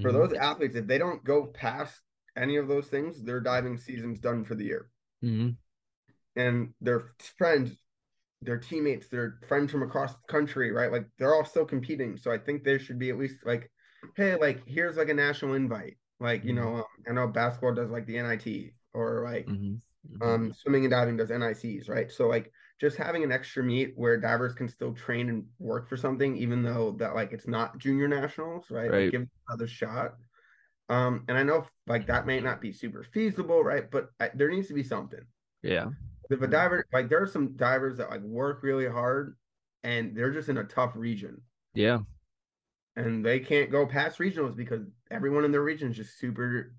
For 0.00 0.08
mm-hmm. 0.08 0.18
those 0.18 0.32
athletes, 0.32 0.74
if 0.74 0.86
they 0.86 0.98
don't 0.98 1.22
go 1.22 1.46
past 1.46 2.00
any 2.36 2.56
of 2.56 2.66
those 2.66 2.86
things, 2.88 3.22
their 3.22 3.40
diving 3.40 3.76
season's 3.76 4.18
done 4.18 4.44
for 4.44 4.54
the 4.54 4.64
year. 4.64 4.90
Mm-hmm. 5.22 5.50
And 6.36 6.74
their 6.80 7.12
friends 7.38 7.76
their 8.42 8.58
teammates, 8.58 9.08
their 9.08 9.38
friends 9.48 9.72
from 9.72 9.82
across 9.82 10.12
the 10.14 10.20
country, 10.28 10.70
right? 10.70 10.92
Like 10.92 11.06
they're 11.18 11.34
all 11.34 11.44
still 11.44 11.64
competing. 11.64 12.16
So 12.16 12.30
I 12.30 12.38
think 12.38 12.62
there 12.64 12.78
should 12.78 12.98
be 12.98 13.10
at 13.10 13.18
least 13.18 13.36
like, 13.44 13.70
hey, 14.16 14.36
like 14.36 14.62
here's 14.66 14.96
like 14.96 15.08
a 15.08 15.14
national 15.14 15.54
invite. 15.54 15.96
Like, 16.20 16.44
you 16.44 16.52
know, 16.52 16.76
um, 16.76 16.84
I 17.08 17.12
know 17.12 17.26
basketball 17.28 17.74
does 17.74 17.90
like 17.90 18.06
the 18.06 18.18
NIT 18.18 18.74
or 18.92 19.24
like 19.24 19.48
Mhm. 19.48 19.80
um 20.20 20.52
swimming 20.52 20.84
and 20.84 20.90
diving 20.90 21.16
does 21.16 21.30
NICs, 21.30 21.88
right? 21.88 22.10
So 22.10 22.28
like 22.28 22.52
just 22.80 22.96
having 22.96 23.24
an 23.24 23.32
extra 23.32 23.62
meet 23.62 23.92
where 23.96 24.18
divers 24.20 24.54
can 24.54 24.68
still 24.68 24.92
train 24.94 25.28
and 25.28 25.46
work 25.58 25.88
for 25.88 25.96
something, 25.96 26.36
even 26.36 26.62
though 26.62 26.92
that 26.98 27.14
like 27.14 27.32
it's 27.32 27.48
not 27.48 27.78
junior 27.78 28.08
nationals, 28.08 28.70
right? 28.70 28.90
Like, 28.90 29.10
give 29.10 29.26
another 29.48 29.66
shot. 29.68 30.14
Um, 30.88 31.24
and 31.28 31.38
I 31.38 31.42
know 31.42 31.66
like 31.86 32.06
that 32.08 32.26
may 32.26 32.40
not 32.40 32.60
be 32.60 32.72
super 32.72 33.04
feasible, 33.04 33.62
right? 33.64 33.90
But 33.90 34.10
I, 34.20 34.30
there 34.34 34.50
needs 34.50 34.68
to 34.68 34.74
be 34.74 34.84
something. 34.84 35.24
yeah. 35.62 35.86
If 36.30 36.42
a 36.42 36.46
diver 36.46 36.86
like 36.92 37.08
there 37.08 37.22
are 37.22 37.26
some 37.26 37.56
divers 37.56 37.98
that 37.98 38.10
like 38.10 38.22
work 38.22 38.62
really 38.62 38.88
hard 38.88 39.36
and 39.82 40.16
they're 40.16 40.32
just 40.32 40.48
in 40.48 40.58
a 40.58 40.64
tough 40.64 40.92
region 40.96 41.42
Yeah. 41.74 42.00
and 42.96 43.24
they 43.24 43.40
can't 43.40 43.70
go 43.70 43.86
past 43.86 44.18
regionals 44.18 44.56
because 44.56 44.86
everyone 45.10 45.44
in 45.44 45.52
their 45.52 45.62
region 45.62 45.90
is 45.90 45.96
just 45.96 46.18
super 46.18 46.74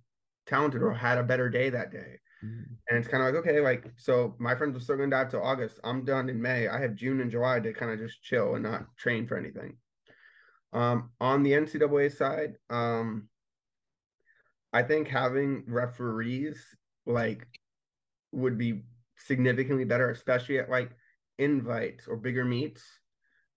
talented 0.46 0.82
or 0.82 0.94
had 0.94 1.18
a 1.18 1.24
better 1.24 1.50
day 1.50 1.70
that 1.70 1.92
day. 1.92 2.20
Mhm. 2.44 2.78
And 2.90 2.98
it's 2.98 3.08
kind 3.08 3.24
of 3.24 3.34
like, 3.34 3.44
okay, 3.44 3.60
like, 3.62 3.94
so 3.98 4.36
my 4.40 4.56
friends 4.56 4.76
are 4.76 4.80
still 4.80 4.98
going 4.98 5.10
to 5.10 5.16
dive 5.16 5.32
till 5.32 5.42
August. 5.42 5.80
I'm 5.84 6.04
done 6.06 6.30
in 6.30 6.42
May. 6.42 6.68
I 6.68 6.80
have 6.80 6.94
June 6.96 7.22
and 7.22 7.32
July 7.32 7.60
to 7.60 7.74
kind 7.74 7.92
of 7.92 8.00
just 8.00 8.22
chill 8.22 8.56
and 8.56 8.64
not 8.64 8.96
train 8.98 9.26
for 9.28 9.38
anything. 9.38 9.78
Um, 10.74 11.12
on 11.22 11.44
the 11.44 11.54
NCAA 11.54 12.10
side, 12.10 12.58
um, 12.70 13.30
I 14.74 14.84
think 14.84 15.08
having 15.08 15.64
referees 15.68 16.76
like 17.06 17.48
would 18.32 18.58
be 18.58 18.84
significantly 19.18 19.86
better, 19.86 20.10
especially 20.10 20.60
at 20.60 20.70
like 20.70 20.92
invites 21.38 22.08
or 22.08 22.16
bigger 22.16 22.46
meets, 22.46 22.84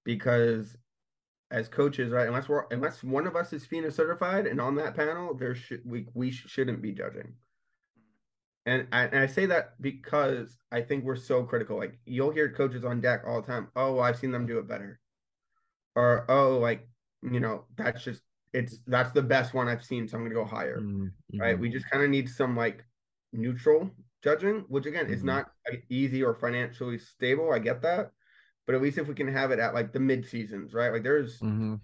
because 0.04 0.76
as 1.50 1.68
coaches, 1.68 2.12
right, 2.12 2.28
unless 2.28 2.48
we're 2.48 2.66
unless 2.70 3.02
one 3.02 3.26
of 3.26 3.36
us 3.36 3.52
is 3.52 3.64
FINA 3.64 3.90
certified 3.90 4.46
and 4.46 4.60
on 4.60 4.74
that 4.76 4.94
panel, 4.94 5.34
there 5.34 5.54
should 5.54 5.82
we 5.84 6.06
we 6.14 6.30
shouldn't 6.30 6.82
be 6.82 6.92
judging. 6.92 7.34
And 8.66 8.86
I, 8.92 9.04
and 9.04 9.18
I 9.18 9.26
say 9.26 9.46
that 9.46 9.80
because 9.80 10.58
I 10.70 10.82
think 10.82 11.04
we're 11.04 11.16
so 11.16 11.42
critical. 11.42 11.78
Like 11.78 11.98
you'll 12.04 12.32
hear 12.32 12.52
coaches 12.52 12.84
on 12.84 13.00
deck 13.00 13.22
all 13.26 13.40
the 13.40 13.46
time. 13.46 13.68
Oh, 13.74 13.98
I've 13.98 14.18
seen 14.18 14.30
them 14.30 14.46
do 14.46 14.58
it 14.58 14.68
better. 14.68 15.00
Or 15.96 16.26
oh, 16.28 16.58
like 16.58 16.86
you 17.22 17.40
know, 17.40 17.64
that's 17.76 18.04
just 18.04 18.22
it's 18.52 18.78
that's 18.86 19.12
the 19.12 19.22
best 19.22 19.54
one 19.54 19.68
I've 19.68 19.84
seen, 19.84 20.06
so 20.06 20.16
I'm 20.16 20.24
gonna 20.24 20.34
go 20.34 20.44
higher. 20.44 20.80
Mhm. 20.80 21.12
Right? 21.38 21.58
We 21.58 21.70
just 21.70 21.88
kind 21.90 22.04
of 22.04 22.10
need 22.10 22.28
some 22.28 22.56
like 22.56 22.84
neutral 23.32 23.90
judging, 24.22 24.64
which 24.68 24.86
again 24.86 25.06
is 25.06 25.22
Mhm. 25.22 25.26
not 25.26 25.52
easy 25.88 26.22
or 26.22 26.34
financially 26.34 26.98
stable. 26.98 27.52
I 27.52 27.58
get 27.58 27.82
that, 27.82 28.12
but 28.66 28.74
at 28.74 28.82
least 28.82 28.98
if 28.98 29.08
we 29.08 29.14
can 29.14 29.28
have 29.28 29.50
it 29.50 29.58
at 29.58 29.74
like 29.74 29.92
the 29.92 30.00
mid 30.00 30.26
seasons, 30.26 30.74
right? 30.74 30.92
Like 30.92 31.02
there's 31.02 31.40
Mhm. 31.40 31.80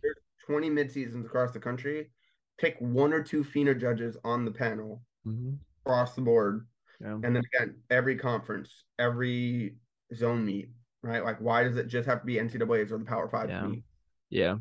20 0.46 0.70
mid 0.70 0.90
seasons 0.90 1.24
across 1.26 1.52
the 1.52 1.60
country. 1.60 2.10
Pick 2.58 2.76
one 2.80 3.12
or 3.12 3.22
two 3.22 3.42
FINA 3.44 3.74
judges 3.74 4.16
on 4.24 4.44
the 4.44 4.50
panel 4.52 5.02
Mhm. 5.26 5.58
across 5.84 6.14
the 6.14 6.22
board. 6.22 6.66
Yeah. 7.00 7.14
And 7.14 7.36
then 7.36 7.42
again, 7.54 7.82
every 7.90 8.16
conference, 8.16 8.84
every 8.98 9.76
zone 10.14 10.44
meet, 10.44 10.70
right? 11.02 11.24
Like, 11.24 11.40
why 11.40 11.64
does 11.64 11.76
it 11.76 11.86
just 11.88 12.06
have 12.06 12.20
to 12.20 12.26
be 12.26 12.38
NCAA's 12.38 12.92
or 12.92 12.98
the 12.98 13.04
Power 13.04 13.28
Five 13.28 13.48
Yeah. 13.50 13.66
meet? 13.66 13.84
Yeah. 14.30 14.58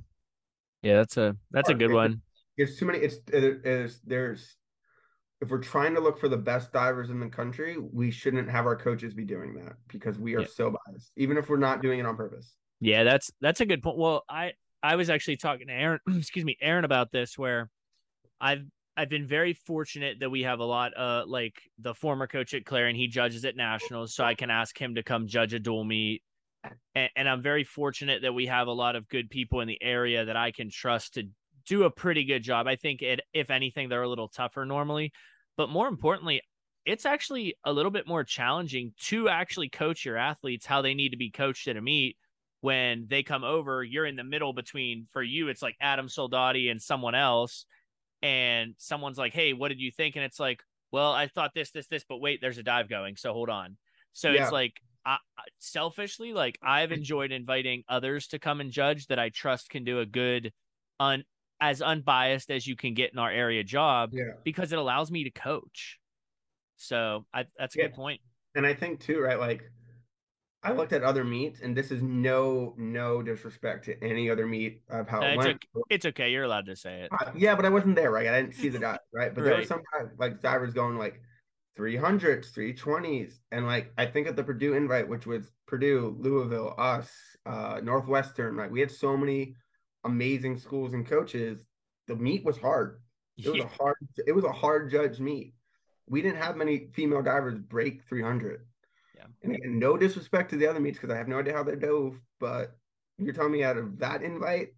Yeah, 0.81 0.95
that's 0.97 1.17
a 1.17 1.37
that's 1.51 1.69
a 1.69 1.73
good 1.73 1.91
It's- 1.91 1.95
one. 1.95 2.21
It's 2.57 2.77
too 2.77 2.85
many. 2.85 2.99
It's 2.99 3.19
there's 3.27 3.99
there's 4.01 4.57
if 5.43 5.51
we're 5.51 5.59
trying 5.59 5.93
to 5.93 5.99
look 5.99 6.17
for 6.17 6.29
the 6.29 6.37
best 6.37 6.71
divers 6.71 7.09
in 7.09 7.19
the 7.19 7.27
country, 7.27 7.77
we 7.77 8.09
shouldn't 8.09 8.49
have 8.49 8.65
our 8.65 8.77
coaches 8.77 9.13
be 9.13 9.25
doing 9.25 9.53
that 9.55 9.73
because 9.89 10.17
we 10.17 10.35
are 10.35 10.41
Yeah. 10.41 10.47
so 10.47 10.73
biased, 10.87 11.11
even 11.17 11.37
if 11.37 11.49
we're 11.49 11.57
not 11.57 11.81
doing 11.81 11.99
it 11.99 12.05
on 12.05 12.15
purpose. 12.15 12.55
Yeah, 12.79 13.03
that's 13.03 13.29
that's 13.41 13.59
a 13.59 13.65
good 13.65 13.83
point. 13.83 13.97
Well, 13.97 14.23
I 14.29 14.53
I 14.81 14.95
was 14.95 15.09
actually 15.09 15.37
talking 15.37 15.67
to 15.67 15.73
Aaron, 15.73 15.99
excuse 16.17 16.45
me, 16.45 16.57
Aaron 16.61 16.85
about 16.85 17.11
this 17.11 17.37
where 17.37 17.69
I've 18.39 18.63
I've 18.95 19.09
been 19.09 19.27
very 19.27 19.53
fortunate 19.53 20.21
that 20.21 20.29
we 20.29 20.43
have 20.43 20.59
a 20.59 20.65
lot 20.65 20.97
uh 20.97 21.25
like 21.27 21.61
the 21.77 21.93
former 21.93 22.25
coach 22.25 22.53
at 22.53 22.63
Clare 22.65 22.87
and 22.87 22.95
he 22.95 23.07
judges 23.07 23.43
at 23.43 23.57
nationals, 23.57 24.15
so 24.15 24.23
I 24.23 24.35
can 24.35 24.49
ask 24.49 24.79
him 24.79 24.95
to 24.95 25.03
come 25.03 25.27
judge 25.27 25.53
a 25.53 25.59
dual 25.59 25.83
meet. 25.83 26.23
And, 26.95 27.09
and 27.17 27.27
I'm 27.27 27.41
very 27.41 27.65
fortunate 27.65 28.21
that 28.21 28.31
we 28.33 28.45
have 28.45 28.67
a 28.67 28.71
lot 28.71 28.95
of 28.95 29.09
good 29.09 29.29
people 29.29 29.59
in 29.59 29.67
the 29.67 29.81
area 29.83 30.23
that 30.23 30.37
I 30.37 30.51
can 30.51 30.69
trust 30.69 31.15
to 31.15 31.27
do 31.65 31.83
a 31.83 31.91
pretty 31.91 32.23
good 32.23 32.43
job. 32.43 32.67
I 32.67 32.77
think 32.77 33.01
it 33.01 33.19
if 33.33 33.49
anything 33.51 33.89
they're 33.89 34.03
a 34.03 34.09
little 34.09 34.29
tougher 34.29 34.65
normally, 34.65 35.11
but 35.57 35.69
more 35.69 35.87
importantly, 35.87 36.41
it's 36.85 37.05
actually 37.05 37.55
a 37.63 37.71
little 37.71 37.91
bit 37.91 38.07
more 38.07 38.23
challenging 38.23 38.93
to 38.99 39.29
actually 39.29 39.69
coach 39.69 40.03
your 40.03 40.17
athletes 40.17 40.65
how 40.65 40.81
they 40.81 40.93
need 40.93 41.09
to 41.09 41.17
be 41.17 41.31
coached 41.31 41.67
at 41.67 41.77
a 41.77 41.81
meet 41.81 42.17
when 42.63 43.07
they 43.09 43.23
come 43.23 43.43
over, 43.43 43.83
you're 43.83 44.05
in 44.05 44.15
the 44.15 44.23
middle 44.23 44.53
between 44.53 45.05
for 45.11 45.21
you, 45.21 45.49
it's 45.49 45.61
like 45.61 45.75
Adam 45.81 46.07
Soldati 46.07 46.71
and 46.71 46.81
someone 46.81 47.13
else. 47.13 47.65
And 48.21 48.73
someone's 48.77 49.17
like, 49.17 49.33
Hey, 49.33 49.51
what 49.51 49.67
did 49.67 49.81
you 49.81 49.91
think? 49.91 50.15
And 50.15 50.23
it's 50.23 50.39
like, 50.39 50.63
Well, 50.89 51.11
I 51.11 51.27
thought 51.27 51.51
this, 51.53 51.71
this, 51.71 51.87
this, 51.87 52.05
but 52.07 52.19
wait, 52.19 52.39
there's 52.39 52.57
a 52.57 52.63
dive 52.63 52.87
going. 52.87 53.17
So 53.17 53.33
hold 53.33 53.49
on. 53.49 53.75
So 54.13 54.31
Yeah. 54.31 54.43
it's 54.43 54.53
like, 54.53 54.79
I, 55.05 55.17
selfishly, 55.59 56.31
like 56.31 56.57
I've 56.63 56.93
enjoyed 56.93 57.33
inviting 57.33 57.83
others 57.89 58.27
to 58.27 58.39
come 58.39 58.61
and 58.61 58.71
judge 58.71 59.07
that 59.07 59.19
I 59.19 59.27
trust 59.27 59.69
can 59.69 59.83
do 59.83 59.99
a 59.99 60.05
good, 60.05 60.53
un, 61.01 61.25
as 61.59 61.81
unbiased 61.81 62.51
as 62.51 62.67
you 62.67 62.75
can 62.75 62.93
get 62.93 63.11
in 63.13 63.19
our 63.19 63.31
area 63.31 63.63
job 63.63 64.11
Yeah. 64.13 64.33
because 64.43 64.71
it 64.71 64.79
allows 64.79 65.11
me 65.11 65.23
to 65.25 65.31
coach. 65.31 65.99
So 66.77 67.25
I, 67.33 67.45
that's 67.57 67.75
a 67.75 67.79
Yeah. 67.79 67.87
good 67.87 67.95
point. 67.95 68.21
And 68.55 68.65
I 68.65 68.73
think 68.73 68.99
too, 68.99 69.19
right? 69.19 69.39
Like, 69.39 69.69
I 70.65 70.71
looked 70.71 70.93
at 70.93 71.03
other 71.03 71.25
meets, 71.25 71.59
and 71.59 71.75
this 71.75 71.91
is 71.91 72.01
no 72.01 72.73
no 72.77 73.21
disrespect 73.21 73.83
to 73.85 74.01
any 74.01 74.29
other 74.29 74.47
meet 74.47 74.81
of 74.89 75.09
how 75.09 75.21
Uh, 75.21 75.25
it 75.25 75.33
it's, 75.35 75.37
went. 75.45 75.65
okay. 75.75 75.83
it's 75.89 76.05
okay. 76.05 76.31
You're 76.31 76.43
allowed 76.45 76.67
to 76.67 76.75
say 76.75 77.01
it. 77.01 77.11
Uh, 77.11 77.31
yeah, 77.35 77.53
but 77.53 77.65
I 77.65 77.69
wasn't 77.69 77.95
there, 77.97 78.11
right? 78.11 78.27
I 78.27 78.41
didn't 78.41 78.55
see 78.55 78.69
the 78.69 78.79
dive, 78.79 78.99
right? 79.13 79.35
But 79.35 79.43
there 79.43 79.53
were 79.53 79.59
Right. 79.59 79.67
some 79.67 79.81
guys, 79.91 80.07
like 80.17 80.41
divers 80.41 80.73
going 80.73 80.97
like 80.97 81.21
300s, 81.75 82.51
320s. 82.53 83.41
And 83.51 83.65
like, 83.65 83.91
I 83.97 84.05
think 84.05 84.27
at 84.27 84.37
the 84.37 84.43
Purdue 84.43 84.73
invite, 84.73 85.07
which 85.07 85.25
was 85.25 85.51
Purdue, 85.65 86.15
Louisville, 86.17 86.75
us, 86.77 87.11
uh, 87.45 87.81
Northwestern, 87.83 88.55
like 88.55 88.71
we 88.71 88.79
had 88.79 88.91
so 88.91 89.17
many 89.17 89.55
amazing 90.03 90.57
schools 90.57 90.93
and 90.93 91.05
coaches. 91.05 91.63
The 92.07 92.15
meet 92.15 92.43
was 92.43 92.57
hard. 92.57 93.01
It 93.37 93.47
was 93.47 93.57
Yeah. 93.57 93.65
a 93.65 93.67
hard, 93.67 93.95
it 94.27 94.31
was 94.33 94.43
a 94.45 94.51
hard 94.51 94.91
judge 94.91 95.19
meet. 95.19 95.55
We 96.07 96.21
didn't 96.21 96.37
have 96.41 96.55
many 96.57 96.87
female 96.93 97.21
divers 97.21 97.57
break 97.57 98.03
300. 98.03 98.67
Yeah. 99.15 99.25
And 99.41 99.55
again, 99.55 99.79
no 99.79 99.97
disrespect 99.97 100.49
to 100.51 100.57
the 100.57 100.67
other 100.67 100.79
meets 100.79 100.99
because 100.99 101.13
I 101.13 101.17
have 101.17 101.27
no 101.27 101.39
idea 101.39 101.53
how 101.53 101.63
they 101.63 101.75
dove, 101.75 102.19
but 102.39 102.75
you're 103.17 103.33
telling 103.33 103.53
me 103.53 103.63
out 103.63 103.77
of 103.77 103.97
that 103.99 104.21
invite, 104.21 104.73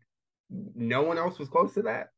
no 0.49 1.01
one 1.01 1.17
else 1.17 1.39
was 1.39 1.49
close 1.49 1.73
to 1.73 1.81
that. 1.83 2.09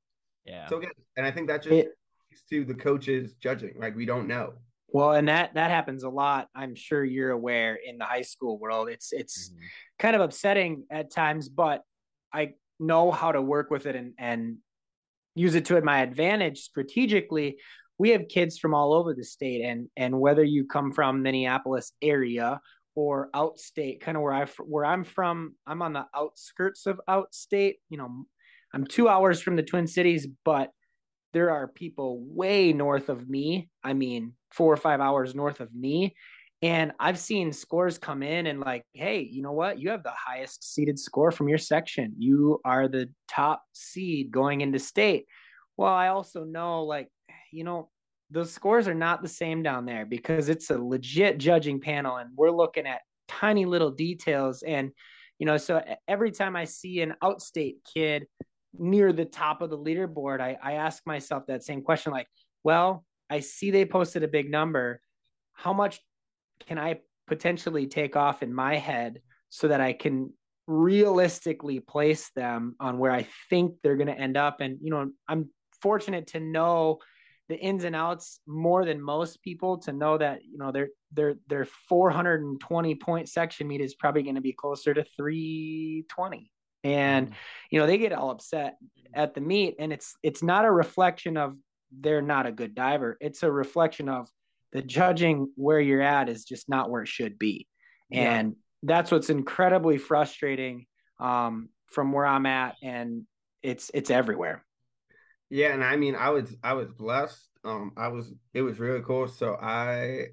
Yeah. 0.45 0.67
So 0.67 0.77
again, 0.77 0.91
and 1.15 1.25
I 1.25 1.31
think 1.31 1.47
that 1.47 1.63
just 1.63 1.73
It- 1.73 1.97
speaks 2.27 2.43
to 2.49 2.65
the 2.65 2.73
coaches 2.75 3.33
judging. 3.35 3.79
Like 3.79 3.95
we 3.95 4.05
don't 4.05 4.27
know. 4.27 4.55
Well, 4.89 5.13
and 5.13 5.27
that 5.27 5.53
that 5.55 5.69
happens 5.69 6.03
a 6.03 6.09
lot. 6.09 6.49
I'm 6.55 6.75
sure 6.75 7.03
you're 7.03 7.31
aware 7.31 7.75
in 7.75 7.97
the 7.97 8.05
high 8.05 8.21
school 8.21 8.57
world. 8.57 8.89
It's 8.89 9.11
it's 9.13 9.49
Mhm. 9.49 9.57
kind 9.99 10.15
of 10.15 10.21
upsetting 10.21 10.85
at 10.89 11.11
times, 11.11 11.49
but 11.49 11.83
I 12.33 12.55
know 12.79 13.11
how 13.11 13.31
to 13.31 13.41
work 13.41 13.69
with 13.69 13.85
it 13.85 13.95
and 13.95 14.13
and 14.17 14.57
use 15.35 15.55
it 15.55 15.65
to 15.65 15.81
my 15.81 16.01
advantage 16.01 16.59
strategically. 16.59 17.57
We 17.99 18.09
have 18.09 18.27
kids 18.27 18.57
from 18.57 18.73
all 18.73 18.93
over 18.93 19.13
the 19.13 19.23
state, 19.23 19.63
and 19.63 19.87
and 19.95 20.19
whether 20.19 20.43
you 20.43 20.65
come 20.65 20.91
from 20.91 21.23
Minneapolis 21.23 21.91
area 22.01 22.59
or 22.95 23.29
outstate, 23.35 24.01
kind 24.01 24.17
of 24.17 24.23
where 24.23 24.33
I 24.33 24.45
where 24.59 24.85
I'm 24.85 25.03
from, 25.03 25.55
I'm 25.65 25.81
on 25.81 25.93
the 25.93 26.05
outskirts 26.15 26.85
of 26.85 26.99
outstate. 27.07 27.75
You 27.89 27.97
know, 27.97 28.25
I'm 28.73 28.85
two 28.85 29.07
hours 29.07 29.41
from 29.41 29.55
the 29.55 29.63
Twin 29.63 29.87
Cities, 29.87 30.27
but 30.43 30.71
there 31.33 31.51
are 31.51 31.67
people 31.67 32.19
way 32.21 32.73
north 32.73 33.09
of 33.09 33.29
me. 33.29 33.69
I 33.83 33.93
mean, 33.93 34.33
four 34.51 34.73
or 34.73 34.77
five 34.77 34.99
hours 35.01 35.35
north 35.35 35.59
of 35.59 35.73
me. 35.73 36.15
And 36.61 36.91
I've 36.99 37.19
seen 37.19 37.53
scores 37.53 37.99
come 37.99 38.23
in 38.23 38.47
and 38.47 38.59
like, 38.59 38.83
hey, 38.93 39.19
you 39.19 39.43
know 39.43 39.51
what? 39.51 39.79
You 39.79 39.91
have 39.91 40.03
the 40.03 40.11
highest 40.11 40.73
seeded 40.73 40.97
score 40.97 41.31
from 41.31 41.47
your 41.47 41.59
section. 41.59 42.13
You 42.17 42.59
are 42.65 42.87
the 42.87 43.09
top 43.29 43.61
seed 43.73 44.31
going 44.31 44.61
into 44.61 44.79
state. 44.79 45.25
Well, 45.77 45.93
I 45.93 46.07
also 46.07 46.43
know 46.43 46.83
like, 46.83 47.09
you 47.51 47.63
know, 47.63 47.89
those 48.31 48.51
scores 48.51 48.87
are 48.87 48.95
not 48.95 49.21
the 49.21 49.27
same 49.29 49.61
down 49.61 49.85
there 49.85 50.05
because 50.05 50.49
it's 50.49 50.71
a 50.71 50.77
legit 50.77 51.37
judging 51.37 51.79
panel 51.79 52.17
and 52.17 52.31
we're 52.35 52.51
looking 52.51 52.87
at 52.87 53.01
tiny 53.27 53.65
little 53.65 53.91
details. 53.91 54.63
And, 54.63 54.91
you 55.37 55.45
know, 55.45 55.57
so 55.57 55.83
every 56.07 56.31
time 56.31 56.55
I 56.55 56.65
see 56.65 57.01
an 57.01 57.13
outstate 57.23 57.75
kid 57.93 58.25
near 58.77 59.13
the 59.13 59.25
top 59.25 59.61
of 59.61 59.69
the 59.69 59.77
leaderboard, 59.77 60.41
I, 60.41 60.57
I 60.61 60.73
ask 60.73 61.05
myself 61.05 61.45
that 61.47 61.63
same 61.63 61.83
question 61.83 62.11
like, 62.11 62.27
well, 62.63 63.05
I 63.29 63.41
see 63.41 63.69
they 63.69 63.85
posted 63.85 64.23
a 64.23 64.27
big 64.27 64.49
number. 64.49 65.01
How 65.53 65.73
much 65.73 65.99
can 66.65 66.77
I 66.77 66.99
potentially 67.27 67.87
take 67.87 68.15
off 68.15 68.43
in 68.43 68.53
my 68.53 68.75
head 68.75 69.21
so 69.49 69.67
that 69.67 69.81
I 69.81 69.93
can 69.93 70.33
realistically 70.65 71.79
place 71.79 72.29
them 72.35 72.75
on 72.79 72.97
where 72.97 73.11
I 73.11 73.27
think 73.49 73.75
they're 73.81 73.95
going 73.95 74.07
to 74.07 74.19
end 74.19 74.37
up? 74.37 74.61
And, 74.61 74.77
you 74.81 74.91
know, 74.91 75.11
I'm 75.27 75.49
fortunate 75.81 76.27
to 76.27 76.39
know 76.39 76.99
the 77.49 77.57
ins 77.57 77.83
and 77.83 77.95
outs 77.95 78.39
more 78.45 78.85
than 78.85 79.01
most 79.01 79.41
people 79.41 79.77
to 79.77 79.93
know 79.93 80.17
that 80.17 80.43
you 80.43 80.57
know 80.57 80.71
their 80.71 80.89
their 81.11 81.35
their 81.47 81.65
420 81.65 82.95
point 82.95 83.29
section 83.29 83.67
meet 83.67 83.81
is 83.81 83.95
probably 83.95 84.23
going 84.23 84.35
to 84.35 84.41
be 84.41 84.53
closer 84.53 84.93
to 84.93 85.05
320 85.15 86.51
and 86.83 87.27
mm-hmm. 87.27 87.35
you 87.71 87.79
know 87.79 87.87
they 87.87 87.97
get 87.97 88.13
all 88.13 88.31
upset 88.31 88.77
at 89.13 89.33
the 89.33 89.41
meet 89.41 89.75
and 89.79 89.93
it's 89.93 90.15
it's 90.23 90.43
not 90.43 90.65
a 90.65 90.71
reflection 90.71 91.37
of 91.37 91.55
they're 92.01 92.21
not 92.21 92.45
a 92.45 92.51
good 92.51 92.75
diver 92.75 93.17
it's 93.21 93.43
a 93.43 93.51
reflection 93.51 94.09
of 94.09 94.29
the 94.73 94.81
judging 94.81 95.51
where 95.55 95.79
you're 95.79 96.01
at 96.01 96.29
is 96.29 96.43
just 96.43 96.69
not 96.69 96.89
where 96.89 97.01
it 97.01 97.07
should 97.07 97.37
be 97.39 97.67
and 98.11 98.49
yeah. 98.49 98.55
that's 98.83 99.11
what's 99.11 99.29
incredibly 99.29 99.97
frustrating 99.97 100.85
um, 101.19 101.69
from 101.87 102.11
where 102.11 102.25
i'm 102.25 102.45
at 102.45 102.75
and 102.81 103.23
it's 103.63 103.91
it's 103.93 104.09
everywhere 104.09 104.63
yeah, 105.49 105.73
and 105.73 105.83
I 105.83 105.95
mean, 105.95 106.15
I 106.15 106.29
was 106.29 106.55
I 106.63 106.73
was 106.73 106.91
blessed. 106.91 107.47
Um, 107.63 107.91
I 107.97 108.09
was 108.09 108.33
it 108.53 108.61
was 108.61 108.79
really 108.79 109.01
cool. 109.01 109.27
So 109.27 109.55
I 109.55 110.27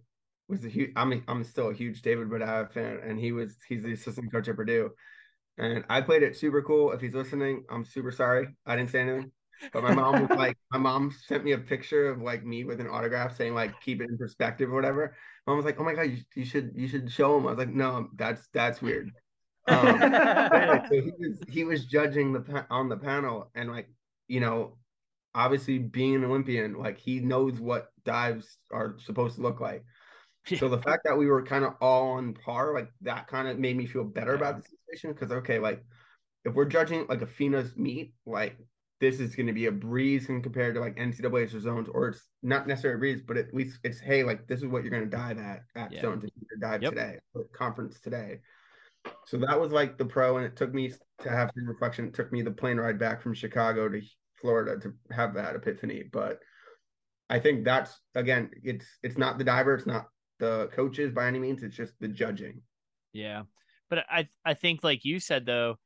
was 0.48 0.64
a 0.64 0.68
huge. 0.68 0.90
I'm 0.96 1.22
I'm 1.28 1.44
still 1.44 1.70
a 1.70 1.74
huge 1.74 2.02
David 2.02 2.28
Boudia 2.28 2.70
fan, 2.72 2.98
and 3.04 3.18
he 3.18 3.32
was 3.32 3.56
he's 3.68 3.82
the 3.82 3.92
assistant 3.92 4.32
coach 4.32 4.48
at 4.48 4.56
Purdue, 4.56 4.90
and 5.58 5.84
I 5.88 6.00
played 6.00 6.22
it 6.22 6.36
super 6.36 6.62
cool. 6.62 6.92
If 6.92 7.00
he's 7.00 7.14
listening, 7.14 7.64
I'm 7.70 7.84
super 7.84 8.10
sorry. 8.10 8.48
I 8.66 8.76
didn't 8.76 8.90
say 8.90 9.00
anything. 9.00 9.30
But 9.72 9.82
my 9.82 9.94
mom 9.94 10.26
was 10.26 10.36
like, 10.36 10.56
my 10.72 10.78
mom 10.78 11.14
sent 11.26 11.44
me 11.44 11.52
a 11.52 11.58
picture 11.58 12.08
of 12.08 12.20
like 12.20 12.44
me 12.44 12.64
with 12.64 12.80
an 12.80 12.88
autograph 12.88 13.36
saying 13.36 13.54
like 13.54 13.80
keep 13.80 14.00
it 14.00 14.08
in 14.10 14.18
perspective 14.18 14.70
or 14.70 14.74
whatever. 14.74 15.16
Mom 15.46 15.56
was 15.56 15.64
like, 15.64 15.78
oh 15.78 15.84
my 15.84 15.94
god, 15.94 16.10
you, 16.10 16.18
you 16.34 16.44
should 16.44 16.72
you 16.74 16.88
should 16.88 17.10
show 17.10 17.36
him. 17.36 17.46
I 17.46 17.50
was 17.50 17.58
like, 17.58 17.74
no, 17.74 18.08
that's 18.16 18.48
that's 18.52 18.80
weird. 18.82 19.10
Um, 19.66 19.98
so 19.98 21.00
he 21.00 21.12
was 21.18 21.38
he 21.48 21.64
was 21.64 21.86
judging 21.86 22.32
the 22.32 22.66
on 22.70 22.88
the 22.88 22.96
panel 22.96 23.50
and 23.54 23.70
like 23.70 23.88
you 24.28 24.40
know 24.40 24.76
obviously 25.34 25.78
being 25.78 26.14
an 26.14 26.24
Olympian, 26.24 26.74
like 26.74 26.98
he 26.98 27.20
knows 27.20 27.58
what 27.60 27.88
dives 28.04 28.58
are 28.70 28.96
supposed 28.98 29.36
to 29.36 29.42
look 29.42 29.60
like. 29.60 29.84
So 30.58 30.68
the 30.68 30.82
fact 30.82 31.02
that 31.04 31.16
we 31.16 31.26
were 31.26 31.42
kind 31.42 31.64
of 31.64 31.72
all 31.80 32.12
on 32.12 32.34
par, 32.34 32.74
like 32.74 32.90
that 33.00 33.28
kind 33.28 33.48
of 33.48 33.58
made 33.58 33.76
me 33.76 33.86
feel 33.86 34.04
better 34.04 34.34
about 34.34 34.58
the 34.58 34.68
situation. 34.68 35.12
Because 35.12 35.32
okay, 35.38 35.58
like 35.58 35.82
if 36.44 36.52
we're 36.52 36.66
judging 36.66 37.06
like 37.08 37.22
a 37.22 37.26
FINA's 37.26 37.76
meet, 37.76 38.12
like 38.26 38.58
this 39.04 39.20
is 39.20 39.36
going 39.36 39.46
to 39.46 39.52
be 39.52 39.66
a 39.66 39.72
breeze 39.72 40.30
and 40.30 40.42
compared 40.42 40.74
to 40.74 40.80
like 40.80 40.96
NCAA's 40.96 41.54
or 41.54 41.60
zones, 41.60 41.88
or 41.92 42.08
it's 42.08 42.22
not 42.42 42.66
necessarily 42.66 42.96
a 42.96 42.98
breeze, 42.98 43.20
but 43.26 43.36
at 43.36 43.52
least 43.52 43.78
it's 43.84 44.00
hey, 44.00 44.24
like 44.24 44.46
this 44.46 44.60
is 44.60 44.66
what 44.66 44.82
you're 44.82 44.90
going 44.90 45.04
to 45.04 45.14
dive 45.14 45.36
at 45.36 45.60
at 45.76 45.92
yeah. 45.92 46.00
zones 46.00 46.24
dive 46.58 46.82
yep. 46.82 46.92
today, 46.92 47.18
conference 47.52 48.00
today. 48.00 48.40
So 49.26 49.36
that 49.36 49.60
was 49.60 49.72
like 49.72 49.98
the 49.98 50.06
pro, 50.06 50.38
and 50.38 50.46
it 50.46 50.56
took 50.56 50.72
me 50.72 50.90
to 51.20 51.28
have 51.28 51.50
some 51.54 51.68
reflection. 51.68 52.06
It 52.06 52.14
took 52.14 52.32
me 52.32 52.40
the 52.40 52.50
plane 52.50 52.78
ride 52.78 52.98
back 52.98 53.20
from 53.20 53.34
Chicago 53.34 53.90
to 53.90 54.00
Florida 54.40 54.80
to 54.80 54.94
have 55.14 55.34
that 55.34 55.54
epiphany. 55.54 56.04
But 56.10 56.38
I 57.28 57.40
think 57.40 57.66
that's 57.66 58.00
again, 58.14 58.52
it's 58.62 58.86
it's 59.02 59.18
not 59.18 59.36
the 59.36 59.44
diver, 59.44 59.74
it's 59.74 59.86
not 59.86 60.06
the 60.38 60.70
coaches 60.72 61.12
by 61.12 61.26
any 61.26 61.38
means, 61.38 61.62
it's 61.62 61.76
just 61.76 61.92
the 62.00 62.08
judging. 62.08 62.62
Yeah. 63.12 63.42
But 63.90 64.06
I 64.10 64.28
I 64.46 64.54
think 64.54 64.82
like 64.82 65.04
you 65.04 65.20
said 65.20 65.44
though, 65.44 65.76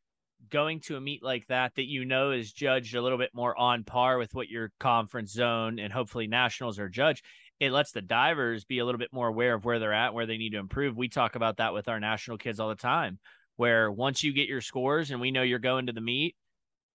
going 0.50 0.80
to 0.80 0.96
a 0.96 1.00
meet 1.00 1.22
like 1.22 1.46
that 1.48 1.74
that 1.74 1.88
you 1.88 2.04
know 2.04 2.30
is 2.30 2.52
judged 2.52 2.94
a 2.94 3.02
little 3.02 3.18
bit 3.18 3.30
more 3.34 3.56
on 3.58 3.84
par 3.84 4.18
with 4.18 4.34
what 4.34 4.48
your 4.48 4.70
conference 4.80 5.32
zone 5.32 5.78
and 5.78 5.92
hopefully 5.92 6.26
nationals 6.26 6.78
are 6.78 6.88
judged 6.88 7.24
it 7.60 7.72
lets 7.72 7.90
the 7.90 8.00
divers 8.00 8.64
be 8.64 8.78
a 8.78 8.84
little 8.84 8.98
bit 8.98 9.12
more 9.12 9.28
aware 9.28 9.54
of 9.54 9.64
where 9.64 9.78
they're 9.78 9.92
at 9.92 10.14
where 10.14 10.26
they 10.26 10.38
need 10.38 10.50
to 10.50 10.58
improve 10.58 10.96
we 10.96 11.08
talk 11.08 11.34
about 11.34 11.56
that 11.58 11.74
with 11.74 11.88
our 11.88 12.00
national 12.00 12.38
kids 12.38 12.60
all 12.60 12.68
the 12.68 12.74
time 12.74 13.18
where 13.56 13.90
once 13.90 14.22
you 14.22 14.32
get 14.32 14.48
your 14.48 14.60
scores 14.60 15.10
and 15.10 15.20
we 15.20 15.30
know 15.30 15.42
you're 15.42 15.58
going 15.58 15.86
to 15.86 15.92
the 15.92 16.00
meet 16.00 16.34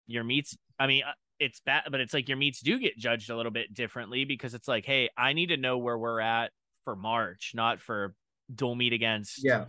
your 0.08 0.24
meets 0.24 0.58
i 0.80 0.88
mean 0.88 1.04
it's 1.40 1.60
bad, 1.60 1.84
but 1.92 2.00
it's 2.00 2.14
like 2.14 2.30
your 2.30 2.38
meets 2.38 2.62
do 2.62 2.80
get 2.80 2.98
judged 2.98 3.30
a 3.30 3.36
little 3.36 3.52
bit 3.52 3.74
differently 3.74 4.24
because 4.24 4.54
it's 4.54 4.68
like, 4.68 4.86
hey, 4.86 5.10
I 5.18 5.34
need 5.34 5.48
to 5.48 5.58
know 5.58 5.78
where 5.78 5.98
we're 5.98 6.22
at 6.22 6.52
for 6.86 6.96
March, 6.96 7.52
not 7.54 7.82
for 7.82 8.16
dual 8.54 8.76
meet 8.76 8.94
against 8.94 9.44
yeah. 9.44 9.66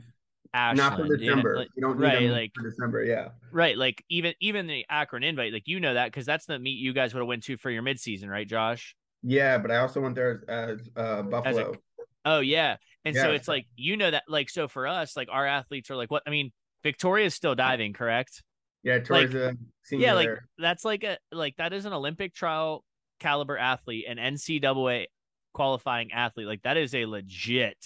Ashland. 0.55 0.79
Not 0.79 0.97
for 1.09 1.17
December. 1.17 1.55
You, 1.57 1.67
you 1.77 1.83
don't 1.83 1.99
right, 1.99 2.31
like 2.31 2.53
for 2.55 2.63
December, 2.63 3.05
yeah. 3.05 3.31
Right, 3.53 3.77
like 3.77 4.05
even 4.09 4.35
even 4.41 4.67
the 4.69 4.87
Akron 4.89 5.25
invite, 5.25 5.53
like 5.53 5.67
you 5.67 5.81
know 5.81 5.95
that 5.95 6.07
because 6.07 6.25
that's 6.25 6.47
the 6.47 6.59
meet 6.59 6.79
you 6.79 6.93
guys 6.93 7.13
would 7.13 7.21
have 7.21 7.29
went 7.29 7.43
to 7.45 7.57
for 7.57 7.71
your 7.71 7.83
midseason, 7.83 8.29
right, 8.29 8.49
Josh? 8.49 8.95
Yeah, 9.23 9.59
but 9.59 9.71
I 9.71 9.79
also 9.79 10.01
went 10.01 10.15
there 10.15 10.45
as, 10.49 10.81
as 10.81 10.91
uh, 10.97 11.23
Buffalo. 11.23 11.71
As 11.71 11.77
a, 11.77 11.79
oh 12.25 12.41
yeah, 12.41 12.77
and 13.05 13.15
yeah. 13.15 13.23
so 13.23 13.33
it's 13.33 13.49
like 13.49 13.67
you 13.77 13.97
know 13.97 14.11
that, 14.11 14.23
like 14.29 14.49
so 14.49 14.69
for 14.69 14.87
us, 14.87 15.17
like 15.17 15.29
our 15.31 15.45
athletes 15.45 15.91
are 15.91 15.97
like 15.97 16.11
what 16.11 16.23
I 16.27 16.31
mean. 16.31 16.53
Victoria's 16.83 17.35
still 17.35 17.55
diving, 17.55 17.95
correct? 17.95 18.43
Yeah, 18.83 18.99
towards 18.99 19.33
like, 19.33 19.57
the 19.91 19.97
yeah, 19.97 20.13
like 20.13 20.27
there. 20.27 20.49
that's 20.59 20.85
like 20.85 21.03
a 21.03 21.19
like 21.33 21.57
that 21.57 21.73
is 21.73 21.87
an 21.87 21.95
Olympic 21.95 22.35
trial 22.35 22.85
caliber 23.19 23.57
athlete, 23.57 24.05
an 24.07 24.19
NCAA 24.19 25.07
qualifying 25.55 26.13
athlete. 26.13 26.47
Like 26.47 26.63
that 26.63 26.77
is 26.77 26.95
a 26.95 27.07
legit 27.07 27.79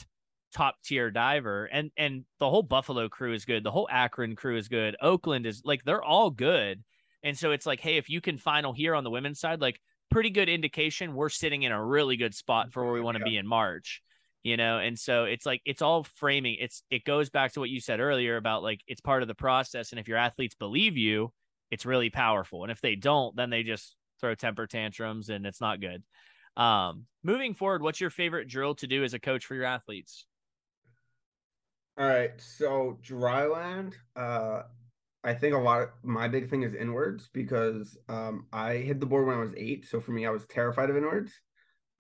top 0.58 0.76
tier 0.84 1.10
diver, 1.10 1.66
and 1.66 1.90
and 1.96 2.24
the 2.40 2.50
whole 2.50 2.62
Buffalo 2.62 3.08
crew 3.08 3.32
is 3.32 3.44
good. 3.44 3.64
The 3.64 3.70
whole 3.70 3.88
Akron 3.90 4.36
crew 4.36 4.56
is 4.56 4.68
good. 4.68 4.96
Oakland 5.00 5.46
is 5.46 5.62
like 5.64 5.84
they're 5.84 6.02
all 6.02 6.30
good, 6.30 6.82
and 7.22 7.38
so 7.38 7.52
it's 7.52 7.66
like, 7.66 7.80
hey, 7.80 7.96
if 7.96 8.08
you 8.08 8.20
can 8.20 8.38
final 8.38 8.72
here 8.72 8.94
on 8.94 9.04
the 9.04 9.10
women's 9.10 9.40
side, 9.40 9.60
like 9.60 9.80
pretty 10.10 10.30
good 10.30 10.48
indication 10.48 11.14
we're 11.14 11.28
sitting 11.28 11.64
in 11.64 11.72
a 11.72 11.84
really 11.84 12.16
good 12.16 12.34
spot 12.34 12.72
for 12.72 12.82
where 12.82 12.94
we 12.94 13.00
want 13.00 13.16
to 13.16 13.22
yeah. 13.24 13.30
be 13.30 13.36
in 13.36 13.46
March 13.46 14.02
you 14.42 14.56
know 14.56 14.78
and 14.78 14.98
so 14.98 15.24
it's 15.24 15.44
like 15.44 15.60
it's 15.64 15.82
all 15.82 16.04
framing 16.04 16.56
it's 16.58 16.82
it 16.90 17.04
goes 17.04 17.28
back 17.28 17.52
to 17.52 17.60
what 17.60 17.68
you 17.68 17.80
said 17.80 18.00
earlier 18.00 18.36
about 18.36 18.62
like 18.62 18.80
it's 18.86 19.00
part 19.00 19.22
of 19.22 19.28
the 19.28 19.34
process 19.34 19.90
and 19.90 19.98
if 19.98 20.08
your 20.08 20.16
athletes 20.16 20.54
believe 20.54 20.96
you 20.96 21.30
it's 21.70 21.84
really 21.84 22.08
powerful 22.08 22.62
and 22.62 22.72
if 22.72 22.80
they 22.80 22.94
don't 22.94 23.36
then 23.36 23.50
they 23.50 23.62
just 23.62 23.96
throw 24.20 24.34
temper 24.34 24.66
tantrums 24.66 25.28
and 25.28 25.44
it's 25.44 25.60
not 25.60 25.80
good 25.80 26.02
um 26.56 27.04
moving 27.22 27.52
forward 27.52 27.82
what's 27.82 28.00
your 28.00 28.10
favorite 28.10 28.48
drill 28.48 28.74
to 28.74 28.86
do 28.86 29.04
as 29.04 29.12
a 29.12 29.18
coach 29.18 29.44
for 29.44 29.54
your 29.54 29.64
athletes 29.64 30.24
all 31.98 32.06
right 32.06 32.32
so 32.38 32.98
dryland 33.02 33.94
uh 34.16 34.62
I 35.24 35.34
think 35.34 35.54
a 35.54 35.58
lot 35.58 35.82
of 35.82 35.88
my 36.02 36.28
big 36.28 36.48
thing 36.48 36.62
is 36.62 36.74
inwards 36.74 37.28
because 37.32 37.98
um, 38.08 38.46
I 38.52 38.76
hit 38.76 39.00
the 39.00 39.06
board 39.06 39.26
when 39.26 39.36
I 39.36 39.40
was 39.40 39.52
eight. 39.56 39.86
So 39.86 40.00
for 40.00 40.12
me, 40.12 40.24
I 40.24 40.30
was 40.30 40.46
terrified 40.46 40.90
of 40.90 40.96
inwards. 40.96 41.32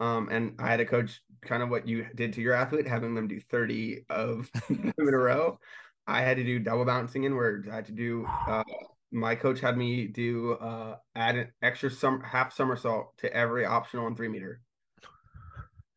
Um, 0.00 0.28
and 0.30 0.54
I 0.58 0.70
had 0.70 0.80
a 0.80 0.86
coach 0.86 1.20
kind 1.42 1.62
of 1.62 1.68
what 1.68 1.88
you 1.88 2.06
did 2.14 2.32
to 2.34 2.40
your 2.40 2.54
athlete, 2.54 2.86
having 2.86 3.14
them 3.14 3.26
do 3.26 3.40
30 3.40 4.04
of 4.08 4.50
them 4.68 4.94
in 4.96 5.14
a 5.14 5.18
row. 5.18 5.58
I 6.06 6.22
had 6.22 6.36
to 6.36 6.44
do 6.44 6.60
double 6.60 6.84
bouncing 6.84 7.24
inwards. 7.24 7.68
I 7.68 7.74
had 7.74 7.86
to 7.86 7.92
do, 7.92 8.24
uh, 8.46 8.62
my 9.10 9.34
coach 9.34 9.60
had 9.60 9.76
me 9.76 10.06
do, 10.06 10.52
uh, 10.52 10.96
add 11.16 11.36
an 11.36 11.52
extra 11.60 11.90
some 11.90 12.20
half 12.20 12.54
somersault 12.54 13.18
to 13.18 13.34
every 13.34 13.66
optional 13.66 14.06
on 14.06 14.14
three 14.14 14.28
meter. 14.28 14.60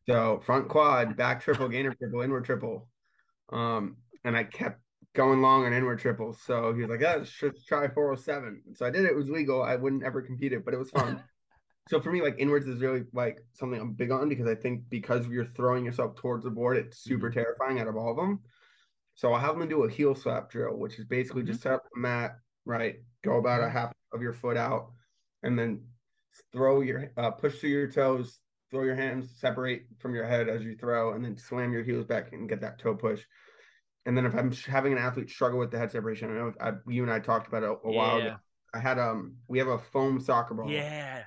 So 0.08 0.42
front 0.44 0.68
quad, 0.68 1.16
back 1.16 1.40
triple, 1.40 1.68
gainer 1.68 1.94
triple, 1.94 2.22
inward 2.22 2.44
triple. 2.44 2.88
Um, 3.50 3.96
and 4.24 4.36
I 4.36 4.44
kept 4.44 4.80
going 5.14 5.42
long 5.42 5.64
on 5.64 5.72
inward 5.72 5.98
triples. 5.98 6.40
So 6.44 6.72
he 6.74 6.82
was 6.82 6.90
like, 6.90 7.00
yeah, 7.00 7.16
let's 7.16 7.64
try 7.64 7.88
407. 7.88 8.62
So 8.74 8.86
I 8.86 8.90
did 8.90 9.04
it. 9.04 9.10
It 9.10 9.16
was 9.16 9.28
legal. 9.28 9.62
I 9.62 9.76
wouldn't 9.76 10.04
ever 10.04 10.22
compete 10.22 10.52
it, 10.52 10.64
but 10.64 10.74
it 10.74 10.78
was 10.78 10.90
fun. 10.90 11.22
So 11.88 12.00
for 12.00 12.12
me, 12.12 12.22
like 12.22 12.36
inwards 12.38 12.68
is 12.68 12.80
really 12.80 13.02
like 13.12 13.44
something 13.54 13.80
I'm 13.80 13.92
big 13.92 14.12
on 14.12 14.28
because 14.28 14.46
I 14.46 14.54
think 14.54 14.82
because 14.88 15.26
you're 15.26 15.44
throwing 15.44 15.84
yourself 15.84 16.14
towards 16.14 16.44
the 16.44 16.50
board, 16.50 16.76
it's 16.76 17.02
super 17.02 17.28
mm-hmm. 17.28 17.40
terrifying 17.40 17.80
out 17.80 17.88
of 17.88 17.96
all 17.96 18.12
of 18.12 18.16
them. 18.16 18.40
So 19.14 19.32
I'll 19.32 19.40
have 19.40 19.58
them 19.58 19.68
do 19.68 19.82
a 19.82 19.90
heel 19.90 20.14
slap 20.14 20.48
drill, 20.48 20.76
which 20.76 20.98
is 20.98 21.04
basically 21.04 21.42
mm-hmm. 21.42 21.50
just 21.50 21.62
set 21.62 21.72
up 21.72 21.82
the 21.92 22.00
mat, 22.00 22.36
right? 22.64 22.96
Go 23.24 23.38
about 23.38 23.60
a 23.60 23.64
mm-hmm. 23.64 23.76
half 23.76 23.92
of 24.12 24.22
your 24.22 24.32
foot 24.32 24.56
out, 24.56 24.92
and 25.42 25.58
then 25.58 25.82
throw 26.52 26.80
your 26.82 27.10
uh, 27.16 27.32
push 27.32 27.58
through 27.58 27.70
your 27.70 27.90
toes, 27.90 28.38
throw 28.72 28.82
your 28.82 28.96
hands 28.96 29.30
separate 29.38 29.84
from 30.00 30.14
your 30.14 30.26
head 30.26 30.48
as 30.48 30.62
you 30.62 30.74
throw, 30.76 31.12
and 31.12 31.24
then 31.24 31.36
slam 31.36 31.72
your 31.72 31.84
heels 31.84 32.06
back 32.06 32.32
and 32.32 32.48
get 32.48 32.60
that 32.62 32.78
toe 32.80 32.94
push. 32.94 33.20
And 34.06 34.16
then 34.16 34.26
if 34.26 34.34
I'm 34.34 34.50
having 34.50 34.92
an 34.92 34.98
athlete 34.98 35.30
struggle 35.30 35.60
with 35.60 35.70
the 35.70 35.78
head 35.78 35.92
separation, 35.92 36.30
I 36.30 36.34
know 36.34 36.52
I, 36.60 36.72
you 36.88 37.04
and 37.04 37.12
I 37.12 37.20
talked 37.20 37.46
about 37.46 37.62
it 37.62 37.66
a, 37.66 37.72
a 37.72 37.92
yeah. 37.92 37.96
while 37.96 38.16
ago. 38.16 38.36
I 38.74 38.78
had 38.78 38.98
um 38.98 39.36
we 39.46 39.58
have 39.58 39.68
a 39.68 39.78
foam 39.78 40.18
soccer 40.18 40.54
ball. 40.54 40.70
Yeah. 40.70 41.22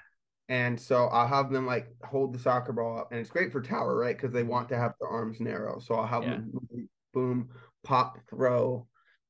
And 0.49 0.79
so 0.79 1.05
I'll 1.05 1.27
have 1.27 1.51
them 1.51 1.65
like 1.65 1.87
hold 2.03 2.33
the 2.33 2.39
soccer 2.39 2.73
ball 2.73 2.99
up, 2.99 3.11
and 3.11 3.19
it's 3.19 3.29
great 3.29 3.51
for 3.51 3.61
tower, 3.61 3.95
right? 3.95 4.17
Because 4.17 4.33
they 4.33 4.43
want 4.43 4.69
to 4.69 4.77
have 4.77 4.93
their 4.99 5.09
arms 5.09 5.39
narrow. 5.39 5.79
So 5.79 5.95
I'll 5.95 6.07
have 6.07 6.23
yeah. 6.23 6.31
them 6.31 6.89
boom, 7.13 7.49
pop, 7.83 8.19
throw, 8.29 8.87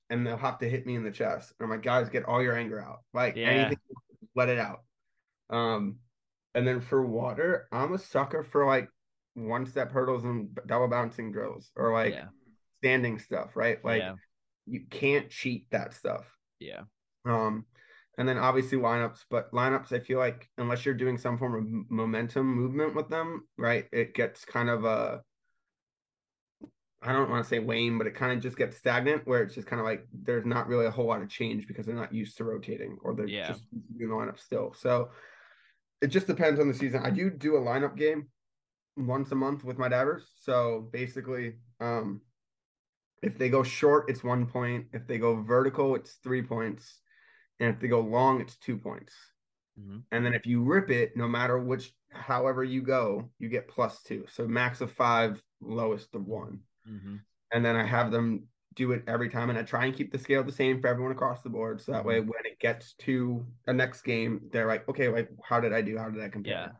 and 0.09 0.25
they'll 0.25 0.37
have 0.37 0.59
to 0.59 0.69
hit 0.69 0.85
me 0.85 0.95
in 0.95 1.03
the 1.03 1.11
chest. 1.11 1.53
And 1.59 1.65
I'm 1.65 1.69
like, 1.69 1.83
guys, 1.83 2.09
get 2.09 2.25
all 2.25 2.41
your 2.41 2.57
anger 2.57 2.81
out. 2.81 2.99
Like 3.13 3.35
yeah. 3.35 3.47
anything, 3.47 3.77
let 4.35 4.49
it 4.49 4.59
out. 4.59 4.81
Um, 5.49 5.97
and 6.55 6.67
then 6.67 6.81
for 6.81 7.05
water, 7.05 7.67
I'm 7.71 7.93
a 7.93 7.99
sucker 7.99 8.43
for 8.43 8.65
like 8.65 8.89
one 9.35 9.65
step 9.65 9.91
hurdles 9.91 10.23
and 10.23 10.57
double 10.65 10.87
bouncing 10.87 11.31
drills 11.31 11.69
or 11.75 11.91
like 11.91 12.13
yeah. 12.13 12.27
standing 12.79 13.19
stuff, 13.19 13.55
right? 13.55 13.83
Like 13.83 14.03
you 14.65 14.85
can't 14.89 15.29
cheat 15.29 15.69
that 15.71 15.93
stuff. 15.93 16.25
Yeah. 16.59 16.81
Um, 17.25 17.65
and 18.17 18.27
then 18.27 18.37
obviously 18.37 18.77
lineups 18.77 19.25
but 19.29 19.51
lineups 19.51 19.91
i 19.91 19.99
feel 19.99 20.19
like 20.19 20.49
unless 20.57 20.85
you're 20.85 20.95
doing 20.95 21.17
some 21.17 21.37
form 21.37 21.55
of 21.55 21.91
momentum 21.91 22.45
movement 22.45 22.95
with 22.95 23.09
them 23.09 23.45
right 23.57 23.85
it 23.91 24.13
gets 24.13 24.45
kind 24.45 24.69
of 24.69 24.85
a 24.85 25.21
i 27.01 27.11
don't 27.11 27.29
want 27.29 27.43
to 27.43 27.49
say 27.49 27.59
wane 27.59 27.97
but 27.97 28.07
it 28.07 28.15
kind 28.15 28.31
of 28.31 28.41
just 28.41 28.57
gets 28.57 28.77
stagnant 28.77 29.27
where 29.27 29.43
it's 29.43 29.55
just 29.55 29.67
kind 29.67 29.81
of 29.81 29.85
like 29.85 30.07
there's 30.13 30.45
not 30.45 30.67
really 30.67 30.85
a 30.85 30.91
whole 30.91 31.07
lot 31.07 31.21
of 31.21 31.29
change 31.29 31.67
because 31.67 31.85
they're 31.85 31.93
not 31.93 32.13
used 32.13 32.37
to 32.37 32.43
rotating 32.43 32.97
or 33.03 33.13
they're 33.13 33.27
yeah. 33.27 33.49
just 33.49 33.63
doing 33.97 34.09
the 34.09 34.15
lineup 34.15 34.39
still 34.39 34.73
so 34.73 35.09
it 36.05 36.09
just 36.11 36.27
depends 36.27 36.59
on 36.59 36.67
the 36.67 36.73
season. 36.73 37.01
I 37.03 37.09
do 37.09 37.31
do 37.31 37.57
a 37.57 37.59
lineup 37.59 37.97
game 37.97 38.27
once 38.95 39.31
a 39.31 39.35
month 39.35 39.63
with 39.63 39.79
my 39.79 39.87
divers. 39.89 40.31
So 40.39 40.87
basically, 40.93 41.55
um, 41.79 42.21
if 43.23 43.39
they 43.39 43.49
go 43.49 43.63
short, 43.63 44.07
it's 44.07 44.23
one 44.23 44.45
point. 44.45 44.85
If 44.93 45.07
they 45.07 45.17
go 45.17 45.41
vertical, 45.41 45.95
it's 45.95 46.19
three 46.23 46.43
points. 46.43 47.01
And 47.59 47.73
if 47.73 47.79
they 47.79 47.87
go 47.87 48.01
long, 48.01 48.39
it's 48.39 48.55
two 48.57 48.77
points. 48.77 49.15
Mhm. 49.79 50.03
And 50.11 50.23
then 50.23 50.35
if 50.35 50.45
you 50.45 50.63
rip 50.63 50.91
it, 50.91 51.17
no 51.17 51.27
matter 51.27 51.57
which, 51.57 51.91
however 52.11 52.63
you 52.63 52.83
go, 52.83 53.31
you 53.39 53.49
get 53.49 53.67
plus 53.67 54.03
two. 54.03 54.27
So 54.29 54.47
max 54.47 54.81
of 54.81 54.91
five, 54.91 55.41
lowest 55.59 56.13
of 56.13 56.27
one. 56.27 56.61
Mhm. 56.87 57.19
And 57.51 57.65
then 57.65 57.75
I 57.75 57.83
have 57.83 58.11
them 58.11 58.47
do 58.75 58.91
it 58.91 59.03
every 59.07 59.29
time. 59.29 59.49
And 59.49 59.59
I 59.59 59.63
try 59.63 59.85
and 59.85 59.95
keep 59.95 60.11
the 60.11 60.19
scale 60.19 60.43
the 60.43 60.51
same 60.51 60.81
for 60.81 60.87
everyone 60.87 61.11
across 61.11 61.41
the 61.41 61.49
board. 61.49 61.81
So 61.81 61.91
that 61.93 62.05
way, 62.05 62.19
Mm-hmm. 62.19 62.29
when 62.29 62.45
it 62.45 62.59
gets 62.59 62.93
to 62.99 63.45
a 63.67 63.73
next 63.73 64.01
game, 64.03 64.41
they're 64.51 64.67
like, 64.67 64.87
okay, 64.89 65.09
like, 65.09 65.29
how 65.43 65.59
did 65.59 65.73
I 65.73 65.81
do? 65.81 65.97
How 65.97 66.09
did 66.09 66.23
I 66.23 66.29
compare? 66.29 66.65
Yeah. 66.65 66.71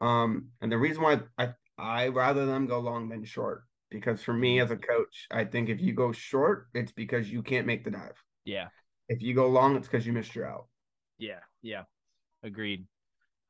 Um, 0.00 0.48
and 0.60 0.70
the 0.72 0.78
reason 0.78 1.02
why 1.02 1.20
I 1.38 1.54
I 1.78 2.08
rather 2.08 2.46
them 2.46 2.66
go 2.66 2.80
long 2.80 3.08
than 3.08 3.24
short 3.24 3.64
because 3.90 4.22
for 4.22 4.34
Mm-hmm. 4.34 4.34
me 4.34 4.60
as 4.60 4.70
a 4.70 4.76
coach, 4.76 5.26
I 5.30 5.44
think 5.44 5.68
if 5.68 5.80
you 5.80 5.92
go 5.94 6.12
short, 6.12 6.68
it's 6.74 6.92
because 6.92 7.30
you 7.30 7.42
can't 7.42 7.66
make 7.66 7.84
the 7.84 7.90
dive. 7.92 8.22
Yeah. 8.44 8.68
If 9.08 9.22
you 9.22 9.34
go 9.34 9.48
long, 9.48 9.76
it's 9.76 9.88
because 9.88 10.06
you 10.06 10.12
missed 10.14 10.34
your 10.34 10.46
out. 10.46 10.66
Yeah, 11.18 11.40
yeah, 11.62 11.84
agreed. 12.42 12.86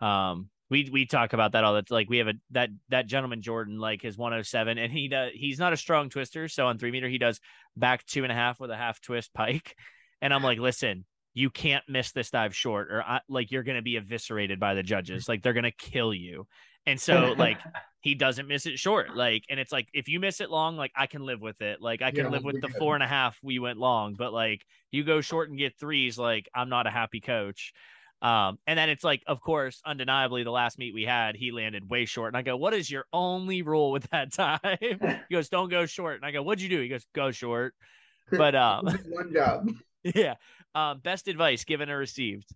Um, 0.01 0.51
we 0.71 0.89
we 0.93 1.07
talk 1.07 1.33
about 1.33 1.53
that 1.53 1.65
all 1.65 1.75
the 1.75 1.85
like 1.91 2.09
we 2.11 2.19
have 2.19 2.29
a 2.29 2.35
that 2.51 2.71
that 2.89 3.07
gentleman 3.07 3.41
Jordan 3.43 3.79
like 3.79 4.03
his 4.03 4.17
107 4.19 4.79
and 4.79 4.93
he 4.93 5.09
does 5.09 5.33
he's 5.35 5.59
not 5.59 5.73
a 5.73 5.77
strong 5.77 6.11
twister 6.11 6.49
so 6.49 6.67
on 6.67 6.79
three 6.79 6.91
meter 6.91 7.09
he 7.09 7.19
does 7.19 7.41
back 7.77 8.05
two 8.07 8.23
and 8.23 8.33
a 8.33 8.35
half 8.35 8.61
with 8.61 8.71
a 8.71 8.77
half 8.77 9.01
twist 9.01 9.33
pike. 9.35 9.75
And 10.21 10.35
I'm 10.35 10.43
like 10.43 10.59
listen 10.59 11.05
you 11.35 11.51
can't 11.51 11.85
miss 11.89 12.11
this 12.13 12.31
dive 12.31 12.55
short 12.57 12.91
or 12.91 13.03
I, 13.03 13.21
like 13.29 13.51
you're 13.53 13.63
gonna 13.63 13.83
be 13.83 13.97
eviscerated 13.97 14.59
by 14.59 14.75
the 14.75 14.83
judges. 14.83 15.29
Like 15.29 15.43
they're 15.43 15.53
gonna 15.53 15.71
kill 15.71 16.13
you. 16.13 16.47
And 16.87 17.01
so 17.01 17.35
like 17.39 17.61
he 18.01 18.15
doesn't 18.15 18.49
miss 18.49 18.67
it 18.67 18.79
short. 18.79 19.15
Like 19.15 19.45
and 19.49 19.61
it's 19.61 19.73
like 19.73 19.89
if 19.93 20.09
you 20.09 20.21
miss 20.21 20.41
it 20.41 20.51
long 20.51 20.77
like 20.77 20.93
I 20.97 21.07
can 21.07 21.23
live 21.23 21.41
with 21.41 21.61
it. 21.63 21.81
Like 21.81 22.03
I 22.03 22.11
can 22.11 22.25
Yeah, 22.25 22.31
live 22.31 22.45
with 22.45 22.61
the 22.61 22.69
yeah. 22.69 22.79
four 22.79 22.95
and 22.95 23.03
a 23.03 23.09
half 23.09 23.39
we 23.43 23.59
went 23.59 23.79
long 23.79 24.15
but 24.17 24.33
like 24.33 24.65
you 24.91 25.05
go 25.05 25.21
short 25.21 25.49
and 25.49 25.59
get 25.59 25.79
threes 25.79 26.19
like 26.19 26.49
I'm 26.55 26.69
not 26.69 26.87
a 26.87 26.91
happy 26.91 27.21
coach 27.21 27.73
um, 28.21 28.59
and 28.67 28.77
then 28.79 28.89
it's 28.91 29.05
like, 29.05 29.23
of 29.27 29.41
course, 29.41 29.81
undeniably, 29.85 30.43
the 30.43 30.51
last 30.51 30.79
meet 30.79 30.93
we 30.93 31.05
had, 31.05 31.37
he 31.37 31.53
landed 31.53 31.89
way 31.89 32.05
short. 32.05 32.29
And 32.29 32.37
I 32.37 32.43
go, 32.43 32.57
What 32.57 32.75
is 32.75 32.91
your 32.91 33.05
only 33.13 33.63
rule 33.63 33.93
with 33.93 34.09
that 34.11 34.33
time? 34.35 34.59
he 34.81 35.35
goes, 35.35 35.49
Don't 35.49 35.71
go 35.71 35.87
short. 35.87 36.17
And 36.17 36.25
I 36.25 36.33
go, 36.33 36.43
What'd 36.43 36.63
you 36.63 36.69
do? 36.69 36.81
He 36.81 36.89
goes, 36.89 37.07
Go 37.15 37.31
short. 37.31 37.75
But 38.31 38.55
um, 38.55 38.85
one 39.09 39.33
job. 39.33 39.71
yeah. 40.03 40.35
Um, 40.75 40.99
best 40.99 41.29
advice 41.29 41.65
given 41.65 41.89
or 41.89 41.97
received. 41.97 42.47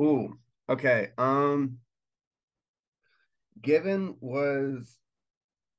Ooh, 0.00 0.36
okay. 0.68 1.10
Um, 1.16 1.78
given 3.62 4.16
was, 4.20 4.98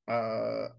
uh, 0.08 0.70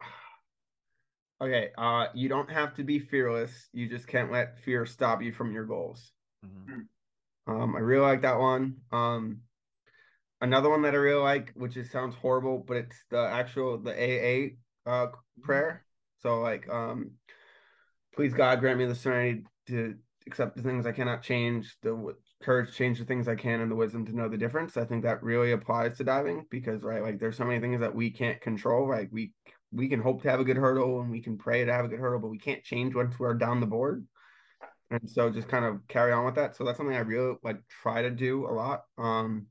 okay. 1.40 1.70
Uh, 1.78 2.06
you 2.14 2.28
don't 2.28 2.50
have 2.50 2.74
to 2.74 2.82
be 2.82 2.98
fearless. 2.98 3.68
You 3.72 3.88
just 3.88 4.08
can't 4.08 4.32
let 4.32 4.58
fear 4.58 4.84
stop 4.84 5.22
you 5.22 5.32
from 5.32 5.52
your 5.52 5.64
goals. 5.64 6.13
Um, 7.46 7.76
I 7.76 7.80
really 7.80 8.02
like 8.02 8.22
that 8.22 8.38
one. 8.38 8.76
Um, 8.90 9.40
another 10.40 10.70
one 10.70 10.82
that 10.82 10.94
I 10.94 10.98
really 10.98 11.22
like, 11.22 11.52
which 11.54 11.76
is 11.76 11.90
sounds 11.90 12.14
horrible, 12.14 12.58
but 12.58 12.76
it's 12.76 13.04
the 13.10 13.20
actual 13.20 13.78
the 13.78 13.92
AA 13.92 14.90
uh 14.90 15.08
prayer. 15.42 15.84
So 16.22 16.40
like, 16.40 16.68
um, 16.68 17.12
please 18.14 18.34
God 18.34 18.60
grant 18.60 18.78
me 18.78 18.86
the 18.86 18.94
serenity 18.94 19.44
to 19.68 19.96
accept 20.26 20.56
the 20.56 20.62
things 20.62 20.86
I 20.86 20.92
cannot 20.92 21.22
change, 21.22 21.76
the 21.82 21.90
w- 21.90 22.16
courage 22.42 22.70
to 22.70 22.74
change 22.74 22.98
the 22.98 23.04
things 23.04 23.28
I 23.28 23.34
can, 23.34 23.60
and 23.60 23.70
the 23.70 23.76
wisdom 23.76 24.06
to 24.06 24.16
know 24.16 24.28
the 24.28 24.38
difference. 24.38 24.76
I 24.76 24.84
think 24.84 25.02
that 25.02 25.22
really 25.22 25.52
applies 25.52 25.98
to 25.98 26.04
diving 26.04 26.46
because 26.50 26.82
right, 26.82 27.02
like 27.02 27.18
there's 27.18 27.36
so 27.36 27.44
many 27.44 27.60
things 27.60 27.80
that 27.80 27.94
we 27.94 28.10
can't 28.10 28.40
control. 28.40 28.88
Like 28.88 29.08
we 29.12 29.32
we 29.72 29.88
can 29.88 30.00
hope 30.00 30.22
to 30.22 30.30
have 30.30 30.40
a 30.40 30.44
good 30.44 30.56
hurdle 30.56 31.00
and 31.00 31.10
we 31.10 31.20
can 31.20 31.36
pray 31.36 31.64
to 31.64 31.72
have 31.72 31.84
a 31.84 31.88
good 31.88 31.98
hurdle, 31.98 32.20
but 32.20 32.28
we 32.28 32.38
can't 32.38 32.62
change 32.64 32.94
once 32.94 33.18
we're 33.18 33.34
down 33.34 33.60
the 33.60 33.66
board. 33.66 34.06
And 34.90 35.10
so 35.10 35.30
just 35.30 35.48
kind 35.48 35.64
of 35.64 35.86
carry 35.88 36.12
on 36.12 36.24
with 36.24 36.34
that. 36.36 36.56
So 36.56 36.64
that's 36.64 36.76
something 36.76 36.94
I 36.96 37.00
really 37.00 37.36
like 37.42 37.66
try 37.68 38.02
to 38.02 38.10
do 38.10 38.46
a 38.46 38.52
lot. 38.52 38.84
Um 38.98 39.48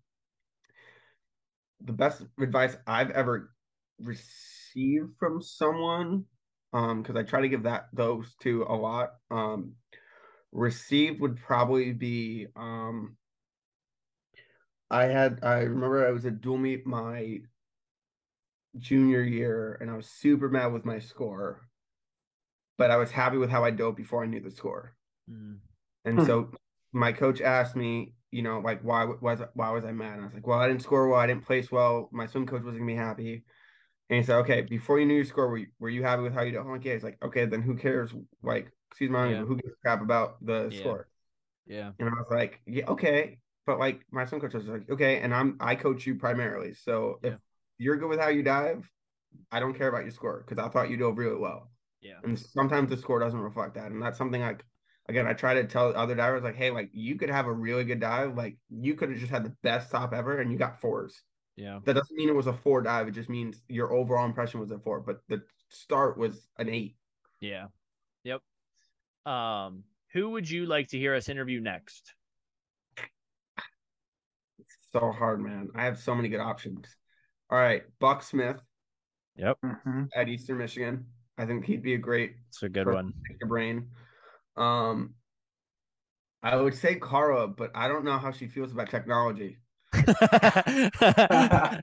the 1.81 1.93
best 1.93 2.23
advice 2.39 2.75
I've 2.87 3.11
ever 3.11 3.53
received 3.99 5.17
from 5.19 5.41
someone, 5.41 6.25
um, 6.71 7.01
because 7.01 7.15
I 7.15 7.23
try 7.23 7.41
to 7.41 7.49
give 7.49 7.63
that 7.63 7.89
those 7.93 8.33
to 8.41 8.63
a 8.63 8.75
lot. 8.75 9.13
Um 9.29 9.73
received 10.51 11.21
would 11.21 11.37
probably 11.37 11.93
be 11.93 12.47
um 12.55 13.17
I 14.89 15.05
had 15.07 15.43
I 15.43 15.59
remember 15.63 16.07
I 16.07 16.11
was 16.11 16.25
at 16.25 16.39
dual 16.39 16.57
meet 16.57 16.85
my 16.85 17.41
junior 18.77 19.21
year 19.21 19.73
and 19.81 19.89
I 19.89 19.95
was 19.95 20.07
super 20.07 20.47
mad 20.49 20.67
with 20.73 20.85
my 20.85 20.99
score, 20.99 21.67
but 22.77 22.91
I 22.91 22.97
was 22.97 23.09
happy 23.11 23.37
with 23.37 23.49
how 23.49 23.63
I 23.63 23.71
dove 23.71 23.95
before 23.95 24.23
I 24.23 24.27
knew 24.27 24.39
the 24.39 24.51
score. 24.51 24.95
Mm. 25.29 25.57
And 26.05 26.19
Hmm. 26.19 26.25
so 26.25 26.51
my 26.91 27.11
coach 27.11 27.41
asked 27.41 27.75
me, 27.75 28.13
you 28.31 28.41
know, 28.41 28.59
like 28.59 28.81
why 28.83 29.05
was 29.05 29.41
why 29.53 29.69
was 29.71 29.85
I 29.85 29.91
mad? 29.91 30.13
And 30.13 30.21
I 30.21 30.25
was 30.25 30.33
like, 30.33 30.47
well, 30.47 30.59
I 30.59 30.67
didn't 30.67 30.81
score 30.81 31.07
well, 31.07 31.19
I 31.19 31.27
didn't 31.27 31.45
place 31.45 31.71
well. 31.71 32.09
My 32.11 32.25
swim 32.27 32.45
coach 32.45 32.63
wasn't 32.63 32.79
gonna 32.79 32.91
be 32.91 32.95
happy. 32.95 33.43
And 34.09 34.17
he 34.17 34.23
said, 34.23 34.37
okay, 34.39 34.61
before 34.61 34.99
you 34.99 35.05
knew 35.05 35.15
your 35.15 35.25
score, 35.25 35.47
were 35.49 35.57
you, 35.57 35.67
were 35.79 35.89
you 35.89 36.03
happy 36.03 36.23
with 36.23 36.33
how 36.33 36.41
you 36.41 36.51
did? 36.51 36.59
I'm 36.59 36.69
like, 36.69 36.85
yeah. 36.85 36.93
He's 36.93 37.03
like, 37.03 37.17
okay, 37.23 37.45
then 37.45 37.61
who 37.61 37.75
cares? 37.75 38.11
Like, 38.43 38.71
excuse 38.91 39.09
my 39.09 39.19
language, 39.21 39.39
Yeah. 39.39 39.45
who 39.47 39.55
gives 39.55 39.73
a 39.73 39.77
crap 39.81 40.01
about 40.01 40.45
the 40.45 40.69
Yeah. 40.71 40.79
score? 40.79 41.07
Yeah. 41.65 41.91
And 41.99 42.09
I 42.09 42.11
was 42.11 42.27
like, 42.29 42.61
yeah, 42.65 42.85
okay. 42.87 43.39
But 43.65 43.79
like 43.79 44.01
my 44.11 44.25
swim 44.25 44.41
coach 44.41 44.53
was 44.53 44.67
like, 44.67 44.89
okay, 44.89 45.19
and 45.19 45.33
I'm 45.33 45.57
I 45.59 45.75
coach 45.75 46.05
you 46.05 46.15
primarily. 46.15 46.73
So 46.73 47.19
if 47.23 47.35
you're 47.77 47.95
good 47.95 48.09
with 48.09 48.19
how 48.19 48.27
you 48.27 48.43
dive, 48.43 48.89
I 49.51 49.59
don't 49.59 49.73
care 49.73 49.87
about 49.87 50.03
your 50.03 50.11
score 50.11 50.43
because 50.45 50.63
I 50.63 50.69
thought 50.69 50.89
you 50.89 50.97
dove 50.97 51.17
really 51.17 51.37
well. 51.37 51.71
Yeah. 52.01 52.19
And 52.23 52.37
sometimes 52.37 52.89
the 52.89 52.97
score 52.97 53.19
doesn't 53.19 53.39
reflect 53.39 53.75
that. 53.75 53.91
And 53.91 54.01
that's 54.01 54.17
something 54.17 54.41
like 54.41 54.65
again, 55.09 55.27
I 55.27 55.33
try 55.33 55.55
to 55.55 55.65
tell 55.65 55.95
other 55.95 56.15
divers 56.15 56.43
like, 56.43 56.55
hey, 56.55 56.71
like 56.71 56.89
you 56.93 57.15
could 57.15 57.29
have 57.29 57.45
a 57.47 57.51
really 57.51 57.83
good 57.83 57.99
dive, 57.99 58.35
like 58.35 58.57
you 58.69 58.95
could 58.95 59.09
have 59.09 59.19
just 59.19 59.31
had 59.31 59.43
the 59.43 59.55
best 59.61 59.91
top 59.91 60.13
ever 60.13 60.39
and 60.39 60.51
you 60.51 60.57
got 60.57 60.79
fours. 60.79 61.21
Yeah. 61.55 61.79
That 61.83 61.93
doesn't 61.93 62.15
mean 62.15 62.29
it 62.29 62.35
was 62.35 62.47
a 62.47 62.53
four 62.53 62.81
dive, 62.81 63.07
it 63.07 63.11
just 63.11 63.29
means 63.29 63.61
your 63.67 63.93
overall 63.93 64.25
impression 64.25 64.59
was 64.59 64.71
a 64.71 64.79
four, 64.79 64.99
but 65.01 65.19
the 65.27 65.41
start 65.69 66.17
was 66.17 66.47
an 66.57 66.69
eight. 66.69 66.95
Yeah. 67.41 67.67
Yep. 68.23 68.41
Um, 69.25 69.83
who 70.13 70.29
would 70.31 70.49
you 70.49 70.65
like 70.65 70.87
to 70.89 70.97
hear 70.97 71.13
us 71.15 71.29
interview 71.29 71.59
next? 71.59 72.13
It's 74.59 74.75
so 74.91 75.11
hard, 75.11 75.41
man. 75.41 75.69
I 75.75 75.85
have 75.85 75.99
so 75.99 76.15
many 76.15 76.29
good 76.29 76.39
options. 76.39 76.85
All 77.49 77.57
right, 77.57 77.83
Buck 77.99 78.23
Smith 78.23 78.61
Yep. 79.35 79.57
at 80.15 80.29
Eastern 80.29 80.57
Michigan. 80.59 81.05
I 81.37 81.45
think 81.45 81.65
he'd 81.65 81.81
be 81.83 81.95
a 81.95 81.97
great 81.97 82.35
It's 82.49 82.63
a 82.63 82.69
good 82.69 82.87
one. 82.87 83.13
pick 83.27 83.37
your 83.39 83.49
brain. 83.49 83.89
Um, 84.57 85.15
I 86.41 86.55
would 86.57 86.75
say 86.75 86.95
Carla, 86.95 87.47
but 87.47 87.71
I 87.73 87.87
don't 87.87 88.03
know 88.05 88.17
how 88.17 88.31
she 88.31 88.47
feels 88.47 88.71
about 88.71 88.89
technology. 88.89 89.57
yeah, 89.93 91.79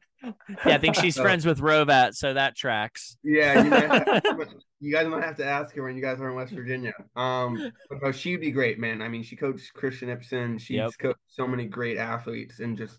I 0.64 0.78
think 0.78 0.96
she's 0.96 1.16
friends 1.20 1.46
with 1.46 1.60
Rovat, 1.60 2.14
so 2.14 2.34
that 2.34 2.56
tracks. 2.56 3.16
Yeah, 3.22 3.62
you, 3.62 3.70
might 3.70 3.90
have- 3.90 4.48
you 4.80 4.92
guys 4.92 5.06
might 5.06 5.24
have 5.24 5.36
to 5.36 5.44
ask 5.46 5.74
her 5.76 5.82
when 5.82 5.96
you 5.96 6.02
guys 6.02 6.20
are 6.20 6.28
in 6.28 6.34
West 6.34 6.52
Virginia. 6.52 6.92
Um, 7.16 7.72
but 7.88 8.02
no, 8.02 8.12
she'd 8.12 8.40
be 8.40 8.50
great, 8.50 8.78
man. 8.78 9.00
I 9.02 9.08
mean, 9.08 9.22
she 9.22 9.36
coached 9.36 9.72
Kristian 9.74 10.08
Ipsen. 10.08 10.60
She's 10.60 10.76
Yep. 10.76 10.90
coached 11.00 11.20
so 11.28 11.46
many 11.46 11.66
great 11.66 11.96
athletes, 11.98 12.60
and 12.60 12.76
just 12.76 12.98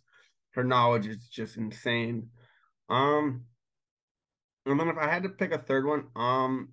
her 0.51 0.63
knowledge 0.63 1.07
is 1.07 1.27
just 1.27 1.57
insane. 1.57 2.29
Um, 2.89 3.43
and 4.65 4.79
then 4.79 4.87
if 4.87 4.97
I 4.97 5.09
had 5.09 5.23
to 5.23 5.29
pick 5.29 5.53
a 5.53 5.57
third 5.57 5.85
one, 5.85 6.07
um, 6.15 6.69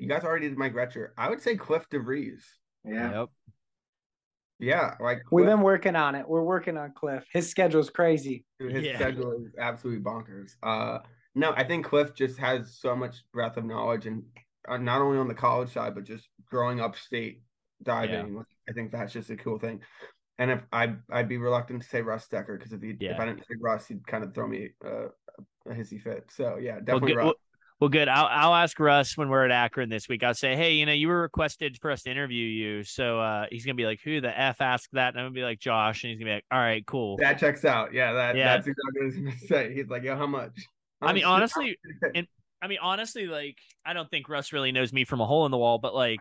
you 0.00 0.08
guys 0.08 0.24
already 0.24 0.48
did 0.48 0.58
Mike 0.58 0.74
Retcher. 0.74 1.12
I 1.18 1.28
would 1.28 1.40
say 1.40 1.56
Cliff 1.56 1.88
DeVries. 1.90 2.42
Yeah. 2.84 3.20
Yep. 3.20 3.28
Yeah, 4.58 4.94
like 5.00 5.22
We've 5.30 5.46
been 5.46 5.62
working 5.62 5.96
on 5.96 6.14
it. 6.14 6.28
We're 6.28 6.42
working 6.42 6.76
on 6.76 6.92
Cliff. 6.92 7.24
His 7.32 7.48
schedule's 7.48 7.88
crazy. 7.88 8.44
Dude, 8.58 8.72
his 8.72 8.84
Yeah. 8.84 8.96
schedule 8.96 9.32
is 9.32 9.54
absolutely 9.58 10.02
bonkers. 10.04 10.52
Uh, 10.62 10.98
no, 11.34 11.52
I 11.56 11.64
think 11.64 11.86
Cliff 11.86 12.14
just 12.14 12.38
has 12.38 12.76
so 12.78 12.94
much 12.94 13.16
breadth 13.32 13.56
of 13.56 13.64
knowledge, 13.64 14.06
and 14.06 14.22
uh, 14.68 14.76
not 14.76 15.00
only 15.00 15.18
on 15.18 15.28
the 15.28 15.34
college 15.34 15.70
side, 15.70 15.94
but 15.94 16.04
just 16.04 16.28
growing 16.44 16.80
upstate 16.80 17.42
diving. 17.82 18.36
Like, 18.36 18.46
I 18.68 18.72
think 18.72 18.92
that's 18.92 19.12
just 19.14 19.30
a 19.30 19.36
cool 19.36 19.58
thing. 19.58 19.80
And 20.38 20.50
if 20.50 20.60
I, 20.72 20.94
I'd 21.10 21.28
be 21.28 21.38
reluctant 21.38 21.82
to 21.82 21.88
say 21.88 22.02
Russ 22.02 22.28
Decker 22.28 22.56
because 22.58 22.72
if 22.72 22.82
he, 22.82 22.96
if 23.00 23.18
I 23.18 23.26
didn't 23.26 23.40
say 23.40 23.54
Russ, 23.60 23.86
he'd 23.86 24.06
kind 24.06 24.24
of 24.24 24.34
throw 24.34 24.46
me 24.46 24.70
uh, 24.84 25.06
a 25.66 25.74
hissy 25.74 26.00
fit. 26.00 26.24
So 26.30 26.56
yeah, 26.58 26.74
Well, 26.74 27.00
definitely 27.00 27.14
good. 27.14 27.34
Well, 27.80 27.88
good. 27.88 28.08
I'll 28.08 28.26
I'll 28.30 28.54
ask 28.54 28.78
Russ 28.78 29.16
when 29.16 29.30
we're 29.30 29.44
at 29.46 29.50
Akron 29.50 29.88
this 29.88 30.06
week. 30.06 30.22
I'll 30.22 30.34
say, 30.34 30.54
hey, 30.54 30.74
you 30.74 30.84
know, 30.84 30.92
you 30.92 31.08
were 31.08 31.22
requested 31.22 31.78
for 31.80 31.90
us 31.90 32.02
to 32.02 32.10
interview 32.10 32.44
you, 32.46 32.84
so 32.84 33.18
uh, 33.18 33.46
he's 33.50 33.64
gonna 33.64 33.74
be 33.74 33.86
like, 33.86 34.00
who 34.04 34.20
the 34.20 34.38
f 34.38 34.60
asked 34.60 34.90
that? 34.92 35.08
And 35.14 35.18
I'm 35.18 35.24
gonna 35.26 35.34
be 35.34 35.42
like 35.42 35.60
Josh, 35.60 36.04
and 36.04 36.10
he's 36.10 36.18
gonna 36.18 36.30
be 36.30 36.34
like, 36.34 36.44
all 36.52 36.58
right, 36.58 36.84
cool. 36.84 37.16
that 37.18 37.38
checks 37.38 37.64
out. 37.64 37.94
Yeah, 37.94 38.12
that 38.12 38.36
Yeah. 38.36 38.54
that's 38.56 38.66
exactly 38.66 38.92
what 38.92 39.02
I 39.02 39.06
was 39.06 39.16
gonna 39.16 39.38
say. 39.48 39.74
He's 39.74 39.88
like, 39.88 40.02
yo, 40.02 40.14
how 40.14 40.26
much? 40.26 40.52
I 41.00 41.14
mean, 41.14 41.22
much- 41.24 41.30
honestly, 41.30 41.78
and 42.14 42.26
I 42.60 42.68
mean, 42.68 42.78
honestly, 42.82 43.26
like 43.26 43.56
I 43.86 43.94
don't 43.94 44.10
think 44.10 44.28
Russ 44.28 44.52
really 44.52 44.72
knows 44.72 44.92
me 44.92 45.06
from 45.06 45.22
a 45.22 45.26
hole 45.26 45.46
in 45.46 45.50
the 45.50 45.56
wall, 45.58 45.78
but 45.78 45.94
like 45.94 46.20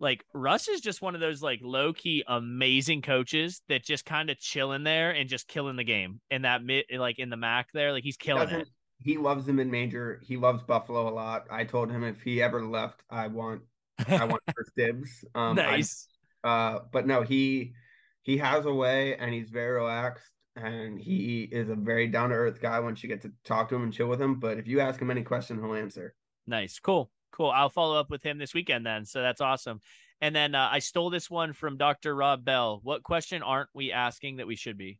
like 0.00 0.22
Russ 0.34 0.68
is 0.68 0.82
just 0.82 1.00
one 1.00 1.14
of 1.14 1.22
those 1.22 1.40
like 1.40 1.60
low 1.62 1.94
key 1.94 2.22
amazing 2.28 3.00
coaches 3.00 3.62
that 3.70 3.82
just 3.82 4.04
kind 4.04 4.28
of 4.28 4.38
chill 4.38 4.72
in 4.72 4.84
there 4.84 5.10
and 5.12 5.26
just 5.28 5.48
killing 5.48 5.76
the 5.76 5.84
game 5.84 6.20
in 6.30 6.42
that 6.42 6.62
mid 6.62 6.84
like 6.94 7.18
in 7.18 7.30
the 7.30 7.36
MAC 7.38 7.72
there. 7.72 7.92
Like 7.92 8.04
he's 8.04 8.18
killing 8.18 8.50
it. 8.50 8.68
He 9.00 9.16
loves 9.16 9.46
the 9.46 9.52
mid 9.52 9.68
major. 9.68 10.20
He 10.24 10.36
loves 10.36 10.62
Buffalo 10.62 11.08
a 11.08 11.10
lot. 11.10 11.46
I 11.50 11.64
told 11.64 11.90
him 11.90 12.02
if 12.04 12.20
he 12.22 12.42
ever 12.42 12.64
left, 12.64 13.02
I 13.08 13.28
want 13.28 13.62
I 14.06 14.24
want 14.24 14.42
first 14.56 14.72
dibs. 14.76 15.24
Um, 15.34 15.56
nice. 15.56 16.08
I, 16.42 16.48
uh, 16.48 16.80
but 16.92 17.06
no, 17.06 17.22
he 17.22 17.74
he 18.22 18.38
has 18.38 18.66
a 18.66 18.72
way 18.72 19.16
and 19.16 19.32
he's 19.32 19.50
very 19.50 19.72
relaxed 19.72 20.30
and 20.56 20.98
he 20.98 21.48
is 21.50 21.68
a 21.68 21.74
very 21.74 22.08
down 22.08 22.30
to 22.30 22.36
earth 22.36 22.60
guy 22.60 22.80
once 22.80 23.02
you 23.02 23.08
get 23.08 23.22
to 23.22 23.32
talk 23.44 23.68
to 23.68 23.76
him 23.76 23.84
and 23.84 23.92
chill 23.92 24.08
with 24.08 24.20
him. 24.20 24.40
But 24.40 24.58
if 24.58 24.66
you 24.66 24.80
ask 24.80 25.00
him 25.00 25.10
any 25.10 25.22
question, 25.22 25.58
he'll 25.58 25.74
answer. 25.74 26.14
Nice. 26.46 26.78
Cool. 26.78 27.10
Cool. 27.30 27.50
I'll 27.50 27.70
follow 27.70 27.98
up 27.98 28.10
with 28.10 28.22
him 28.22 28.38
this 28.38 28.54
weekend 28.54 28.84
then. 28.84 29.04
So 29.04 29.22
that's 29.22 29.40
awesome. 29.40 29.80
And 30.20 30.34
then 30.34 30.54
uh, 30.54 30.68
I 30.72 30.80
stole 30.80 31.10
this 31.10 31.30
one 31.30 31.52
from 31.52 31.76
Dr. 31.76 32.14
Rob 32.14 32.44
Bell. 32.44 32.80
What 32.82 33.02
question 33.02 33.42
aren't 33.42 33.68
we 33.72 33.92
asking 33.92 34.36
that 34.36 34.46
we 34.46 34.56
should 34.56 34.76
be? 34.76 34.98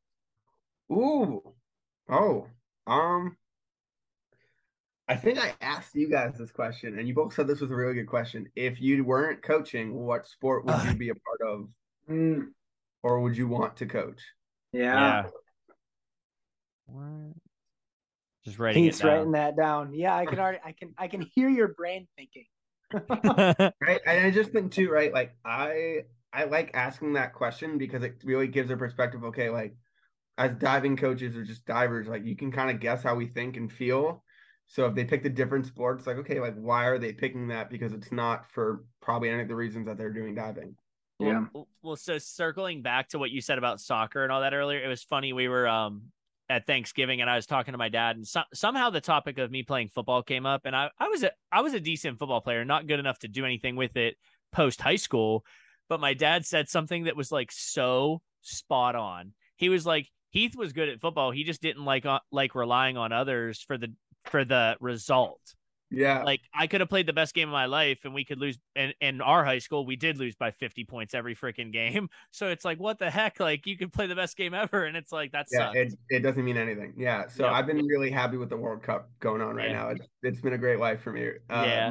Ooh. 0.92 1.42
Oh. 2.08 2.46
Um 2.86 3.36
I 5.08 5.16
think 5.16 5.38
I 5.38 5.54
asked 5.62 5.94
you 5.94 6.08
guys 6.10 6.34
this 6.38 6.50
question 6.50 6.98
and 6.98 7.08
you 7.08 7.14
both 7.14 7.32
said 7.32 7.46
this 7.46 7.60
was 7.60 7.70
a 7.70 7.74
really 7.74 7.94
good 7.94 8.06
question. 8.06 8.46
If 8.54 8.80
you 8.80 9.02
weren't 9.04 9.42
coaching, 9.42 9.94
what 9.94 10.26
sport 10.26 10.66
would 10.66 10.84
you 10.84 10.94
be 10.94 11.08
a 11.08 11.14
part 11.14 11.40
of? 11.50 11.68
Mm. 12.10 12.48
Or 13.02 13.20
would 13.20 13.36
you 13.36 13.48
want 13.48 13.76
to 13.78 13.86
coach? 13.86 14.20
Yeah. 14.72 15.24
yeah. 16.94 17.28
Just 18.44 18.58
writing 18.58 18.84
He's 18.84 19.02
writing 19.02 19.32
that 19.32 19.56
down. 19.56 19.94
Yeah, 19.94 20.14
I 20.16 20.26
can 20.26 20.38
already 20.38 20.58
I 20.64 20.72
can 20.72 20.94
I 20.98 21.08
can 21.08 21.22
hear 21.34 21.48
your 21.48 21.68
brain 21.68 22.06
thinking. 22.16 22.44
right. 23.80 24.00
And 24.06 24.26
I 24.26 24.30
just 24.30 24.50
think 24.50 24.72
too, 24.72 24.90
right? 24.90 25.12
Like 25.12 25.36
I 25.44 26.04
I 26.32 26.44
like 26.44 26.70
asking 26.74 27.14
that 27.14 27.34
question 27.34 27.78
because 27.78 28.02
it 28.02 28.16
really 28.24 28.48
gives 28.48 28.70
a 28.70 28.76
perspective, 28.76 29.24
okay, 29.24 29.48
like 29.48 29.74
as 30.36 30.52
diving 30.52 30.96
coaches 30.96 31.36
or 31.36 31.44
just 31.44 31.66
divers, 31.66 32.08
like 32.08 32.24
you 32.24 32.36
can 32.36 32.52
kind 32.52 32.70
of 32.70 32.80
guess 32.80 33.02
how 33.02 33.14
we 33.14 33.26
think 33.26 33.56
and 33.56 33.72
feel. 33.72 34.22
So 34.68 34.84
if 34.84 34.94
they 34.94 35.04
pick 35.04 35.24
a 35.24 35.30
different 35.30 35.66
sport, 35.66 35.98
it's 35.98 36.06
like, 36.06 36.18
okay, 36.18 36.40
like 36.40 36.54
why 36.54 36.84
are 36.84 36.98
they 36.98 37.12
picking 37.12 37.48
that? 37.48 37.70
Because 37.70 37.94
it's 37.94 38.12
not 38.12 38.50
for 38.50 38.84
probably 39.00 39.30
any 39.30 39.42
of 39.42 39.48
the 39.48 39.56
reasons 39.56 39.86
that 39.86 39.96
they're 39.96 40.12
doing 40.12 40.34
diving. 40.34 40.76
Yeah. 41.18 41.46
Well, 41.52 41.68
well, 41.82 41.96
so 41.96 42.18
circling 42.18 42.82
back 42.82 43.08
to 43.08 43.18
what 43.18 43.30
you 43.30 43.40
said 43.40 43.58
about 43.58 43.80
soccer 43.80 44.22
and 44.22 44.30
all 44.30 44.42
that 44.42 44.54
earlier, 44.54 44.84
it 44.84 44.88
was 44.88 45.02
funny. 45.02 45.32
We 45.32 45.48
were 45.48 45.66
um 45.66 46.12
at 46.50 46.66
Thanksgiving 46.66 47.20
and 47.20 47.28
I 47.28 47.36
was 47.36 47.46
talking 47.46 47.72
to 47.72 47.78
my 47.78 47.88
dad 47.88 48.16
and 48.16 48.26
so- 48.26 48.42
somehow 48.54 48.90
the 48.90 49.00
topic 49.00 49.38
of 49.38 49.50
me 49.50 49.62
playing 49.62 49.88
football 49.88 50.22
came 50.22 50.46
up 50.46 50.62
and 50.64 50.74
I, 50.74 50.90
I 50.98 51.08
was 51.08 51.22
a 51.22 51.30
I 51.50 51.62
was 51.62 51.74
a 51.74 51.80
decent 51.80 52.18
football 52.18 52.40
player, 52.40 52.64
not 52.64 52.86
good 52.86 53.00
enough 53.00 53.18
to 53.20 53.28
do 53.28 53.44
anything 53.44 53.74
with 53.74 53.96
it 53.96 54.16
post 54.52 54.80
high 54.80 54.96
school, 54.96 55.44
but 55.88 56.00
my 56.00 56.14
dad 56.14 56.46
said 56.46 56.68
something 56.68 57.04
that 57.04 57.16
was 57.16 57.32
like 57.32 57.50
so 57.52 58.20
spot 58.42 58.96
on. 58.96 59.32
He 59.56 59.70
was 59.70 59.86
like 59.86 60.08
Heath 60.30 60.54
was 60.56 60.74
good 60.74 60.90
at 60.90 61.00
football, 61.00 61.30
he 61.30 61.42
just 61.42 61.62
didn't 61.62 61.84
like 61.84 62.04
uh, 62.06 62.20
like 62.30 62.54
relying 62.54 62.96
on 62.96 63.12
others 63.12 63.62
for 63.62 63.78
the 63.78 63.92
for 64.30 64.44
the 64.44 64.76
result. 64.80 65.40
Yeah. 65.90 66.22
Like 66.22 66.40
I 66.54 66.66
could 66.66 66.80
have 66.80 66.90
played 66.90 67.06
the 67.06 67.12
best 67.12 67.34
game 67.34 67.48
of 67.48 67.52
my 67.52 67.66
life 67.66 68.00
and 68.04 68.12
we 68.12 68.24
could 68.24 68.38
lose 68.38 68.58
and 68.76 68.94
in 69.00 69.20
our 69.20 69.44
high 69.44 69.58
school 69.58 69.86
we 69.86 69.96
did 69.96 70.18
lose 70.18 70.34
by 70.34 70.50
50 70.50 70.84
points 70.84 71.14
every 71.14 71.34
freaking 71.34 71.72
game. 71.72 72.08
So 72.30 72.48
it's 72.48 72.64
like 72.64 72.78
what 72.78 72.98
the 72.98 73.10
heck 73.10 73.40
like 73.40 73.66
you 73.66 73.76
could 73.76 73.92
play 73.92 74.06
the 74.06 74.14
best 74.14 74.36
game 74.36 74.54
ever 74.54 74.84
and 74.84 74.96
it's 74.96 75.12
like 75.12 75.32
that's 75.32 75.52
yeah, 75.52 75.72
it, 75.72 75.94
it 76.10 76.20
doesn't 76.20 76.44
mean 76.44 76.56
anything. 76.56 76.92
Yeah. 76.96 77.26
So 77.26 77.44
yep. 77.44 77.52
I've 77.52 77.66
been 77.66 77.84
really 77.86 78.10
happy 78.10 78.36
with 78.36 78.50
the 78.50 78.56
World 78.56 78.82
Cup 78.82 79.10
going 79.20 79.40
on 79.40 79.56
right 79.56 79.70
yeah. 79.70 79.76
now. 79.76 79.88
It's, 79.88 80.06
it's 80.22 80.40
been 80.40 80.52
a 80.52 80.58
great 80.58 80.78
life 80.78 81.00
for 81.00 81.12
me. 81.12 81.28
Uh, 81.48 81.64
yeah. 81.66 81.90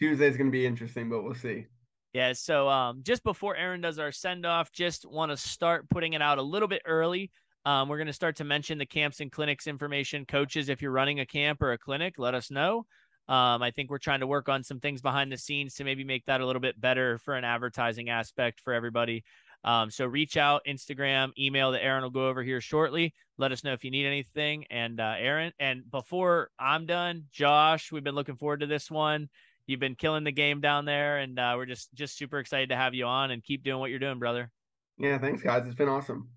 Tuesday's 0.00 0.36
going 0.36 0.48
to 0.48 0.52
be 0.52 0.66
interesting, 0.66 1.08
but 1.08 1.22
we'll 1.22 1.34
see. 1.34 1.66
Yeah, 2.12 2.32
so 2.32 2.68
um 2.68 3.00
just 3.02 3.24
before 3.24 3.56
Aaron 3.56 3.80
does 3.80 3.98
our 3.98 4.12
send 4.12 4.46
off, 4.46 4.72
just 4.72 5.04
want 5.08 5.30
to 5.32 5.36
start 5.36 5.88
putting 5.90 6.14
it 6.14 6.22
out 6.22 6.38
a 6.38 6.42
little 6.42 6.68
bit 6.68 6.82
early. 6.86 7.30
Um, 7.66 7.88
we're 7.88 7.96
going 7.96 8.06
to 8.08 8.12
start 8.12 8.36
to 8.36 8.44
mention 8.44 8.78
the 8.78 8.86
camps 8.86 9.20
and 9.20 9.32
clinics 9.32 9.66
information. 9.66 10.26
Coaches, 10.26 10.68
if 10.68 10.82
you're 10.82 10.90
running 10.90 11.20
a 11.20 11.26
camp 11.26 11.62
or 11.62 11.72
a 11.72 11.78
clinic, 11.78 12.14
let 12.18 12.34
us 12.34 12.50
know. 12.50 12.86
Um, 13.26 13.62
I 13.62 13.70
think 13.70 13.90
we're 13.90 13.98
trying 13.98 14.20
to 14.20 14.26
work 14.26 14.50
on 14.50 14.62
some 14.62 14.80
things 14.80 15.00
behind 15.00 15.32
the 15.32 15.38
scenes 15.38 15.74
to 15.74 15.84
maybe 15.84 16.04
make 16.04 16.26
that 16.26 16.42
a 16.42 16.46
little 16.46 16.60
bit 16.60 16.78
better 16.78 17.18
for 17.18 17.34
an 17.34 17.44
advertising 17.44 18.10
aspect 18.10 18.60
for 18.60 18.74
everybody. 18.74 19.24
Um, 19.64 19.90
so 19.90 20.04
reach 20.04 20.36
out, 20.36 20.60
Instagram, 20.68 21.32
email 21.38 21.72
that 21.72 21.82
Aaron 21.82 22.02
will 22.02 22.10
go 22.10 22.28
over 22.28 22.42
here 22.42 22.60
shortly. 22.60 23.14
Let 23.38 23.50
us 23.50 23.64
know 23.64 23.72
if 23.72 23.82
you 23.82 23.90
need 23.90 24.04
anything. 24.04 24.66
And 24.70 25.00
uh, 25.00 25.14
Aaron, 25.18 25.52
and 25.58 25.90
before 25.90 26.50
I'm 26.58 26.84
done, 26.84 27.24
Josh, 27.32 27.90
we've 27.90 28.04
been 28.04 28.14
looking 28.14 28.36
forward 28.36 28.60
to 28.60 28.66
this 28.66 28.90
one. 28.90 29.30
You've 29.66 29.80
been 29.80 29.94
killing 29.94 30.24
the 30.24 30.32
game 30.32 30.60
down 30.60 30.84
there, 30.84 31.16
and 31.16 31.38
uh, 31.38 31.54
we're 31.56 31.64
just 31.64 31.94
just 31.94 32.18
super 32.18 32.38
excited 32.38 32.68
to 32.68 32.76
have 32.76 32.92
you 32.92 33.06
on 33.06 33.30
and 33.30 33.42
keep 33.42 33.62
doing 33.62 33.78
what 33.78 33.88
you're 33.88 33.98
doing, 33.98 34.18
brother. 34.18 34.50
Yeah, 34.98 35.16
thanks, 35.16 35.42
guys. 35.42 35.66
It's 35.66 35.74
been 35.74 35.88
awesome. 35.88 36.28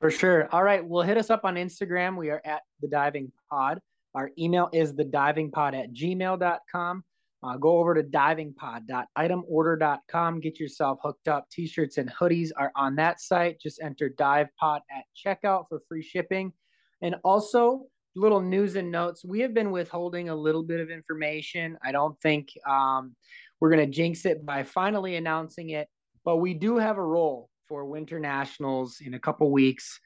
For 0.00 0.10
sure. 0.10 0.48
All 0.52 0.62
right. 0.62 0.84
Well, 0.84 1.02
hit 1.02 1.16
us 1.18 1.30
up 1.30 1.44
on 1.44 1.56
Instagram. 1.56 2.16
We 2.16 2.30
are 2.30 2.40
at 2.44 2.62
the 2.80 2.88
diving 2.88 3.32
pod. 3.50 3.80
Our 4.14 4.30
email 4.38 4.70
is 4.72 4.94
the 4.94 5.04
diving 5.04 5.50
pod 5.50 5.74
at 5.74 5.92
gmail.com. 5.92 7.04
Uh, 7.40 7.56
go 7.56 7.78
over 7.78 7.94
to 7.94 8.02
divingpod.itemorder.com. 8.02 10.40
Get 10.40 10.58
yourself 10.58 10.98
hooked 11.02 11.28
up. 11.28 11.48
T 11.50 11.66
shirts 11.66 11.96
and 11.98 12.10
hoodies 12.10 12.50
are 12.56 12.72
on 12.74 12.96
that 12.96 13.20
site. 13.20 13.60
Just 13.60 13.80
enter 13.80 14.10
divepod 14.10 14.80
at 14.90 15.04
checkout 15.16 15.66
for 15.68 15.80
free 15.88 16.02
shipping. 16.02 16.52
And 17.00 17.14
also, 17.22 17.84
little 18.16 18.40
news 18.40 18.74
and 18.76 18.90
notes. 18.90 19.24
We 19.24 19.38
have 19.40 19.54
been 19.54 19.70
withholding 19.70 20.28
a 20.28 20.34
little 20.34 20.64
bit 20.64 20.80
of 20.80 20.90
information. 20.90 21.78
I 21.84 21.92
don't 21.92 22.20
think 22.20 22.48
um, 22.68 23.14
we're 23.60 23.70
going 23.70 23.86
to 23.86 23.92
jinx 23.92 24.26
it 24.26 24.44
by 24.44 24.64
finally 24.64 25.14
announcing 25.16 25.70
it, 25.70 25.88
but 26.24 26.38
we 26.38 26.54
do 26.54 26.78
have 26.78 26.98
a 26.98 27.04
role 27.04 27.48
for 27.68 27.84
Winter 27.84 28.18
Nationals 28.18 28.98
in 29.04 29.14
a 29.14 29.18
couple 29.18 29.50
weeks. 29.52 30.00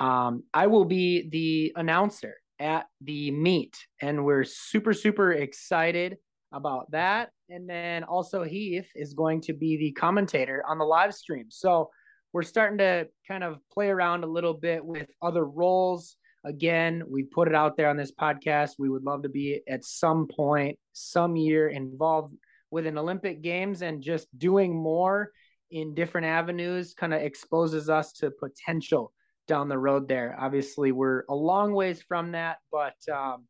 Um, 0.00 0.44
I 0.54 0.68
will 0.68 0.84
be 0.84 1.28
the 1.28 1.72
announcer 1.76 2.36
at 2.60 2.86
the 3.00 3.30
meet, 3.30 3.76
and 4.00 4.24
we're 4.24 4.44
super, 4.44 4.92
super 4.92 5.32
excited 5.32 6.16
about 6.52 6.90
that. 6.92 7.30
And 7.48 7.68
then 7.68 8.04
also, 8.04 8.44
Heath 8.44 8.88
is 8.94 9.14
going 9.14 9.40
to 9.42 9.52
be 9.52 9.76
the 9.76 9.92
commentator 9.92 10.62
on 10.66 10.78
the 10.78 10.84
live 10.84 11.14
stream. 11.14 11.46
So 11.48 11.90
we're 12.32 12.42
starting 12.42 12.78
to 12.78 13.08
kind 13.26 13.42
of 13.42 13.58
play 13.72 13.88
around 13.88 14.24
a 14.24 14.28
little 14.28 14.54
bit 14.54 14.84
with 14.84 15.08
other 15.22 15.44
roles. 15.44 16.16
Again, 16.44 17.02
we 17.08 17.24
put 17.24 17.48
it 17.48 17.54
out 17.54 17.76
there 17.76 17.88
on 17.88 17.96
this 17.96 18.12
podcast. 18.12 18.72
We 18.78 18.88
would 18.88 19.02
love 19.02 19.22
to 19.24 19.28
be 19.28 19.60
at 19.68 19.84
some 19.84 20.28
point, 20.28 20.78
some 20.92 21.36
year 21.36 21.68
involved 21.68 22.34
with 22.70 22.86
an 22.86 22.98
Olympic 22.98 23.42
Games 23.42 23.82
and 23.82 24.02
just 24.02 24.26
doing 24.38 24.74
more 24.74 25.32
in 25.70 25.94
different 25.94 26.26
avenues 26.26 26.94
kind 26.94 27.12
of 27.14 27.22
exposes 27.22 27.88
us 27.88 28.12
to 28.14 28.30
potential 28.30 29.12
down 29.46 29.68
the 29.68 29.78
road 29.78 30.08
there. 30.08 30.36
Obviously, 30.38 30.92
we're 30.92 31.24
a 31.28 31.34
long 31.34 31.72
ways 31.72 32.02
from 32.02 32.32
that, 32.32 32.58
but 32.70 32.94
um, 33.12 33.46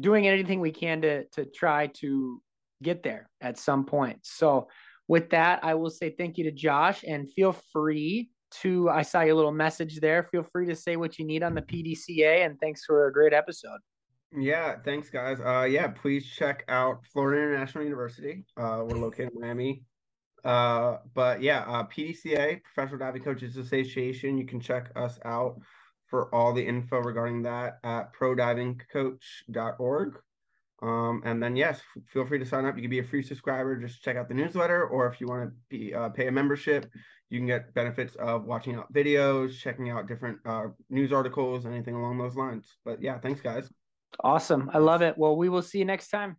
doing 0.00 0.26
anything 0.26 0.60
we 0.60 0.70
can 0.70 1.02
to 1.02 1.24
to 1.30 1.44
try 1.44 1.88
to 1.88 2.40
get 2.82 3.02
there 3.02 3.28
at 3.40 3.58
some 3.58 3.84
point. 3.84 4.20
So, 4.22 4.68
with 5.08 5.30
that, 5.30 5.64
I 5.64 5.74
will 5.74 5.90
say 5.90 6.10
thank 6.10 6.38
you 6.38 6.44
to 6.44 6.52
Josh 6.52 7.04
and 7.06 7.30
feel 7.32 7.52
free 7.72 8.30
to. 8.62 8.88
I 8.88 9.02
saw 9.02 9.20
your 9.20 9.34
little 9.34 9.52
message 9.52 10.00
there. 10.00 10.28
Feel 10.30 10.46
free 10.52 10.66
to 10.66 10.76
say 10.76 10.96
what 10.96 11.18
you 11.18 11.26
need 11.26 11.42
on 11.42 11.54
the 11.54 11.62
PDCA, 11.62 12.46
and 12.46 12.58
thanks 12.60 12.84
for 12.84 13.08
a 13.08 13.12
great 13.12 13.32
episode. 13.32 13.78
Yeah, 14.36 14.76
thanks, 14.84 15.08
guys. 15.08 15.40
Uh, 15.40 15.66
yeah, 15.68 15.88
please 15.88 16.26
check 16.26 16.62
out 16.68 17.04
Florida 17.12 17.42
International 17.42 17.84
University. 17.84 18.44
Uh, 18.58 18.84
we're 18.86 18.98
located 18.98 19.30
in 19.34 19.40
Miami. 19.40 19.82
Uh, 20.44 20.98
but 21.14 21.42
yeah, 21.42 21.64
uh, 21.66 21.84
PDCA, 21.84 22.62
Professional 22.62 22.98
Diving 22.98 23.22
Coaches 23.22 23.56
Association. 23.56 24.38
You 24.38 24.46
can 24.46 24.60
check 24.60 24.90
us 24.96 25.18
out 25.24 25.60
for 26.06 26.34
all 26.34 26.52
the 26.52 26.64
info 26.64 26.98
regarding 26.98 27.42
that 27.42 27.78
at 27.84 28.12
prodivingcoach.org. 28.14 30.18
Um, 30.80 31.22
and 31.24 31.42
then 31.42 31.56
yes, 31.56 31.80
f- 31.96 32.02
feel 32.12 32.24
free 32.24 32.38
to 32.38 32.46
sign 32.46 32.64
up. 32.64 32.76
You 32.76 32.82
can 32.82 32.90
be 32.90 33.00
a 33.00 33.04
free 33.04 33.22
subscriber. 33.22 33.76
Just 33.76 34.02
check 34.02 34.16
out 34.16 34.28
the 34.28 34.34
newsletter, 34.34 34.86
or 34.86 35.08
if 35.08 35.20
you 35.20 35.26
want 35.26 35.50
to 35.50 35.56
be 35.68 35.92
uh, 35.92 36.08
pay 36.10 36.28
a 36.28 36.32
membership, 36.32 36.88
you 37.30 37.40
can 37.40 37.48
get 37.48 37.74
benefits 37.74 38.14
of 38.16 38.44
watching 38.44 38.76
out 38.76 38.92
videos, 38.92 39.58
checking 39.58 39.90
out 39.90 40.06
different 40.06 40.38
uh, 40.46 40.66
news 40.88 41.12
articles, 41.12 41.66
anything 41.66 41.96
along 41.96 42.18
those 42.18 42.36
lines. 42.36 42.76
But 42.84 43.02
yeah, 43.02 43.18
thanks, 43.18 43.40
guys. 43.40 43.68
Awesome. 44.22 44.70
I 44.72 44.78
love 44.78 45.02
it. 45.02 45.18
Well, 45.18 45.36
we 45.36 45.48
will 45.48 45.62
see 45.62 45.78
you 45.78 45.84
next 45.84 46.10
time. 46.10 46.36